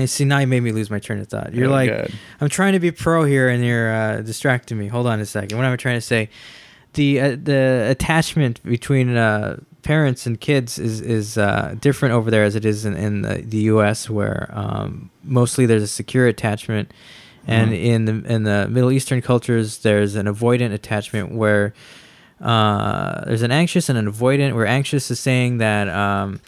see, 0.05 0.25
now 0.25 0.39
you 0.39 0.47
made 0.47 0.61
me 0.61 0.71
lose 0.71 0.89
my 0.89 0.99
train 0.99 1.19
of 1.19 1.27
thought. 1.27 1.53
You're 1.53 1.67
Oh, 1.67 1.71
like, 1.71 1.89
God. 1.89 2.11
I'm 2.41 2.49
trying 2.49 2.73
to 2.73 2.79
be 2.79 2.91
pro 2.91 3.23
here, 3.23 3.49
and 3.49 3.63
you're 3.65 3.93
uh, 3.93 4.21
distracting 4.21 4.77
me. 4.77 4.87
Hold 4.87 5.07
on 5.07 5.19
a 5.19 5.25
second. 5.25 5.57
What 5.57 5.65
am 5.65 5.73
I 5.73 5.75
trying 5.75 5.97
to 5.97 6.01
say? 6.01 6.29
The 6.93 7.19
uh, 7.21 7.37
the 7.41 7.87
attachment 7.89 8.63
between 8.63 9.15
uh, 9.15 9.57
parents 9.83 10.25
and 10.25 10.39
kids 10.41 10.79
is 10.79 11.01
is 11.01 11.37
uh, 11.37 11.75
different 11.79 12.13
over 12.15 12.31
there 12.31 12.43
as 12.43 12.55
it 12.55 12.65
is 12.65 12.83
in, 12.85 12.95
in 12.95 13.21
the, 13.21 13.35
the 13.45 13.57
U.S., 13.73 14.09
where 14.09 14.49
um, 14.53 15.11
mostly 15.23 15.65
there's 15.67 15.83
a 15.83 15.87
secure 15.87 16.25
attachment, 16.27 16.91
and 17.45 17.69
Mhm. 17.71 17.83
in 17.83 18.05
the 18.05 18.33
in 18.33 18.43
the 18.43 18.67
Middle 18.69 18.91
Eastern 18.91 19.21
cultures 19.21 19.77
there's 19.79 20.15
an 20.15 20.25
avoidant 20.25 20.73
attachment 20.73 21.31
where 21.31 21.73
uh, 22.41 23.25
there's 23.25 23.41
an 23.43 23.51
anxious 23.51 23.89
and 23.89 23.97
an 23.97 24.11
avoidant. 24.11 24.55
Where 24.55 24.65
anxious 24.67 25.11
is 25.11 25.19
saying 25.19 25.57
that. 25.59 25.89
Um, 25.89 26.41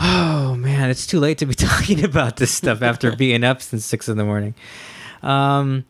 Oh 0.00 0.54
man, 0.56 0.90
it's 0.90 1.06
too 1.06 1.20
late 1.20 1.38
to 1.38 1.46
be 1.46 1.54
talking 1.68 2.04
about 2.04 2.36
this 2.36 2.52
stuff 2.52 2.82
after 2.82 3.14
being 3.14 3.44
up 3.44 3.62
since 3.62 3.84
six 3.84 4.08
in 4.08 4.16
the 4.16 4.24
morning. 4.24 4.54
Um, 5.22 5.84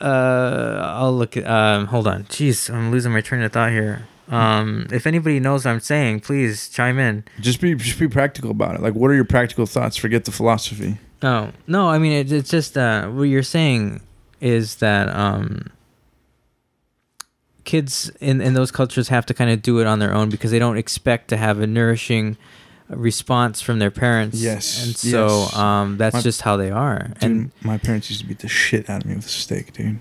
uh, 0.00 0.92
I'll 0.96 1.16
look 1.16 1.36
at. 1.36 1.46
Um, 1.46 1.86
hold 1.86 2.06
on. 2.06 2.24
Jeez, 2.24 2.72
I'm 2.72 2.90
losing 2.90 3.12
my 3.12 3.20
train 3.20 3.42
of 3.42 3.52
thought 3.52 3.70
here. 3.70 4.06
Um, 4.28 4.88
if 4.90 5.06
anybody 5.06 5.38
knows 5.38 5.64
what 5.64 5.70
I'm 5.70 5.80
saying, 5.80 6.20
please 6.20 6.68
chime 6.68 6.98
in. 6.98 7.24
Just 7.40 7.60
be 7.60 7.74
just 7.74 7.98
be 7.98 8.08
practical 8.08 8.50
about 8.50 8.74
it. 8.74 8.82
Like, 8.82 8.94
what 8.94 9.10
are 9.10 9.14
your 9.14 9.24
practical 9.24 9.66
thoughts? 9.66 9.96
Forget 9.96 10.24
the 10.24 10.32
philosophy. 10.32 10.98
Oh 11.22 11.52
no, 11.66 11.88
I 11.88 11.98
mean 11.98 12.12
it, 12.12 12.30
it's 12.30 12.50
just 12.50 12.76
uh, 12.76 13.08
what 13.08 13.24
you're 13.24 13.42
saying 13.42 14.02
is 14.40 14.76
that 14.76 15.08
um, 15.08 15.70
kids 17.64 18.10
in 18.20 18.40
in 18.40 18.54
those 18.54 18.70
cultures 18.70 19.08
have 19.08 19.24
to 19.26 19.34
kind 19.34 19.50
of 19.50 19.62
do 19.62 19.78
it 19.78 19.86
on 19.86 19.98
their 20.00 20.12
own 20.12 20.28
because 20.28 20.50
they 20.50 20.58
don't 20.58 20.76
expect 20.76 21.28
to 21.28 21.36
have 21.36 21.60
a 21.60 21.66
nourishing 21.66 22.36
response 22.88 23.60
from 23.60 23.78
their 23.78 23.90
parents. 23.90 24.40
Yes, 24.40 24.84
and 24.86 24.96
so 24.96 25.26
yes. 25.26 25.56
um, 25.56 25.96
that's 25.96 26.14
My- 26.14 26.20
just 26.20 26.42
how 26.42 26.56
they 26.56 26.70
are, 26.70 27.08
Dude, 27.20 27.22
and 27.22 27.50
my 27.62 27.78
parents 27.78 28.08
used 28.10 28.22
to 28.22 28.26
beat 28.26 28.40
the 28.40 28.48
shit 28.48 28.88
out 28.90 29.02
of 29.02 29.08
me 29.08 29.16
with 29.16 29.26
a 29.26 29.28
stick, 29.28 29.72
dude. 29.72 29.98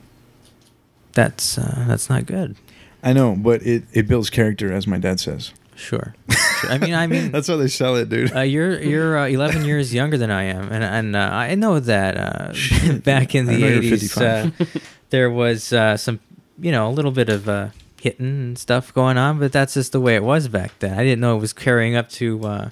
that's 1.14 1.58
uh, 1.58 1.86
that's 1.88 2.10
not 2.10 2.26
good. 2.26 2.56
I 3.04 3.14
know, 3.14 3.36
but 3.36 3.62
it, 3.62 3.84
it 3.94 4.08
builds 4.08 4.30
character, 4.32 4.74
as 4.74 4.88
my 4.88 4.98
dad 4.98 5.20
says. 5.20 5.52
Sure. 5.76 6.16
sure. 6.30 6.72
I 6.72 6.78
mean, 6.78 6.94
I 6.94 7.06
mean, 7.06 7.32
That's 7.34 7.48
how 7.50 7.58
they 7.58 7.68
sell 7.68 7.98
it, 7.98 8.08
dude. 8.10 8.34
Uh, 8.34 8.40
you're 8.40 8.82
you're 8.82 9.18
uh, 9.18 9.28
11 9.28 9.66
years 9.70 9.94
younger 9.94 10.18
than 10.18 10.32
I 10.32 10.44
am, 10.44 10.72
and 10.72 10.84
and 10.84 11.16
uh, 11.18 11.20
I 11.32 11.54
know 11.56 11.80
that 11.82 12.18
uh, 12.18 12.54
back 13.04 13.36
in 13.36 13.46
the 13.46 13.62
80s, 13.62 14.18
uh, 14.22 14.80
there 15.10 15.30
was 15.30 15.74
uh, 15.74 15.98
some, 15.98 16.22
you 16.60 16.72
know, 16.72 16.88
a 16.88 16.94
little 16.94 17.12
bit 17.12 17.28
of 17.28 17.50
uh, 17.50 17.70
hitting 18.06 18.26
and 18.28 18.58
stuff 18.58 18.93
going 18.93 19.18
on, 19.18 19.39
but 19.39 19.51
that's 19.51 19.74
just 19.74 19.91
the 19.91 19.99
way 19.99 20.16
it 20.16 20.24
was 20.24 20.47
back 20.47 20.78
then. 20.80 20.93
I 20.97 21.03
didn't 21.03 21.20
know 21.22 21.36
it 21.36 21.39
was 21.41 21.53
carrying 21.53 21.95
up 21.95 22.08
to 22.22 22.45
uh, 22.45 22.70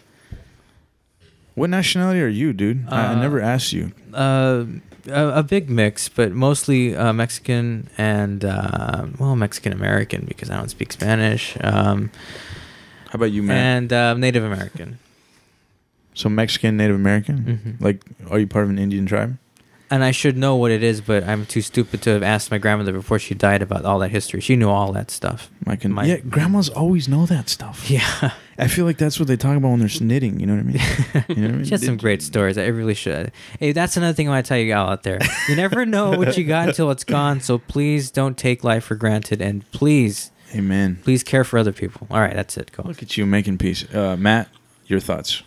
What 1.55 1.69
nationality 1.69 2.21
are 2.21 2.27
you, 2.27 2.53
dude? 2.53 2.85
I, 2.87 3.07
I 3.07 3.13
Uh, 3.13 3.15
never 3.21 3.41
asked 3.41 3.73
you. 3.73 3.91
uh, 4.13 4.65
a, 5.07 5.39
a 5.39 5.43
big 5.43 5.69
mix, 5.69 6.07
but 6.07 6.31
mostly 6.31 6.95
uh, 6.95 7.11
Mexican 7.13 7.89
and 7.97 8.45
uh, 8.45 9.05
well, 9.19 9.35
Mexican 9.35 9.73
American 9.73 10.25
because 10.25 10.49
I 10.49 10.55
don't 10.55 10.69
speak 10.69 10.93
Spanish, 10.93 11.57
um, 11.61 12.09
How 13.09 13.15
about 13.17 13.31
you, 13.31 13.43
man? 13.43 13.57
and 13.83 13.93
uh, 13.93 14.13
Native 14.13 14.43
American. 14.45 14.99
so 16.13 16.29
Mexican, 16.29 16.77
Native 16.77 16.95
American. 16.95 17.37
Mhm. 17.79 17.81
Like, 17.83 18.03
are 18.29 18.39
you 18.39 18.47
part 18.47 18.63
of 18.65 18.69
an 18.69 18.77
Indian 18.79 19.05
tribe? 19.05 19.37
And 19.93 20.03
I 20.03 20.09
should 20.11 20.35
know 20.37 20.55
what 20.55 20.71
it 20.71 20.81
is, 20.81 21.01
but 21.01 21.23
I'm 21.23 21.45
too 21.45 21.61
stupid 21.61 22.01
to 22.01 22.09
have 22.11 22.23
asked 22.23 22.49
my 22.49 22.57
grandmother 22.57 22.91
before 22.93 23.19
she 23.19 23.35
died 23.35 23.61
about 23.61 23.85
all 23.85 23.99
that 23.99 24.09
history. 24.09 24.41
She 24.41 24.55
knew 24.55 24.69
all 24.69 24.91
that 24.93 25.11
stuff. 25.11 25.51
I 25.67 25.75
can. 25.75 25.91
My- 25.93 26.05
yeah, 26.05 26.17
grandmas 26.17 26.69
always 26.69 27.07
know 27.07 27.25
that 27.27 27.49
stuff. 27.49 27.89
Yeah, 27.93 28.31
I 28.57 28.67
feel 28.67 28.85
like 28.85 28.97
that's 28.97 29.19
what 29.19 29.27
they 29.27 29.37
talk 29.37 29.55
about 29.57 29.69
when 29.69 29.79
they're 29.79 29.89
knitting. 30.01 30.39
You 30.39 30.47
know 30.47 30.55
what 30.55 30.61
I 30.61 30.63
mean? 30.63 31.25
You 31.29 31.35
know 31.35 31.47
what 31.47 31.53
I 31.53 31.57
mean? 31.57 31.63
she 31.65 31.71
has 31.71 31.85
some 31.85 31.97
They- 31.97 32.01
great 32.01 32.21
stories. 32.23 32.57
I 32.57 32.65
really 32.67 32.93
should. 32.95 33.31
Hey, 33.59 33.71
that's 33.71 33.95
another 33.97 34.13
thing 34.13 34.27
I 34.27 34.31
want 34.31 34.45
to 34.45 34.49
tell 34.49 34.57
you 34.57 34.73
all 34.73 34.89
out 34.89 35.03
there. 35.03 35.19
You 35.47 35.55
never 35.55 35.85
know 35.85 36.11
what 36.17 36.37
you 36.37 36.43
got 36.43 36.69
until 36.69 36.89
it's 36.91 37.03
gone. 37.03 37.39
So 37.41 37.57
please 37.59 38.09
don't 38.11 38.37
take 38.37 38.63
life 38.63 38.85
for 38.85 38.95
granted, 38.95 39.41
and 39.41 39.69
please, 39.71 40.31
Amen. 40.55 40.99
please 41.03 41.23
care 41.23 41.43
for 41.43 41.57
other 41.59 41.71
people. 41.71 42.07
All 42.09 42.19
right, 42.19 42.33
that's 42.33 42.57
it. 42.57 42.71
Go. 42.71 42.83
Look 42.83 43.03
at 43.03 43.15
you 43.17 43.25
making 43.25 43.57
peace, 43.59 43.85
uh, 43.93 44.15
Matt. 44.17 44.49
Your 44.87 44.99
thoughts? 44.99 45.41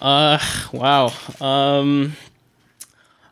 Uh, 0.00 0.38
wow. 0.72 1.12
Um, 1.40 2.14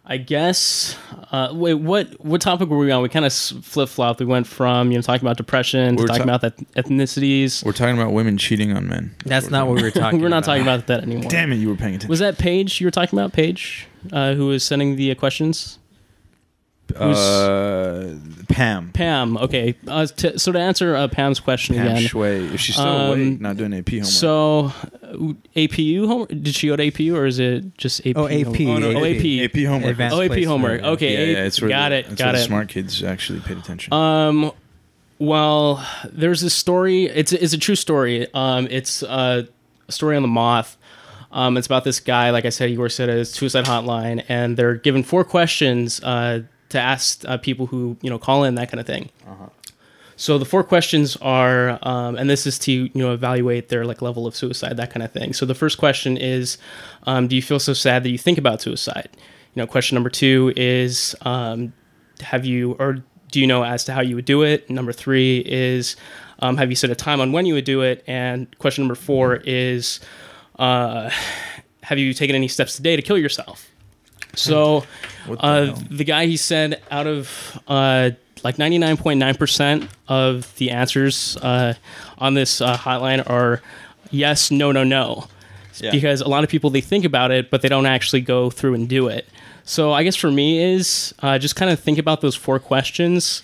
I 0.09 0.19
guess. 0.19 0.97
Uh, 1.33 1.49
wait, 1.53 1.75
what 1.75 2.25
what 2.25 2.41
topic 2.41 2.69
were 2.69 2.79
we 2.79 2.91
on? 2.93 3.03
We 3.03 3.09
kind 3.09 3.25
of 3.25 3.33
flip 3.33 3.89
flopped. 3.89 4.21
We 4.21 4.27
went 4.27 4.47
from 4.47 4.93
you 4.93 4.99
know 4.99 5.03
talking 5.03 5.27
about 5.27 5.37
depression 5.37 5.97
to 5.97 6.03
We're 6.03 6.07
talking 6.07 6.27
ta- 6.27 6.37
about 6.37 6.41
that 6.43 6.57
ethnicities. 6.75 7.65
We're 7.65 7.73
talking 7.73 7.99
about 7.99 8.13
women 8.13 8.39
cheating 8.39 8.73
on 8.77 8.87
men. 8.89 9.15
That's 9.25 9.51
not 9.51 9.67
what 9.67 9.77
we 9.77 9.83
were 9.83 9.91
talking. 10.03 10.21
we're 10.21 10.29
not 10.29 10.39
about. 10.39 10.47
talking 10.47 10.63
about 10.63 10.87
that 10.87 11.03
anymore. 11.03 11.29
Damn 11.29 11.53
it, 11.53 11.57
you 11.57 11.69
were 11.69 11.75
paying 11.75 11.95
attention. 11.97 12.09
Was 12.09 12.21
that 12.21 12.39
Paige 12.39 12.81
you 12.81 12.87
were 12.87 12.93
talking 12.93 13.19
about? 13.19 13.33
Paige, 13.33 13.89
uh, 14.13 14.35
who 14.35 14.47
was 14.47 14.63
sending 14.63 14.95
the 14.95 15.11
uh, 15.11 15.15
questions. 15.17 15.79
Uh, 16.95 18.15
Pam? 18.49 18.91
Pam. 18.93 19.37
Okay. 19.39 19.75
Uh, 19.87 20.07
to, 20.07 20.39
so 20.39 20.53
to 20.53 20.59
answer 20.59 20.95
uh, 20.95 21.09
Pam's 21.09 21.41
question 21.41 21.75
Pam 21.77 21.87
again. 21.89 22.03
Shui. 22.03 22.47
If 22.55 22.61
she's 22.61 22.75
still 22.77 22.87
Um, 22.87 23.11
awake, 23.21 23.41
not 23.41 23.57
doing 23.57 23.75
AP 23.75 23.89
homework. 23.91 24.07
So, 24.07 24.73
uh, 25.03 25.33
APU 25.57 26.07
homework? 26.07 26.29
Did 26.29 26.55
she 26.55 26.69
go 26.69 26.77
to 26.77 26.91
APU 26.91 27.15
or 27.15 27.27
is 27.27 27.39
it 27.39 27.77
just 27.77 28.07
AP? 28.07 28.17
Oh, 28.17 28.27
AP. 28.29 28.45
homework? 28.57 28.59
oh, 28.85 28.93
no, 28.93 29.01
Oh, 29.01 29.05
AP. 29.05 29.45
AP 29.45 29.65
homework. 29.67 29.91
Advanced 29.93 30.17
Oh, 30.17 30.21
AP 30.23 30.29
placement, 30.29 30.47
homework. 30.47 30.81
yeah. 30.83 30.89
Okay. 30.91 31.13
yeah, 31.13 31.39
yeah, 31.39 31.45
it's 31.47 31.61
where 31.61 31.69
got 31.71 31.89
the, 31.91 31.97
it. 31.97 32.09
That's 32.09 32.19
Got 32.19 32.27
where 32.27 32.35
it. 32.35 32.39
the 32.39 32.45
smart 32.45 32.69
kids 32.69 33.03
actually 33.03 33.41
paid 33.41 33.59
attention. 33.59 33.93
Um, 33.93 34.53
well, 35.19 35.85
there's 36.13 36.41
this 36.43 36.55
story. 36.55 37.05
It's 37.07 37.33
it's 37.33 37.53
a 37.55 37.59
true 37.59 37.75
story. 37.77 38.27
Um, 38.35 38.69
it's 38.71 39.03
uh, 39.03 39.45
a 39.89 39.93
story 39.93 40.15
on 40.17 40.23
the 40.23 40.29
moth. 40.29 40.77
Um, 41.33 41.57
it's 41.57 41.67
about 41.67 41.85
this 41.85 42.01
guy. 42.01 42.31
Like 42.31 42.45
I 42.45 42.51
said, 42.51 42.71
he 42.71 42.79
works 42.79 43.01
at 43.01 43.09
a 43.09 43.25
suicide 43.25 43.65
hotline, 43.65 44.25
and 44.29 44.57
they're 44.57 44.75
given 44.77 45.03
four 45.03 45.25
questions 45.25 46.03
uh, 46.03 46.43
to 46.71 46.81
ask 46.81 47.25
uh, 47.27 47.37
people 47.39 47.67
who 47.67 47.97
you 48.03 48.11
know 48.11 48.19
call 48.19 48.45
in 48.45 48.55
that 48.57 48.71
kind 48.71 48.81
of 48.81 48.87
thing. 48.87 49.11
So 50.19 50.39
the 50.39 50.47
four 50.47 50.65
questions 50.65 51.15
are, 51.17 51.79
um, 51.83 52.17
and 52.17 52.29
this 52.29 52.47
is 52.47 52.59
to 52.61 52.73
you 52.73 52.91
know 52.95 53.13
evaluate 53.13 53.69
their 53.69 53.85
like 53.85 54.01
level 54.01 54.27
of 54.27 54.35
suicide, 54.35 54.77
that 54.79 54.91
kind 54.91 55.03
of 55.03 55.13
thing. 55.13 55.35
So 55.35 55.45
the 55.45 55.55
first 55.55 55.77
question 55.79 56.17
is, 56.17 56.57
um, 57.05 57.29
do 57.29 57.37
you 57.37 57.43
feel 57.43 57.59
so 57.59 57.75
sad 57.75 58.03
that 58.03 58.11
you 58.11 58.19
think 58.19 58.39
about 58.39 58.63
suicide? 58.63 59.11
You 59.55 59.63
know, 59.63 59.67
question 59.67 59.95
number 59.95 60.11
two 60.11 60.53
is, 60.57 61.15
um, 61.23 61.75
have 62.21 62.47
you 62.47 62.73
or 62.79 63.05
do 63.31 63.41
you 63.41 63.47
know 63.47 63.63
as 63.63 63.85
to 63.85 63.93
how 63.93 64.01
you 64.01 64.15
would 64.17 64.25
do 64.25 64.43
it? 64.43 64.71
Number 64.71 64.93
three 64.93 65.41
is, 65.41 65.97
um, 66.39 66.57
have 66.57 66.71
you 66.71 66.77
set 66.77 66.91
a 66.91 66.95
time 66.95 67.21
on 67.21 67.33
when 67.33 67.45
you 67.45 67.55
would 67.55 67.65
do 67.65 67.83
it? 67.83 68.03
And 68.07 68.59
question 68.59 68.85
number 68.85 68.95
four 68.95 69.37
is, 69.45 70.01
uh, 70.59 71.11
have 71.83 71.99
you 71.99 72.15
taken 72.15 72.35
any 72.35 72.49
steps 72.49 72.77
today 72.77 72.97
to 72.97 73.03
kill 73.03 73.19
yourself? 73.19 73.71
So, 74.47 74.85
the 75.27 75.43
uh, 75.43 75.79
the 75.91 76.05
guy 76.05 76.27
he 76.27 76.37
said 76.37 76.83
out 76.91 77.07
of 77.07 77.59
uh, 77.67 78.11
like 78.45 78.57
99.9% 78.57 79.89
of 80.09 80.55
the 80.57 80.71
answers 80.71 81.37
uh, 81.39 81.75
on 82.19 82.35
this 82.35 82.61
uh, 82.61 82.77
hotline 82.77 83.29
are 83.29 83.63
yes, 84.11 84.51
no, 84.51 84.73
no, 84.73 84.85
no. 84.85 85.27
Yeah. 85.79 85.91
Because 85.91 86.21
a 86.21 86.29
lot 86.29 86.45
of 86.45 86.51
people 86.51 86.71
they 86.71 86.81
think 86.81 87.05
about 87.05 87.31
it, 87.31 87.51
but 87.51 87.63
they 87.63 87.69
don't 87.69 87.87
actually 87.87 88.23
go 88.23 88.49
through 88.51 88.75
and 88.75 88.89
do 88.89 89.09
it. 89.09 89.27
So 89.65 89.93
I 89.93 90.05
guess 90.05 90.17
for 90.17 90.31
me 90.31 90.63
is 90.63 91.13
uh, 91.21 91.39
just 91.39 91.57
kind 91.57 91.71
of 91.71 91.81
think 91.81 91.99
about 91.99 92.21
those 92.21 92.35
four 92.35 92.59
questions. 92.59 93.43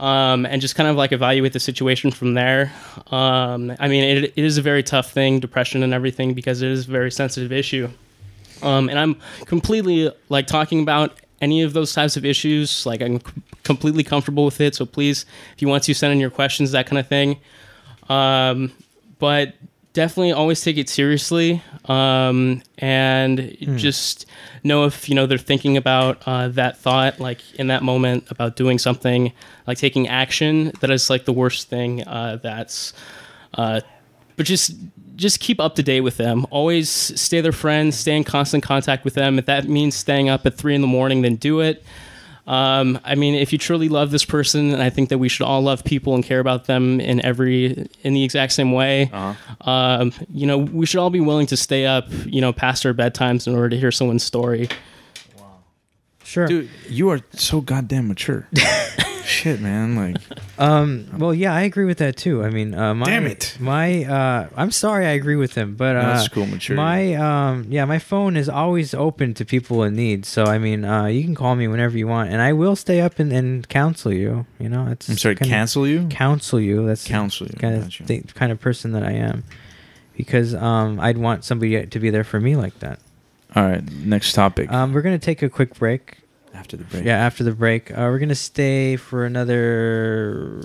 Um, 0.00 0.46
and 0.46 0.60
just 0.60 0.74
kind 0.74 0.88
of 0.88 0.96
like 0.96 1.12
evaluate 1.12 1.52
the 1.52 1.60
situation 1.60 2.10
from 2.10 2.34
there. 2.34 2.72
Um, 3.12 3.72
I 3.78 3.86
mean, 3.86 4.02
it, 4.02 4.24
it 4.34 4.44
is 4.44 4.58
a 4.58 4.62
very 4.62 4.82
tough 4.82 5.12
thing, 5.12 5.38
depression 5.38 5.84
and 5.84 5.94
everything, 5.94 6.34
because 6.34 6.60
it 6.60 6.72
is 6.72 6.88
a 6.88 6.90
very 6.90 7.12
sensitive 7.12 7.52
issue. 7.52 7.88
Um, 8.62 8.88
and 8.88 8.98
I'm 8.98 9.16
completely 9.46 10.12
like 10.28 10.46
talking 10.46 10.80
about 10.82 11.18
any 11.40 11.62
of 11.62 11.72
those 11.72 11.92
types 11.92 12.16
of 12.16 12.24
issues. 12.24 12.86
Like 12.86 13.02
I'm 13.02 13.20
c- 13.20 13.42
completely 13.62 14.04
comfortable 14.04 14.44
with 14.44 14.60
it. 14.60 14.74
So 14.74 14.86
please, 14.86 15.26
if 15.54 15.62
you 15.62 15.68
want 15.68 15.82
to 15.84 15.94
send 15.94 16.12
in 16.12 16.20
your 16.20 16.30
questions, 16.30 16.72
that 16.72 16.86
kind 16.86 16.98
of 16.98 17.08
thing. 17.08 17.38
Um, 18.08 18.72
but 19.18 19.54
definitely 19.92 20.32
always 20.32 20.60
take 20.60 20.78
it 20.78 20.88
seriously 20.88 21.62
um, 21.86 22.62
and 22.78 23.56
just 23.76 24.26
know 24.64 24.84
if 24.84 25.08
you 25.08 25.14
know 25.14 25.26
they're 25.26 25.38
thinking 25.38 25.76
about 25.76 26.22
uh, 26.26 26.48
that 26.48 26.78
thought 26.78 27.20
like 27.20 27.40
in 27.54 27.66
that 27.66 27.82
moment 27.82 28.24
about 28.30 28.56
doing 28.56 28.78
something 28.78 29.32
like 29.66 29.76
taking 29.78 30.08
action 30.08 30.72
that 30.80 30.90
is 30.90 31.10
like 31.10 31.24
the 31.24 31.32
worst 31.32 31.68
thing 31.68 32.02
uh, 32.06 32.38
that's 32.42 32.94
uh, 33.54 33.80
but 34.36 34.46
just 34.46 34.72
just 35.16 35.40
keep 35.40 35.60
up 35.60 35.74
to 35.74 35.82
date 35.82 36.00
with 36.00 36.16
them 36.16 36.46
always 36.50 36.88
stay 36.88 37.40
their 37.40 37.52
friends 37.52 37.96
stay 37.96 38.16
in 38.16 38.24
constant 38.24 38.62
contact 38.62 39.04
with 39.04 39.14
them 39.14 39.38
if 39.38 39.46
that 39.46 39.68
means 39.68 39.94
staying 39.94 40.28
up 40.28 40.46
at 40.46 40.54
three 40.54 40.74
in 40.74 40.80
the 40.80 40.86
morning 40.86 41.22
then 41.22 41.36
do 41.36 41.60
it 41.60 41.84
um, 42.46 42.98
I 43.04 43.14
mean, 43.14 43.34
if 43.34 43.52
you 43.52 43.58
truly 43.58 43.88
love 43.88 44.10
this 44.10 44.24
person, 44.24 44.72
and 44.72 44.82
I 44.82 44.90
think 44.90 45.10
that 45.10 45.18
we 45.18 45.28
should 45.28 45.44
all 45.44 45.62
love 45.62 45.84
people 45.84 46.14
and 46.14 46.24
care 46.24 46.40
about 46.40 46.64
them 46.64 47.00
in 47.00 47.24
every 47.24 47.88
in 48.02 48.14
the 48.14 48.24
exact 48.24 48.52
same 48.52 48.72
way. 48.72 49.10
Uh-huh. 49.12 49.70
Um, 49.70 50.12
you 50.32 50.46
know, 50.46 50.58
we 50.58 50.84
should 50.86 50.98
all 50.98 51.10
be 51.10 51.20
willing 51.20 51.46
to 51.48 51.56
stay 51.56 51.86
up, 51.86 52.06
you 52.26 52.40
know, 52.40 52.52
past 52.52 52.84
our 52.84 52.92
bedtimes 52.92 53.46
in 53.46 53.54
order 53.54 53.68
to 53.68 53.78
hear 53.78 53.92
someone's 53.92 54.24
story. 54.24 54.68
Sure. 56.32 56.46
Dude, 56.46 56.70
you 56.88 57.10
are 57.10 57.20
so 57.34 57.60
goddamn 57.60 58.08
mature. 58.08 58.48
Shit, 59.26 59.60
man. 59.60 59.96
Like, 59.96 60.16
Um. 60.58 61.06
Well, 61.18 61.34
yeah, 61.34 61.54
I 61.54 61.60
agree 61.62 61.84
with 61.84 61.98
that 61.98 62.16
too. 62.16 62.42
I 62.42 62.48
mean, 62.48 62.74
uh, 62.74 62.94
my, 62.94 63.04
Damn 63.04 63.26
it. 63.26 63.54
My, 63.60 64.04
uh, 64.04 64.48
I'm 64.56 64.70
sorry, 64.70 65.04
I 65.04 65.10
agree 65.10 65.36
with 65.36 65.54
him, 65.54 65.74
but 65.74 65.94
uh, 65.94 66.00
That's 66.00 66.28
cool, 66.28 66.46
maturity. 66.46 66.82
My, 66.82 67.14
um, 67.16 67.66
yeah, 67.68 67.84
my 67.84 67.98
phone 67.98 68.38
is 68.38 68.48
always 68.48 68.94
open 68.94 69.34
to 69.34 69.44
people 69.44 69.82
in 69.82 69.94
need. 69.94 70.24
So 70.24 70.44
I 70.44 70.56
mean, 70.56 70.86
uh, 70.86 71.04
you 71.04 71.22
can 71.22 71.34
call 71.34 71.54
me 71.54 71.68
whenever 71.68 71.98
you 71.98 72.06
want, 72.06 72.30
and 72.30 72.40
I 72.40 72.54
will 72.54 72.76
stay 72.76 73.02
up 73.02 73.18
and, 73.18 73.30
and 73.30 73.68
counsel 73.68 74.10
you. 74.10 74.46
You 74.58 74.70
know, 74.70 74.86
it's 74.86 75.10
I'm 75.10 75.18
sorry, 75.18 75.36
cancel 75.36 75.86
you? 75.86 76.08
counsel 76.08 76.60
you. 76.60 76.86
That's 76.86 77.06
Counsel 77.06 77.48
you, 77.48 77.58
kind 77.58 77.74
of 77.74 78.06
the 78.06 78.22
kind 78.22 78.50
of 78.50 78.58
person 78.58 78.92
that 78.92 79.02
I 79.02 79.12
am, 79.12 79.44
because 80.16 80.54
um, 80.54 80.98
I'd 80.98 81.18
want 81.18 81.44
somebody 81.44 81.84
to 81.84 82.00
be 82.00 82.08
there 82.08 82.24
for 82.24 82.40
me 82.40 82.56
like 82.56 82.78
that. 82.78 83.00
All 83.54 83.62
right, 83.64 83.84
next 83.92 84.32
topic. 84.32 84.72
Um, 84.72 84.94
we're 84.94 85.02
gonna 85.02 85.18
take 85.18 85.42
a 85.42 85.50
quick 85.50 85.74
break. 85.74 86.21
After 86.62 86.76
the 86.76 86.84
break. 86.84 87.04
Yeah, 87.04 87.18
after 87.18 87.42
the 87.42 87.50
break, 87.50 87.90
uh, 87.90 88.02
we're 88.02 88.20
gonna 88.20 88.36
stay 88.36 88.94
for 88.94 89.24
another 89.24 90.62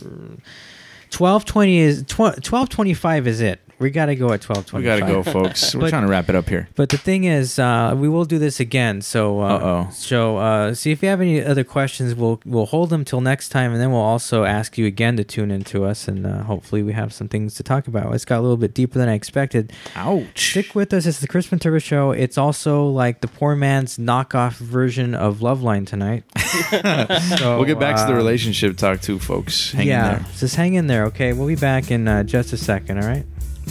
twelve 1.10 1.44
twenty. 1.44 1.80
Is 1.80 2.04
twelve 2.08 2.70
twenty 2.70 2.94
five? 2.94 3.26
Is 3.26 3.42
it? 3.42 3.60
We 3.80 3.92
gotta 3.92 4.16
go 4.16 4.32
at 4.34 4.42
twelve 4.42 4.74
We 4.74 4.82
gotta 4.82 5.02
go, 5.06 5.22
folks. 5.22 5.76
We're 5.76 5.82
But- 5.82 5.90
trying 5.92 6.04
to 6.04 6.10
wrap 6.10 6.30
it 6.30 6.36
up 6.36 6.50
here. 6.50 6.68
But 6.76 6.90
the 6.90 6.98
thing 6.98 7.26
is, 7.26 7.60
uh, 7.60 7.94
we 7.96 8.10
will 8.10 8.26
do 8.26 8.40
this 8.40 8.60
again. 8.60 9.02
So, 9.02 9.42
uh, 9.42 9.48
Uh-oh. 9.48 9.90
so 9.92 10.38
uh, 10.38 10.74
see 10.74 10.92
if 10.92 11.04
you 11.04 11.10
have 11.10 11.22
any 11.22 11.44
other 11.44 11.64
questions. 11.64 12.16
We'll 12.16 12.40
we'll 12.46 12.66
hold 12.66 12.90
them 12.90 13.06
till 13.06 13.22
next 13.22 13.50
time, 13.50 13.72
and 13.74 13.80
then 13.80 13.92
we'll 13.92 14.02
also 14.02 14.46
ask 14.46 14.78
you 14.80 14.88
again 14.88 15.16
to 15.18 15.24
tune 15.24 15.52
into 15.52 15.86
us, 15.86 16.08
and 16.08 16.26
uh, 16.26 16.44
hopefully 16.44 16.82
we 16.82 16.94
have 16.94 17.14
some 17.14 17.28
things 17.28 17.54
to 17.56 17.64
talk 17.64 17.88
about. 17.88 18.14
It's 18.16 18.26
got 18.26 18.40
a 18.40 18.42
little 18.42 18.58
bit 18.58 18.74
deeper 18.74 18.98
than 18.98 19.10
I 19.10 19.14
expected. 19.14 19.72
Ouch. 19.96 20.52
Stick 20.52 20.74
with 20.74 20.92
us. 20.94 21.06
It's 21.06 21.20
the 21.20 21.28
Chris 21.28 21.46
Ventura 21.46 21.80
Show. 21.80 22.12
It's 22.12 22.38
also 22.38 22.88
like 22.88 23.22
the 23.22 23.28
poor 23.28 23.56
man's 23.56 23.98
knockoff 23.98 24.54
version 24.58 25.14
of 25.14 25.38
Loveline 25.40 25.86
tonight. 25.86 26.24
So, 27.38 27.58
we'll 27.58 27.66
get 27.66 27.80
back 27.80 27.98
to 27.98 28.04
the 28.06 28.14
uh, 28.14 28.16
relationship 28.16 28.78
talk 28.78 29.02
too, 29.02 29.20
folks. 29.20 29.72
Hang 29.72 29.88
yeah, 29.88 30.20
in 30.20 30.26
just 30.38 30.56
hang 30.56 30.74
in 30.76 30.88
there. 30.88 31.06
Okay, 31.06 31.34
we'll 31.34 31.48
be 31.48 31.56
back 31.56 31.92
in 31.92 32.08
uh, 32.08 32.24
just 32.24 32.54
a 32.54 32.58
second. 32.58 33.00
All 33.04 33.08
right. 33.08 33.26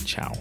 Ciao. 0.04 0.32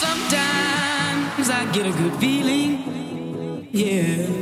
Sometimes 0.00 1.50
I 1.50 1.70
get 1.72 1.86
a 1.86 1.92
good 1.92 2.14
feeling, 2.20 3.68
yeah. 3.72 4.33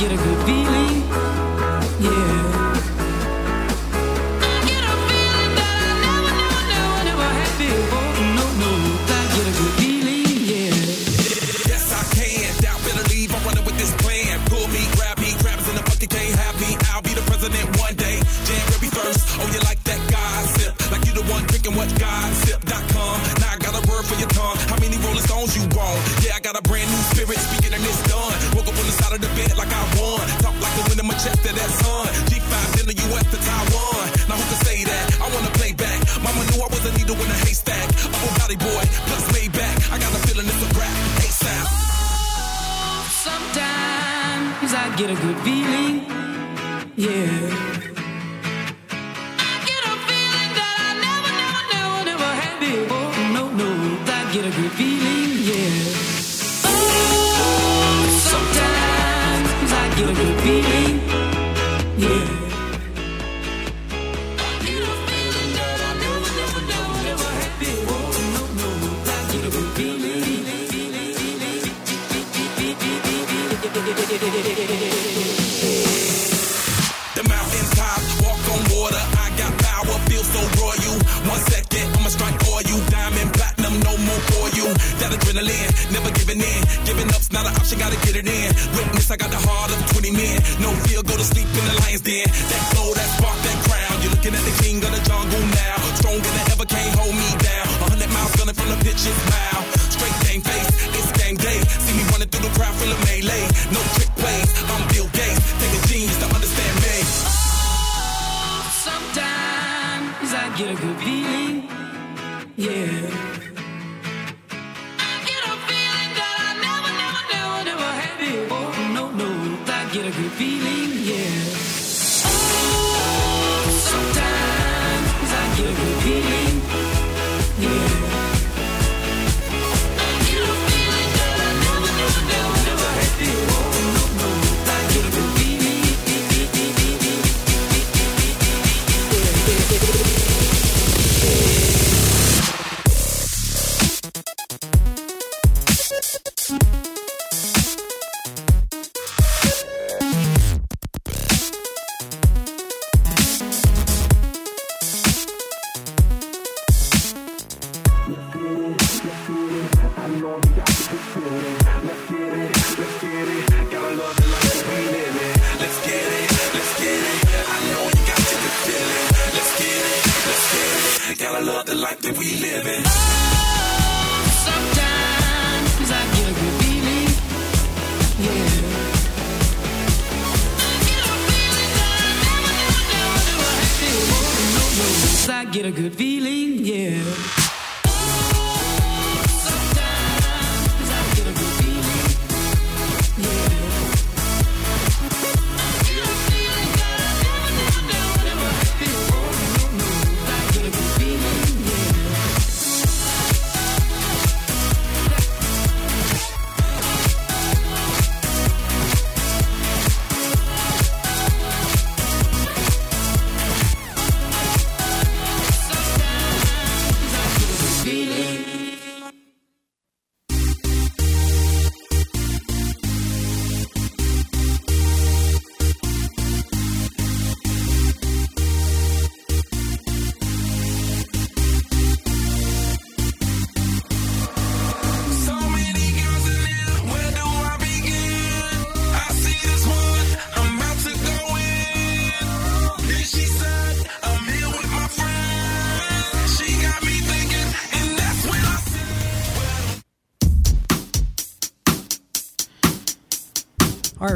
Get 0.00 0.12
a 0.12 0.16
good 0.16 0.46
feeling, 0.46 1.49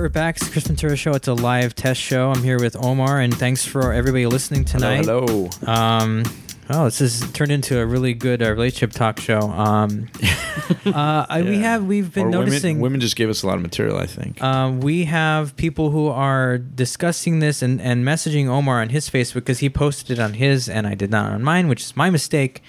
we're 0.05 0.11
back. 0.11 0.37
It's 0.37 0.45
the 0.45 0.53
Chris 0.53 0.67
Ventura 0.67 0.97
Show. 0.97 1.13
It's 1.13 1.29
a 1.29 1.33
live 1.33 1.75
test 1.75 1.99
show. 1.99 2.31
I'm 2.31 2.43
here 2.43 2.59
with 2.59 2.77
Omar, 2.77 3.21
and 3.21 3.35
thanks 3.35 3.65
for 3.65 3.91
everybody 3.91 4.27
listening 4.27 4.67
tonight. 4.67 5.07
Hello. 5.07 5.49
Um, 5.67 6.25
oh, 6.69 6.85
this 6.85 6.99
has 6.99 7.33
turned 7.33 7.51
into 7.51 7.81
a 7.81 7.87
really 7.87 8.13
good 8.13 8.43
uh, 8.43 8.51
relationship 8.51 8.93
talk 8.93 9.19
show. 9.19 9.41
Um, 9.41 10.11
uh, 10.85 11.25
I- 11.27 11.41
we 11.41 11.57
have 11.61 11.85
we've 11.87 12.13
been 12.13 12.27
Or 12.27 12.31
noticing 12.33 12.77
Women, 12.77 12.83
women 12.83 13.01
just 13.01 13.17
gave 13.17 13.31
us 13.31 13.43
a 13.45 13.47
lot 13.47 13.57
of 13.57 13.63
material, 13.63 13.97
I 13.97 14.05
think. 14.05 14.43
um, 14.43 14.81
we 14.81 15.05
have 15.07 15.57
people 15.57 15.89
who 15.89 16.09
are 16.09 16.59
discussing 16.59 17.39
this 17.39 17.63
and, 17.63 17.81
and 17.81 18.05
messaging 18.05 18.47
Omar 18.47 18.83
on 18.83 18.91
his 18.91 19.09
Facebook 19.09 19.37
because 19.37 19.61
he 19.61 19.71
posted 19.71 20.19
it 20.19 20.23
on 20.23 20.35
his 20.35 20.69
and 20.69 20.87
I 20.87 20.95
did 20.95 21.11
not 21.11 21.33
on 21.33 21.43
mine, 21.43 21.67
which 21.67 21.81
is 21.81 21.97
my 21.97 22.11
mistake. 22.11 22.63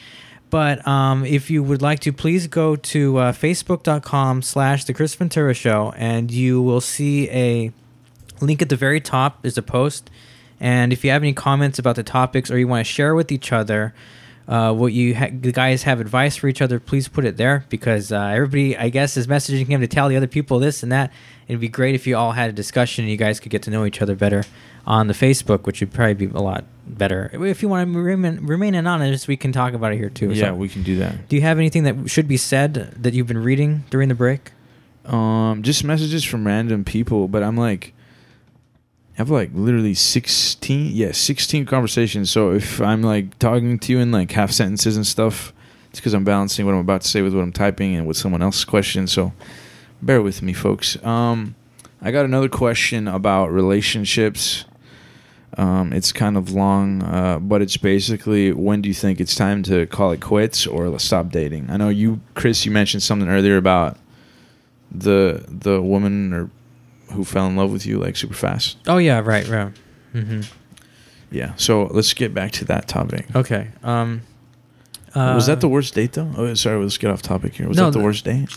But 0.55 0.87
um, 0.87 1.25
if 1.25 1.51
you 1.51 1.61
would 1.63 1.81
like 1.81 1.99
to, 1.99 2.13
please 2.13 2.47
go 2.47 2.77
to 2.77 3.17
uh, 3.17 3.33
facebook.com 3.33 4.41
slash 4.41 4.85
the 4.85 4.93
Chris 4.93 5.13
Ventura 5.13 5.53
Show 5.53 5.93
and 5.97 6.31
you 6.31 6.61
will 6.61 6.79
see 6.79 7.29
a 7.29 7.73
link 8.39 8.61
at 8.61 8.69
the 8.69 8.77
very 8.77 9.01
top 9.01 9.45
is 9.45 9.57
a 9.57 9.61
post. 9.61 10.09
And 10.61 10.93
if 10.93 11.03
you 11.03 11.11
have 11.11 11.23
any 11.23 11.33
comments 11.33 11.77
about 11.77 11.97
the 11.97 12.03
topics 12.03 12.49
or 12.49 12.57
you 12.57 12.69
want 12.69 12.87
to 12.87 12.89
share 12.89 13.13
with 13.15 13.33
each 13.33 13.51
other 13.51 13.93
uh, 14.47 14.73
what 14.73 14.93
you 14.93 15.13
ha- 15.15 15.27
guys 15.27 15.83
have 15.83 15.99
advice 15.99 16.37
for 16.37 16.47
each 16.47 16.61
other, 16.61 16.79
please 16.79 17.09
put 17.09 17.25
it 17.25 17.35
there 17.35 17.65
because 17.67 18.13
uh, 18.13 18.17
everybody, 18.17 18.77
I 18.77 18.87
guess, 18.87 19.17
is 19.17 19.27
messaging 19.27 19.67
him 19.67 19.81
to 19.81 19.87
tell 19.87 20.07
the 20.07 20.15
other 20.15 20.25
people 20.25 20.59
this 20.59 20.83
and 20.83 20.91
that. 20.93 21.11
It'd 21.49 21.59
be 21.59 21.67
great 21.67 21.95
if 21.95 22.07
you 22.07 22.15
all 22.15 22.31
had 22.31 22.49
a 22.49 22.53
discussion 22.53 23.03
and 23.03 23.11
you 23.11 23.17
guys 23.17 23.41
could 23.41 23.51
get 23.51 23.63
to 23.63 23.71
know 23.71 23.83
each 23.83 24.01
other 24.01 24.15
better 24.15 24.45
on 24.87 25.07
the 25.07 25.13
Facebook, 25.13 25.65
which 25.65 25.81
would 25.81 25.91
probably 25.91 26.13
be 26.13 26.33
a 26.33 26.41
lot 26.41 26.63
better. 26.87 27.29
If 27.33 27.61
you 27.61 27.69
want 27.69 27.91
to 27.93 27.99
remain, 27.99 28.45
remain 28.45 28.75
anonymous, 28.75 29.27
we 29.27 29.37
can 29.37 29.51
talk 29.51 29.73
about 29.73 29.93
it 29.93 29.97
here 29.97 30.09
too. 30.09 30.31
yeah, 30.31 30.47
So, 30.49 30.55
we 30.55 30.69
can 30.69 30.83
do 30.83 30.97
that. 30.97 31.27
do 31.29 31.35
you 31.35 31.41
have 31.41 31.57
anything 31.57 31.83
that 31.83 32.09
should 32.09 32.27
be 32.27 32.37
said 32.37 32.73
that 33.01 33.13
you've 33.13 33.27
been 33.27 33.43
reading 33.43 33.83
during 33.89 34.09
the 34.09 34.15
break? 34.15 34.51
Um, 35.05 35.61
just 35.63 35.83
messages 35.83 36.23
from 36.23 36.47
random 36.47 36.83
people, 36.83 37.27
but 37.27 37.43
I'm 37.43 37.55
like, 37.57 37.93
I 39.13 39.17
have 39.19 39.29
like 39.29 39.51
literally 39.53 39.93
16, 39.93 40.91
yeah, 40.93 41.11
16 41.11 41.65
conversations. 41.65 42.29
So 42.31 42.51
if 42.51 42.81
I'm 42.81 43.01
like 43.01 43.37
talking 43.39 43.79
to 43.79 43.91
you 43.91 43.99
in 43.99 44.11
like 44.11 44.31
half 44.31 44.51
sentences 44.51 44.95
and 44.95 45.05
stuff, 45.07 45.53
it's 45.89 45.99
because 45.99 46.13
I'm 46.13 46.23
balancing 46.25 46.65
what 46.65 46.73
I'm 46.73 46.81
about 46.81 47.01
to 47.01 47.07
say 47.07 47.21
with 47.21 47.33
what 47.33 47.41
I'm 47.41 47.53
typing 47.53 47.95
and 47.95 48.05
with 48.05 48.17
someone 48.17 48.41
else's 48.41 48.65
question. 48.65 49.07
So 49.07 49.31
bear 50.01 50.21
with 50.21 50.41
me, 50.41 50.51
folks. 50.53 51.01
Um, 51.03 51.55
I 52.01 52.11
got 52.11 52.25
another 52.25 52.49
question 52.49 53.07
about 53.07 53.51
relationships. 53.51 54.65
Um, 55.57 55.93
it's 55.93 56.11
kind 56.11 56.35
of 56.35 56.51
long, 56.51 57.01
uh, 57.03 57.39
but 57.39 57.61
it's 57.61 57.77
basically 57.77 58.51
when 58.51 58.81
do 58.81 58.89
you 58.89 58.93
think 58.95 59.21
it's 59.21 59.35
time 59.35 59.63
to 59.63 59.85
call 59.85 60.11
it 60.11 60.19
quits 60.19 60.67
or 60.67 60.97
stop 60.99 61.29
dating? 61.29 61.69
I 61.69 61.77
know 61.77 61.87
you, 61.89 62.19
Chris, 62.33 62.65
you 62.65 62.71
mentioned 62.71 63.03
something 63.03 63.29
earlier 63.29 63.55
about 63.57 63.97
the 64.91 65.45
the 65.47 65.81
woman 65.81 66.33
or 66.33 66.49
who 67.13 67.23
fell 67.23 67.47
in 67.47 67.55
love 67.55 67.71
with 67.71 67.85
you 67.85 67.99
like 67.99 68.15
super 68.17 68.33
fast. 68.33 68.77
Oh 68.87 68.97
yeah, 68.97 69.19
right, 69.19 69.47
right. 69.47 69.71
hmm 70.11 70.41
Yeah. 71.31 71.53
So 71.55 71.85
let's 71.85 72.13
get 72.13 72.33
back 72.33 72.51
to 72.53 72.65
that 72.65 72.87
topic. 72.87 73.25
Okay. 73.35 73.69
Um, 73.83 74.21
was 75.15 75.47
uh, 75.47 75.53
that 75.55 75.61
the 75.61 75.69
worst 75.69 75.93
date 75.95 76.13
though? 76.13 76.31
Oh, 76.35 76.53
sorry. 76.55 76.81
Let's 76.83 76.97
get 76.97 77.11
off 77.11 77.21
topic 77.21 77.53
here. 77.55 77.67
Was 77.67 77.77
No, 77.77 77.85
that 77.89 77.97
the- 77.97 78.03
worst 78.03 78.25
date? 78.25 78.49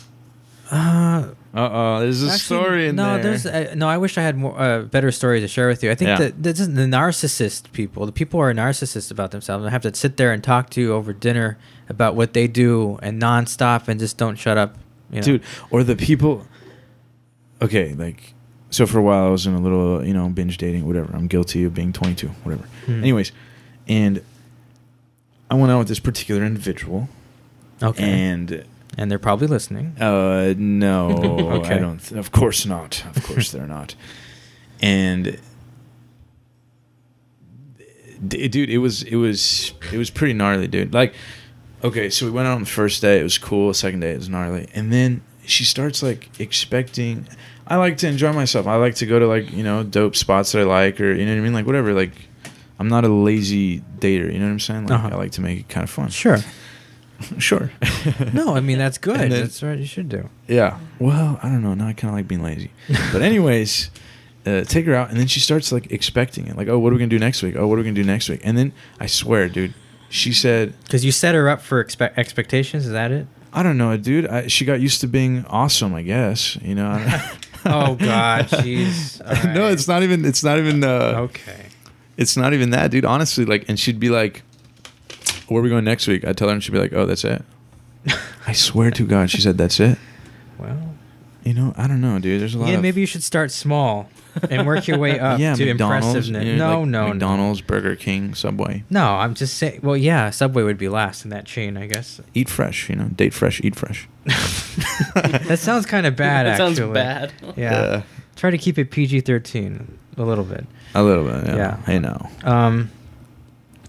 Uh, 0.70 1.28
Uh 1.55 1.69
oh. 1.73 2.01
There's 2.01 2.23
a 2.23 2.27
actually, 2.27 2.39
story 2.40 2.89
in 2.89 2.97
no, 2.97 3.15
there. 3.15 3.23
there's 3.23 3.47
uh, 3.47 3.74
no. 3.74 3.89
I 3.89 3.97
wish 3.97 4.19
I 4.19 4.23
had 4.23 4.36
more 4.36 4.59
uh, 4.61 4.82
better 4.82 5.11
story 5.11 5.40
to 5.40 5.49
share 5.49 5.66
with 5.69 5.82
you. 5.82 5.90
I 5.90 5.95
think 5.95 6.09
Yeah. 6.09 6.19
that 6.19 6.43
this 6.43 6.61
is 6.61 6.74
the 6.74 6.82
narcissist 6.82 7.73
people, 7.73 8.05
the 8.07 8.12
people 8.12 8.39
who 8.39 8.45
are 8.45 8.53
narcissists 8.55 9.11
about 9.11 9.31
themselves, 9.31 9.65
and 9.65 9.73
have 9.73 9.82
to 9.82 9.95
sit 9.95 10.16
there 10.19 10.31
and 10.32 10.45
talk 10.45 10.69
to 10.70 10.81
you 10.81 10.93
over 10.93 11.12
dinner 11.15 11.57
about 11.89 12.15
what 12.15 12.35
they 12.35 12.47
do 12.47 12.99
and 13.03 13.20
nonstop 13.20 13.89
and 13.89 13.99
just 13.99 14.19
don't 14.19 14.36
shut 14.36 14.59
up. 14.59 14.77
You 15.11 15.16
know? 15.16 15.23
dude 15.23 15.43
or 15.70 15.82
the 15.85 15.97
people 15.97 16.47
okay 17.62 17.95
like 17.95 18.35
so 18.69 18.86
for 18.86 18.99
a 18.99 19.03
while 19.03 19.24
i 19.27 19.31
was 19.31 19.47
in 19.47 19.55
a 19.55 19.59
little 19.59 20.05
you 20.05 20.12
know 20.12 20.28
binge 20.28 20.59
dating 20.59 20.86
whatever 20.86 21.11
i'm 21.16 21.28
guilty 21.28 21.65
of 21.65 21.73
being 21.73 21.95
22 21.95 22.28
whatever 22.45 22.69
Hmm. 22.85 22.99
anyways 23.01 23.32
and 23.89 24.20
i 25.51 25.55
went 25.55 25.73
out 25.73 25.78
with 25.78 25.89
this 25.89 25.99
particular 25.99 26.45
individual 26.45 27.09
Okay. 27.82 28.05
and 28.05 28.65
and 28.99 29.11
they're 29.11 29.19
probably 29.19 29.47
listening. 29.47 29.97
uh 30.01 30.53
no 30.59 31.09
Okay. 31.61 31.77
i 31.77 31.79
don't 31.79 31.99
th- 32.01 32.19
of 32.19 32.31
course 32.33 32.66
not 32.66 33.03
of 33.16 33.23
course 33.25 33.51
they're 33.53 33.66
not 33.66 33.95
and 34.83 35.39
d- 38.27 38.49
dude 38.49 38.70
it 38.70 38.79
was 38.79 39.03
it 39.05 39.16
was 39.16 39.73
it 39.93 39.99
was 39.99 40.11
pretty 40.11 40.33
gnarly 40.35 40.66
dude 40.69 40.93
like 40.93 41.15
okay, 41.85 42.11
so 42.11 42.27
we 42.27 42.33
went 42.33 42.49
out 42.49 42.55
on 42.57 42.61
the 42.62 42.66
first 42.66 43.01
day. 43.01 43.20
It 43.20 43.23
was 43.23 43.39
cool. 43.39 43.73
Second 43.73 44.01
day, 44.01 44.11
it 44.11 44.16
was 44.19 44.29
gnarly. 44.29 44.66
And 44.75 44.93
then 44.93 45.23
she 45.47 45.65
starts 45.65 46.03
like 46.03 46.29
expecting. 46.41 47.29
I 47.69 47.77
like 47.77 47.99
to 47.99 48.09
enjoy 48.09 48.33
myself. 48.33 48.66
I 48.66 48.75
like 48.75 48.97
to 48.97 49.07
go 49.07 49.20
to 49.20 49.29
like 49.29 49.53
you 49.53 49.62
know 49.62 49.85
dope 49.85 50.16
spots 50.16 50.51
that 50.53 50.62
I 50.62 50.65
like, 50.65 51.01
or 51.01 51.12
you 51.12 51.25
know 51.25 51.31
what 51.35 51.39
I 51.39 51.43
mean, 51.43 51.53
like 51.53 51.66
whatever. 51.66 51.95
Like, 51.95 52.11
I'm 52.81 52.89
not 52.89 53.05
a 53.05 53.09
lazy 53.09 53.79
dater. 54.01 54.27
You 54.33 54.41
know 54.41 54.47
what 54.47 54.51
I'm 54.51 54.59
saying? 54.61 54.87
Like, 54.89 54.99
Uh-huh. 54.99 55.11
I 55.12 55.16
like 55.19 55.31
to 55.33 55.41
make 55.41 55.61
it 55.61 55.69
kind 55.69 55.85
of 55.85 55.91
fun. 55.91 56.09
Sure. 56.09 56.39
Sure. 57.39 57.70
No, 58.32 58.55
I 58.55 58.61
mean 58.61 58.78
that's 58.78 58.97
good. 58.99 59.19
Then- 59.19 59.31
that's 59.31 59.61
what 59.61 59.78
you 59.78 59.85
should 59.86 60.09
do. 60.09 60.28
Yeah. 60.47 60.78
Well, 60.99 61.39
I 61.43 61.49
don't 61.49 61.62
know. 61.62 61.74
Now 61.74 61.89
I 61.89 61.93
kind 61.93 62.11
of 62.11 62.15
like 62.15 62.27
being 62.28 62.43
lazy. 62.43 62.70
But 63.12 63.23
anyways, 63.23 63.90
uh, 64.47 64.62
take 64.65 64.86
her 64.86 64.95
out, 64.95 65.11
and 65.11 65.19
then 65.19 65.27
she 65.27 65.40
starts 65.40 65.73
like 65.73 65.90
expecting 65.93 66.47
it. 66.47 66.57
Like, 66.57 66.69
oh, 66.69 66.78
what 66.78 66.90
are 66.90 66.95
we 66.95 66.99
gonna 67.01 67.09
do 67.11 67.19
next 67.19 67.43
week? 67.43 67.55
Oh, 67.57 67.66
what 67.66 67.74
are 67.74 67.78
we 67.78 67.85
gonna 67.85 67.95
do 67.95 68.05
next 68.05 68.28
week? 68.28 68.40
And 68.45 68.57
then 68.57 68.73
I 69.01 69.07
swear, 69.07 69.49
dude, 69.49 69.74
she 70.09 70.32
said, 70.32 70.74
Because 70.85 71.05
you 71.05 71.12
set 71.12 71.35
her 71.35 71.49
up 71.49 71.61
for 71.61 71.85
expe- 71.85 72.16
expectations. 72.16 72.86
Is 72.86 72.93
that 72.93 73.11
it? 73.11 73.27
I 73.53 73.62
don't 73.62 73.77
know, 73.78 73.97
dude. 73.97 74.27
I, 74.27 74.47
she 74.47 74.65
got 74.65 74.81
used 74.81 75.01
to 75.03 75.07
being 75.09 75.45
awesome. 75.47 75.95
I 75.95 76.03
guess 76.03 76.57
you 76.62 76.74
know. 76.74 77.05
Oh 77.66 77.97
God, 77.97 78.47
jeez. 78.47 79.20
All 79.27 79.53
no, 79.55 79.66
it's 79.69 79.89
not 79.89 80.03
even. 80.05 80.24
It's 80.24 80.45
not 80.45 80.59
even. 80.59 80.82
Uh, 80.85 81.15
Okay. 81.28 81.66
It's 82.16 82.36
not 82.36 82.55
even 82.55 82.70
that, 82.70 82.90
dude. 82.93 83.05
Honestly, 83.05 83.45
like, 83.45 83.69
and 83.69 83.78
she'd 83.78 83.99
be 84.01 84.09
like, 84.09 84.43
"Where 85.49 85.61
are 85.61 85.62
we 85.62 85.69
going 85.70 85.85
next 85.85 86.07
week?" 86.07 86.25
I 86.27 86.33
tell 86.33 86.49
her, 86.49 86.55
and 86.55 86.62
she'd 86.62 86.73
be 86.73 86.79
like, 86.79 86.93
"Oh, 86.93 87.07
that's 87.07 87.25
it." 87.25 87.43
I 88.47 88.53
swear 88.53 88.91
to 88.93 89.05
God, 89.07 89.31
she 89.31 89.41
said, 89.41 89.59
"That's 89.59 89.81
it." 89.81 89.99
Well, 90.59 90.95
You 91.45 91.55
know, 91.55 91.73
I 91.77 91.87
don't 91.87 92.01
know, 92.01 92.19
dude. 92.19 92.41
There's 92.41 92.55
a 92.57 92.59
lot. 92.59 92.69
yeah. 92.69 92.75
of, 92.75 92.83
Maybe 92.83 93.01
you 93.01 93.07
should 93.07 93.23
start 93.23 93.53
small 93.53 94.11
and 94.51 94.66
work 94.66 94.89
your 94.89 94.99
way 94.99 95.20
up 95.20 95.39
yeah, 95.41 95.55
to 95.55 95.65
McDonald's. 95.66 96.07
impressiveness. 96.29 96.45
you 96.47 96.57
know, 96.57 96.69
no, 96.75 96.81
like 96.81 96.89
no, 96.89 97.07
no. 97.07 97.09
McDonald's, 97.11 97.61
Burger 97.61 97.95
King, 97.95 98.35
Subway. 98.35 98.83
No, 98.91 99.05
I'm 99.15 99.35
just 99.35 99.57
saying. 99.57 99.81
Well, 99.85 99.97
yeah, 99.97 100.31
Subway 100.31 100.65
would 100.65 100.77
be 100.79 100.89
last 100.89 101.23
in 101.25 101.31
that 101.31 101.45
chain, 101.45 101.77
I 101.77 101.87
guess. 101.87 102.20
Eat 102.35 102.49
fresh, 102.49 102.89
you 102.91 102.97
know. 102.97 103.05
Date 103.15 103.33
fresh, 103.35 103.61
eat 103.62 103.77
fresh. 103.77 104.09
That 105.15 105.59
sounds 105.61 105.87
kind 105.87 106.07
of 106.07 106.16
bad. 106.16 106.47
that 106.47 106.57
sounds 106.59 106.79
actually. 106.79 106.95
bad. 106.95 107.33
Yeah. 107.57 108.03
Try 108.37 108.51
to 108.51 108.59
keep 108.59 108.79
it 108.79 108.91
PG-13 108.91 109.87
a 110.16 110.23
little 110.25 110.45
bit. 110.45 110.66
a 110.95 111.03
little 111.03 111.25
bit. 111.25 111.47
Yeah. 111.47 111.57
Yeah. 111.57 111.81
I 111.87 111.99
know. 111.99 112.29
Um, 112.45 112.91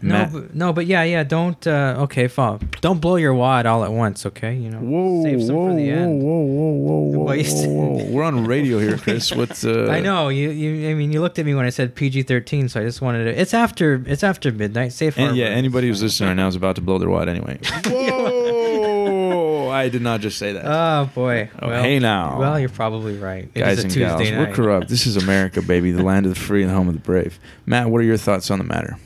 no, 0.02 0.14
Matt- 0.14 0.32
but, 0.32 0.56
no, 0.56 0.74
but 0.74 0.86
yeah, 0.86 1.04
yeah. 1.04 1.24
Don't. 1.24 1.66
Uh, 1.68 1.96
okay, 2.00 2.28
fine. 2.28 2.60
Don't 2.82 3.00
blow 3.02 3.18
your 3.18 3.34
wad 3.34 3.66
all 3.66 3.84
at 3.84 3.92
once. 3.92 4.26
Okay, 4.26 4.56
you 4.56 4.70
know. 4.70 4.80
Whoa, 4.80 5.24
Save 5.24 5.44
some 5.44 5.56
whoa, 5.56 5.70
for 5.70 5.76
the 5.76 5.90
whoa, 5.92 5.98
end. 5.98 6.24
whoa, 6.24 6.40
whoa, 6.40 6.72
whoa, 6.72 7.00
whoa, 7.34 7.44
whoa, 7.44 8.04
whoa. 8.06 8.12
We're 8.12 8.24
on 8.24 8.46
radio 8.46 8.80
here, 8.80 8.98
Chris. 9.04 9.32
What's 9.34 9.66
uh? 9.66 9.88
I 9.92 10.00
know 10.00 10.30
you. 10.30 10.50
You. 10.52 10.90
I 10.90 10.94
mean, 10.94 11.12
you 11.12 11.22
looked 11.22 11.38
at 11.40 11.46
me 11.46 11.54
when 11.54 11.66
I 11.66 11.70
said 11.70 11.96
PG-13, 11.96 12.70
so 12.70 12.80
I 12.82 12.84
just 12.84 13.02
wanted 13.02 13.26
to. 13.26 13.40
It's 13.40 13.54
after. 13.54 14.04
It's 14.08 14.24
after 14.24 14.52
midnight. 14.52 14.94
Safe 14.94 15.18
And 15.18 15.26
harbor. 15.28 15.38
yeah, 15.40 15.48
anybody 15.48 15.88
who's 15.88 16.02
listening 16.02 16.30
right 16.30 16.36
now 16.36 16.48
is 16.48 16.56
about 16.56 16.76
to 16.78 16.82
blow 16.82 16.98
their 16.98 17.10
wad 17.10 17.28
anyway. 17.30 17.60
Whoa! 17.86 19.70
I 19.70 19.90
did 19.90 20.02
not 20.02 20.22
just 20.22 20.38
say 20.38 20.54
that. 20.54 20.66
Oh 20.66 21.10
boy. 21.14 21.50
Oh, 21.62 21.70
hey 21.70 22.00
now. 22.00 22.40
Well, 22.40 22.60
you're 22.60 22.70
probably 22.70 23.18
right. 23.18 23.50
It 23.54 23.60
Guys 23.60 23.80
and 23.84 23.92
Tuesday 23.92 24.06
gals, 24.06 24.32
night. 24.32 24.50
we're 24.50 24.54
corrupt. 24.56 24.88
This 24.90 25.06
is 25.06 25.16
America, 25.18 25.62
baby, 25.62 25.92
the 25.92 26.04
land 26.04 26.26
of 26.26 26.34
the 26.34 26.40
free 26.40 26.62
and 26.64 26.72
the 26.72 26.76
home 26.76 26.88
of 26.88 26.94
the 26.96 27.00
brave. 27.02 27.40
Matt, 27.66 27.90
what 27.90 28.00
are 28.02 28.06
your 28.06 28.18
thoughts 28.18 28.50
on 28.52 28.58
the 28.60 28.64
matter? 28.66 28.98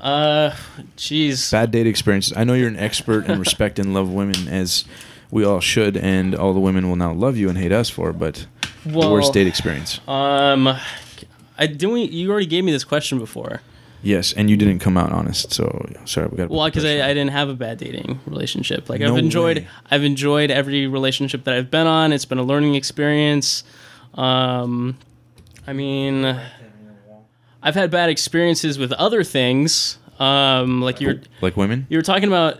Uh, 0.00 0.54
jeez. 0.96 1.50
Bad 1.52 1.70
date 1.70 1.86
experiences. 1.86 2.32
I 2.36 2.44
know 2.44 2.54
you're 2.54 2.68
an 2.68 2.76
expert 2.76 3.26
and 3.26 3.38
respect 3.46 3.78
and 3.78 3.92
love 3.94 4.10
women 4.12 4.48
as 4.48 4.84
we 5.30 5.44
all 5.44 5.60
should, 5.60 5.96
and 5.96 6.34
all 6.34 6.52
the 6.54 6.60
women 6.60 6.88
will 6.88 6.96
now 6.96 7.12
love 7.12 7.36
you 7.36 7.48
and 7.48 7.56
hate 7.58 7.72
us 7.72 7.88
for. 7.90 8.12
But 8.12 8.46
Well, 8.84 9.12
worst 9.12 9.32
date 9.32 9.46
experience? 9.46 10.00
Um, 10.08 10.66
I 11.58 11.66
didn't. 11.66 11.92
We, 11.92 12.04
you 12.04 12.30
already 12.30 12.46
gave 12.46 12.64
me 12.64 12.72
this 12.72 12.84
question 12.84 13.18
before. 13.18 13.60
Yes, 14.02 14.32
and 14.32 14.48
you 14.48 14.56
didn't 14.56 14.78
come 14.78 14.96
out 14.96 15.12
honest. 15.12 15.52
So 15.52 15.86
sorry, 16.06 16.28
we 16.28 16.38
got. 16.38 16.48
Well, 16.48 16.64
because 16.64 16.86
I, 16.86 17.04
I 17.04 17.08
didn't 17.08 17.32
have 17.32 17.50
a 17.50 17.54
bad 17.54 17.76
dating 17.78 18.20
relationship. 18.26 18.88
Like 18.88 19.00
No 19.00 19.12
I've 19.12 19.18
enjoyed, 19.18 19.58
way. 19.58 19.68
I've 19.90 20.04
enjoyed 20.04 20.50
every 20.50 20.86
relationship 20.86 21.44
that 21.44 21.54
I've 21.54 21.70
been 21.70 21.86
on. 21.86 22.12
It's 22.12 22.24
been 22.24 22.38
a 22.38 22.42
learning 22.42 22.76
experience. 22.76 23.62
Um, 24.14 24.96
I 25.66 25.74
mean, 25.74 26.40
I've 27.62 27.74
had 27.74 27.90
bad 27.90 28.08
experiences 28.10 28.78
with 28.78 28.92
other 28.92 29.22
things. 29.24 29.98
Um, 30.18 30.82
like 30.82 31.00
you're 31.00 31.20
like 31.40 31.56
women. 31.56 31.86
you 31.88 31.98
were 31.98 32.02
talking 32.02 32.28
about. 32.28 32.58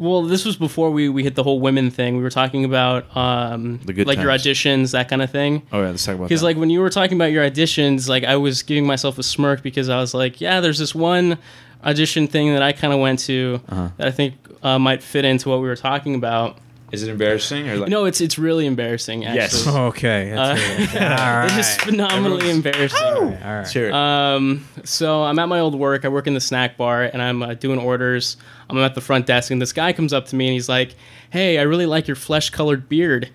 Well, 0.00 0.22
this 0.22 0.44
was 0.44 0.56
before 0.56 0.92
we, 0.92 1.08
we 1.08 1.24
hit 1.24 1.34
the 1.34 1.42
whole 1.42 1.58
women 1.58 1.90
thing. 1.90 2.16
We 2.16 2.22
were 2.22 2.30
talking 2.30 2.64
about 2.64 3.16
um, 3.16 3.80
The 3.84 3.92
good 3.92 4.06
like 4.06 4.20
your 4.20 4.28
auditions, 4.30 4.92
that 4.92 5.08
kind 5.08 5.20
of 5.22 5.30
thing. 5.32 5.66
Oh 5.72 5.80
yeah, 5.80 5.88
let's 5.88 6.04
talk 6.04 6.14
about 6.14 6.28
Because 6.28 6.40
like 6.44 6.56
when 6.56 6.70
you 6.70 6.78
were 6.78 6.88
talking 6.90 7.16
about 7.18 7.32
your 7.32 7.42
auditions, 7.50 8.08
like 8.08 8.22
I 8.22 8.36
was 8.36 8.62
giving 8.62 8.86
myself 8.86 9.18
a 9.18 9.24
smirk 9.24 9.60
because 9.60 9.88
I 9.88 9.98
was 9.98 10.14
like, 10.14 10.40
yeah, 10.40 10.60
there's 10.60 10.78
this 10.78 10.94
one 10.94 11.36
audition 11.84 12.28
thing 12.28 12.52
that 12.52 12.62
I 12.62 12.70
kind 12.72 12.92
of 12.92 13.00
went 13.00 13.18
to 13.20 13.60
Uh-huh. 13.68 13.88
that 13.96 14.06
I 14.06 14.10
think 14.12 14.34
uh, 14.62 14.78
might 14.78 15.02
fit 15.02 15.24
into 15.24 15.48
what 15.48 15.60
we 15.60 15.66
were 15.66 15.74
talking 15.76 16.14
about. 16.14 16.58
Is 16.90 17.02
it 17.02 17.10
embarrassing 17.10 17.68
or 17.68 17.76
like? 17.76 17.88
No, 17.90 18.04
it's 18.06 18.20
it's 18.20 18.38
really 18.38 18.66
embarrassing. 18.66 19.24
Actually. 19.24 19.38
Yes. 19.38 19.66
Okay. 19.88 20.32
Uh, 20.32 20.54
That's 20.54 20.60
it. 20.94 21.02
All 21.02 21.44
it's 21.44 21.54
just 21.54 21.78
right. 21.80 21.86
phenomenally 21.90 22.50
embarrassing. 22.50 22.98
All 23.06 23.24
right. 23.30 23.74
Let's. 23.74 23.76
Um, 23.94 24.66
so 24.84 25.22
I'm 25.24 25.38
at 25.38 25.48
my 25.48 25.60
old 25.60 25.74
work. 25.74 26.04
I 26.04 26.08
work 26.08 26.26
in 26.26 26.34
the 26.34 26.40
snack 26.40 26.76
bar, 26.76 27.02
and 27.04 27.20
I'm 27.20 27.42
uh, 27.42 27.54
doing 27.54 27.78
orders. 27.78 28.36
I'm 28.70 28.78
at 28.78 28.94
the 28.94 29.00
front 29.00 29.26
desk, 29.26 29.50
and 29.50 29.60
this 29.60 29.72
guy 29.72 29.92
comes 29.92 30.12
up 30.12 30.26
to 30.26 30.36
me, 30.36 30.46
and 30.46 30.52
he's 30.54 30.68
like, 30.68 30.94
"Hey, 31.30 31.58
I 31.58 31.62
really 31.62 31.86
like 31.86 32.06
your 32.08 32.16
flesh-colored 32.16 32.88
beard." 32.88 33.30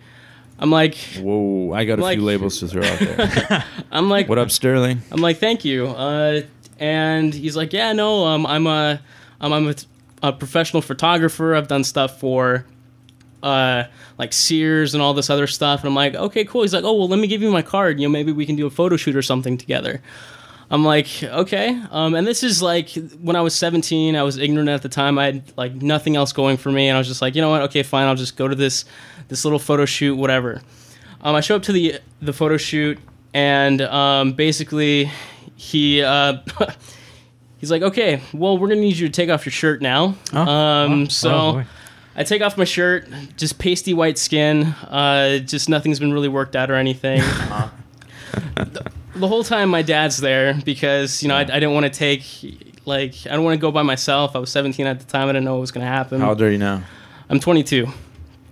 I'm 0.60 0.70
like, 0.72 0.96
Whoa, 1.20 1.74
I 1.74 1.84
got 1.84 2.00
a 2.00 2.02
like- 2.04 2.18
few 2.18 2.26
labels 2.26 2.60
to 2.60 2.68
throw 2.68 2.84
out 2.84 3.00
there. 3.00 3.66
I'm 3.92 4.08
like, 4.10 4.30
what 4.30 4.38
up, 4.38 4.50
Sterling? 4.52 5.02
I'm 5.12 5.20
like, 5.20 5.38
thank 5.40 5.66
you. 5.66 5.88
Uh, 5.88 6.44
and 6.80 7.34
he's 7.34 7.58
like, 7.58 7.74
yeah, 7.74 7.92
no, 7.92 8.26
um, 8.26 8.46
I'm 8.46 8.68
a, 8.68 9.02
um, 9.42 9.52
I'm 9.52 9.68
a, 9.70 9.76
a 10.22 10.32
professional 10.32 10.82
photographer. 10.82 11.56
I've 11.56 11.68
done 11.68 11.84
stuff 11.84 12.20
for, 12.20 12.66
uh, 13.44 13.86
like 14.18 14.34
Sears 14.34 14.94
and 14.94 15.04
all 15.04 15.14
this 15.14 15.30
other 15.30 15.46
stuff. 15.46 15.82
And 15.82 15.90
I'm 15.90 15.96
like, 15.96 16.16
okay, 16.16 16.46
cool. 16.46 16.64
He's 16.64 16.74
like, 16.74 16.84
oh, 16.84 16.94
well, 16.94 17.08
let 17.08 17.20
me 17.20 17.28
give 17.28 17.42
you 17.42 17.52
my 17.52 17.62
card. 17.62 18.00
You 18.00 18.08
know, 18.08 18.12
maybe 18.12 18.32
we 18.32 18.46
can 18.46 18.56
do 18.56 18.66
a 18.66 18.72
photo 18.72 18.98
shoot 18.98 19.16
or 19.16 19.22
something 19.22 19.58
together. 19.58 20.02
I'm 20.72 20.84
like, 20.84 21.22
okay. 21.22 21.80
Um, 21.92 22.16
and 22.16 22.26
this 22.26 22.42
is 22.42 22.64
like 22.64 22.90
when 23.22 23.36
I 23.36 23.42
was 23.42 23.54
17, 23.54 24.16
I 24.16 24.24
was 24.24 24.38
ignorant 24.38 24.70
at 24.70 24.82
the 24.82 24.90
time. 24.90 25.20
I 25.20 25.26
had 25.26 25.58
like 25.58 25.76
nothing 25.76 26.16
else 26.16 26.34
going 26.34 26.58
for 26.58 26.72
me. 26.72 26.88
And 26.88 26.96
I 26.96 27.00
was 27.00 27.08
just 27.08 27.22
like, 27.22 27.36
you 27.36 27.42
know 27.42 27.50
what? 27.50 27.62
Okay, 27.64 27.84
fine. 27.84 28.08
I'll 28.08 28.16
just 28.16 28.38
go 28.38 28.48
to 28.48 28.56
this, 28.56 28.86
this 29.28 29.46
little 29.46 29.60
photo 29.60 29.86
shoot, 29.86 30.16
whatever. 30.16 30.62
Um, 31.24 31.36
I 31.36 31.42
show 31.42 31.56
up 31.56 31.64
to 31.64 31.72
the 31.72 32.00
the 32.22 32.34
photo 32.34 32.58
shoot, 32.58 33.00
and 33.34 33.82
um, 33.82 34.34
basically, 34.34 35.10
he 35.56 36.04
uh, 36.04 36.40
he's 37.58 37.72
like, 37.72 37.82
"Okay, 37.82 38.22
well, 38.34 38.58
we're 38.58 38.68
gonna 38.68 38.82
need 38.82 38.98
you 38.98 39.08
to 39.08 39.14
take 39.14 39.30
off 39.30 39.46
your 39.46 39.54
shirt 39.54 39.82
now." 39.82 40.16
um, 40.34 41.10
so 41.10 41.32
oh, 41.34 41.54
boy. 41.54 41.66
I 42.16 42.24
take 42.24 42.42
off 42.42 42.58
my 42.58 42.64
shirt, 42.64 43.08
just 43.38 43.58
pasty 43.58 43.94
white 43.94 44.18
skin. 44.18 44.68
Uh, 44.88 45.40
just 45.40 45.70
nothing's 45.70 46.00
been 46.00 46.14
really 46.14 46.30
worked 46.30 46.56
out 46.56 46.70
or 46.70 46.76
anything. 46.76 47.20
the, 48.56 48.92
the 49.16 49.28
whole 49.28 49.44
time, 49.44 49.70
my 49.70 49.82
dad's 49.82 50.18
there 50.18 50.54
because 50.66 51.24
you 51.24 51.30
know 51.30 51.36
I, 51.36 51.42
I 51.42 51.46
didn't 51.46 51.74
want 51.74 51.86
to 51.86 51.90
take 51.90 52.24
like 52.86 53.16
I 53.26 53.34
don't 53.34 53.44
want 53.44 53.56
to 53.56 53.62
go 53.62 53.72
by 53.72 53.82
myself. 53.82 54.36
I 54.36 54.40
was 54.40 54.52
17 54.52 54.86
at 54.86 55.00
the 55.00 55.06
time. 55.06 55.28
I 55.28 55.32
didn't 55.32 55.46
know 55.46 55.54
what 55.54 55.62
was 55.62 55.72
gonna 55.72 55.86
happen. 55.88 56.22
How 56.22 56.30
old 56.30 56.42
are 56.42 56.52
you 56.52 56.58
now? 56.58 56.84
I'm 57.30 57.40
22. 57.40 57.88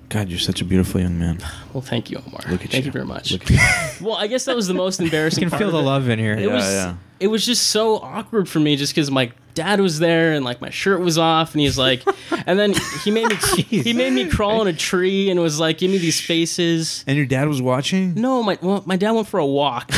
God, 0.10 0.30
you're 0.30 0.40
such 0.40 0.62
a 0.62 0.66
beautiful 0.66 1.00
young 1.00 1.18
man. 1.20 1.40
Well, 1.74 1.82
thank 1.82 2.10
you, 2.12 2.18
Omar. 2.26 2.42
Look 2.50 2.64
at 2.66 2.72
thank 2.72 2.84
you. 2.84 2.90
you 2.90 2.92
very 2.92 3.06
much. 3.06 3.32
Look 3.32 3.50
at 3.52 4.02
Well, 4.02 4.16
I 4.16 4.28
guess 4.28 4.46
that 4.46 4.56
was 4.56 4.68
the 4.68 4.74
most 4.74 5.00
embarrassing. 5.00 5.44
You 5.44 5.50
can 5.50 5.52
part 5.52 5.62
feel 5.62 5.72
the 5.72 5.78
it. 5.80 5.82
love 5.82 6.10
in 6.10 6.20
here. 6.20 6.34
It 6.34 6.42
Yeah, 6.48 6.54
was 6.56 6.66
yeah. 6.66 6.96
it 7.20 7.28
was 7.28 7.46
just 7.46 7.68
so 7.68 7.98
awkward 7.98 8.50
for 8.50 8.60
me 8.60 8.76
just 8.76 8.94
because 8.94 9.10
my 9.12 9.32
dad 9.54 9.82
was 9.82 10.00
there 10.00 10.32
and 10.32 10.46
like 10.46 10.62
my 10.62 10.70
shirt 10.70 11.02
was 11.02 11.18
off 11.18 11.52
and 11.54 11.60
he's 11.60 11.78
like 11.78 12.02
and 12.48 12.58
then 12.58 12.74
he 13.04 13.12
made 13.12 13.28
me 13.28 13.36
he 13.68 13.92
made 13.92 14.14
me 14.14 14.30
crawl 14.30 14.62
in 14.62 14.68
a 14.70 14.74
tree 14.74 15.30
and 15.30 15.42
was 15.42 15.60
like 15.60 15.78
give 15.78 15.92
me 15.92 15.98
these 15.98 16.22
faces 16.22 17.04
And 17.06 17.18
your 17.18 17.26
dad 17.26 17.50
was 17.50 17.62
watching? 17.62 18.14
no 18.14 18.42
my 18.44 18.58
well, 18.62 18.82
my 18.86 18.96
dad 18.96 19.12
went 19.12 19.28
for 19.28 19.40
a 19.42 19.46
walk 19.46 19.92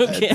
okay 0.00 0.30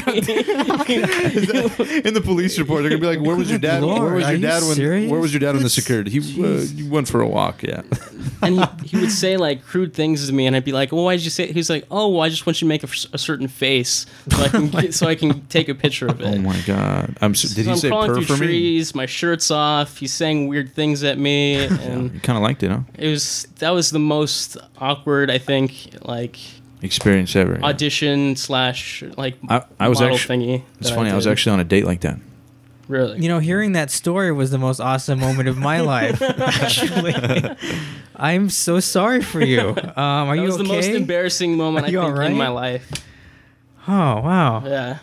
In 2.04 2.14
the 2.14 2.22
police 2.24 2.58
report, 2.60 2.82
they're 2.84 2.90
gonna 2.90 3.02
be 3.02 3.08
like, 3.08 3.22
"Where 3.26 3.36
was 3.36 3.50
your 3.50 3.60
dad? 3.60 3.84
Lord, 3.84 4.02
where 4.02 4.14
was 4.16 4.26
are 4.26 4.32
your 4.32 4.40
you 4.40 4.48
dad 4.48 4.64
when? 4.64 4.76
serious? 4.76 5.12
Where 5.12 5.20
was 5.20 5.34
your 5.34 5.40
dad 5.40 5.56
when 5.56 5.64
the 5.64 5.70
That's- 5.70 5.78
occurred? 5.78 6.08
He, 6.08 6.20
uh, 6.20 6.60
he 6.62 6.88
went 6.88 7.08
for 7.08 7.22
a 7.22 7.28
walk. 7.28 7.64
Yeah. 7.64 7.82
and 8.42 8.60
he, 8.82 8.88
he 8.88 8.98
would 8.98 9.12
say 9.12 9.38
like 9.38 9.64
crude 9.66 9.94
things 9.94 10.28
to 10.28 10.34
me 10.34 10.48
and 10.48 10.56
I'd 10.56 10.66
be 10.66 10.72
like 10.74 10.92
well 10.92 11.06
why 11.06 11.16
did 11.16 11.24
you 11.24 11.30
say 11.30 11.52
he's 11.52 11.70
like 11.70 11.86
oh 11.92 12.10
well 12.10 12.22
I 12.22 12.30
just 12.30 12.46
want 12.46 12.62
you 12.62 12.66
to 12.66 12.70
make 12.70 12.84
a, 12.84 12.90
a 13.14 13.18
certain 13.18 13.48
face 13.48 14.06
so 14.30 14.44
I 14.44 14.48
can 14.50 14.68
get, 14.72 14.94
so 14.94 15.08
I 15.08 15.16
can 15.16 15.46
take 15.48 15.70
a 15.70 15.76
picture 15.76 16.08
of 16.08 16.20
oh 16.22 16.26
it 16.26 16.38
oh 16.38 16.42
my 16.42 16.60
god. 16.68 17.18
I'm. 17.22 17.34
So, 17.36 17.48
did 17.48 17.56
So 17.56 17.64
he 17.64 17.70
I'm 17.72 17.78
say 17.78 17.88
crawling 17.90 18.14
through 18.14 18.24
for 18.26 18.34
me? 18.34 18.48
trees 18.48 18.94
my 18.96 19.06
shirt's 19.06 19.50
off 19.52 19.98
he's 19.98 20.12
saying 20.14 20.48
weird 20.48 20.74
things 20.74 21.04
at 21.04 21.18
me 21.18 21.66
and 21.66 22.14
You 22.14 22.20
kind 22.20 22.36
of 22.38 22.44
liked 22.44 22.64
it, 22.64 22.72
huh? 22.72 22.82
it 22.98 23.08
was 23.08 23.48
that 23.60 23.70
was 23.72 23.92
the 23.92 24.00
most 24.00 24.58
awkward 24.80 25.32
I 25.32 25.38
think 25.38 25.90
like 26.02 26.38
Experience 26.82 27.34
ever. 27.38 27.54
yeah. 27.60 27.66
audition 27.66 28.36
slash 28.36 29.04
like 29.16 29.36
I- 29.48 29.64
I 29.80 29.88
was 29.88 30.02
model 30.02 30.16
actu- 30.18 30.28
thingy. 30.28 30.64
It's 30.82 30.90
funny. 30.90 31.10
I 31.12 31.16
was 31.16 31.28
actually 31.28 31.54
on 31.54 31.60
a 31.62 31.64
date 31.64 31.86
like 31.86 32.02
that. 32.02 32.20
Really. 32.94 33.20
You 33.20 33.28
know, 33.28 33.40
hearing 33.40 33.74
that 33.74 33.92
story 33.92 34.32
was 34.32 34.52
the 34.52 34.58
most 34.58 34.80
awesome 34.80 35.20
moment 35.20 35.50
of 35.50 35.58
my 35.58 35.82
life. 35.82 36.22
Actually, 36.22 37.16
I'm 38.16 38.50
so 38.50 38.80
sorry 38.80 39.22
for 39.22 39.42
you. 39.44 39.76
Um, 39.96 40.28
are 40.30 40.36
that 40.36 40.42
you 40.42 40.48
was 40.48 40.56
okay? 40.56 40.64
the 40.64 40.74
most 40.74 40.88
embarrassing 40.90 41.56
moment 41.58 41.86
Are 41.86 41.88
I 41.88 41.92
think 41.92 42.04
alright? 42.04 42.32
in 42.32 42.38
my 42.38 42.48
life. 42.48 42.90
Oh 43.88 44.22
wow, 44.22 44.64
Yeah. 44.66 45.00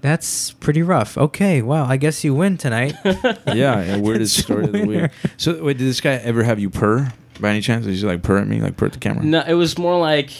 That's 0.00 0.50
pretty 0.50 0.82
rough. 0.82 1.16
Okay, 1.16 1.62
well, 1.62 1.84
I 1.86 1.96
guess 1.96 2.24
you 2.24 2.34
win 2.34 2.58
tonight. 2.58 2.94
yeah, 3.46 3.78
and 3.78 4.02
weirdest 4.02 4.38
It's 4.38 4.40
a 4.40 4.52
story 4.52 4.64
of 4.64 4.72
the 4.72 4.84
week. 4.86 5.10
So 5.38 5.62
wait, 5.64 5.78
did 5.78 5.86
this 5.86 6.00
guy 6.02 6.14
ever 6.16 6.42
have 6.42 6.58
you 6.58 6.68
purr 6.68 7.10
by 7.40 7.50
any 7.50 7.60
chance? 7.62 7.86
Did 7.86 7.94
you 7.96 8.06
like 8.06 8.22
purr 8.22 8.36
at 8.38 8.46
me, 8.46 8.60
like 8.60 8.76
purr 8.76 8.86
at 8.86 8.92
the 8.92 8.98
camera? 8.98 9.24
No, 9.24 9.42
it 9.46 9.54
was 9.54 9.78
more 9.78 9.98
like, 9.98 10.30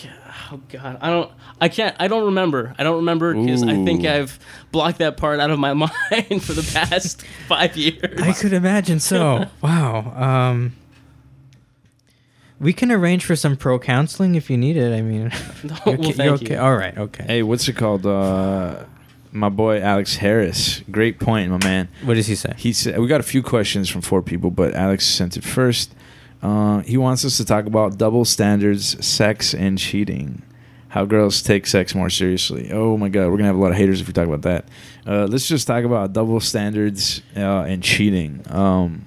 oh 0.53 0.61
god, 0.69 0.99
I 1.01 1.11
don't, 1.11 1.31
I 1.61 1.69
can't, 1.69 1.97
I 1.99 2.09
don't 2.09 2.25
remember. 2.27 2.75
I 2.79 2.83
don't 2.83 2.97
remember 2.97 3.35
because 3.35 3.63
I 3.63 3.85
think 3.85 4.05
I've 4.05 4.39
blocked 4.73 4.99
that 4.99 5.17
part 5.17 5.41
out 5.41 5.51
of 5.51 5.59
my 5.59 5.73
mind 5.75 6.43
for 6.43 6.53
the 6.53 6.69
past 6.73 7.23
five 7.49 7.77
years. 7.77 8.21
I 8.21 8.33
could 8.33 8.53
imagine 8.53 9.01
so. 9.01 9.47
wow. 9.63 10.51
Um, 10.51 10.77
we 12.61 12.73
can 12.73 12.91
arrange 12.93 13.25
for 13.25 13.37
some 13.37 13.57
pro 13.57 13.79
counseling 13.79 14.35
if 14.37 14.49
you 14.49 14.57
need 14.57 14.77
it. 14.77 14.93
I 14.97 15.03
mean, 15.03 15.31
No, 15.65 15.77
you're, 15.87 15.97
well, 15.97 16.01
okay- 16.01 16.13
thank 16.13 16.19
you're 16.19 16.27
you. 16.27 16.33
okay. 16.47 16.57
All 16.57 16.77
right. 16.77 16.97
Okay. 16.97 17.25
Hey, 17.25 17.43
what's 17.43 17.67
it 17.69 17.75
called? 17.77 18.07
Uh, 18.07 18.85
my 19.33 19.49
boy 19.49 19.81
Alex 19.81 20.17
Harris. 20.17 20.81
Great 20.91 21.19
point, 21.19 21.51
my 21.51 21.59
man. 21.65 21.89
What 22.05 22.15
does 22.15 22.29
he 22.29 22.37
say? 22.37 22.55
He 22.57 22.73
said 22.73 22.99
we 23.01 23.09
got 23.09 23.21
a 23.21 23.25
few 23.25 23.43
questions 23.43 23.89
from 23.89 24.01
four 24.01 24.23
people, 24.23 24.51
but 24.51 24.75
Alex 24.75 25.05
sent 25.07 25.37
it 25.37 25.43
first. 25.45 25.93
Uh, 26.45 26.81
he 26.81 26.97
wants 26.97 27.25
us 27.25 27.39
to 27.39 27.45
talk 27.45 27.65
about 27.67 27.97
double 27.99 28.25
standards, 28.25 29.05
sex, 29.05 29.55
and 29.55 29.79
cheating. 29.79 30.43
How 30.89 31.05
girls 31.07 31.43
take 31.43 31.67
sex 31.67 31.95
more 31.95 32.11
seriously. 32.11 32.71
Oh 32.71 32.97
my 32.97 33.09
god, 33.09 33.29
we're 33.31 33.37
gonna 33.39 33.47
have 33.49 33.57
a 33.57 33.61
lot 33.61 33.71
of 33.73 33.77
haters 33.77 34.01
if 34.01 34.07
we 34.07 34.13
talk 34.13 34.29
about 34.29 34.43
that. 34.43 34.69
Uh, 35.07 35.27
let's 35.29 35.49
just 35.49 35.67
talk 35.67 35.83
about 35.85 36.13
double 36.13 36.39
standards 36.41 37.23
uh, 37.37 37.41
and 37.63 37.83
cheating. 37.83 38.43
Um, 38.49 39.07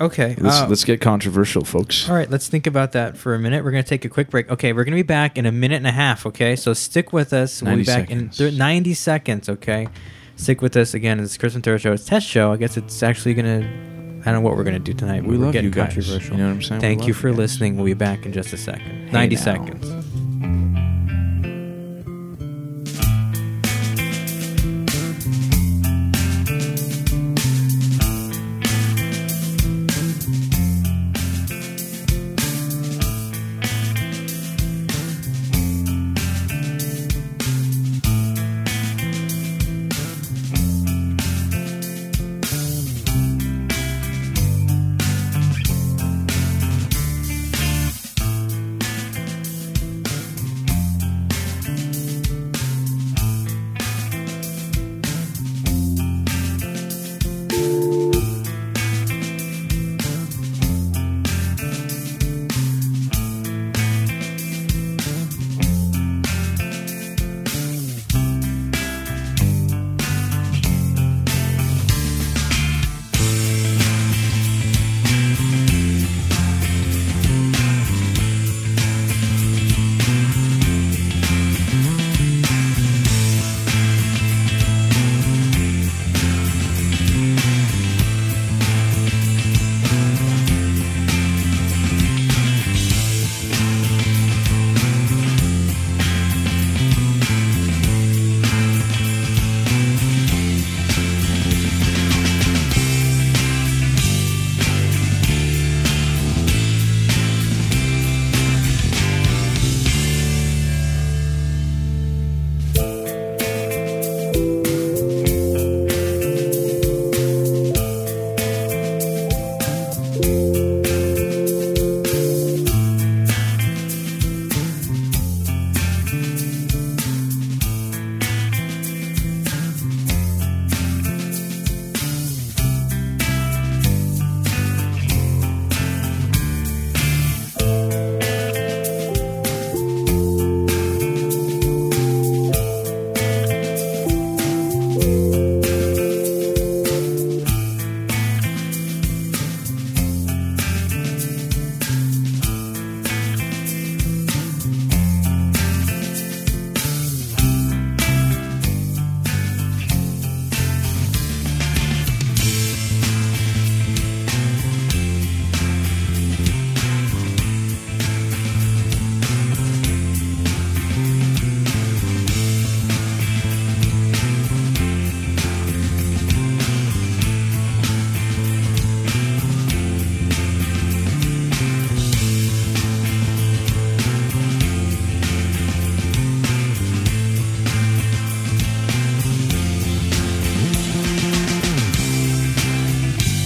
Okay. 0.00 0.34
let's 0.40 0.60
uh, 0.60 0.66
let's 0.68 0.84
get 0.84 1.00
controversial, 1.00 1.64
folks. 1.64 2.08
all 2.10 2.16
right. 2.16 2.28
Let's 2.28 2.48
think 2.48 2.66
about 2.66 2.92
that 2.92 3.16
for 3.16 3.34
a 3.34 3.38
minute. 3.38 3.64
We're 3.64 3.70
going 3.70 3.84
to 3.84 3.88
take 3.88 4.04
a 4.04 4.08
quick 4.08 4.28
break. 4.28 4.50
Okay. 4.50 4.72
We're 4.72 4.82
going 4.84 4.96
to 4.96 5.02
be 5.02 5.06
back 5.06 5.38
in 5.38 5.46
a 5.46 5.52
minute 5.52 5.76
and 5.76 5.86
a 5.86 5.92
half. 5.92 6.26
Okay. 6.26 6.56
So 6.56 6.72
stick 6.74 7.12
with 7.12 7.32
us. 7.32 7.62
We'll 7.62 7.76
be 7.76 7.84
90 7.84 7.86
back 7.86 8.08
seconds. 8.08 8.40
in 8.40 8.46
th- 8.48 8.58
90 8.58 8.94
seconds. 8.94 9.48
Okay. 9.48 9.86
Stick 10.34 10.60
with 10.62 10.76
us 10.76 10.94
again. 10.94 11.20
It's 11.20 11.38
Chris 11.38 11.52
Ventura 11.52 11.78
show. 11.78 11.92
It's 11.92 12.04
test 12.04 12.26
show. 12.26 12.50
I 12.52 12.56
guess 12.56 12.76
it's 12.76 13.02
actually 13.04 13.34
going 13.34 13.62
to. 13.62 13.93
I 14.26 14.32
don't 14.32 14.42
know 14.42 14.48
what 14.48 14.56
we're 14.56 14.64
going 14.64 14.74
to 14.74 14.80
do 14.80 14.94
tonight. 14.94 15.22
We 15.22 15.36
we're 15.36 15.44
love 15.44 15.52
getting 15.52 15.66
you 15.66 15.74
guys. 15.74 15.94
controversial. 15.94 16.36
You 16.36 16.42
know 16.42 16.48
what 16.48 16.54
I'm 16.54 16.62
saying? 16.62 16.80
Thank 16.80 17.06
you 17.06 17.12
for 17.14 17.32
listening. 17.32 17.76
We'll 17.76 17.84
be 17.84 17.94
back 17.94 18.24
in 18.24 18.32
just 18.32 18.52
a 18.52 18.56
second. 18.56 19.12
90 19.12 19.36
now. 19.36 19.40
seconds. 19.42 20.83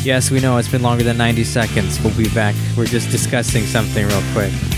Yes, 0.08 0.30
we 0.30 0.40
know 0.40 0.56
it's 0.56 0.68
been 0.68 0.80
longer 0.80 1.04
than 1.04 1.18
90 1.18 1.44
seconds. 1.44 2.00
We'll 2.00 2.16
be 2.16 2.30
back. 2.30 2.54
We're 2.78 2.86
just 2.86 3.10
discussing 3.10 3.64
something 3.66 4.06
real 4.06 4.22
quick. 4.32 4.77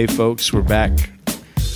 Hey, 0.00 0.06
folks, 0.06 0.50
we're 0.50 0.62
back. 0.62 0.92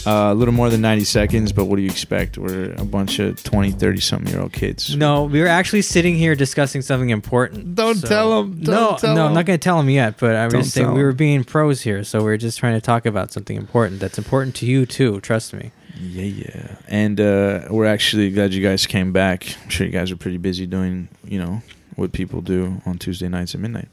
Uh, 0.06 0.32
a 0.32 0.34
little 0.34 0.54
more 0.54 0.70
than 0.70 0.80
90 0.80 1.04
seconds, 1.04 1.52
but 1.52 1.66
what 1.66 1.76
do 1.76 1.82
you 1.82 1.90
expect? 1.90 2.38
We're 2.38 2.72
a 2.72 2.84
bunch 2.86 3.18
of 3.18 3.44
20, 3.44 3.72
30 3.72 4.00
something 4.00 4.32
year 4.32 4.40
old 4.40 4.54
kids. 4.54 4.96
No, 4.96 5.24
we 5.24 5.42
were 5.42 5.46
actually 5.46 5.82
sitting 5.82 6.16
here 6.16 6.34
discussing 6.34 6.80
something 6.80 7.10
important. 7.10 7.74
Don't 7.74 7.96
so- 7.96 8.08
tell 8.08 8.40
'em. 8.40 8.62
Don't 8.62 8.74
no, 8.74 8.86
tell 8.96 8.96
them. 8.98 9.14
no, 9.16 9.26
I'm 9.26 9.34
not 9.34 9.44
going 9.44 9.58
to 9.58 9.62
tell 9.62 9.76
them 9.76 9.90
yet. 9.90 10.16
But 10.18 10.36
I 10.36 10.48
Don't 10.48 10.60
was 10.60 10.72
saying 10.72 10.86
tell 10.86 10.96
we 10.96 11.02
were 11.02 11.12
being 11.12 11.44
pros 11.44 11.82
here, 11.82 12.02
so 12.02 12.24
we 12.24 12.30
are 12.32 12.38
just 12.38 12.58
trying 12.58 12.72
to 12.72 12.80
talk 12.80 13.04
about 13.04 13.30
something 13.30 13.58
important 13.58 14.00
that's 14.00 14.16
important 14.16 14.54
to 14.56 14.64
you 14.64 14.86
too. 14.86 15.20
Trust 15.20 15.52
me. 15.52 15.72
Yeah, 16.00 16.22
yeah. 16.22 16.76
And 16.88 17.20
uh, 17.20 17.66
we're 17.68 17.84
actually 17.84 18.30
glad 18.30 18.54
you 18.54 18.62
guys 18.62 18.86
came 18.86 19.12
back. 19.12 19.54
I'm 19.64 19.68
sure 19.68 19.84
you 19.86 19.92
guys 19.92 20.10
are 20.10 20.16
pretty 20.16 20.38
busy 20.38 20.66
doing, 20.66 21.08
you 21.26 21.38
know, 21.38 21.60
what 21.96 22.12
people 22.12 22.40
do 22.40 22.80
on 22.86 22.96
Tuesday 22.96 23.28
nights 23.28 23.54
at 23.54 23.60
midnight. 23.60 23.88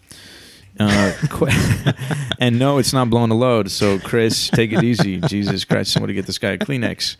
Uh, 0.81 1.91
and 2.39 2.57
no, 2.59 2.77
it's 2.77 2.93
not 2.93 3.09
blowing 3.09 3.31
a 3.31 3.35
load. 3.35 3.69
So, 3.71 3.99
Chris, 3.99 4.49
take 4.49 4.71
it 4.71 4.83
easy. 4.83 5.19
Jesus 5.27 5.65
Christ, 5.65 5.91
somebody 5.91 6.13
get 6.13 6.25
this 6.25 6.37
guy 6.37 6.51
a 6.51 6.57
Kleenex. 6.57 7.15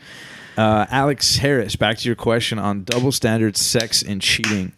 Uh, 0.58 0.86
Alex 0.90 1.38
Harris, 1.38 1.76
back 1.76 1.98
to 2.00 2.08
your 2.10 2.16
question 2.16 2.60
on 2.60 2.84
double 2.84 3.12
standards, 3.12 3.60
sex, 3.62 4.02
and 4.02 4.22
cheating. 4.22 4.74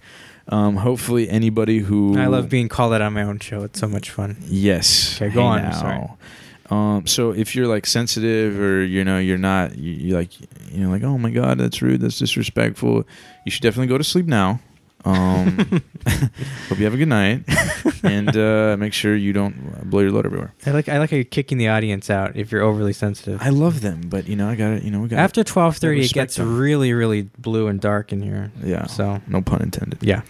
Um, 0.50 0.76
hopefully, 0.78 1.30
anybody 1.30 1.80
who 1.80 2.18
I 2.18 2.28
love 2.28 2.50
being 2.50 2.68
called 2.70 2.94
out 2.94 3.02
on 3.02 3.14
my 3.14 3.24
own 3.24 3.40
show. 3.40 3.64
It's 3.64 3.80
so 3.80 3.88
much 3.88 4.10
fun. 4.12 4.38
Yes. 4.42 5.16
Okay, 5.22 5.34
go 5.34 5.42
Hey 5.42 5.48
on, 5.48 5.62
now. 5.64 5.72
sorry. 5.72 6.08
Um, 6.70 7.08
so 7.08 7.32
if 7.32 7.56
you're 7.56 7.68
like 7.68 7.86
sensitive 7.86 8.60
or 8.60 8.84
you 8.84 9.04
know 9.04 9.20
you're 9.20 9.38
not 9.38 9.78
you, 9.78 9.92
you 9.92 10.16
like 10.16 10.40
you 10.72 10.84
know 10.84 10.90
like 10.90 11.04
oh 11.04 11.18
my 11.18 11.30
god 11.30 11.58
that's 11.60 11.82
rude 11.82 12.02
that's 12.02 12.18
disrespectful, 12.20 13.06
you 13.46 13.52
should 13.52 13.62
definitely 13.62 13.88
go 13.88 13.98
to 13.98 14.04
sleep 14.04 14.26
now. 14.26 14.60
Um, 15.06 15.58
hope 16.70 16.78
you 16.80 16.86
have 16.86 16.94
a 16.94 16.98
good 16.98 17.10
night 17.10 17.44
and 18.04 18.36
uh, 18.38 18.78
make 18.80 18.94
sure 18.94 19.16
you 19.16 19.34
don't 19.34 19.90
blow 19.90 20.00
your 20.00 20.12
load 20.12 20.26
everywhere. 20.26 20.54
I 20.66 20.72
like 20.72 20.88
I 20.88 20.98
like 21.00 21.10
how 21.10 21.16
you're 21.18 21.24
kicking 21.26 21.58
the 21.58 21.68
audience 21.68 22.10
out 22.10 22.36
if 22.38 22.52
you're 22.52 22.62
overly 22.62 22.94
sensitive. 22.94 23.42
I 23.42 23.50
love 23.50 23.82
them, 23.82 24.02
but 24.08 24.28
you 24.28 24.36
know 24.38 24.48
I 24.48 24.56
got 24.56 24.80
to 24.80 24.84
you 24.84 24.92
know 24.92 25.02
we 25.02 25.10
got 25.10 25.20
After 25.20 25.44
12:30, 25.44 26.06
it 26.06 26.14
gets 26.14 26.36
them. 26.38 26.58
really 26.58 26.94
really 26.94 27.24
blue 27.38 27.68
and 27.68 27.82
dark 27.82 28.14
in 28.14 28.22
here. 28.22 28.52
yeah 28.64 28.86
So 28.88 29.20
no 29.28 29.42
pun 29.42 29.62
intended. 29.62 30.00
yeah. 30.02 30.22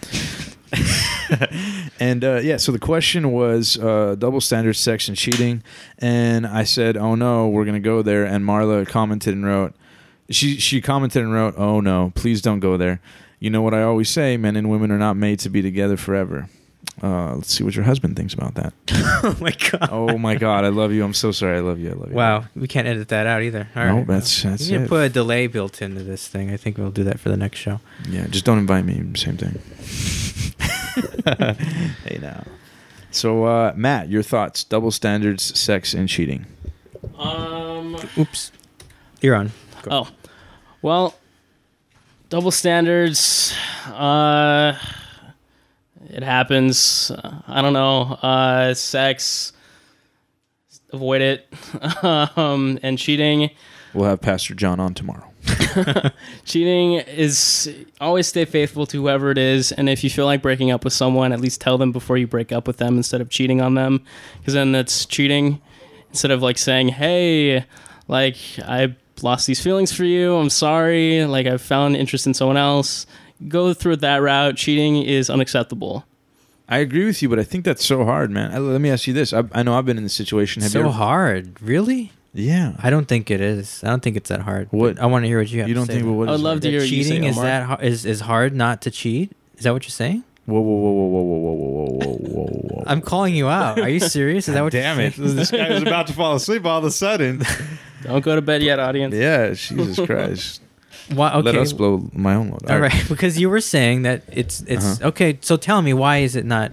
and 2.00 2.24
uh, 2.24 2.40
yeah, 2.42 2.56
so 2.56 2.72
the 2.72 2.78
question 2.78 3.32
was 3.32 3.78
uh, 3.78 4.16
double 4.18 4.40
standard 4.40 4.74
sex 4.74 5.08
and 5.08 5.16
cheating, 5.16 5.62
and 5.98 6.46
I 6.46 6.64
said, 6.64 6.96
"Oh 6.96 7.14
no, 7.14 7.48
we're 7.48 7.64
gonna 7.64 7.80
go 7.80 8.02
there." 8.02 8.24
And 8.24 8.44
Marla 8.44 8.86
commented 8.86 9.34
and 9.34 9.46
wrote, 9.46 9.74
she 10.30 10.56
she 10.58 10.80
commented 10.80 11.22
and 11.22 11.32
wrote, 11.32 11.54
"Oh 11.56 11.80
no, 11.80 12.12
please 12.14 12.42
don't 12.42 12.60
go 12.60 12.76
there." 12.76 13.00
You 13.44 13.50
know 13.50 13.60
what 13.60 13.74
I 13.74 13.82
always 13.82 14.08
say: 14.08 14.38
men 14.38 14.56
and 14.56 14.70
women 14.70 14.90
are 14.90 14.96
not 14.96 15.18
made 15.18 15.38
to 15.40 15.50
be 15.50 15.60
together 15.60 15.98
forever. 15.98 16.48
Uh, 17.02 17.34
let's 17.34 17.52
see 17.52 17.62
what 17.62 17.74
your 17.76 17.84
husband 17.84 18.16
thinks 18.16 18.32
about 18.32 18.54
that. 18.54 18.72
oh 19.22 19.36
my 19.38 19.50
god. 19.70 19.88
oh 19.92 20.16
my 20.16 20.34
God, 20.34 20.64
I 20.64 20.68
love 20.68 20.92
you. 20.92 21.04
I'm 21.04 21.12
so 21.12 21.30
sorry. 21.30 21.58
I 21.58 21.60
love 21.60 21.78
you. 21.78 21.90
I 21.90 21.92
love 21.92 22.08
you. 22.08 22.14
Wow, 22.14 22.44
we 22.56 22.66
can't 22.66 22.86
edit 22.88 23.08
that 23.08 23.26
out 23.26 23.42
either. 23.42 23.68
All 23.76 23.84
No, 23.84 23.94
right. 23.96 24.06
that's 24.06 24.42
that's 24.44 24.66
you 24.66 24.78
can 24.78 24.84
it. 24.86 24.88
put 24.88 25.04
a 25.04 25.08
delay 25.10 25.46
built 25.46 25.82
into 25.82 26.02
this 26.02 26.26
thing. 26.26 26.50
I 26.52 26.56
think 26.56 26.78
we'll 26.78 26.90
do 26.90 27.04
that 27.04 27.20
for 27.20 27.28
the 27.28 27.36
next 27.36 27.58
show. 27.58 27.80
Yeah, 28.08 28.26
just 28.28 28.46
don't 28.46 28.58
invite 28.58 28.86
me. 28.86 28.94
Same 29.14 29.36
thing. 29.36 29.58
hey 32.04 32.18
now. 32.22 32.44
So 33.10 33.44
uh, 33.44 33.72
Matt, 33.76 34.08
your 34.08 34.22
thoughts? 34.22 34.64
Double 34.64 34.90
standards, 34.90 35.42
sex, 35.58 35.92
and 35.92 36.08
cheating. 36.08 36.46
Um. 37.18 37.96
Oops. 38.16 38.52
You're 39.20 39.34
on. 39.34 39.52
Oh, 39.90 40.08
well, 40.80 41.14
double 42.34 42.50
standards. 42.50 43.54
Uh, 43.86 44.76
it 46.08 46.24
happens. 46.24 47.12
I 47.46 47.62
don't 47.62 47.74
know. 47.74 48.00
Uh, 48.00 48.74
sex. 48.74 49.52
Avoid 50.92 51.20
it. 51.22 51.46
um, 52.36 52.80
and 52.82 52.98
cheating. 52.98 53.50
We'll 53.92 54.08
have 54.08 54.20
Pastor 54.20 54.52
John 54.56 54.80
on 54.80 54.94
tomorrow. 54.94 55.30
Cheating 56.44 56.94
is 56.94 57.72
always 58.00 58.26
stay 58.26 58.44
faithful 58.46 58.84
to 58.86 59.00
whoever 59.00 59.30
it 59.30 59.38
is, 59.38 59.70
and 59.70 59.88
if 59.88 60.02
you 60.02 60.10
feel 60.10 60.26
like 60.26 60.42
breaking 60.42 60.72
up 60.72 60.82
with 60.82 60.92
someone, 60.92 61.32
at 61.32 61.40
least 61.40 61.60
tell 61.60 61.78
them 61.78 61.92
before 61.92 62.16
you 62.16 62.26
break 62.26 62.50
up 62.50 62.66
with 62.66 62.78
them 62.78 62.96
instead 62.96 63.20
of 63.20 63.28
cheating 63.28 63.60
on 63.60 63.74
them, 63.74 64.04
because 64.40 64.54
then 64.54 64.72
that's 64.72 65.06
cheating. 65.06 65.60
Instead 66.08 66.32
of 66.32 66.42
like 66.42 66.58
saying, 66.58 66.88
"Hey, 66.88 67.64
like 68.08 68.36
I 68.58 68.96
lost 69.22 69.46
these 69.46 69.60
feelings 69.60 69.92
for 69.92 70.04
you. 70.04 70.34
I'm 70.36 70.50
sorry. 70.50 71.24
Like 71.26 71.46
I've 71.46 71.62
found 71.62 71.96
interest 71.96 72.26
in 72.26 72.34
someone 72.34 72.56
else." 72.56 73.06
Go 73.48 73.74
through 73.74 73.96
that 73.96 74.18
route. 74.22 74.56
Cheating 74.56 75.02
is 75.02 75.28
unacceptable. 75.28 76.04
I 76.68 76.78
agree 76.78 77.04
with 77.04 77.20
you, 77.20 77.28
but 77.28 77.38
I 77.38 77.42
think 77.42 77.64
that's 77.64 77.84
so 77.84 78.04
hard, 78.04 78.30
man. 78.30 78.52
I, 78.52 78.58
let 78.58 78.80
me 78.80 78.90
ask 78.90 79.06
you 79.06 79.12
this: 79.12 79.32
I, 79.32 79.42
I 79.52 79.62
know 79.62 79.76
I've 79.76 79.84
been 79.84 79.98
in 79.98 80.04
this 80.04 80.14
situation. 80.14 80.62
Have 80.62 80.70
so 80.70 80.78
you 80.78 80.84
ever, 80.86 80.94
hard, 80.94 81.60
really? 81.60 82.12
Yeah. 82.32 82.72
I 82.82 82.90
don't 82.90 83.06
think 83.06 83.30
it 83.30 83.40
is. 83.40 83.82
I 83.84 83.88
don't 83.88 84.02
think 84.02 84.16
it's 84.16 84.28
that 84.28 84.40
hard. 84.40 84.68
What- 84.70 84.98
I 84.98 85.06
want 85.06 85.24
to 85.24 85.28
hear 85.28 85.38
what 85.38 85.50
you 85.50 85.60
have. 85.60 85.68
you 85.68 85.74
to 85.74 85.80
don't 85.80 85.86
say 85.86 85.94
think? 85.94 86.04
about 86.04 86.10
Well, 86.12 86.18
what 86.20 86.28
I 86.28 86.32
would 86.32 86.40
love 86.40 86.52
hard? 86.54 86.62
to 86.62 86.70
hear 86.70 86.80
that 86.80 86.86
you 86.88 87.04
say, 87.04 87.10
cheating 87.10 87.24
is 87.24 87.36
Omar. 87.36 87.44
that 87.44 87.62
har- 87.66 87.82
is 87.82 88.04
is 88.06 88.20
hard 88.20 88.54
not 88.54 88.82
to 88.82 88.90
cheat? 88.90 89.32
Is 89.58 89.64
that 89.64 89.72
what 89.72 89.84
you're 89.84 89.90
saying? 89.90 90.24
Whoa, 90.46 90.60
whoa, 90.60 90.76
whoa, 90.76 90.90
whoa, 90.92 91.08
whoa, 91.08 91.22
whoa, 91.22 91.54
whoa, 91.54 91.54
whoa, 91.54 92.06
whoa, 92.06 92.46
whoa, 92.46 92.46
whoa! 92.76 92.84
I'm 92.86 93.00
calling 93.00 93.34
you 93.34 93.48
out. 93.48 93.78
Are 93.80 93.88
you 93.88 94.00
serious? 94.00 94.48
Is 94.48 94.54
that 94.54 94.62
what? 94.62 94.72
Damn 94.72 94.98
you're 94.98 95.06
it! 95.08 95.14
saying? 95.14 95.36
This 95.36 95.50
guy 95.50 95.70
was 95.70 95.82
about 95.82 96.06
to 96.08 96.12
fall 96.12 96.34
asleep 96.34 96.64
all 96.64 96.78
of 96.78 96.84
a 96.84 96.90
sudden. 96.90 97.42
Don't 98.04 98.24
go 98.24 98.34
to 98.36 98.42
bed 98.42 98.62
yet, 98.62 98.78
audience. 98.78 99.14
yeah, 99.14 99.52
Jesus 99.54 99.98
Christ! 100.06 100.60
Why, 101.12 101.32
okay. 101.34 101.42
Let 101.42 101.56
us 101.56 101.72
blow 101.72 102.08
my 102.12 102.34
own 102.34 102.50
load. 102.50 102.70
All 102.70 102.78
right, 102.80 103.04
because 103.08 103.38
you 103.38 103.50
were 103.50 103.60
saying 103.60 104.02
that 104.02 104.22
it's 104.32 104.62
it's 104.62 105.00
Uh-huh. 105.00 105.08
okay. 105.08 105.38
So 105.40 105.56
tell 105.56 105.82
me, 105.82 105.92
why 105.92 106.18
is 106.18 106.36
it 106.36 106.44
not? 106.44 106.72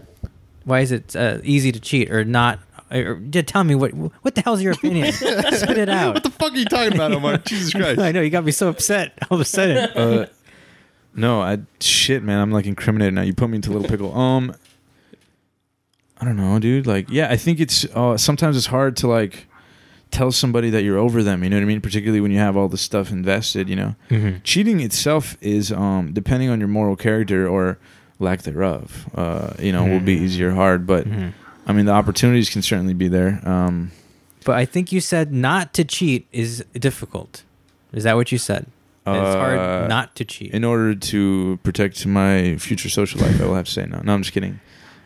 Why 0.64 0.82
is 0.82 0.92
it 0.92 1.16
uh, 1.16 1.40
easy 1.44 1.72
to 1.72 1.80
cheat 1.80 2.12
or 2.12 2.24
not? 2.24 2.60
Or, 2.92 3.22
yeah, 3.32 3.42
tell 3.42 3.64
me 3.64 3.74
what 3.76 3.92
what 3.94 4.36
the 4.36 4.42
hell's 4.42 4.62
your 4.62 4.74
opinion? 4.74 5.12
Spit 5.14 5.78
it 5.78 5.90
out. 5.90 6.14
What 6.16 6.24
the 6.24 6.30
fuck 6.30 6.54
are 6.54 6.58
you 6.58 6.66
talking 6.66 6.94
about, 6.94 7.12
Omar? 7.14 7.38
Jesus 7.38 7.74
Christ! 7.74 8.00
I 8.00 8.12
know 8.12 8.22
you 8.22 8.30
got 8.30 8.44
me 8.46 8.52
so 8.52 8.68
upset 8.70 9.18
all 9.30 9.36
of 9.36 9.42
a 9.42 9.46
sudden. 9.46 9.78
uh, 9.78 10.26
no, 11.16 11.42
I 11.42 11.60
shit, 11.80 12.22
man. 12.24 12.40
I'm 12.40 12.52
like 12.52 12.66
incriminated 12.66 13.14
now. 13.14 13.22
You 13.22 13.34
put 13.34 13.50
me 13.50 13.56
into 13.58 13.72
a 13.72 13.74
little 13.74 13.88
pickle. 13.90 14.18
Um, 14.18 14.54
I 16.20 16.26
don't 16.26 16.36
know, 16.38 16.60
dude. 16.60 16.86
Like, 16.86 17.10
yeah, 17.10 17.30
I 17.32 17.38
think 17.38 17.60
it's 17.60 17.86
uh, 17.96 18.18
sometimes 18.18 18.56
it's 18.56 18.68
hard 18.68 18.96
to 18.98 19.08
like 19.08 19.48
tell 20.12 20.32
somebody 20.32 20.70
that 20.70 20.84
you're 20.84 20.98
over 20.98 21.24
them. 21.24 21.44
You 21.44 21.50
know 21.50 21.56
what 21.58 21.64
I 21.64 21.66
mean? 21.66 21.82
Particularly 21.82 22.22
when 22.22 22.32
you 22.32 22.38
have 22.40 22.56
all 22.58 22.68
this 22.68 22.82
stuff 22.82 23.12
invested. 23.12 23.70
You 23.70 23.76
know, 23.76 23.96
Mhm. 24.10 24.44
cheating 24.44 24.80
itself 24.82 25.38
is 25.42 25.72
um 25.72 26.12
depending 26.14 26.50
on 26.50 26.60
your 26.60 26.68
moral 26.68 26.96
character 26.96 27.48
or 27.48 27.78
lack 28.20 28.42
thereof. 28.44 29.10
Uh, 29.16 29.54
you 29.60 29.72
know, 29.72 29.84
will 29.86 30.00
be 30.00 30.18
Mhm. 30.18 30.22
easy 30.24 30.44
or 30.44 30.52
hard. 30.52 30.86
But 30.86 31.08
Mhm. 31.10 31.34
I 31.68 31.74
mean, 31.74 31.86
the 31.86 31.94
opportunities 31.94 32.50
can 32.50 32.62
certainly 32.62 32.94
be 32.94 33.08
there. 33.08 33.42
Um, 33.48 33.92
But 34.44 34.56
I 34.58 34.66
think 34.66 34.92
you 34.92 35.00
said 35.02 35.32
not 35.32 35.74
to 35.76 35.84
cheat 35.84 36.26
is 36.32 36.64
difficult. 36.74 37.44
Is 37.94 38.04
that 38.04 38.16
what 38.16 38.32
you 38.32 38.38
said? 38.40 38.66
It's 39.06 39.36
uh, 39.36 39.38
hard 39.40 39.90
not 39.90 40.16
to 40.16 40.26
cheat. 40.26 40.52
in 40.52 40.64
order 40.64 40.94
to 40.96 41.60
protect 41.64 42.06
my 42.06 42.56
future 42.58 42.90
social 42.90 43.20
life, 43.22 43.40
I 43.42 43.46
will 43.46 43.56
have 43.56 43.66
to 43.66 43.72
say 43.72 43.86
no. 43.86 44.00
No, 44.04 44.14
I'm 44.14 44.22
just 44.22 44.34
kidding. 44.34 44.60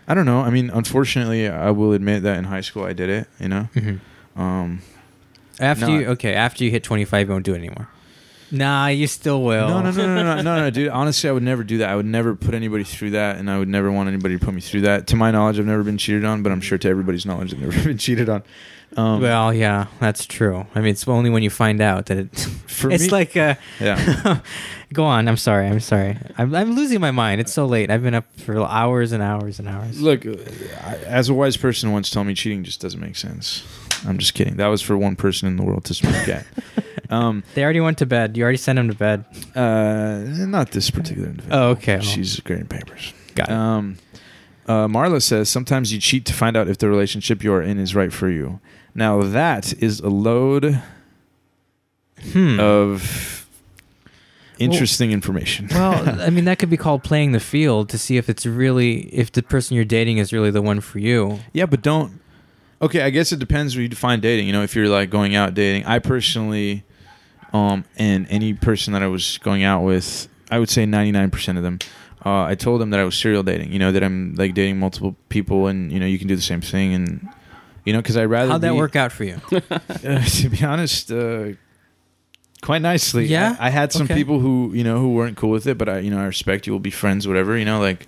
I 0.08 0.14
don't 0.14 0.26
know. 0.26 0.42
I 0.42 0.50
mean, 0.52 0.70
unfortunately, 0.74 1.48
I 1.50 1.72
will 1.72 1.94
admit 1.94 2.24
that 2.24 2.38
in 2.38 2.44
high 2.46 2.62
school 2.62 2.84
I 2.86 2.94
did 2.94 3.10
it. 3.10 3.28
You 3.40 3.48
know, 3.50 3.70
Mhm. 3.76 4.00
um, 4.38 4.80
After 5.60 5.88
No. 5.88 6.00
you 6.00 6.06
okay, 6.08 6.34
after 6.34 6.64
you 6.64 6.72
hit 6.72 6.84
25, 6.84 7.28
you 7.28 7.32
won't 7.34 7.46
do 7.46 7.54
it 7.54 7.58
anymore. 7.58 7.88
Nah, 8.52 8.88
you 8.88 9.08
still 9.08 9.42
will. 9.42 9.68
no, 9.68 9.82
no, 9.82 9.92
no, 9.92 10.06
no, 10.16 10.24
no, 10.24 10.42
no, 10.42 10.56
no, 10.62 10.70
dude. 10.70 10.88
Honestly, 10.94 11.30
I 11.30 11.34
would 11.34 11.44
never 11.44 11.64
do 11.64 11.80
that. 11.80 11.90
I 11.90 11.96
would 11.96 12.06
never 12.06 12.36
put 12.36 12.54
anybody 12.54 12.84
through 12.84 13.12
that, 13.12 13.38
and 13.38 13.50
I 13.50 13.58
would 13.58 13.68
never 13.68 13.92
want 13.92 14.08
anybody 14.08 14.38
to 14.38 14.46
put 14.46 14.54
me 14.54 14.62
through 14.62 14.82
that. 14.82 15.08
To 15.08 15.16
my 15.16 15.32
knowledge, 15.32 15.58
I've 15.60 15.66
never 15.66 15.84
been 15.84 15.98
cheated 15.98 16.24
on, 16.26 16.44
but 16.44 16.52
I'm 16.52 16.62
sure 16.62 16.78
to 16.78 16.88
everybody's 16.88 17.26
knowledge, 17.26 17.54
I've 17.54 17.60
never 17.60 17.84
been 17.88 17.98
cheated 17.98 18.30
on. 18.30 18.44
Um, 18.98 19.22
Well, 19.22 19.54
yeah, 19.54 19.88
that's 20.00 20.26
true. 20.26 20.66
I 20.76 20.80
mean, 20.80 20.90
it's 20.92 21.08
only 21.08 21.30
when 21.30 21.44
you 21.44 21.50
find 21.50 21.82
out 21.82 22.06
that 22.08 22.18
it. 22.18 22.40
for 22.68 22.90
it's 22.92 23.04
me, 23.06 23.10
like, 23.10 23.36
uh, 23.38 23.56
yeah. 23.80 24.40
go 24.94 25.04
on. 25.04 25.28
I'm 25.28 25.38
sorry. 25.38 25.68
I'm 25.68 25.80
sorry. 25.80 26.18
I'm, 26.38 26.54
I'm 26.56 26.76
losing 26.76 27.02
my 27.02 27.12
mind. 27.12 27.42
It's 27.42 27.52
so 27.54 27.66
late. 27.66 27.90
I've 27.92 28.04
been 28.04 28.14
up 28.14 28.26
for 28.40 28.58
hours 28.66 29.12
and 29.12 29.22
hours 29.24 29.60
and 29.60 29.68
hours. 29.68 30.02
Look, 30.02 30.26
uh, 30.26 30.32
I- 30.86 30.98
as 31.06 31.30
a 31.30 31.34
wise 31.34 31.58
person 31.58 31.92
once 31.92 32.10
told 32.10 32.28
me, 32.28 32.34
cheating 32.34 32.64
just 32.64 32.80
doesn't 32.82 33.00
make 33.02 33.16
sense. 33.18 33.64
I'm 34.08 34.18
just 34.18 34.34
kidding. 34.34 34.58
That 34.58 34.68
was 34.68 34.82
for 34.82 34.98
one 34.98 35.16
person 35.16 35.48
in 35.48 35.58
the 35.58 35.64
world 35.64 35.86
to 35.86 35.94
speak 35.94 36.28
at. 36.30 36.46
Um, 37.08 37.44
They 37.54 37.64
already 37.64 37.82
went 37.82 38.00
to 38.00 38.08
bed. 38.08 38.36
You 38.36 38.42
already 38.42 38.58
sent 38.58 38.78
them 38.78 38.88
to 38.90 38.96
bed. 38.96 39.26
uh, 39.56 40.24
not 40.48 40.72
this 40.72 40.90
particular 40.90 41.30
individual. 41.30 41.56
Oh, 41.64 41.70
okay. 41.72 42.00
She's 42.02 42.40
grading 42.40 42.66
papers. 42.66 43.14
got 43.36 43.48
it. 43.48 43.54
Um, 43.54 43.98
uh, 44.68 44.88
Marla 44.88 45.22
says 45.22 45.48
sometimes 45.48 45.94
you 45.94 46.00
cheat 46.00 46.26
to 46.26 46.34
find 46.34 46.58
out 46.58 46.68
if 46.68 46.80
the 46.80 46.90
relationship 46.90 47.44
you 47.44 47.54
are 47.54 47.62
in 47.62 47.78
is 47.78 47.94
right 47.94 48.12
for 48.12 48.28
you. 48.28 48.60
Now 48.96 49.22
that 49.22 49.74
is 49.84 50.00
a 50.00 50.10
load 50.10 50.82
hmm. 52.32 52.60
of 52.60 53.48
interesting 54.58 55.12
information. 55.12 55.68
well, 55.70 56.22
I 56.22 56.30
mean, 56.30 56.46
that 56.46 56.60
could 56.60 56.70
be 56.70 56.78
called 56.78 57.04
playing 57.04 57.34
the 57.34 57.42
field 57.42 57.90
to 57.90 57.98
see 57.98 58.16
if 58.16 58.30
it's 58.30 58.46
really 58.46 59.14
if 59.14 59.32
the 59.34 59.44
person 59.44 59.76
you're 59.76 59.86
dating 59.86 60.18
is 60.18 60.32
really 60.32 60.50
the 60.50 60.62
one 60.62 60.80
for 60.80 61.00
you. 61.00 61.40
yeah, 61.54 61.66
but 61.66 61.82
don't. 61.82 62.22
Okay, 62.82 63.02
I 63.02 63.10
guess 63.10 63.32
it 63.32 63.40
depends 63.40 63.76
where 63.76 63.84
you 63.84 63.90
define 63.90 64.20
dating. 64.20 64.48
You 64.48 64.54
know, 64.54 64.64
if 64.64 64.76
you're 64.76 64.90
like 64.90 65.10
going 65.10 65.36
out 65.36 65.54
dating, 65.54 65.86
I 65.86 66.00
personally, 66.00 66.84
um, 67.54 67.86
and 67.98 68.28
any 68.30 68.54
person 68.54 68.94
that 68.94 69.02
I 69.02 69.08
was 69.08 69.38
going 69.40 69.64
out 69.64 69.84
with, 69.84 70.28
I 70.52 70.60
would 70.60 70.70
say 70.70 70.86
99% 70.86 71.58
of 71.58 71.64
them. 71.64 71.80
Uh, 72.26 72.44
I 72.44 72.56
told 72.56 72.82
them 72.82 72.90
that 72.90 73.00
I 73.00 73.04
was 73.04 73.16
serial 73.16 73.44
dating. 73.44 73.72
You 73.72 73.80
know 73.80 73.92
that 73.92 74.04
I'm 74.04 74.36
like 74.36 74.54
dating 74.54 74.80
multiple 74.80 75.16
people, 75.30 75.68
and 75.68 75.92
you 75.92 76.00
know 76.00 76.06
you 76.06 76.18
can 76.18 76.28
do 76.28 76.36
the 76.36 76.42
same 76.42 76.62
thing, 76.62 76.94
and 76.94 77.30
you 77.86 77.94
know 77.94 78.00
because 78.02 78.18
I 78.18 78.26
rather 78.26 78.52
How'd 78.52 78.62
that 78.62 78.72
be- 78.72 78.78
work 78.78 78.96
out 78.96 79.12
for 79.12 79.24
you? 79.24 79.40
Uh, 79.52 80.24
to 80.24 80.50
be 80.50 80.64
honest, 80.64 81.12
uh, 81.12 81.50
quite 82.62 82.82
nicely. 82.82 83.26
Yeah? 83.26 83.56
I, 83.60 83.68
I 83.68 83.70
had 83.70 83.92
some 83.92 84.04
Okay. 84.04 84.16
people 84.16 84.40
who 84.40 84.72
you 84.74 84.84
know 84.84 85.00
who 85.00 85.14
weren't 85.14 85.38
cool 85.38 85.52
with 85.52 85.66
it, 85.68 85.78
but 85.78 85.88
I 85.90 86.00
you 86.00 86.12
know 86.12 86.20
I 86.20 86.26
respect 86.26 86.68
you. 86.68 86.74
We'll 86.74 86.80
be 86.80 86.92
friends, 86.92 87.28
whatever. 87.28 87.58
You 87.58 87.66
know, 87.66 87.80
like 87.80 88.08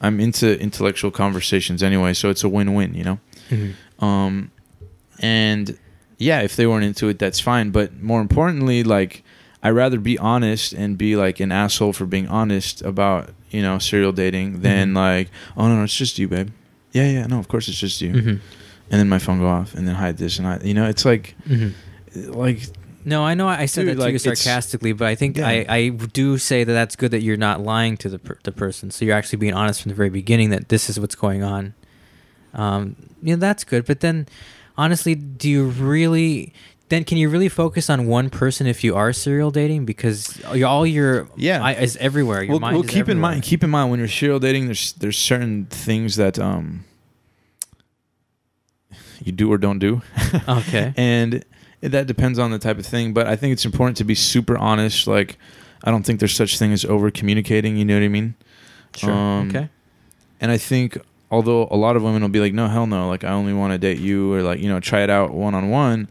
I'm 0.00 0.20
into 0.20 0.58
intellectual 0.60 1.10
conversations 1.10 1.82
anyway, 1.82 2.12
so 2.14 2.30
it's 2.30 2.44
a 2.44 2.48
win-win. 2.48 2.94
You 2.94 3.04
know, 3.04 3.18
um, 4.06 4.50
and 5.20 5.78
yeah, 6.18 6.40
if 6.42 6.56
they 6.56 6.66
weren't 6.66 6.84
into 6.84 7.08
it, 7.08 7.18
that's 7.18 7.40
fine. 7.40 7.70
But 7.70 8.02
more 8.02 8.20
importantly, 8.20 8.82
like 8.84 9.22
I 9.62 9.70
rather 9.70 9.98
be 9.98 10.18
honest 10.18 10.72
and 10.72 10.96
be 10.98 11.16
like 11.16 11.40
an 11.40 11.52
asshole 11.52 11.92
for 11.92 12.06
being 12.06 12.28
honest 12.28 12.82
about 12.82 13.30
you 13.50 13.62
know 13.62 13.78
serial 13.78 14.12
dating 14.12 14.60
than 14.62 14.92
Mhm. 14.92 14.96
like 14.96 15.28
oh 15.56 15.68
no, 15.68 15.76
no, 15.76 15.84
it's 15.84 15.96
just 15.96 16.18
you, 16.18 16.28
babe. 16.28 16.50
Yeah, 16.92 17.08
yeah, 17.08 17.26
no, 17.26 17.38
of 17.38 17.48
course 17.48 17.68
it's 17.68 17.78
just 17.80 18.00
you. 18.00 18.12
Mhm. 18.12 18.40
And 18.94 19.00
then 19.00 19.08
my 19.08 19.18
phone 19.18 19.40
go 19.40 19.48
off, 19.48 19.74
and 19.74 19.88
then 19.88 19.96
hide 19.96 20.18
this 20.18 20.38
and 20.38 20.46
I, 20.46 20.60
you 20.62 20.72
know, 20.72 20.86
it's 20.88 21.04
like 21.04 21.34
Mhm. 21.50 21.72
like 22.28 22.60
No, 23.04 23.24
I 23.24 23.34
know 23.34 23.48
I 23.48 23.66
said 23.66 23.82
Dude, 23.86 23.88
that 23.90 23.94
to 23.96 24.00
like, 24.02 24.12
you 24.12 24.18
sarcastically, 24.20 24.92
but 24.92 25.08
I 25.08 25.16
think 25.16 25.36
Yeah. 25.36 25.48
I, 25.48 25.66
I 25.68 25.88
do 25.90 26.38
say 26.38 26.62
that 26.62 26.72
that's 26.72 26.94
good 26.94 27.10
that 27.10 27.22
you're 27.22 27.36
not 27.36 27.60
lying 27.60 27.96
to 27.98 28.08
the 28.08 28.20
per- 28.20 28.38
the 28.44 28.52
person. 28.52 28.90
So 28.92 29.04
you're 29.04 29.16
actually 29.16 29.38
being 29.38 29.52
honest 29.52 29.82
from 29.82 29.88
the 29.90 29.96
very 29.96 30.10
beginning 30.10 30.50
that 30.50 30.68
this 30.68 30.88
is 30.88 31.00
what's 31.00 31.16
going 31.16 31.42
on. 31.42 31.74
Um, 32.54 32.94
you 33.20 33.34
know, 33.34 33.40
that's 33.40 33.64
good. 33.64 33.84
But 33.84 33.98
then, 34.00 34.26
honestly, 34.78 35.14
do 35.16 35.50
you 35.50 35.64
really? 35.66 36.52
Then 36.88 37.02
can 37.02 37.18
you 37.18 37.28
really 37.30 37.48
focus 37.48 37.90
on 37.90 38.06
one 38.06 38.30
person 38.30 38.66
if 38.66 38.84
you 38.84 38.94
are 38.94 39.12
serial 39.12 39.50
dating? 39.50 39.86
Because 39.86 40.40
all 40.44 40.86
your 40.86 41.26
Yeah. 41.36 41.64
eye 41.64 41.72
is 41.72 41.96
everywhere. 41.96 42.42
Your 42.42 42.52
well, 42.52 42.60
mind 42.60 42.76
well 42.76 42.84
is 42.84 42.90
keep 42.90 43.08
in 43.08 43.18
mind 43.18 43.42
keep 43.42 43.64
in 43.64 43.70
mind 43.70 43.90
when 43.90 43.98
you're 43.98 44.08
serial 44.08 44.38
dating 44.38 44.66
there's 44.66 44.92
there's 44.94 45.18
certain 45.18 45.66
things 45.70 46.14
that 46.16 46.38
um 46.38 46.84
you 49.24 49.32
do 49.32 49.50
or 49.52 49.58
don't 49.58 49.78
do 49.78 50.02
Okay. 50.48 50.92
and 50.96 51.44
that 51.80 52.06
depends 52.06 52.38
on 52.38 52.50
the 52.50 52.58
type 52.58 52.78
of 52.78 52.86
thing 52.86 53.12
but 53.12 53.26
i 53.26 53.36
think 53.36 53.52
it's 53.52 53.64
important 53.64 53.96
to 53.98 54.04
be 54.04 54.14
super 54.14 54.56
honest 54.56 55.06
like 55.06 55.36
i 55.84 55.90
don't 55.90 56.04
think 56.04 56.18
there's 56.20 56.34
such 56.34 56.58
thing 56.58 56.72
as 56.72 56.84
over 56.84 57.10
communicating 57.10 57.76
you 57.76 57.84
know 57.84 57.94
what 57.94 58.02
i 58.04 58.08
mean 58.08 58.34
Sure. 58.96 59.10
Um, 59.10 59.48
okay. 59.48 59.68
and 60.40 60.50
i 60.52 60.56
think 60.58 60.98
although 61.30 61.66
a 61.70 61.76
lot 61.76 61.96
of 61.96 62.02
women 62.02 62.22
will 62.22 62.28
be 62.28 62.40
like 62.40 62.54
no 62.54 62.68
hell 62.68 62.86
no 62.86 63.08
like 63.08 63.24
i 63.24 63.30
only 63.32 63.52
want 63.52 63.72
to 63.72 63.78
date 63.78 63.98
you 63.98 64.32
or 64.32 64.42
like 64.42 64.60
you 64.60 64.68
know 64.68 64.78
try 64.80 65.00
it 65.02 65.10
out 65.10 65.32
one-on-one 65.34 66.08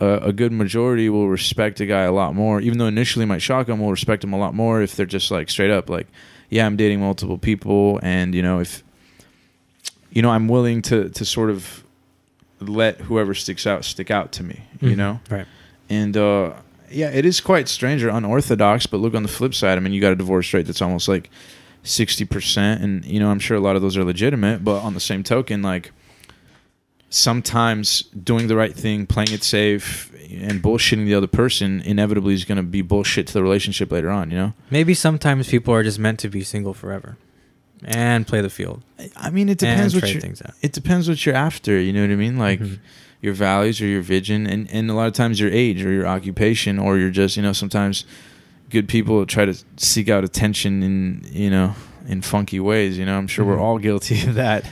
uh, 0.00 0.18
a 0.22 0.32
good 0.32 0.52
majority 0.52 1.08
will 1.08 1.28
respect 1.28 1.80
a 1.80 1.86
guy 1.86 2.02
a 2.02 2.12
lot 2.12 2.34
more 2.34 2.60
even 2.60 2.78
though 2.78 2.86
initially 2.86 3.24
might 3.26 3.42
shock 3.42 3.66
them 3.66 3.80
will 3.80 3.90
respect 3.90 4.22
him 4.24 4.32
a 4.32 4.38
lot 4.38 4.54
more 4.54 4.80
if 4.82 4.94
they're 4.96 5.04
just 5.06 5.30
like 5.30 5.50
straight 5.50 5.70
up 5.70 5.90
like 5.90 6.06
yeah 6.48 6.64
i'm 6.64 6.76
dating 6.76 7.00
multiple 7.00 7.38
people 7.38 7.98
and 8.02 8.34
you 8.34 8.42
know 8.42 8.60
if 8.60 8.82
you 10.10 10.22
know 10.22 10.30
i'm 10.30 10.46
willing 10.48 10.80
to 10.80 11.08
to 11.10 11.24
sort 11.24 11.50
of 11.50 11.84
let 12.68 13.00
whoever 13.02 13.34
sticks 13.34 13.66
out 13.66 13.84
stick 13.84 14.10
out 14.10 14.32
to 14.32 14.42
me 14.42 14.60
you 14.80 14.90
Mhm. 14.90 14.96
know 14.96 15.20
Right. 15.30 15.46
and 15.90 16.16
uh 16.16 16.52
yeah 16.90 17.10
it 17.10 17.24
is 17.24 17.40
quite 17.40 17.68
strange 17.68 18.02
or 18.04 18.08
unorthodox 18.10 18.86
but 18.86 18.98
look 18.98 19.14
on 19.14 19.22
the 19.22 19.28
flip 19.28 19.54
side 19.54 19.78
i 19.78 19.80
mean 19.80 19.92
you 19.92 20.00
got 20.00 20.12
a 20.12 20.16
divorce 20.16 20.52
rate 20.54 20.66
that's 20.66 20.82
almost 20.82 21.08
like 21.08 21.30
60% 21.84 22.80
and 22.82 23.04
you 23.04 23.18
know 23.18 23.28
i'm 23.30 23.38
sure 23.40 23.56
a 23.56 23.60
lot 23.60 23.74
of 23.76 23.82
those 23.82 23.96
are 23.96 24.04
legitimate 24.04 24.62
but 24.62 24.80
on 24.82 24.94
the 24.94 25.00
same 25.00 25.22
token 25.22 25.62
like 25.62 25.90
sometimes 27.10 28.02
doing 28.02 28.46
the 28.46 28.56
right 28.56 28.74
thing 28.74 29.06
playing 29.06 29.32
it 29.32 29.42
safe 29.44 30.10
and 30.30 30.62
bullshitting 30.62 31.04
the 31.04 31.14
other 31.14 31.26
person 31.26 31.80
inevitably 31.82 32.32
is 32.32 32.44
going 32.44 32.56
to 32.56 32.62
be 32.62 32.80
bullshit 32.80 33.26
to 33.26 33.32
the 33.34 33.42
relationship 33.42 33.92
later 33.92 34.08
on 34.10 34.30
you 34.30 34.36
know 34.36 34.52
Maybe 34.70 34.94
sometimes 34.94 35.48
people 35.48 35.74
are 35.74 35.82
just 35.82 35.98
meant 35.98 36.18
to 36.20 36.28
be 36.30 36.42
single 36.42 36.72
forever, 36.72 37.18
and 37.84 38.26
play 38.26 38.40
the 38.40 38.50
field 38.50 38.82
i 39.16 39.30
mean 39.30 39.48
it 39.48 39.58
depends 39.58 39.94
what 39.94 40.00
trade 40.00 40.14
you 40.14 40.20
things 40.20 40.40
out. 40.42 40.52
it 40.62 40.72
depends 40.72 41.08
what 41.08 41.24
you're 41.26 41.34
after 41.34 41.80
you 41.80 41.92
know 41.92 42.00
what 42.02 42.10
i 42.10 42.14
mean 42.16 42.38
like 42.38 42.60
Mhm. 42.60 42.78
your 43.20 43.32
values 43.34 43.80
or 43.80 43.86
your 43.86 44.02
vision 44.02 44.46
and, 44.46 44.70
and 44.70 44.90
a 44.90 44.94
lot 44.94 45.06
of 45.08 45.12
times 45.14 45.40
your 45.40 45.50
age 45.50 45.82
or 45.84 45.90
your 45.90 46.06
occupation 46.06 46.78
or 46.78 46.98
you're 46.98 47.10
just 47.10 47.36
you 47.36 47.42
know 47.42 47.52
sometimes 47.52 48.04
good 48.70 48.86
people 48.88 49.24
try 49.26 49.44
to 49.44 49.54
seek 49.76 50.08
out 50.08 50.22
attention 50.24 50.82
in 50.82 51.26
you 51.32 51.50
know 51.50 51.74
in 52.06 52.22
funky 52.22 52.60
ways 52.60 52.96
you 52.98 53.04
know 53.04 53.18
i'm 53.18 53.26
sure 53.26 53.44
Mhm. 53.44 53.48
we're 53.48 53.60
all 53.60 53.78
guilty 53.78 54.22
of 54.28 54.34
that 54.34 54.64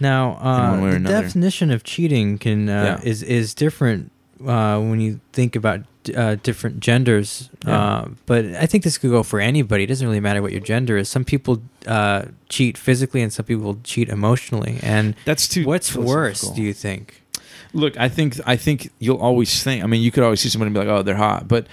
Now, 0.00 0.32
uh, 0.40 0.70
one 0.70 0.82
way 0.82 0.90
or 0.90 0.98
the 0.98 1.08
definition 1.08 1.70
of 1.70 1.82
cheating 1.84 2.38
can 2.38 2.68
uh, 2.68 2.98
Yeah. 3.02 3.08
is 3.10 3.22
is 3.24 3.54
different 3.54 4.10
uh, 4.46 4.80
when 4.80 5.00
you 5.00 5.20
think 5.32 5.56
about 5.56 5.80
uh, 6.14 6.36
different 6.42 6.80
genders. 6.80 7.50
Yeah. 7.66 7.78
Uh, 7.78 8.08
but 8.26 8.44
I 8.46 8.66
think 8.66 8.84
this 8.84 8.98
could 8.98 9.10
go 9.10 9.22
for 9.22 9.40
anybody. 9.40 9.84
It 9.84 9.88
doesn't 9.88 10.06
really 10.06 10.20
matter 10.20 10.42
what 10.42 10.52
your 10.52 10.60
gender 10.60 10.96
is. 10.96 11.08
Some 11.08 11.24
people 11.24 11.62
uh, 11.86 12.26
cheat 12.48 12.76
physically, 12.76 13.22
and 13.22 13.32
some 13.32 13.44
people 13.44 13.78
cheat 13.84 14.08
emotionally. 14.08 14.78
And 14.82 15.14
that's 15.24 15.48
too 15.48 15.64
what's 15.64 15.94
worse? 15.94 16.42
Do 16.50 16.62
you 16.62 16.72
think? 16.72 17.22
Look, 17.72 17.96
I 17.98 18.08
think 18.08 18.38
I 18.46 18.56
think 18.56 18.90
you'll 18.98 19.18
always 19.18 19.62
think. 19.62 19.82
I 19.82 19.86
mean, 19.86 20.02
you 20.02 20.10
could 20.10 20.22
always 20.24 20.40
see 20.40 20.48
somebody 20.48 20.68
and 20.68 20.74
be 20.74 20.80
like, 20.80 20.88
"Oh, 20.88 21.02
they're 21.02 21.14
hot," 21.14 21.48
but 21.48 21.66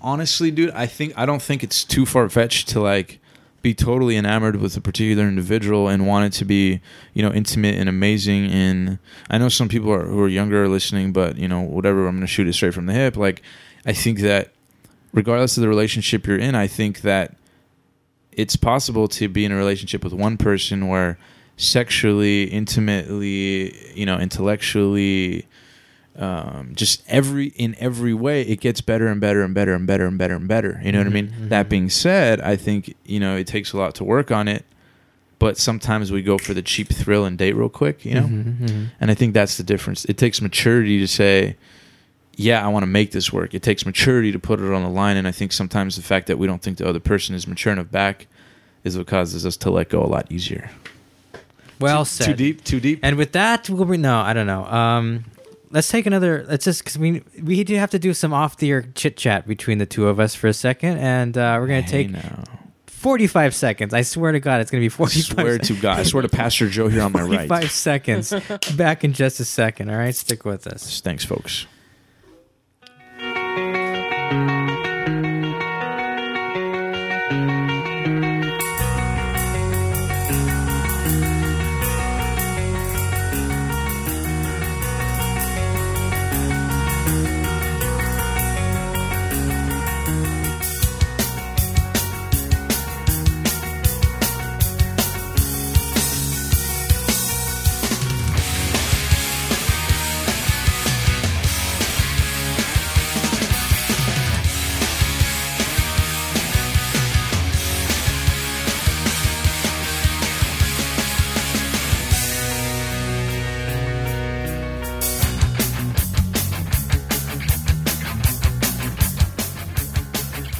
honestly, 0.00 0.50
dude, 0.50 0.70
I 0.70 0.86
think 0.86 1.12
I 1.16 1.26
don't 1.26 1.42
think 1.42 1.62
it's 1.62 1.84
too 1.84 2.06
far 2.06 2.28
fetched 2.28 2.68
to 2.70 2.80
like 2.80 3.20
be 3.64 3.74
totally 3.74 4.16
enamored 4.16 4.56
with 4.56 4.76
a 4.76 4.80
particular 4.80 5.26
individual 5.26 5.88
and 5.88 6.06
want 6.06 6.26
it 6.26 6.36
to 6.38 6.44
be, 6.44 6.82
you 7.14 7.22
know, 7.22 7.32
intimate 7.32 7.76
and 7.76 7.88
amazing. 7.88 8.44
And 8.46 8.98
I 9.30 9.38
know 9.38 9.48
some 9.48 9.68
people 9.68 9.90
are, 9.90 10.04
who 10.04 10.20
are 10.20 10.28
younger 10.28 10.64
are 10.64 10.68
listening, 10.68 11.12
but 11.14 11.38
you 11.38 11.48
know, 11.48 11.62
whatever. 11.62 12.06
I'm 12.06 12.16
going 12.16 12.20
to 12.20 12.26
shoot 12.26 12.46
it 12.46 12.52
straight 12.52 12.74
from 12.74 12.84
the 12.84 12.92
hip. 12.92 13.16
Like, 13.16 13.40
I 13.86 13.94
think 13.94 14.20
that 14.20 14.52
regardless 15.14 15.56
of 15.56 15.62
the 15.62 15.68
relationship 15.68 16.26
you're 16.26 16.38
in, 16.38 16.54
I 16.54 16.66
think 16.66 17.00
that 17.00 17.36
it's 18.32 18.54
possible 18.54 19.08
to 19.08 19.28
be 19.28 19.46
in 19.46 19.50
a 19.50 19.56
relationship 19.56 20.04
with 20.04 20.12
one 20.12 20.36
person 20.36 20.88
where 20.88 21.18
sexually, 21.56 22.44
intimately, 22.44 23.74
you 23.94 24.04
know, 24.04 24.18
intellectually, 24.18 25.46
um, 26.18 26.72
just 26.74 27.02
every 27.08 27.46
in 27.56 27.74
every 27.80 28.14
way, 28.14 28.42
it 28.42 28.60
gets 28.60 28.80
better 28.80 29.08
and 29.08 29.20
better 29.20 29.42
and 29.42 29.54
better 29.54 29.74
and 29.74 29.86
better 29.86 30.06
and 30.06 30.16
better 30.18 30.34
and 30.36 30.46
better. 30.48 30.80
You 30.84 30.92
know 30.92 30.98
what 30.98 31.06
I 31.08 31.10
mean? 31.10 31.28
Mhm, 31.28 31.48
That 31.48 31.68
being 31.68 31.90
said, 31.90 32.40
I 32.40 32.56
think 32.56 32.94
you 33.04 33.18
know 33.20 33.36
it 33.36 33.46
takes 33.46 33.72
a 33.72 33.76
lot 33.76 33.94
to 33.96 34.04
work 34.04 34.30
on 34.30 34.46
it, 34.46 34.64
but 35.38 35.58
sometimes 35.58 36.12
we 36.12 36.22
go 36.22 36.38
for 36.38 36.54
the 36.54 36.62
cheap 36.62 36.88
thrill 36.88 37.24
and 37.24 37.36
date 37.36 37.54
real 37.56 37.68
quick. 37.68 38.04
You 38.04 38.14
know, 38.14 38.22
Mhm, 38.28 38.58
mhm. 38.58 38.86
and 39.00 39.10
I 39.10 39.14
think 39.14 39.34
that's 39.34 39.56
the 39.56 39.64
difference. 39.64 40.04
It 40.04 40.16
takes 40.16 40.40
maturity 40.40 41.00
to 41.00 41.08
say, 41.08 41.56
yeah, 42.36 42.64
I 42.64 42.68
want 42.68 42.82
to 42.82 42.88
make 42.88 43.10
this 43.12 43.32
work. 43.32 43.54
It 43.54 43.62
takes 43.62 43.84
maturity 43.86 44.30
to 44.32 44.38
put 44.38 44.60
it 44.60 44.72
on 44.72 44.82
the 44.82 44.88
line. 44.88 45.16
And 45.16 45.26
I 45.26 45.30
think 45.32 45.52
sometimes 45.52 45.96
the 45.96 46.02
fact 46.02 46.26
that 46.28 46.38
we 46.38 46.46
don't 46.46 46.60
think 46.62 46.78
the 46.78 46.88
other 46.88 46.98
person 47.00 47.34
is 47.34 47.46
mature 47.46 47.72
enough 47.72 47.90
back 47.92 48.26
is 48.84 48.96
what 48.98 49.06
causes 49.06 49.44
us 49.46 49.56
to 49.58 49.70
let 49.70 49.88
go 49.88 50.02
a 50.02 50.06
lot 50.06 50.30
easier. 50.30 50.70
Well 51.80 52.04
too, 52.04 52.08
said. 52.10 52.26
Too 52.26 52.34
deep, 52.34 52.64
too 52.64 52.80
deep. 52.80 53.00
And 53.02 53.16
with 53.16 53.32
that, 53.32 53.68
we'll 53.68 53.84
be 53.84 53.96
no. 53.96 54.18
I 54.20 54.32
don't 54.32 54.46
know. 54.46 54.64
Um, 54.66 55.24
let's 55.74 55.88
take 55.88 56.06
another. 56.06 56.46
Let's 56.48 56.64
just 56.64 56.82
because 56.82 56.96
we 56.96 57.22
we 57.42 57.62
do 57.64 57.74
have 57.76 57.90
to 57.90 57.98
do 57.98 58.14
some 58.14 58.32
off 58.32 58.56
the 58.56 58.70
air 58.70 58.82
chit 58.94 59.18
chat 59.18 59.46
between 59.46 59.78
the 59.78 59.86
two 59.86 60.08
of 60.08 60.18
us 60.18 60.34
for 60.34 60.46
a 60.46 60.54
second, 60.54 60.98
and 60.98 61.36
uh, 61.36 61.58
we're 61.60 61.66
gonna 61.66 61.82
take 61.82 62.10
now. 62.10 62.44
45 62.86 63.54
seconds. 63.54 63.92
I 63.92 64.00
swear 64.00 64.32
to 64.32 64.40
God, 64.40 64.62
it's 64.62 64.70
going 64.70 64.80
to 64.80 64.84
be 64.84 64.88
45 64.88 65.38
I 65.38 65.42
45 65.42 65.44
swear 65.44 65.58
to 65.58 65.82
God. 65.82 65.98
I 65.98 66.02
swear 66.04 66.22
to 66.22 66.28
Pastor 66.30 66.70
Joe 66.70 66.88
here 66.88 67.02
on 67.02 67.12
my 67.12 67.20
45 67.20 67.50
right. 67.50 67.68
seconds. 67.68 68.32
Back 68.78 69.04
in 69.04 69.12
just 69.12 69.40
a 69.40 69.44
second. 69.44 69.90
All 69.90 69.98
right, 69.98 70.14
stick 70.14 70.46
with 70.46 70.66
us. 70.66 71.02
Thanks, 71.02 71.22
folks. 71.22 71.66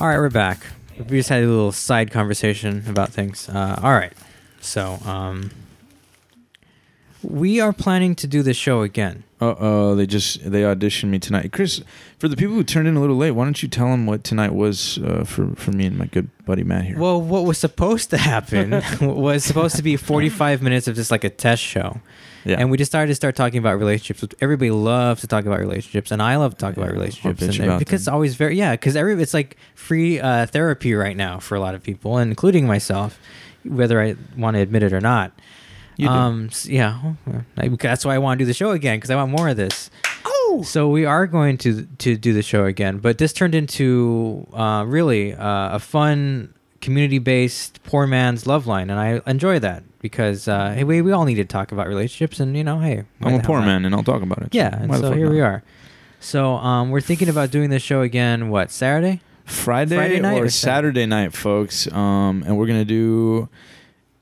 All 0.05 0.11
right, 0.11 0.19
we're 0.19 0.29
back. 0.29 0.67
We 0.99 1.17
just 1.17 1.31
had 1.31 1.43
a 1.43 1.47
little 1.47 1.73
side 1.73 2.11
conversation 2.11 2.85
about 2.87 3.09
things. 3.09 3.49
Uh, 3.49 3.81
all 3.83 3.95
right, 3.95 4.13
so 4.61 4.99
um, 5.07 5.51
we 7.23 7.59
are 7.59 7.73
planning 7.73 8.15
to 8.17 8.27
do 8.27 8.43
the 8.43 8.53
show 8.53 8.83
again. 8.83 9.25
Uh 9.41 9.55
oh, 9.59 9.95
they 9.95 10.05
just 10.05 10.45
they 10.45 10.61
auditioned 10.61 11.09
me 11.09 11.19
tonight. 11.19 11.53
Chris, 11.53 11.83
for 12.19 12.29
the 12.29 12.37
people 12.37 12.55
who 12.55 12.63
turned 12.63 12.87
in 12.87 12.97
a 12.97 13.01
little 13.01 13.17
late, 13.17 13.31
why 13.31 13.45
don't 13.45 13.63
you 13.63 13.69
tell 13.71 13.87
them 13.87 14.05
what 14.05 14.25
tonight 14.25 14.53
was 14.53 14.99
uh, 14.99 15.25
for 15.25 15.55
for 15.55 15.73
me 15.73 15.87
and 15.87 15.97
my 15.97 16.05
good 16.05 16.29
buddy 16.45 16.65
Matt 16.65 16.85
here? 16.85 16.99
Well, 16.99 17.19
what 17.19 17.47
was 17.47 17.57
supposed 17.57 18.11
to 18.11 18.19
happen 18.19 18.83
was 19.01 19.43
supposed 19.43 19.77
to 19.77 19.83
be 19.83 19.97
45 19.97 20.61
minutes 20.61 20.87
of 20.87 20.97
just 20.97 21.11
like 21.11 21.25
a 21.25 21.31
test 21.31 21.63
show. 21.63 22.03
Yeah, 22.45 22.57
And 22.59 22.71
we 22.71 22.77
decided 22.77 23.09
to 23.09 23.15
start 23.15 23.37
talking 23.37 23.59
about 23.59 23.79
relationships. 23.79 24.35
Everybody 24.41 24.71
loves 24.71 25.21
to 25.23 25.27
talk 25.27 25.47
about 25.47 25.61
relationships, 25.61 26.11
and 26.11 26.21
I 26.23 26.37
love 26.37 26.53
to 26.53 26.59
talk 26.59 26.77
Yeah, 26.77 26.85
about 26.85 26.93
relationships. 26.95 27.43
And 27.43 27.61
about 27.69 27.79
because 27.79 28.03
it's 28.03 28.09
always 28.09 28.35
very 28.35 28.57
yeah, 28.57 28.73
because 28.73 28.97
every 28.97 29.21
it's 29.23 29.35
like 29.35 29.57
free 29.75 30.21
uh, 30.21 30.47
therapy 30.47 30.95
right 30.95 31.17
now 31.17 31.39
for 31.39 31.55
a 31.55 31.61
lot 31.61 31.75
of 31.75 31.83
people, 31.83 32.19
including 32.19 32.67
myself, 32.67 33.19
whether 33.65 34.01
I 34.01 34.17
want 34.37 34.57
to 34.57 34.61
admit 34.61 34.83
it 34.83 34.93
or 34.93 35.01
not. 35.01 35.33
You. 35.97 36.09
Um, 36.09 36.51
yeah, 36.65 37.15
I- 37.57 37.69
that's 37.69 38.05
why 38.05 38.15
I 38.15 38.19
want 38.19 38.39
to 38.39 38.45
do 38.45 38.47
the 38.47 38.55
show 38.55 38.71
again 38.73 38.97
because 38.99 39.11
I 39.11 39.17
want 39.17 39.31
more 39.31 39.49
of 39.49 39.57
this. 39.57 39.91
Oh, 40.27 40.63
so 40.65 40.89
we 40.89 41.05
are 41.05 41.27
going 41.27 41.57
to 41.59 41.85
to 41.99 42.17
do 42.17 42.33
the 42.33 42.43
show 42.43 42.65
again, 42.67 42.99
but 42.99 43.19
this 43.19 43.33
turned 43.33 43.55
into 43.55 44.47
uh, 44.53 44.85
really 44.87 45.35
uh, 45.35 45.77
a 45.77 45.79
fun 45.79 46.53
community 46.85 47.19
based 47.19 47.83
poor 47.83 48.07
man's 48.07 48.45
Loveline, 48.45 48.83
and 48.83 48.93
I 48.93 49.21
enjoy 49.27 49.59
that 49.61 49.83
because 50.01 50.47
uh, 50.47 50.75
hey, 50.75 50.85
we 50.85 51.01
we 51.01 51.13
all 51.13 51.25
need 51.25 51.37
to 51.37 51.45
talk 51.45 51.73
about 51.73 51.89
relationships, 51.89 52.39
and 52.39 52.57
you 52.57 52.63
know, 52.63 52.79
hey, 52.79 53.05
I'm 53.23 53.35
a 53.35 53.43
poor 53.43 53.61
not? 53.61 53.67
man, 53.67 53.85
and 53.85 53.95
I'll 53.95 54.05
talk 54.05 54.23
about 54.23 54.43
it. 54.43 54.55
Yeah, 54.55 54.79
and 54.79 54.91
Why 54.91 55.01
so 55.01 55.13
here 55.13 55.31
we 55.31 55.41
are. 55.41 55.63
So 56.21 56.55
um, 56.55 56.91
we're 56.91 57.01
thinking 57.01 57.29
about 57.29 57.51
doing 57.51 57.71
this 57.71 57.83
show 57.83 58.03
again. 58.03 58.51
What 58.51 58.71
Saturday? 58.71 59.21
Friday, 59.45 59.97
Friday 59.97 60.21
night 60.21 60.39
or 60.39 60.45
or 60.45 60.51
Saturday 60.51 61.07
night, 61.07 61.35
folks. 61.35 61.91
Um, 61.91 62.45
and 62.47 62.57
we're 62.57 62.67
gonna 62.67 62.85
do. 62.85 63.49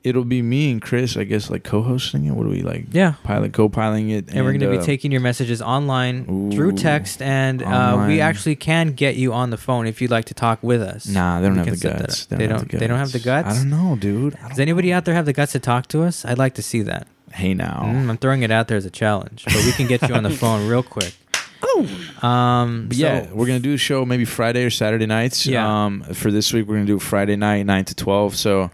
It'll 0.03 0.25
be 0.25 0.41
me 0.41 0.69
and 0.69 0.81
Chris, 0.81 1.15
I 1.15 1.23
guess, 1.23 1.49
like 1.49 1.63
co-hosting 1.63 2.25
it. 2.25 2.31
What 2.31 2.43
do 2.43 2.49
we 2.49 2.61
like? 2.61 2.87
Yeah. 2.91 3.13
pilot, 3.23 3.53
co-piloting 3.53 4.09
it, 4.09 4.29
And, 4.33 4.43
we're 4.43 4.51
going 4.51 4.59
to 4.59 4.75
uh, 4.75 4.79
be 4.79 4.85
taking 4.85 5.13
your 5.13 5.21
messages 5.21 5.61
online 5.61 6.51
through 6.51 6.73
text, 6.73 7.21
and 7.21 7.63
uh, 7.63 8.03
we 8.07 8.19
actually 8.19 8.57
can 8.57 8.91
get 8.91 9.15
you 9.15 9.31
on 9.31 9.49
the 9.49 9.57
phone 9.57 9.87
if 9.87 10.01
you'd 10.01 10.11
like 10.11 10.25
to 10.25 10.33
talk 10.33 10.61
with 10.61 10.81
us. 10.81 11.07
Nah, 11.07 11.39
they 11.39 11.47
don't 11.47 11.57
have 11.57 11.79
the 11.79 11.89
guts. 11.89 12.23
up. 12.23 12.37
They 12.37 12.47
don't. 12.47 12.69
They 12.69 12.85
don't 12.87 12.99
have 12.99 13.13
the 13.13 13.19
guts. 13.19 13.47
I 13.47 13.53
don't 13.55 13.69
know, 13.69 13.95
dude. 13.95 14.33
Does 14.33 14.41
don't 14.49 14.59
anybody 14.59 14.89
know. 14.89 14.97
out 14.97 15.05
there 15.05 15.15
have 15.15 15.25
the 15.25 15.31
guts 15.33 15.53
to 15.53 15.59
talk 15.59 15.87
to 15.87 16.03
us? 16.03 16.25
I'd 16.25 16.37
like 16.37 16.55
to 16.55 16.61
see 16.61 16.81
that. 16.81 17.07
Hey 17.31 17.53
now. 17.53 17.83
Mm, 17.85 18.09
I'm 18.09 18.17
throwing 18.17 18.43
it 18.43 18.51
out 18.51 18.67
there 18.67 18.77
as 18.77 18.85
a 18.85 18.91
challenge, 18.91 19.45
but 19.45 19.55
we 19.55 19.71
can 19.71 19.87
get 19.87 20.07
you 20.07 20.13
on 20.15 20.23
the 20.23 20.29
phone 20.41 20.67
real 20.67 20.83
quick. 20.83 21.15
Oh, 21.63 22.27
um, 22.27 22.89
so- 22.91 22.97
yeah, 22.97 23.31
we're 23.31 23.47
gonna 23.47 23.59
do 23.61 23.73
a 23.73 23.77
show 23.77 24.05
maybe 24.05 24.25
Friday 24.25 24.65
or 24.65 24.69
Saturday 24.69 25.05
nights. 25.05 25.45
Yeah. 25.45 25.85
Um, 25.85 26.01
for 26.13 26.29
this 26.29 26.51
week, 26.51 26.67
we're 26.67 26.75
gonna 26.75 26.85
do 26.87 26.99
Friday 26.99 27.37
night, 27.37 27.63
nine 27.65 27.85
to 27.85 27.95
twelve. 27.95 28.35
So, 28.35 28.69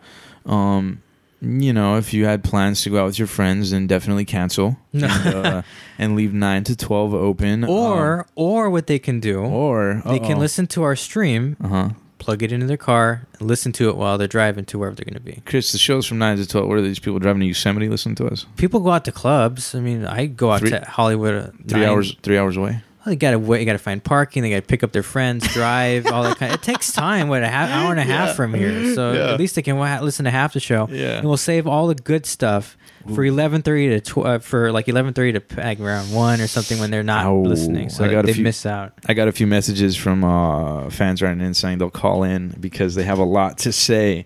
um, 0.45 1.01
you 1.41 1.71
know, 1.73 1.97
if 1.97 2.13
you 2.13 2.25
had 2.25 2.43
plans 2.43 2.81
to 2.83 2.89
go 2.89 3.01
out 3.01 3.05
with 3.05 3.19
your 3.19 3.27
friends, 3.27 3.71
then 3.71 3.87
definitely 3.87 4.25
cancel 4.25 4.77
and, 4.93 5.03
uh, 5.05 5.61
and 5.97 6.15
leave 6.15 6.33
nine 6.33 6.63
to 6.65 6.75
twelve 6.75 7.13
open. 7.13 7.63
or 7.63 8.27
or 8.35 8.69
what 8.69 8.87
they 8.87 8.99
can 8.99 9.19
do, 9.19 9.39
or 9.39 10.01
they 10.05 10.19
can 10.19 10.37
listen 10.39 10.67
to 10.67 10.83
our 10.83 10.95
stream, 10.95 11.55
Uh 11.63 11.67
huh. 11.67 11.89
plug 12.17 12.43
it 12.43 12.51
into 12.51 12.65
their 12.65 12.77
car, 12.77 13.25
and 13.39 13.47
listen 13.47 13.71
to 13.73 13.89
it 13.89 13.95
while 13.95 14.17
they're 14.17 14.27
driving 14.27 14.65
to 14.65 14.77
wherever 14.79 14.95
they're 14.95 15.05
going 15.05 15.13
to 15.13 15.19
be. 15.35 15.41
Chris, 15.45 15.71
the 15.71 15.77
show's 15.77 16.05
from 16.05 16.17
nine 16.17 16.35
to 16.37 16.45
twelve. 16.45 16.67
What 16.67 16.77
are 16.77 16.81
these 16.81 16.99
people 16.99 17.19
driving 17.19 17.39
to 17.41 17.45
Yosemite 17.47 17.87
listening 17.87 18.15
to 18.15 18.27
us? 18.27 18.45
People 18.57 18.81
go 18.81 18.91
out 18.91 19.05
to 19.05 19.11
clubs. 19.11 19.73
I 19.73 19.79
mean, 19.79 20.05
I 20.05 20.25
go 20.25 20.51
out 20.51 20.59
Three- 20.59 20.71
to 20.71 20.81
Hollywood. 20.81 21.33
At 21.35 21.53
Three 21.67 21.79
nine. 21.81 21.89
hours. 21.89 22.15
Three 22.21 22.37
hours 22.37 22.57
away. 22.57 22.81
Well, 22.99 23.11
they 23.13 23.15
gotta 23.15 23.39
wait. 23.39 23.59
You 23.61 23.65
gotta 23.65 23.77
find 23.79 24.03
parking. 24.03 24.43
They 24.43 24.49
gotta 24.49 24.61
pick 24.61 24.83
up 24.83 24.91
their 24.91 25.03
friends, 25.03 25.47
drive, 25.53 26.05
all 26.07 26.23
that 26.23 26.37
kind. 26.37 26.53
Of, 26.53 26.59
It 26.59 26.63
takes 26.63 26.91
time. 26.93 27.27
What 27.29 27.43
a 27.43 27.47
half 27.47 27.69
hour 27.69 27.91
and 27.91 27.99
a 27.99 28.03
half 28.03 28.35
from 28.35 28.53
here. 28.53 28.93
So 28.93 29.13
Yeah. 29.13 29.33
at 29.33 29.39
least 29.39 29.55
they 29.55 29.61
can 29.61 29.77
wa- 29.77 29.99
listen 30.01 30.25
to 30.25 30.31
half 30.31 30.53
the 30.53 30.59
show. 30.59 30.87
Yeah. 30.91 31.17
and 31.19 31.27
we'll 31.27 31.37
save 31.37 31.65
all 31.65 31.87
the 31.87 31.95
good 31.95 32.25
stuff 32.25 32.75
for 33.15 33.23
eleven 33.23 33.61
thirty 33.61 33.87
to 33.89 34.01
tw- 34.01 34.17
uh, 34.25 34.39
for 34.39 34.71
like 34.73 34.89
eleven 34.89 35.13
thirty 35.13 35.31
to 35.31 35.39
peg 35.39 35.79
around 35.79 36.11
one 36.11 36.41
or 36.41 36.47
something 36.47 36.77
when 36.79 36.91
they're 36.91 37.01
not 37.01 37.25
Ow. 37.25 37.37
listening. 37.37 37.89
So 37.89 38.03
I 38.03 38.11
got 38.11 38.25
they 38.25 38.33
few- 38.33 38.43
miss 38.43 38.65
out. 38.65 38.93
I 39.07 39.13
got 39.13 39.27
a 39.29 39.31
few 39.31 39.47
messages 39.47 39.95
from 39.95 40.23
uh, 40.25 40.89
fans 40.89 41.21
writing 41.21 41.39
in 41.41 41.53
saying 41.53 41.77
they'll 41.77 41.89
call 41.89 42.23
in 42.23 42.49
because 42.59 42.95
they 42.95 43.03
have 43.03 43.17
a 43.19 43.23
lot 43.23 43.57
to 43.59 43.71
say. 43.71 44.25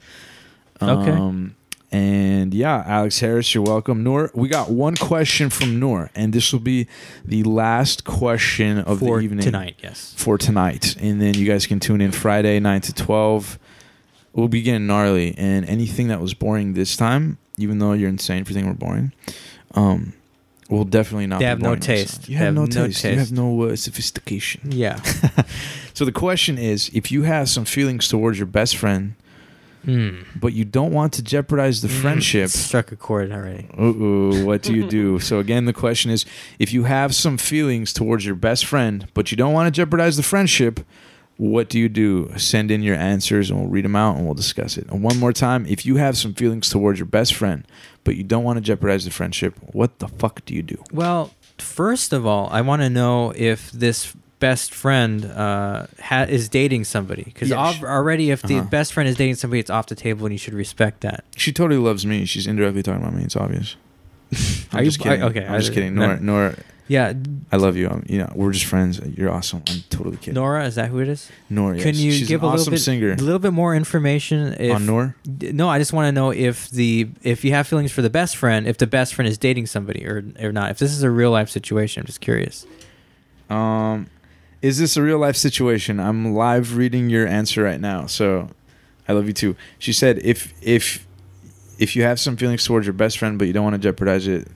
Okay. 0.81 1.51
And 1.93 2.55
yeah, 2.55 2.83
Alex 2.87 3.19
Harris, 3.19 3.53
you're 3.53 3.63
welcome. 3.63 4.03
Noor, 4.03 4.31
we 4.33 4.49
got 4.49 4.71
one 4.71 4.95
question 4.95 5.51
from 5.51 5.79
Noor, 5.79 6.09
and 6.15 6.33
this 6.33 6.51
will 6.51 6.59
be 6.59 6.87
the 7.23 7.43
last 7.43 8.03
question 8.03 8.79
of 8.79 8.97
for 8.97 9.19
the 9.19 9.25
evening 9.25 9.45
tonight. 9.45 9.75
Yes. 9.81 10.11
For 10.17 10.39
tonight, 10.39 10.95
and 10.99 11.21
then 11.21 11.35
you 11.35 11.45
guys 11.45 11.67
can 11.67 11.79
tune 11.79 12.01
in 12.01 12.11
Friday 12.11 12.59
nine 12.59 12.81
to 12.81 12.93
twelve. 12.93 13.59
We'll 14.33 14.47
be 14.47 14.63
getting 14.63 14.87
gnarly, 14.87 15.35
and 15.37 15.69
anything 15.69 16.07
that 16.07 16.19
was 16.19 16.33
boring 16.33 16.73
this 16.73 16.97
time, 16.97 17.37
even 17.59 17.77
though 17.77 17.93
you're 17.93 18.09
insane 18.09 18.43
for 18.43 18.53
thinking 18.53 18.71
we're 18.71 18.87
boring, 18.87 19.13
um, 19.75 20.13
will 20.71 20.85
definitely 20.85 21.27
not. 21.27 21.41
They 21.41 21.45
have 21.45 21.61
no 21.61 21.75
taste. 21.75 22.27
You 22.27 22.39
They 22.39 22.45
have, 22.45 22.55
no, 22.55 22.61
have 22.61 22.69
no 22.73 22.87
taste. 22.87 23.03
You 23.03 23.19
have 23.19 23.31
no 23.31 23.61
uh, 23.61 23.75
sophistication. 23.75 24.71
Yeah. 24.71 24.99
So 25.93 26.05
the 26.05 26.11
question 26.11 26.57
is, 26.57 26.89
if 26.93 27.11
you 27.11 27.21
have 27.23 27.47
some 27.49 27.65
feelings 27.65 28.07
towards 28.07 28.39
your 28.39 28.47
best 28.47 28.75
friend, 28.77 29.13
Mm. 29.85 30.25
but 30.39 30.53
you 30.53 30.63
don't 30.65 30.91
want 30.93 31.13
to 31.13 31.21
jeopardize 31.21 31.81
the 31.81 31.89
friendship, 31.89 32.49
struck 32.49 32.91
a 32.91 32.95
chord 32.95 33.31
already. 33.31 33.67
ooh, 33.79 34.45
what 34.45 34.61
do 34.61 34.73
you 34.73 34.87
do? 34.99 35.19
so 35.19 35.39
again, 35.39 35.65
the 35.65 35.73
question 35.73 36.09
is, 36.11 36.25
if 36.59 36.71
you 36.71 36.83
have 36.85 37.13
some 37.13 37.37
feelings 37.37 37.91
towards 37.93 38.25
your 38.25 38.35
best 38.35 38.65
friend, 38.65 39.07
but 39.13 39.31
you 39.31 39.37
don't 39.37 39.53
want 39.53 39.67
to 39.67 39.71
jeopardize 39.71 40.15
the 40.17 40.23
friendship, 40.23 40.79
what 41.37 41.67
do 41.67 41.79
you 41.79 41.89
do? 41.89 42.31
Send 42.37 42.69
in 42.71 42.83
your 42.83 42.95
answers 42.95 43.49
and 43.49 43.59
we'll 43.59 43.69
read 43.69 43.83
them 43.85 43.95
out 43.95 44.15
and 44.15 44.23
we'll 44.25 44.35
discuss 44.35 44.77
it. 44.77 44.87
And 44.89 45.03
one 45.03 45.17
more 45.19 45.33
time, 45.33 45.65
if 45.67 45.85
you 45.85 45.95
have 45.97 46.15
some 46.15 46.33
feelings 46.33 46.69
towards 46.69 46.99
your 46.99 47.07
best 47.07 47.33
friend, 47.33 47.65
but 48.03 48.15
you 48.15 48.23
don't 48.23 48.43
want 48.43 48.57
to 48.57 48.61
jeopardize 48.61 49.03
the 49.03 49.11
friendship, 49.11 49.55
what 49.73 49.97
the 49.99 50.07
fuck 50.07 50.45
do 50.45 50.53
you 50.53 50.61
do? 50.61 50.81
Well, 50.91 51.31
first 51.57 52.13
of 52.13 52.25
all, 52.25 52.47
I 52.51 52.61
want 52.61 52.83
to 52.83 52.89
know 52.89 53.33
if 53.35 53.71
this 53.71 54.15
best 54.47 54.73
friend 54.73 55.25
uh, 55.25 55.87
ha- 56.09 56.27
is 56.37 56.49
dating 56.49 56.83
somebody 56.85 57.23
because 57.23 57.49
Yes. 57.49 57.83
already, 57.83 58.25
if 58.35 58.41
the 58.41 58.57
Uh-huh. 58.59 58.69
best 58.77 58.93
friend 58.93 59.07
is 59.09 59.15
dating 59.15 59.35
somebody, 59.35 59.59
it's 59.59 59.69
off 59.77 59.87
the 59.87 59.95
table, 59.95 60.25
and 60.25 60.33
you 60.33 60.37
should 60.45 60.53
respect 60.65 61.01
that. 61.01 61.23
She 61.37 61.51
totally 61.51 61.79
loves 61.89 62.03
me. 62.05 62.25
She's 62.25 62.45
indirectly 62.47 62.83
talking 62.83 63.01
about 63.03 63.15
me. 63.15 63.23
It's 63.23 63.35
obvious. 63.45 63.75
I'm 64.71 64.79
Are 64.79 64.83
you- 64.83 64.89
just 64.91 64.99
kidding. 64.99 65.21
I- 65.23 65.27
okay, 65.29 65.45
I'm 65.45 65.59
just 65.59 65.71
I- 65.71 65.75
kidding. 65.75 65.95
no. 65.95 66.01
Nora, 66.07 66.19
Nora, 66.21 66.55
Yeah, 66.89 67.13
I 67.49 67.55
love 67.65 67.77
you. 67.77 67.87
Um, 67.89 68.03
you 68.09 68.17
know, 68.19 68.29
we're 68.35 68.51
just 68.51 68.65
friends. 68.65 68.99
You're 69.17 69.31
awesome. 69.31 69.63
I'm 69.69 69.83
totally 69.89 70.17
kidding. 70.17 70.33
Nora, 70.33 70.65
is 70.67 70.75
that 70.75 70.89
who 70.91 70.99
it 70.99 71.07
is? 71.07 71.29
Nora, 71.49 71.75
yes. 71.77 71.83
Can 71.85 71.95
you 71.95 72.11
She's 72.11 72.27
give 72.27 72.43
a 72.43 72.47
little 72.47 72.69
bit, 72.75 72.79
singer. 72.81 73.13
a 73.13 73.15
little 73.29 73.39
bit 73.47 73.53
more 73.53 73.73
information? 73.73 74.53
If, 74.59 74.75
on 74.75 74.85
Nora? 74.85 75.15
No, 75.61 75.69
I 75.69 75.77
just 75.79 75.93
want 75.93 76.07
to 76.09 76.11
know 76.11 76.29
if 76.49 76.69
the 76.79 77.07
if 77.23 77.45
you 77.45 77.51
have 77.57 77.65
feelings 77.71 77.91
for 77.93 78.01
the 78.01 78.09
best 78.19 78.35
friend, 78.35 78.67
if 78.67 78.77
the 78.77 78.85
best 78.97 79.15
friend 79.15 79.29
is 79.31 79.37
dating 79.37 79.67
somebody 79.67 80.01
or 80.05 80.17
or 80.45 80.51
not. 80.51 80.71
If 80.71 80.77
this 80.79 80.91
is 80.91 81.03
a 81.03 81.09
real 81.09 81.31
life 81.31 81.49
situation, 81.49 82.01
I'm 82.01 82.05
just 82.05 82.19
curious. 82.21 82.65
Um, 83.49 84.07
is 84.63 84.79
this 84.79 84.95
a 84.95 85.03
real 85.03 85.19
life 85.19 85.35
situation? 85.35 85.99
I'm 85.99 86.33
live 86.33 86.77
reading 86.77 87.09
your 87.09 87.27
answer 87.27 87.61
right 87.61 87.81
now. 87.81 88.05
So, 88.05 88.49
I 89.07 89.11
love 89.11 89.27
you 89.27 89.33
too. 89.33 89.57
She 89.77 89.91
said, 89.91 90.19
if 90.23 90.53
if 90.61 91.05
if 91.77 91.95
you 91.97 92.03
have 92.03 92.19
some 92.19 92.37
feelings 92.37 92.63
towards 92.63 92.87
your 92.87 92.93
best 92.93 93.17
friend, 93.17 93.37
but 93.37 93.45
you 93.45 93.53
don't 93.53 93.65
want 93.65 93.75
to 93.75 93.79
jeopardize 93.79 94.25
it, 94.25 94.47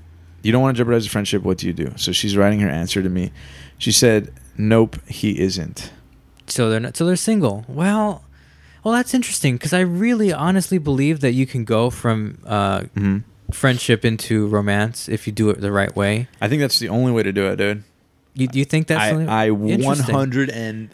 you 0.42 0.54
don't 0.54 0.62
want 0.62 0.78
to 0.78 0.80
jeopardize 0.82 1.04
the 1.04 1.10
friendship. 1.10 1.44
What 1.44 1.58
do 1.58 1.68
you 1.68 1.74
do? 1.74 1.92
So 1.98 2.14
she's 2.14 2.38
writing 2.38 2.62
her 2.62 2.70
answer 2.70 3.04
to 3.04 3.10
me. 3.10 3.34
She 3.78 3.92
said, 3.92 4.34
"Nope, 4.58 4.96
he 5.08 5.40
isn't." 5.40 5.92
So 6.48 6.70
they're 6.70 6.80
not, 6.80 6.96
so 6.96 7.06
they're 7.06 7.18
single. 7.18 7.66
Well, 7.68 8.24
well, 8.86 8.94
that's 8.94 9.14
interesting 9.14 9.56
because 9.56 9.74
I 9.74 9.82
really 9.82 10.32
honestly 10.32 10.78
believe 10.78 11.20
that 11.20 11.34
you 11.34 11.46
can 11.46 11.66
go 11.66 11.90
from 11.90 12.40
uh, 12.46 12.84
hmm 12.96 13.18
friendship 13.52 14.04
into 14.04 14.46
romance 14.48 15.08
if 15.08 15.26
you 15.26 15.32
do 15.32 15.50
it 15.50 15.62
the 15.62 15.72
right 15.72 15.96
way. 15.96 16.28
I 16.42 16.50
think 16.50 16.60
that's 16.60 16.80
the 16.80 16.90
only 16.90 17.14
way 17.14 17.24
to 17.24 17.32
do 17.32 17.48
it, 17.48 17.56
dude. 17.56 17.84
You, 18.38 18.48
do 18.48 18.60
you 18.60 18.66
think 18.66 18.88
that's 18.88 19.02
I, 19.30 19.46
I 19.48 19.50
100 19.52 20.50
and 20.52 20.90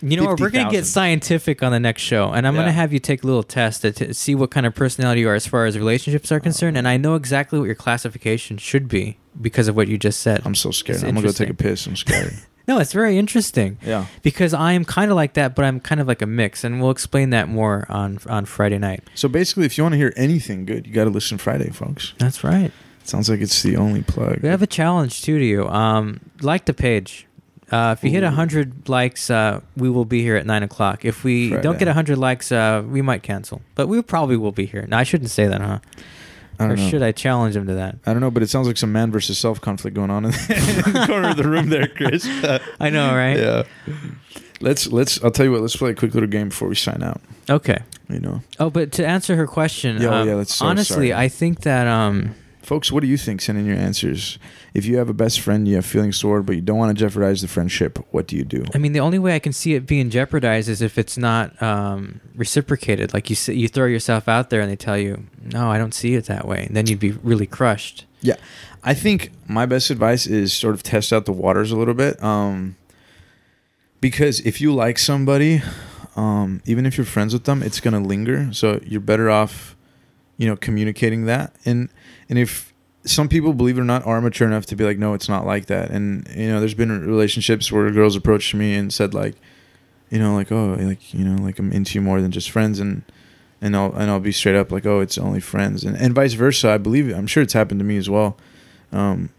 You 0.00 0.16
know 0.16 0.24
what? 0.24 0.40
We're 0.40 0.50
gonna 0.50 0.70
50,000. 0.70 0.70
get 0.72 0.86
scientific 0.86 1.62
on 1.62 1.72
the 1.72 1.80
next 1.80 2.02
show, 2.02 2.32
and 2.32 2.46
I'm 2.46 2.54
Yeah. 2.54 2.62
gonna 2.62 2.72
have 2.72 2.92
you 2.92 2.98
take 2.98 3.22
a 3.22 3.26
little 3.26 3.42
test 3.42 3.82
to 3.82 3.92
t- 3.92 4.12
see 4.12 4.34
what 4.34 4.50
kind 4.50 4.66
of 4.66 4.74
personality 4.74 5.20
you 5.22 5.28
are 5.28 5.34
as 5.34 5.46
far 5.46 5.66
as 5.66 5.76
relationships 5.78 6.30
are 6.32 6.40
concerned. 6.40 6.76
And 6.76 6.88
I 6.88 6.96
know 6.96 7.14
exactly 7.14 7.58
what 7.58 7.66
your 7.66 7.74
classification 7.74 8.56
should 8.58 8.88
be 8.88 9.18
because 9.40 9.68
of 9.68 9.76
what 9.76 9.88
you 9.88 9.98
just 9.98 10.20
said. 10.20 10.42
I'm 10.44 10.54
so 10.54 10.70
scared. 10.70 10.96
It's 10.96 11.04
I'm 11.04 11.14
gonna 11.14 11.26
go 11.26 11.32
take 11.32 11.50
a 11.50 11.54
piss. 11.54 11.86
I'm 11.86 11.96
scared. 11.96 12.34
No, 12.66 12.78
it's 12.78 12.94
very 12.94 13.18
interesting 13.18 13.76
yeah. 13.84 14.06
because 14.22 14.54
I 14.54 14.72
am 14.72 14.86
kind 14.86 15.10
of 15.10 15.18
like 15.18 15.34
that, 15.34 15.54
but 15.54 15.66
I'm 15.66 15.80
kind 15.80 16.00
of 16.00 16.08
like 16.08 16.22
a 16.22 16.26
mix, 16.26 16.64
and 16.64 16.80
we'll 16.80 16.92
explain 16.92 17.28
that 17.28 17.46
more 17.46 17.84
on 17.90 18.18
on 18.26 18.46
Friday 18.46 18.78
night. 18.78 19.02
So 19.14 19.28
basically, 19.28 19.66
if 19.66 19.76
you 19.76 19.84
want 19.84 19.92
to 19.92 19.98
hear 19.98 20.14
anything 20.16 20.64
good, 20.64 20.86
you 20.86 20.92
got 20.94 21.04
to 21.04 21.10
listen 21.10 21.36
Friday, 21.36 21.68
folks. 21.68 22.14
That's 22.16 22.42
right. 22.42 22.72
Sounds 23.04 23.28
like 23.30 23.40
it's 23.40 23.62
the 23.62 23.76
only 23.76 24.02
plug. 24.02 24.40
We 24.42 24.48
have 24.48 24.62
a 24.62 24.66
challenge 24.66 25.22
too 25.22 25.38
to 25.38 25.44
you. 25.44 25.68
Um, 25.68 26.20
like 26.40 26.64
the 26.64 26.74
page. 26.74 27.26
Uh, 27.70 27.94
if 27.96 28.04
you 28.04 28.10
hit 28.10 28.22
Ooh. 28.22 28.28
hundred 28.28 28.88
likes, 28.88 29.30
uh, 29.30 29.60
we 29.76 29.88
will 29.90 30.04
be 30.04 30.22
here 30.22 30.36
at 30.36 30.46
nine 30.46 30.62
o'clock. 30.62 31.04
If 31.04 31.24
we 31.24 31.50
don't 31.50 31.62
Friday. 31.62 31.78
get 31.80 31.88
hundred 31.88 32.18
likes, 32.18 32.50
uh, 32.52 32.82
we 32.86 33.02
might 33.02 33.22
cancel. 33.22 33.62
But 33.74 33.88
we 33.88 34.00
probably 34.02 34.36
will 34.36 34.52
be 34.52 34.66
here. 34.66 34.86
No, 34.88 34.96
I 34.98 35.02
shouldn't 35.02 35.30
say 35.30 35.46
that, 35.46 35.60
huh? 35.60 35.78
I 36.58 36.64
Or 36.64 36.68
don't 36.68 36.78
know. 36.78 36.88
should 36.88 37.02
I 37.02 37.12
challenge 37.12 37.56
him 37.56 37.66
to 37.66 37.74
that? 37.74 37.96
I 38.06 38.12
don't 38.12 38.20
know, 38.20 38.30
but 38.30 38.42
it 38.42 38.48
sounds 38.48 38.66
like 38.68 38.76
some 38.76 38.92
man 38.92 39.10
versus 39.10 39.38
self 39.38 39.60
conflict 39.60 39.94
going 39.96 40.10
on 40.10 40.24
in 40.26 40.30
the 40.48 41.04
corner 41.06 41.30
of 41.30 41.36
the 41.36 41.48
room 41.48 41.68
there, 41.70 41.88
Chris. 41.88 42.24
I 42.80 42.90
know, 42.90 43.14
right? 43.14 43.36
Yeah. 43.38 43.62
Let's 44.60 44.86
let's. 44.86 45.22
I'll 45.24 45.30
tell 45.32 45.46
you 45.46 45.52
what. 45.52 45.60
Let's 45.62 45.76
play 45.76 45.90
a 45.90 45.94
quick 45.94 46.14
little 46.14 46.28
game 46.28 46.50
before 46.50 46.68
we 46.68 46.74
sign 46.76 47.02
out. 47.02 47.20
Okay. 47.50 47.78
You 48.08 48.20
know. 48.20 48.42
Oh, 48.60 48.70
but 48.70 48.92
to 48.92 49.06
answer 49.06 49.34
her 49.36 49.46
question, 49.46 50.00
Yeah, 50.00 50.08
oh, 50.08 50.12
um, 50.14 50.28
yeah, 50.28 50.34
that's 50.36 50.54
so 50.54 50.66
honestly, 50.66 51.08
sorry. 51.08 51.14
I 51.14 51.28
think 51.28 51.60
that 51.62 51.86
um, 51.88 52.34
Folks, 52.64 52.90
what 52.90 53.00
do 53.02 53.06
you 53.06 53.18
think? 53.18 53.42
Send 53.42 53.58
in 53.58 53.66
your 53.66 53.76
answers. 53.76 54.38
If 54.72 54.86
you 54.86 54.96
have 54.96 55.10
a 55.10 55.12
best 55.14 55.40
friend, 55.40 55.68
you 55.68 55.74
have 55.74 55.84
feelings 55.84 56.18
toward, 56.18 56.46
but 56.46 56.56
you 56.56 56.62
don't 56.62 56.78
want 56.78 56.96
to 56.96 57.04
jeopardize 57.04 57.42
the 57.42 57.48
friendship, 57.48 57.98
what 58.10 58.26
do 58.26 58.36
you 58.36 58.44
do? 58.44 58.64
I 58.74 58.78
mean, 58.78 58.92
the 58.92 59.00
only 59.00 59.18
way 59.18 59.34
I 59.34 59.38
can 59.38 59.52
see 59.52 59.74
it 59.74 59.86
being 59.86 60.08
jeopardized 60.08 60.70
is 60.70 60.80
if 60.80 60.96
it's 60.96 61.18
not 61.18 61.60
um, 61.62 62.22
reciprocated. 62.34 63.12
Like 63.12 63.28
you, 63.28 63.36
you 63.54 63.68
throw 63.68 63.84
yourself 63.84 64.28
out 64.28 64.48
there 64.48 64.62
and 64.62 64.70
they 64.70 64.76
tell 64.76 64.96
you, 64.96 65.24
"No, 65.42 65.70
I 65.70 65.76
don't 65.76 65.92
see 65.92 66.14
it 66.14 66.24
that 66.24 66.48
way." 66.48 66.64
And 66.64 66.74
then 66.74 66.86
you'd 66.86 67.00
be 67.00 67.12
really 67.12 67.46
crushed. 67.46 68.06
Yeah, 68.22 68.36
I 68.82 68.94
think 68.94 69.32
my 69.46 69.66
best 69.66 69.90
advice 69.90 70.26
is 70.26 70.54
sort 70.54 70.74
of 70.74 70.82
test 70.82 71.12
out 71.12 71.26
the 71.26 71.32
waters 71.32 71.70
a 71.70 71.76
little 71.76 71.94
bit. 71.94 72.22
Um, 72.22 72.76
because 74.00 74.40
if 74.40 74.60
you 74.62 74.74
like 74.74 74.98
somebody, 74.98 75.62
um, 76.16 76.62
even 76.64 76.86
if 76.86 76.96
you're 76.96 77.04
friends 77.04 77.34
with 77.34 77.44
them, 77.44 77.62
it's 77.62 77.80
gonna 77.80 78.00
linger. 78.00 78.52
So 78.54 78.80
you're 78.86 79.00
better 79.02 79.28
off, 79.28 79.76
you 80.38 80.46
know, 80.46 80.56
communicating 80.56 81.26
that. 81.26 81.54
And 81.66 81.90
and 82.28 82.38
if 82.38 82.72
some 83.06 83.28
people, 83.28 83.52
believe 83.52 83.76
it 83.76 83.82
or 83.82 83.84
not, 83.84 84.06
are 84.06 84.20
mature 84.20 84.48
enough 84.48 84.66
to 84.66 84.76
be 84.76 84.84
like, 84.84 84.98
no, 84.98 85.12
it's 85.14 85.28
not 85.28 85.44
like 85.44 85.66
that. 85.66 85.90
And 85.90 86.26
you 86.34 86.48
know, 86.48 86.58
there's 86.60 86.74
been 86.74 87.06
relationships 87.06 87.70
where 87.70 87.90
girls 87.90 88.16
approached 88.16 88.54
me 88.54 88.74
and 88.74 88.92
said 88.92 89.14
like, 89.14 89.34
you 90.10 90.18
know, 90.18 90.34
like 90.34 90.50
oh, 90.52 90.76
like 90.80 91.12
you 91.12 91.24
know, 91.24 91.42
like 91.42 91.58
I'm 91.58 91.72
into 91.72 91.94
you 91.98 92.02
more 92.02 92.20
than 92.20 92.30
just 92.30 92.50
friends, 92.50 92.80
and 92.80 93.02
and 93.60 93.76
I'll 93.76 93.92
and 93.92 94.10
I'll 94.10 94.20
be 94.20 94.32
straight 94.32 94.56
up 94.56 94.72
like, 94.72 94.86
oh, 94.86 95.00
it's 95.00 95.18
only 95.18 95.40
friends, 95.40 95.84
and 95.84 95.96
and 95.96 96.14
vice 96.14 96.34
versa. 96.34 96.70
I 96.70 96.78
believe 96.78 97.08
it 97.08 97.14
I'm 97.14 97.26
sure 97.26 97.42
it's 97.42 97.52
happened 97.52 97.80
to 97.80 97.84
me 97.84 97.96
as 97.96 98.08
well. 98.08 98.36
Um, 98.92 99.30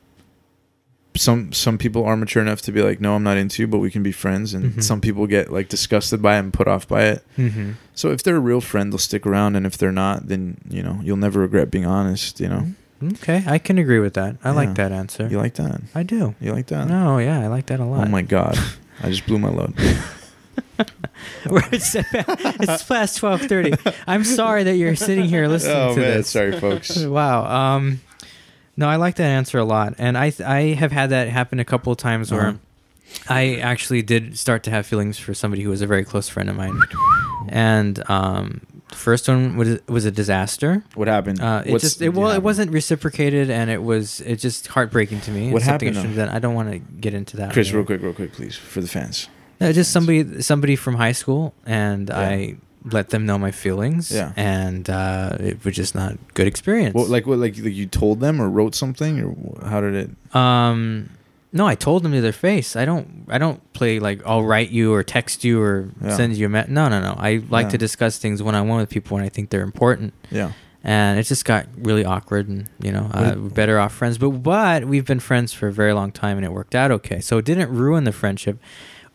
some 1.16 1.52
some 1.54 1.78
people 1.78 2.04
are 2.06 2.16
mature 2.18 2.42
enough 2.42 2.62
to 2.64 2.72
be 2.72 2.82
like, 2.82 3.00
no, 3.02 3.16
I'm 3.16 3.24
not 3.24 3.38
into 3.38 3.62
you, 3.64 3.68
but 3.68 3.80
we 3.80 3.90
can 3.92 4.04
be 4.04 4.12
friends, 4.12 4.54
and 4.54 4.74
Mhm. 4.74 4.84
some 4.84 5.02
people 5.02 5.28
get 5.28 5.52
like 5.52 5.70
disgusted 5.70 6.22
by 6.22 6.36
it 6.36 6.40
and 6.40 6.54
put 6.54 6.68
off 6.68 6.88
by 6.88 7.04
it. 7.06 7.24
Mm-hmm. 7.38 7.72
So 7.94 8.12
if 8.12 8.24
they're 8.24 8.36
a 8.36 8.40
real 8.40 8.62
friend, 8.62 8.92
they'll 8.92 8.98
stick 9.00 9.26
around, 9.26 9.56
and 9.56 9.66
if 9.66 9.78
they're 9.78 9.92
not, 9.92 10.28
then 10.28 10.58
you 10.70 10.84
know 10.84 11.00
you'll 11.04 11.18
never 11.18 11.40
regret 11.42 11.72
being 11.72 11.86
honest. 11.86 12.40
You 12.40 12.50
know, 12.50 12.68
Okay, 13.04 13.44
I 13.46 13.58
can 13.60 13.78
agree 13.78 14.00
with 14.00 14.14
that. 14.16 14.38
I 14.44 14.50
Yeah. 14.50 14.56
like 14.56 14.76
that 14.76 14.92
answer. 14.92 15.28
you 15.30 15.38
like 15.38 15.56
that? 15.56 15.82
I 15.94 16.04
do. 16.04 16.36
You 16.42 16.54
like 16.54 16.68
that? 16.68 16.88
No, 16.88 17.18
yeah, 17.20 17.40
I 17.40 17.48
like 17.48 17.66
that 17.68 17.80
a 17.80 17.86
lot. 17.86 18.08
Oh 18.08 18.10
my 18.10 18.22
god, 18.22 18.58
I 19.04 19.10
just 19.10 19.26
blew 19.26 19.38
my 19.40 19.50
load. 19.50 19.74
it's, 21.46 21.96
it's 22.14 22.84
past 22.84 23.18
twelve 23.18 23.42
thirty. 23.42 23.74
I'm 24.08 24.24
sorry 24.24 24.64
that 24.64 24.76
you're 24.78 24.96
sitting 24.96 25.26
here 25.26 25.48
listening 25.48 25.76
oh 25.78 25.96
to 25.96 26.00
man, 26.02 26.18
this. 26.18 26.30
sorry 26.30 26.60
folks. 26.60 26.98
Wow. 27.04 27.46
Um, 27.46 28.02
no, 28.78 28.88
I 28.88 28.96
like 28.98 29.16
that 29.16 29.24
answer 29.28 29.58
a 29.58 29.66
lot, 29.66 29.96
and 29.98 30.18
I 30.18 30.32
I 30.46 30.60
have 30.74 30.92
had 30.92 31.10
that 31.12 31.30
happen 31.30 31.60
a 31.60 31.66
couple 31.66 31.92
of 31.92 31.98
times 31.98 32.32
where 32.32 32.48
Uh-huh. 32.48 32.58
I 33.30 33.56
actually 33.58 34.02
did 34.02 34.38
start 34.38 34.64
to 34.64 34.72
have 34.72 34.86
feelings 34.86 35.18
for 35.20 35.34
somebody 35.34 35.62
who 35.64 35.70
was 35.70 35.82
a 35.82 35.88
very 35.88 36.04
close 36.04 36.28
friend 36.28 36.50
of 36.50 36.56
mine, 36.56 36.80
and 37.48 38.02
um, 38.10 38.62
the 38.90 38.96
first 38.96 39.28
one 39.28 39.56
was 39.58 39.80
was 39.88 40.06
a 40.06 40.12
disaster. 40.12 40.84
What 40.96 41.08
happened? 41.08 41.40
Uh, 41.42 41.64
it 41.66 41.72
What's- 41.72 41.84
just 41.84 42.02
it, 42.02 42.10
well, 42.14 42.32
it 42.32 42.42
wasn't 42.44 42.72
reciprocated, 42.72 43.50
and 43.50 43.70
it 43.70 43.84
was 43.84 44.22
it 44.22 44.38
just 44.38 44.68
heartbreaking 44.68 45.22
to 45.22 45.32
me. 45.32 45.52
What 45.52 45.62
happened, 45.62 45.98
I. 45.98 46.36
I 46.36 46.40
don't 46.40 46.56
want 46.56 46.72
to 46.72 46.80
get 46.80 47.14
into 47.14 47.38
that. 47.38 47.54
Chris, 47.54 47.68
here. 47.70 47.78
real 47.78 47.86
quick, 47.86 48.02
real 48.02 48.14
quick, 48.14 48.34
please, 48.34 48.56
for 48.56 48.82
the 48.82 48.88
fans. 48.88 49.30
No, 49.62 49.72
just 49.72 49.92
somebody 49.92 50.42
somebody 50.42 50.76
from 50.76 50.96
high 50.96 51.14
school, 51.14 51.54
and 51.66 52.10
Yeah. 52.10 52.20
I 52.20 52.56
let 52.92 53.10
them 53.10 53.26
know 53.26 53.38
my 53.38 53.52
feelings. 53.52 54.12
Yeah. 54.12 54.32
and 54.36 54.90
uh, 54.90 55.38
it 55.40 55.64
was 55.66 55.76
just 55.76 55.96
not 55.96 56.18
good 56.34 56.48
experience. 56.48 56.94
What, 56.94 57.10
like 57.10 57.26
what, 57.28 57.40
like, 57.40 57.58
like 57.58 57.74
you 57.74 57.86
told 57.88 58.20
them 58.20 58.42
or 58.42 58.50
wrote 58.50 58.76
something, 58.76 59.22
or 59.24 59.68
how 59.68 59.82
did 59.82 59.94
it? 59.96 60.36
Um, 60.36 61.10
no, 61.52 61.66
I 61.66 61.76
told 61.76 62.04
them 62.04 62.12
to 62.12 62.22
their 62.22 62.34
face. 62.34 62.76
I 62.76 62.84
don't. 62.86 63.26
I 63.30 63.38
don't 63.38 63.60
play 63.74 64.00
like 64.00 64.22
I'll 64.26 64.44
write 64.44 64.72
you 64.72 64.94
or 64.94 65.04
text 65.04 65.44
you 65.44 65.62
or 65.62 65.90
Yeah. 66.04 66.16
send 66.16 66.36
you 66.36 66.46
a 66.48 66.50
me- 66.50 66.64
No, 66.68 66.90
no, 66.90 67.00
no. 67.02 67.16
I 67.18 67.42
like 67.50 67.66
Yeah. 67.68 67.70
to 67.72 67.78
discuss 67.78 68.18
things 68.18 68.44
one 68.44 68.56
on 68.56 68.68
one 68.68 68.80
with 68.80 68.90
people 68.90 69.16
when 69.16 69.24
I 69.26 69.30
think 69.30 69.50
they're 69.52 69.64
important. 69.64 70.14
Yeah. 70.32 70.52
And 70.84 71.18
it 71.18 71.24
just 71.24 71.46
got 71.46 71.66
really 71.78 72.06
awkward, 72.06 72.48
and 72.48 72.68
you 72.80 72.92
know, 72.92 73.10
uh, 73.12 73.34
we're 73.38 73.50
better 73.50 73.80
off 73.80 73.94
friends. 73.94 74.18
But 74.20 74.30
but 74.44 74.86
we've 74.86 75.06
been 75.06 75.20
friends 75.22 75.52
for 75.54 75.68
a 75.68 75.72
very 75.72 75.94
long 75.94 76.12
time, 76.12 76.38
and 76.38 76.46
it 76.46 76.52
worked 76.52 76.76
out 76.76 76.92
okay. 76.92 77.20
So 77.22 77.38
it 77.40 77.46
didn't 77.46 77.70
ruin 77.72 78.04
the 78.04 78.12
friendship. 78.12 78.60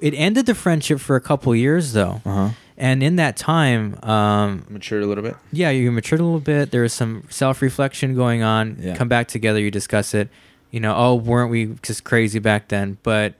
It 0.00 0.14
ended 0.14 0.46
the 0.46 0.54
friendship 0.54 0.98
for 0.98 1.14
a 1.14 1.20
couple 1.20 1.54
years 1.54 1.92
though, 1.92 2.22
Uh 2.24 2.30
huh. 2.34 2.48
And 2.80 3.02
in 3.02 3.16
that 3.16 3.36
time, 3.36 3.96
um, 4.02 4.64
Matured 4.68 5.02
a 5.02 5.06
little 5.06 5.22
bit. 5.22 5.36
yeah, 5.52 5.70
you 5.70 5.92
matured 5.92 6.20
a 6.20 6.24
little 6.24 6.40
bit. 6.40 6.70
There 6.72 6.82
was 6.82 6.92
some 6.92 7.24
self 7.30 7.62
reflection 7.62 8.14
going 8.16 8.42
on. 8.42 8.78
Yeah. 8.80 8.96
Come 8.96 9.08
back 9.08 9.28
together, 9.28 9.60
you 9.60 9.70
discuss 9.70 10.14
it. 10.14 10.28
You 10.72 10.80
know, 10.80 10.94
oh, 10.96 11.14
weren't 11.14 11.50
we 11.50 11.76
just 11.82 12.04
crazy 12.04 12.38
back 12.38 12.68
then? 12.68 12.98
But 13.02 13.34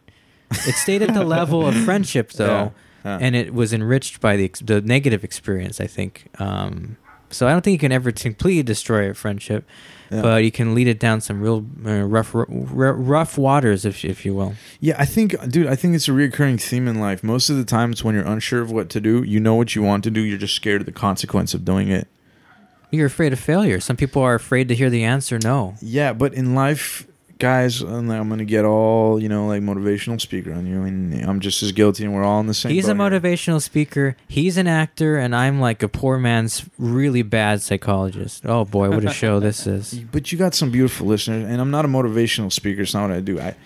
it 0.51 0.75
stayed 0.75 1.03
at 1.03 1.15
the 1.15 1.25
level 1.39 1.67
of 1.67 1.75
friendship, 1.85 2.33
though, 2.33 2.73
Yeah, 3.05 3.19
yeah. 3.19 3.25
and 3.25 3.35
it 3.35 3.55
was 3.55 3.73
enriched 3.73 4.21
by 4.21 4.37
the 4.37 4.53
the 4.63 4.81
negative 4.81 5.25
experience. 5.25 5.81
I 5.81 5.87
think. 5.87 6.27
Um, 6.39 6.97
so 7.31 7.47
I 7.47 7.53
don't 7.53 7.63
think 7.63 7.75
you 7.75 7.79
can 7.79 7.93
ever 7.93 8.11
completely 8.13 8.63
destroy 8.65 9.09
a 9.11 9.15
friendship, 9.15 9.65
Yeah. 10.11 10.23
but 10.23 10.43
you 10.45 10.51
can 10.51 10.75
lead 10.75 10.89
it 10.89 10.99
down 10.99 11.21
some 11.21 11.41
real 11.41 11.65
uh, 11.87 12.03
rough 12.03 12.35
r- 12.35 12.49
r- 12.51 12.93
rough 12.95 13.39
waters, 13.39 13.85
if 13.85 14.05
if 14.05 14.25
you 14.25 14.35
will. 14.35 14.55
Yeah, 14.81 14.97
I 14.99 15.05
think, 15.05 15.37
dude, 15.51 15.69
I 15.69 15.77
think 15.77 15.95
it's 15.95 16.09
a 16.09 16.11
reoccurring 16.11 16.61
theme 16.61 16.89
in 16.89 16.99
life. 17.01 17.23
Most 17.23 17.49
of 17.49 17.57
the 17.57 17.65
times 17.65 18.03
when 18.03 18.15
you're 18.17 18.27
unsure 18.27 18.61
of 18.61 18.73
what 18.73 18.89
to 18.91 19.01
do, 19.01 19.23
you 19.23 19.39
know 19.39 19.55
what 19.55 19.77
you 19.77 19.83
want 19.83 20.03
to 20.05 20.11
do, 20.11 20.21
you're 20.21 20.39
just 20.39 20.55
scared 20.57 20.83
of 20.83 20.87
the 20.87 20.93
consequence 20.93 21.55
of 21.55 21.65
doing 21.65 21.89
it. 21.91 22.09
You're 22.91 23.07
afraid 23.07 23.33
of 23.33 23.39
failure. 23.39 23.79
Some 23.79 23.97
people 23.97 24.21
are 24.23 24.35
afraid 24.35 24.67
to 24.69 24.75
hear 24.75 24.91
the 24.91 25.05
answer 25.05 25.39
no. 25.43 25.75
Yeah, 25.81 26.13
but 26.13 26.35
in 26.35 26.57
life, 26.57 27.07
guys, 27.41 27.81
and 27.83 28.13
I'm 28.13 28.29
gonna 28.29 28.45
get 28.45 28.65
all 28.65 29.21
you 29.21 29.29
know, 29.29 29.49
like 29.49 29.63
motivational 29.63 30.21
speaker 30.21 30.53
on 30.53 30.67
you, 30.67 30.83
and 30.83 31.15
I'm 31.29 31.41
just 31.41 31.63
as 31.63 31.73
guilty, 31.73 32.05
and 32.05 32.15
we're 32.15 32.23
all 32.23 32.39
in 32.41 32.47
the 32.47 32.55
same. 32.55 32.73
He's 32.73 32.87
a 32.89 32.95
boat 32.95 33.11
here. 33.11 33.21
motivational 33.21 33.61
speaker. 33.61 34.17
He's 34.29 34.57
an 34.57 34.67
actor, 34.67 35.19
and 35.19 35.35
I'm 35.35 35.61
like 35.61 35.83
a 35.83 35.89
poor 35.89 36.19
man's 36.19 36.65
really 36.79 37.23
bad 37.23 37.63
psychologist. 37.63 38.47
Oh 38.47 38.65
boy, 38.65 38.91
what 38.91 39.05
a 39.05 39.13
show 39.13 39.41
this 39.41 39.67
is! 39.67 39.95
But 40.13 40.31
you 40.31 40.39
got 40.39 40.55
some 40.55 40.71
beautiful 40.71 41.07
listeners, 41.09 41.49
and 41.49 41.61
I'm 41.61 41.71
not 41.71 41.85
a 41.85 41.89
motivational 41.89 42.53
speaker. 42.53 42.83
It's 42.83 42.95
not 42.95 43.09
what 43.09 43.17
I 43.17 43.21
do. 43.21 43.41
I, 43.41 43.57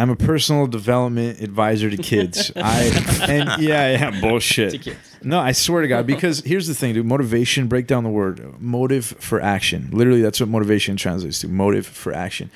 I'm 0.00 0.10
a 0.10 0.16
personal 0.16 0.68
development 0.68 1.40
advisor 1.40 1.90
to 1.90 1.96
kids. 1.96 2.52
I 2.56 2.82
and 3.28 3.60
yeah, 3.60 3.90
yeah, 3.90 4.20
bullshit. 4.20 4.96
No, 5.24 5.40
I 5.40 5.50
swear 5.50 5.82
to 5.82 5.88
God, 5.88 6.06
because 6.06 6.40
here's 6.44 6.68
the 6.68 6.74
thing, 6.74 6.94
dude. 6.94 7.04
Motivation. 7.04 7.66
Break 7.66 7.88
down 7.88 8.04
the 8.04 8.10
word 8.10 8.60
motive 8.60 9.06
for 9.06 9.40
action. 9.40 9.88
Literally, 9.92 10.22
that's 10.22 10.38
what 10.38 10.48
motivation 10.48 10.96
translates 10.96 11.40
to. 11.40 11.48
Motive 11.48 11.84
for 11.84 12.12
action. 12.12 12.50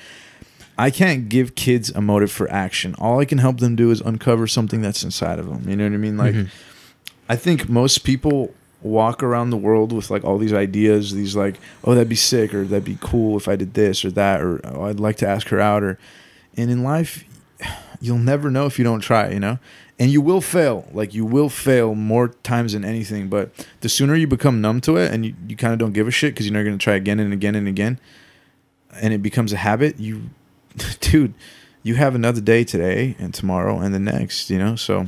I 0.77 0.89
can't 0.89 1.29
give 1.29 1.55
kids 1.55 1.89
a 1.91 2.01
motive 2.01 2.31
for 2.31 2.49
action. 2.51 2.95
All 2.97 3.19
I 3.19 3.25
can 3.25 3.37
help 3.37 3.59
them 3.59 3.75
do 3.75 3.91
is 3.91 4.01
uncover 4.01 4.47
something 4.47 4.81
that's 4.81 5.03
inside 5.03 5.37
of 5.39 5.47
them. 5.47 5.69
You 5.69 5.75
know 5.75 5.83
what 5.85 5.93
I 5.93 5.97
mean? 5.97 6.17
Like, 6.17 6.33
Mhm. 6.35 6.47
I 7.29 7.35
think 7.35 7.69
most 7.69 7.99
people 8.03 8.53
walk 8.81 9.23
around 9.23 9.49
the 9.49 9.57
world 9.57 9.93
with 9.93 10.09
like 10.09 10.23
all 10.25 10.37
these 10.37 10.51
ideas, 10.51 11.13
these 11.13 11.35
like, 11.35 11.55
oh, 11.85 11.93
that'd 11.93 12.09
be 12.09 12.15
sick, 12.15 12.53
or 12.53 12.65
that'd 12.65 12.83
be 12.83 12.97
cool 12.99 13.37
if 13.37 13.47
I 13.47 13.55
did 13.55 13.75
this 13.75 14.03
or 14.03 14.11
that, 14.11 14.41
or 14.41 14.59
oh, 14.65 14.83
I'd 14.85 14.99
like 14.99 15.15
to 15.17 15.27
ask 15.27 15.47
her 15.49 15.59
out, 15.59 15.83
or, 15.83 15.97
and 16.57 16.69
in 16.69 16.83
life, 16.83 17.23
you'll 18.01 18.17
never 18.17 18.49
know 18.51 18.65
if 18.65 18.77
you 18.77 18.83
don't 18.83 18.99
try, 18.99 19.29
you 19.29 19.39
know, 19.39 19.57
and 19.99 20.11
you 20.11 20.19
will 20.21 20.41
fail. 20.41 20.85
Like 20.91 21.13
you 21.13 21.23
will 21.23 21.47
fail 21.49 21.95
more 21.95 22.29
times 22.43 22.73
than 22.73 22.83
anything, 22.83 23.29
but 23.29 23.51
the 23.81 23.87
sooner 23.89 24.15
you 24.15 24.27
become 24.27 24.59
numb 24.59 24.81
to 24.81 24.97
it 24.97 25.13
and 25.13 25.25
you, 25.25 25.33
you 25.47 25.55
kind 25.55 25.71
of 25.71 25.79
don't 25.79 25.93
give 25.93 26.07
a 26.07 26.11
shit 26.11 26.33
because 26.33 26.45
you're 26.45 26.53
not 26.57 26.63
going 26.65 26.77
to 26.77 26.83
try 26.83 26.95
again 26.95 27.19
and 27.21 27.31
again 27.31 27.55
and 27.55 27.67
again, 27.69 27.99
and 29.01 29.13
it 29.13 29.21
becomes 29.21 29.53
a 29.53 29.57
habit, 29.57 29.97
you, 29.99 30.23
dude, 30.99 31.33
you 31.83 31.95
have 31.95 32.15
another 32.15 32.41
day 32.41 32.63
today 32.63 33.15
and 33.19 33.33
tomorrow 33.33 33.79
and 33.79 33.93
the 33.93 33.99
next, 33.99 34.49
you 34.49 34.57
know, 34.59 34.75
so. 34.75 35.07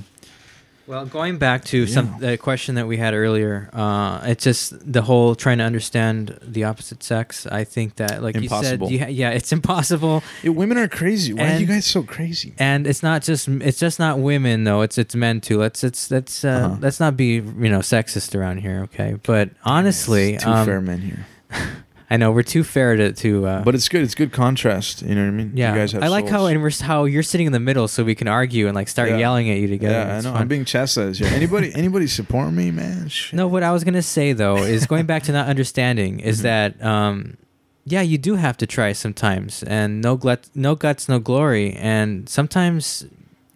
Well, 0.88 1.08
going 1.08 1.40
back 1.40 1.66
to 1.66 1.88
some 1.88 2.16
the 2.20 2.38
question 2.38 2.76
that 2.76 2.86
we 2.86 2.98
had 2.98 3.16
earlier, 3.16 3.72
uh, 3.74 4.22
it's 4.26 4.44
just 4.44 4.94
the 4.94 5.02
whole 5.02 5.34
trying 5.34 5.58
to 5.58 5.64
understand 5.64 6.38
the 6.44 6.66
opposite 6.66 7.02
sex. 7.02 7.48
I 7.48 7.64
think 7.64 7.96
that, 7.96 8.22
like 8.22 8.36
Impossible. 8.36 8.92
you 8.92 9.00
said, 9.00 9.08
ha- 9.08 9.12
yeah, 9.12 9.32
it's 9.32 9.52
impossible, 9.60 10.22
Yeah, 10.44 10.52
women 10.52 10.78
are 10.78 10.88
crazy. 10.88 11.34
Why 11.34 11.56
are 11.56 11.58
you 11.58 11.66
guys 11.66 11.88
so 11.88 12.04
crazy? 12.04 12.54
and 12.60 12.86
it's 12.86 13.02
not 13.02 13.24
just 13.24 13.48
it's 13.48 13.80
just 13.80 13.98
not 13.98 14.20
women 14.20 14.64
though. 14.64 14.82
It's 14.84 15.00
it's 15.00 15.16
men 15.16 15.42
too. 15.42 15.58
Let's 15.58 15.84
it's 15.84 16.12
let's 16.12 16.46
uh, 16.46 16.50
Uh-huh. 16.50 16.78
let's 16.80 17.00
not 17.00 17.18
be 17.18 17.38
you 17.38 17.70
know 17.70 17.80
sexist 17.80 18.36
around 18.36 18.58
here, 18.60 18.82
okay? 18.84 19.18
But 19.24 19.50
honestly, 19.64 20.36
It's 20.36 20.44
two 20.44 20.52
um, 20.52 20.68
fair 20.68 20.82
men 20.82 21.00
here, 21.02 21.26
I 22.10 22.18
know 22.18 22.32
we're 22.32 22.44
too 22.44 22.64
fair 22.64 22.96
to 22.96 23.12
to. 23.14 23.48
Uh, 23.48 23.64
but 23.64 23.74
it's 23.76 23.90
good. 23.90 24.04
It's 24.04 24.14
good 24.16 24.32
contrast. 24.32 25.02
You 25.02 25.16
know 25.16 25.22
what 25.24 25.28
I 25.28 25.32
mean? 25.32 25.52
Yeah, 25.56 25.74
you 25.74 25.80
guys 25.80 25.92
have 25.94 26.04
I 26.04 26.08
like 26.08 26.28
how 26.28 26.46
and 26.46 26.62
we're, 26.62 26.70
how 26.82 27.06
you're 27.06 27.24
sitting 27.24 27.48
in 27.48 27.54
the 27.54 27.60
middle, 27.60 27.88
so 27.88 28.04
we 28.04 28.14
can 28.16 28.28
argue 28.28 28.68
and 28.68 28.76
like 28.76 28.88
start 28.88 29.10
Yeah. 29.10 29.18
yelling 29.18 29.50
at 29.50 29.58
you 29.58 29.68
together. 29.68 29.96
Yeah, 30.08 30.18
I 30.18 30.22
know. 30.22 30.32
fun. 30.34 30.42
I'm 30.42 30.48
being 30.48 30.66
chastised 30.66 31.20
Yeah. 31.20 31.30
Anybody, 31.30 31.72
anybody 31.76 32.06
support 32.08 32.52
me, 32.54 32.70
man? 32.72 33.08
Shit. 33.10 33.34
no, 33.34 33.48
what 33.48 33.64
I 33.64 33.72
was 33.72 33.84
gonna 33.84 34.02
say 34.04 34.34
though 34.34 34.58
is 34.58 34.86
going 34.92 35.06
back 35.08 35.24
to 35.24 35.32
not 35.32 35.48
understanding 35.48 36.20
is 36.20 36.40
Mhm. 36.40 36.44
that 36.44 36.84
um, 36.86 37.38
yeah, 37.86 38.02
you 38.02 38.18
do 38.18 38.36
have 38.36 38.58
to 38.58 38.66
try 38.68 38.94
sometimes, 38.94 39.64
and 39.64 40.02
no 40.02 40.16
glut, 40.16 40.48
no 40.56 40.76
guts, 40.76 41.08
no 41.10 41.20
glory, 41.20 41.74
and 41.74 42.28
sometimes 42.30 43.06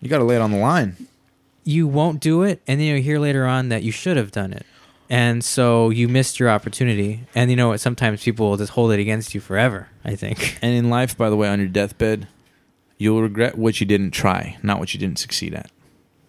you 0.02 0.08
got 0.10 0.20
to 0.20 0.24
lay 0.24 0.36
it 0.36 0.42
on 0.42 0.52
the 0.52 0.58
line. 0.58 0.96
you 1.66 1.86
won't 1.88 2.20
do 2.20 2.42
it, 2.44 2.62
and 2.68 2.80
then 2.80 2.88
you 2.88 3.02
hear 3.02 3.20
later 3.20 3.46
on 3.46 3.70
that 3.70 3.84
you 3.84 3.92
should 3.92 4.18
have 4.18 4.32
done 4.32 4.54
it, 4.54 4.66
and 5.10 5.44
so 5.44 5.90
you 5.90 6.08
missed 6.08 6.40
your 6.40 6.50
opportunity. 6.50 7.26
And 7.36 7.50
you 7.50 7.58
know 7.58 7.70
what? 7.70 7.80
Sometimes 7.80 8.24
people 8.24 8.50
will 8.50 8.58
just 8.58 8.74
hold 8.74 8.92
it 8.92 9.00
against 9.00 9.34
you 9.34 9.42
forever. 9.42 9.88
I 10.06 10.16
think. 10.16 10.58
And 10.62 10.74
in 10.74 10.90
life, 10.90 11.18
by 11.18 11.30
the 11.30 11.36
way, 11.36 11.48
on 11.48 11.60
your 11.60 11.68
deathbed, 11.68 12.28
you'll 12.98 13.22
regret 13.22 13.58
what 13.58 13.80
you 13.80 13.86
didn't 13.86 14.12
try, 14.12 14.58
not 14.62 14.80
what 14.80 14.94
you 14.94 15.00
didn't 15.00 15.20
succeed 15.20 15.54
at. 15.54 15.72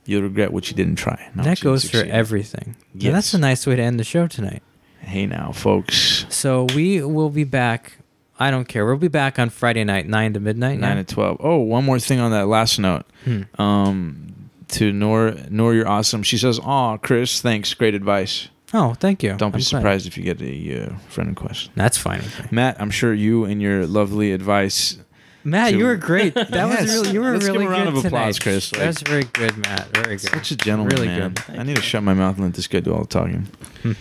You'll 0.06 0.22
regret 0.22 0.52
what 0.52 0.70
you 0.70 0.76
didn't 0.76 0.96
try. 0.96 1.30
Not 1.34 1.44
that 1.44 1.50
what 1.50 1.58
you 1.60 1.64
goes 1.64 1.82
didn't 1.82 1.90
for 1.90 1.96
succeed 1.98 2.12
at. 2.12 2.16
everything. 2.18 2.76
Yeah, 2.94 3.12
that's 3.12 3.34
a 3.34 3.38
nice 3.38 3.66
way 3.66 3.76
to 3.76 3.82
end 3.82 4.00
the 4.00 4.04
show 4.04 4.26
tonight. 4.26 4.62
Hey 5.00 5.26
now, 5.26 5.52
folks. 5.52 6.26
So 6.28 6.66
we 6.74 7.02
will 7.02 7.30
be 7.30 7.44
back 7.44 8.00
I 8.40 8.50
don't 8.50 8.66
care. 8.66 8.86
We'll 8.86 8.96
be 8.96 9.08
back 9.08 9.38
on 9.38 9.50
Friday 9.50 9.84
night, 9.84 10.08
nine 10.08 10.32
to 10.32 10.40
midnight. 10.40 10.80
Nine 10.80 10.96
yeah? 10.96 11.02
to 11.02 11.14
twelve. 11.14 11.36
Oh, 11.40 11.58
one 11.58 11.84
more 11.84 11.98
thing 11.98 12.20
on 12.20 12.30
that 12.30 12.48
last 12.48 12.78
note. 12.78 13.04
Hmm. 13.24 13.42
Um, 13.60 14.50
to 14.68 14.92
Nor, 14.92 15.34
Nor, 15.50 15.74
you're 15.74 15.86
awesome. 15.86 16.22
She 16.22 16.38
says, 16.38 16.58
"Aw, 16.58 16.96
Chris, 16.96 17.42
thanks, 17.42 17.74
great 17.74 17.94
advice." 17.94 18.48
Oh, 18.72 18.94
thank 18.94 19.22
you. 19.22 19.30
Don't 19.30 19.42
I'm 19.42 19.58
be 19.58 19.64
glad. 19.64 19.64
surprised 19.64 20.06
if 20.06 20.16
you 20.16 20.22
get 20.22 20.40
a 20.40 20.84
uh, 20.92 20.96
friend 21.08 21.30
request. 21.30 21.70
That's 21.74 21.98
fine. 21.98 22.22
Matt, 22.50 22.80
I'm 22.80 22.90
sure 22.90 23.12
you 23.12 23.44
and 23.44 23.60
your 23.60 23.86
lovely 23.86 24.32
advice. 24.32 24.96
Matt, 25.42 25.72
to- 25.72 25.78
you 25.78 25.84
were 25.86 25.96
great. 25.96 26.34
That 26.34 26.50
Yes. 26.52 26.82
was 26.82 26.90
really 26.92 27.10
you 27.12 27.20
were 27.20 27.32
Let's 27.32 27.46
give 27.48 27.56
a 27.60 27.68
round 27.68 27.88
good 27.90 27.98
of 27.98 28.04
applause, 28.04 28.38
tonight. 28.38 28.42
Chris. 28.42 28.70
That 28.70 28.86
was 28.86 29.00
very 29.02 29.24
good, 29.24 29.56
Matt. 29.56 29.88
Very 29.94 30.16
good. 30.16 30.20
Such 30.20 30.50
a 30.52 30.56
gentleman, 30.56 30.94
Really 30.94 31.08
man. 31.08 31.32
good. 31.34 31.58
I 31.58 31.62
need 31.64 31.76
to 31.76 31.82
shut 31.82 32.02
my 32.02 32.14
mouth 32.14 32.36
and 32.36 32.44
let 32.44 32.54
this 32.54 32.66
guy 32.68 32.80
do 32.80 32.92
all 32.94 33.00
the 33.00 33.06
talking. 33.08 33.48
Hmm. 33.82 33.92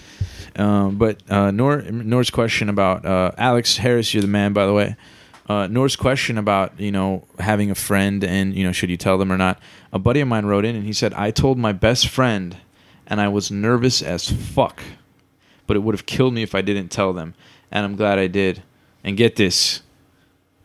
um, 0.61 0.95
but 0.97 1.23
uh, 1.29 1.49
Nor, 1.51 1.81
Nor's 1.83 2.29
question 2.29 2.69
about 2.69 3.05
uh, 3.05 3.31
Alex 3.37 3.77
Harris, 3.77 4.13
you're 4.13 4.21
the 4.21 4.27
man, 4.27 4.53
by 4.53 4.65
the 4.65 4.73
way. 4.73 4.95
Uh, 5.47 5.65
Nor's 5.65 5.95
question 5.95 6.37
about 6.37 6.79
you 6.79 6.91
know 6.91 7.25
having 7.39 7.71
a 7.71 7.75
friend 7.75 8.23
and 8.23 8.53
you 8.53 8.63
know 8.63 8.71
should 8.71 8.91
you 8.91 8.97
tell 8.97 9.17
them 9.17 9.31
or 9.31 9.37
not. 9.37 9.59
A 9.91 9.97
buddy 9.97 10.19
of 10.19 10.27
mine 10.27 10.45
wrote 10.45 10.63
in 10.63 10.75
and 10.75 10.85
he 10.85 10.93
said 10.93 11.11
I 11.15 11.31
told 11.31 11.57
my 11.57 11.71
best 11.71 12.07
friend, 12.07 12.55
and 13.09 13.19
I 13.19 13.27
was 13.27 13.49
nervous 13.51 14.01
as 14.01 14.29
fuck, 14.29 14.81
but 15.67 15.75
it 15.75 15.79
would 15.81 15.95
have 15.95 16.05
killed 16.05 16.33
me 16.33 16.43
if 16.43 16.53
I 16.55 16.61
didn't 16.61 16.89
tell 16.89 17.13
them, 17.13 17.33
and 17.71 17.85
I'm 17.85 17.95
glad 17.95 18.19
I 18.19 18.27
did. 18.27 18.63
And 19.03 19.15
get 19.15 19.37
this, 19.37 19.81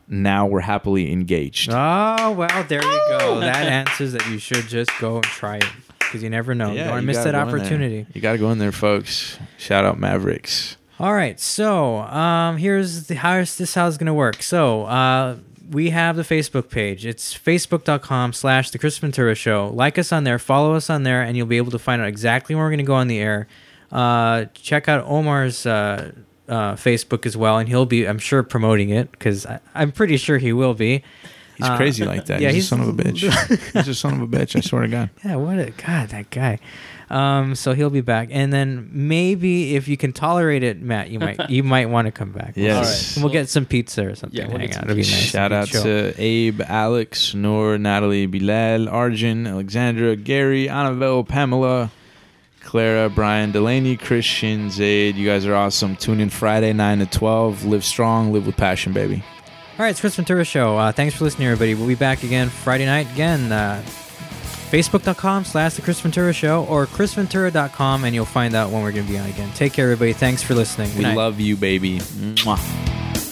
now 0.09 0.47
we're 0.47 0.61
happily 0.61 1.11
engaged. 1.13 1.71
Oh 1.73 2.33
well, 2.33 2.65
there 2.65 2.83
you 2.83 3.01
go. 3.09 3.41
That 3.41 3.67
answers 3.89 4.13
that 4.13 4.27
you 4.29 4.39
should 4.39 4.67
just 4.69 4.91
go 4.99 5.17
and 5.17 5.25
try 5.25 5.57
it 5.59 5.67
because 5.99 6.23
you 6.23 6.31
never 6.31 6.55
know. 6.55 6.73
you 6.73 6.79
don't 6.85 7.05
miss 7.07 7.17
that 7.19 7.33
go 7.33 7.41
in 7.41 7.49
there. 7.49 7.57
opportunity. 7.61 8.07
You 8.13 8.21
got 8.21 8.33
to 8.33 8.39
go 8.39 8.51
in 8.51 8.59
there, 8.59 8.73
folks. 8.73 9.39
Shout 9.57 9.85
out 9.85 9.99
Mavericks. 9.99 10.77
All 11.01 11.13
right, 11.13 11.41
so 11.41 11.99
um, 11.99 12.57
here's 12.57 13.09
the 13.09 13.15
how's 13.17 13.57
this 13.57 13.75
how 13.75 13.89
it's 13.89 13.97
gonna 13.97 14.15
work. 14.15 14.43
So 14.43 14.85
uh, 14.85 15.37
we 15.71 15.91
have 15.91 16.17
the 16.17 16.23
Facebook 16.23 16.71
page. 16.71 17.07
It's 17.07 17.37
facebook.com 17.37 18.33
slash 18.33 18.71
the 18.71 18.79
Chris 18.79 18.99
Ventura 18.99 19.35
Show. 19.35 19.71
Like 19.73 19.99
us 19.99 20.13
on 20.13 20.25
there, 20.25 20.39
follow 20.39 20.75
us 20.75 20.91
on 20.91 21.03
there, 21.03 21.23
and 21.23 21.37
you'll 21.37 21.47
be 21.47 21.57
able 21.57 21.71
to 21.73 21.79
find 21.79 22.03
out 22.03 22.09
exactly 22.09 22.55
when 22.55 22.63
we're 22.65 22.71
gonna 22.71 22.83
go 22.83 22.95
on 22.95 23.09
the 23.09 23.19
air. 23.19 23.47
Uh, 23.93 24.47
check 24.55 24.89
out 24.89 25.05
Omar's 25.07 25.67
uh, 25.67 26.13
uh, 26.49 26.73
Facebook 26.75 27.27
as 27.27 27.37
well, 27.37 27.59
and 27.59 27.69
he'll 27.69 27.87
be, 27.87 28.07
I'm 28.09 28.19
sure, 28.19 28.43
promoting 28.43 28.91
it 28.91 29.11
because 29.13 29.47
I'm 29.75 29.93
pretty 29.93 30.17
sure 30.17 30.39
he 30.39 30.53
will 30.53 30.75
be. 30.75 31.03
He's 31.57 31.67
Uh, 31.69 31.77
crazy 31.77 32.05
like 32.05 32.27
that. 32.27 32.41
yeah, 32.43 32.49
he's, 32.51 32.55
he's- 32.57 32.67
a 32.67 32.69
son 32.69 32.81
of 32.81 32.89
a 32.89 32.93
bitch. 32.93 33.73
he's 33.73 33.89
a 33.89 33.95
son 33.95 34.15
of 34.15 34.21
a 34.23 34.27
bitch. 34.27 34.57
I 34.57 34.61
swear 34.61 34.83
to 34.83 34.89
God. 34.89 35.11
Yeah, 35.25 35.37
what 35.37 35.59
a 35.59 35.71
god 35.71 36.09
that 36.09 36.31
guy. 36.31 36.59
Um, 37.11 37.55
so 37.55 37.75
he'll 37.75 37.91
be 37.91 38.01
back, 38.01 38.29
and 38.31 38.53
then 38.53 38.89
maybe 38.93 39.77
if 39.77 39.89
you 39.89 39.97
can 39.97 40.13
tolerate 40.13 40.63
it, 40.63 40.81
Matt, 40.81 41.11
you 41.11 41.19
might 41.19 41.51
you 41.51 41.63
might 41.63 41.91
want 41.91 42.07
to 42.07 42.13
come 42.13 42.33
back. 42.33 42.55
Yes. 42.57 42.67
We'll, 42.67 42.77
All 42.77 42.83
right. 42.83 42.89
see. 42.89 43.21
we'll 43.23 43.33
get 43.33 43.49
some 43.49 43.67
pizza 43.67 44.07
or 44.07 44.15
something. 44.15 44.39
Yeah, 44.41 44.49
we'll 44.49 44.59
hang 44.59 44.71
out. 44.71 44.75
some 44.75 44.85
It'll 44.85 44.95
be 44.95 45.03
nice. 45.03 45.09
Shout 45.11 45.53
out 45.53 45.67
be 45.67 45.79
to 45.83 46.15
Abe, 46.19 46.63
Alex, 46.63 47.35
Noor, 47.35 47.77
Natalie, 47.79 48.27
Bilal, 48.27 48.89
Arjun, 48.89 49.47
Alexandra, 49.47 50.17
Gary, 50.17 50.69
Annabelle, 50.69 51.25
Pamela, 51.25 51.91
Clara, 52.63 53.11
Brian, 53.11 53.53
Delaney, 53.53 53.97
Christian, 53.97 54.71
Zaid. 54.71 55.17
You 55.17 55.27
guys 55.29 55.45
are 55.47 55.55
awesome. 55.55 55.97
Tune 55.97 56.21
in 56.21 56.31
Friday, 56.31 56.73
9 56.73 57.01
to 57.01 57.07
12. 57.07 57.65
Live 57.67 57.85
strong, 57.85 58.33
live 58.33 58.47
with 58.47 58.57
passion, 58.57 58.93
baby. 58.95 59.23
All 59.77 59.85
right, 59.85 59.91
it's 59.91 60.01
Chris 60.01 60.17
Ventura 60.17 60.45
Show. 60.45 60.79
Uh, 60.79 60.93
thanks 60.93 61.15
for 61.17 61.25
listening, 61.25 61.49
everybody. 61.49 61.75
We'll 61.75 61.89
be 61.89 61.95
back 61.97 62.23
again 62.23 62.49
Friday 62.49 62.87
night. 62.87 63.11
Again, 63.13 63.51
uh, 63.53 63.85
Facebook.com 64.65 65.45
slash 65.45 65.75
The 65.75 65.83
Chris 65.83 66.01
Ventura 66.01 66.33
Show 66.33 66.65
or 66.65 66.87
ChrisVentura.com, 66.87 68.05
and 68.05 68.15
you'll 68.15 68.25
find 68.25 68.55
out 68.55 68.71
when 68.71 68.83
we're 68.83 68.93
going 68.93 69.07
to 69.07 69.13
be 69.13 69.19
on 69.19 69.29
again. 69.29 69.51
Take 69.55 69.73
care, 69.73 69.85
everybody. 69.91 70.13
Thanks 70.13 70.43
for 70.43 70.55
listening. 70.55 70.89
Good 70.91 70.99
We 70.99 71.05
night. 71.05 71.17
love 71.17 71.41
you, 71.41 71.57
baby. 71.57 71.99
Mwah. 71.99 73.24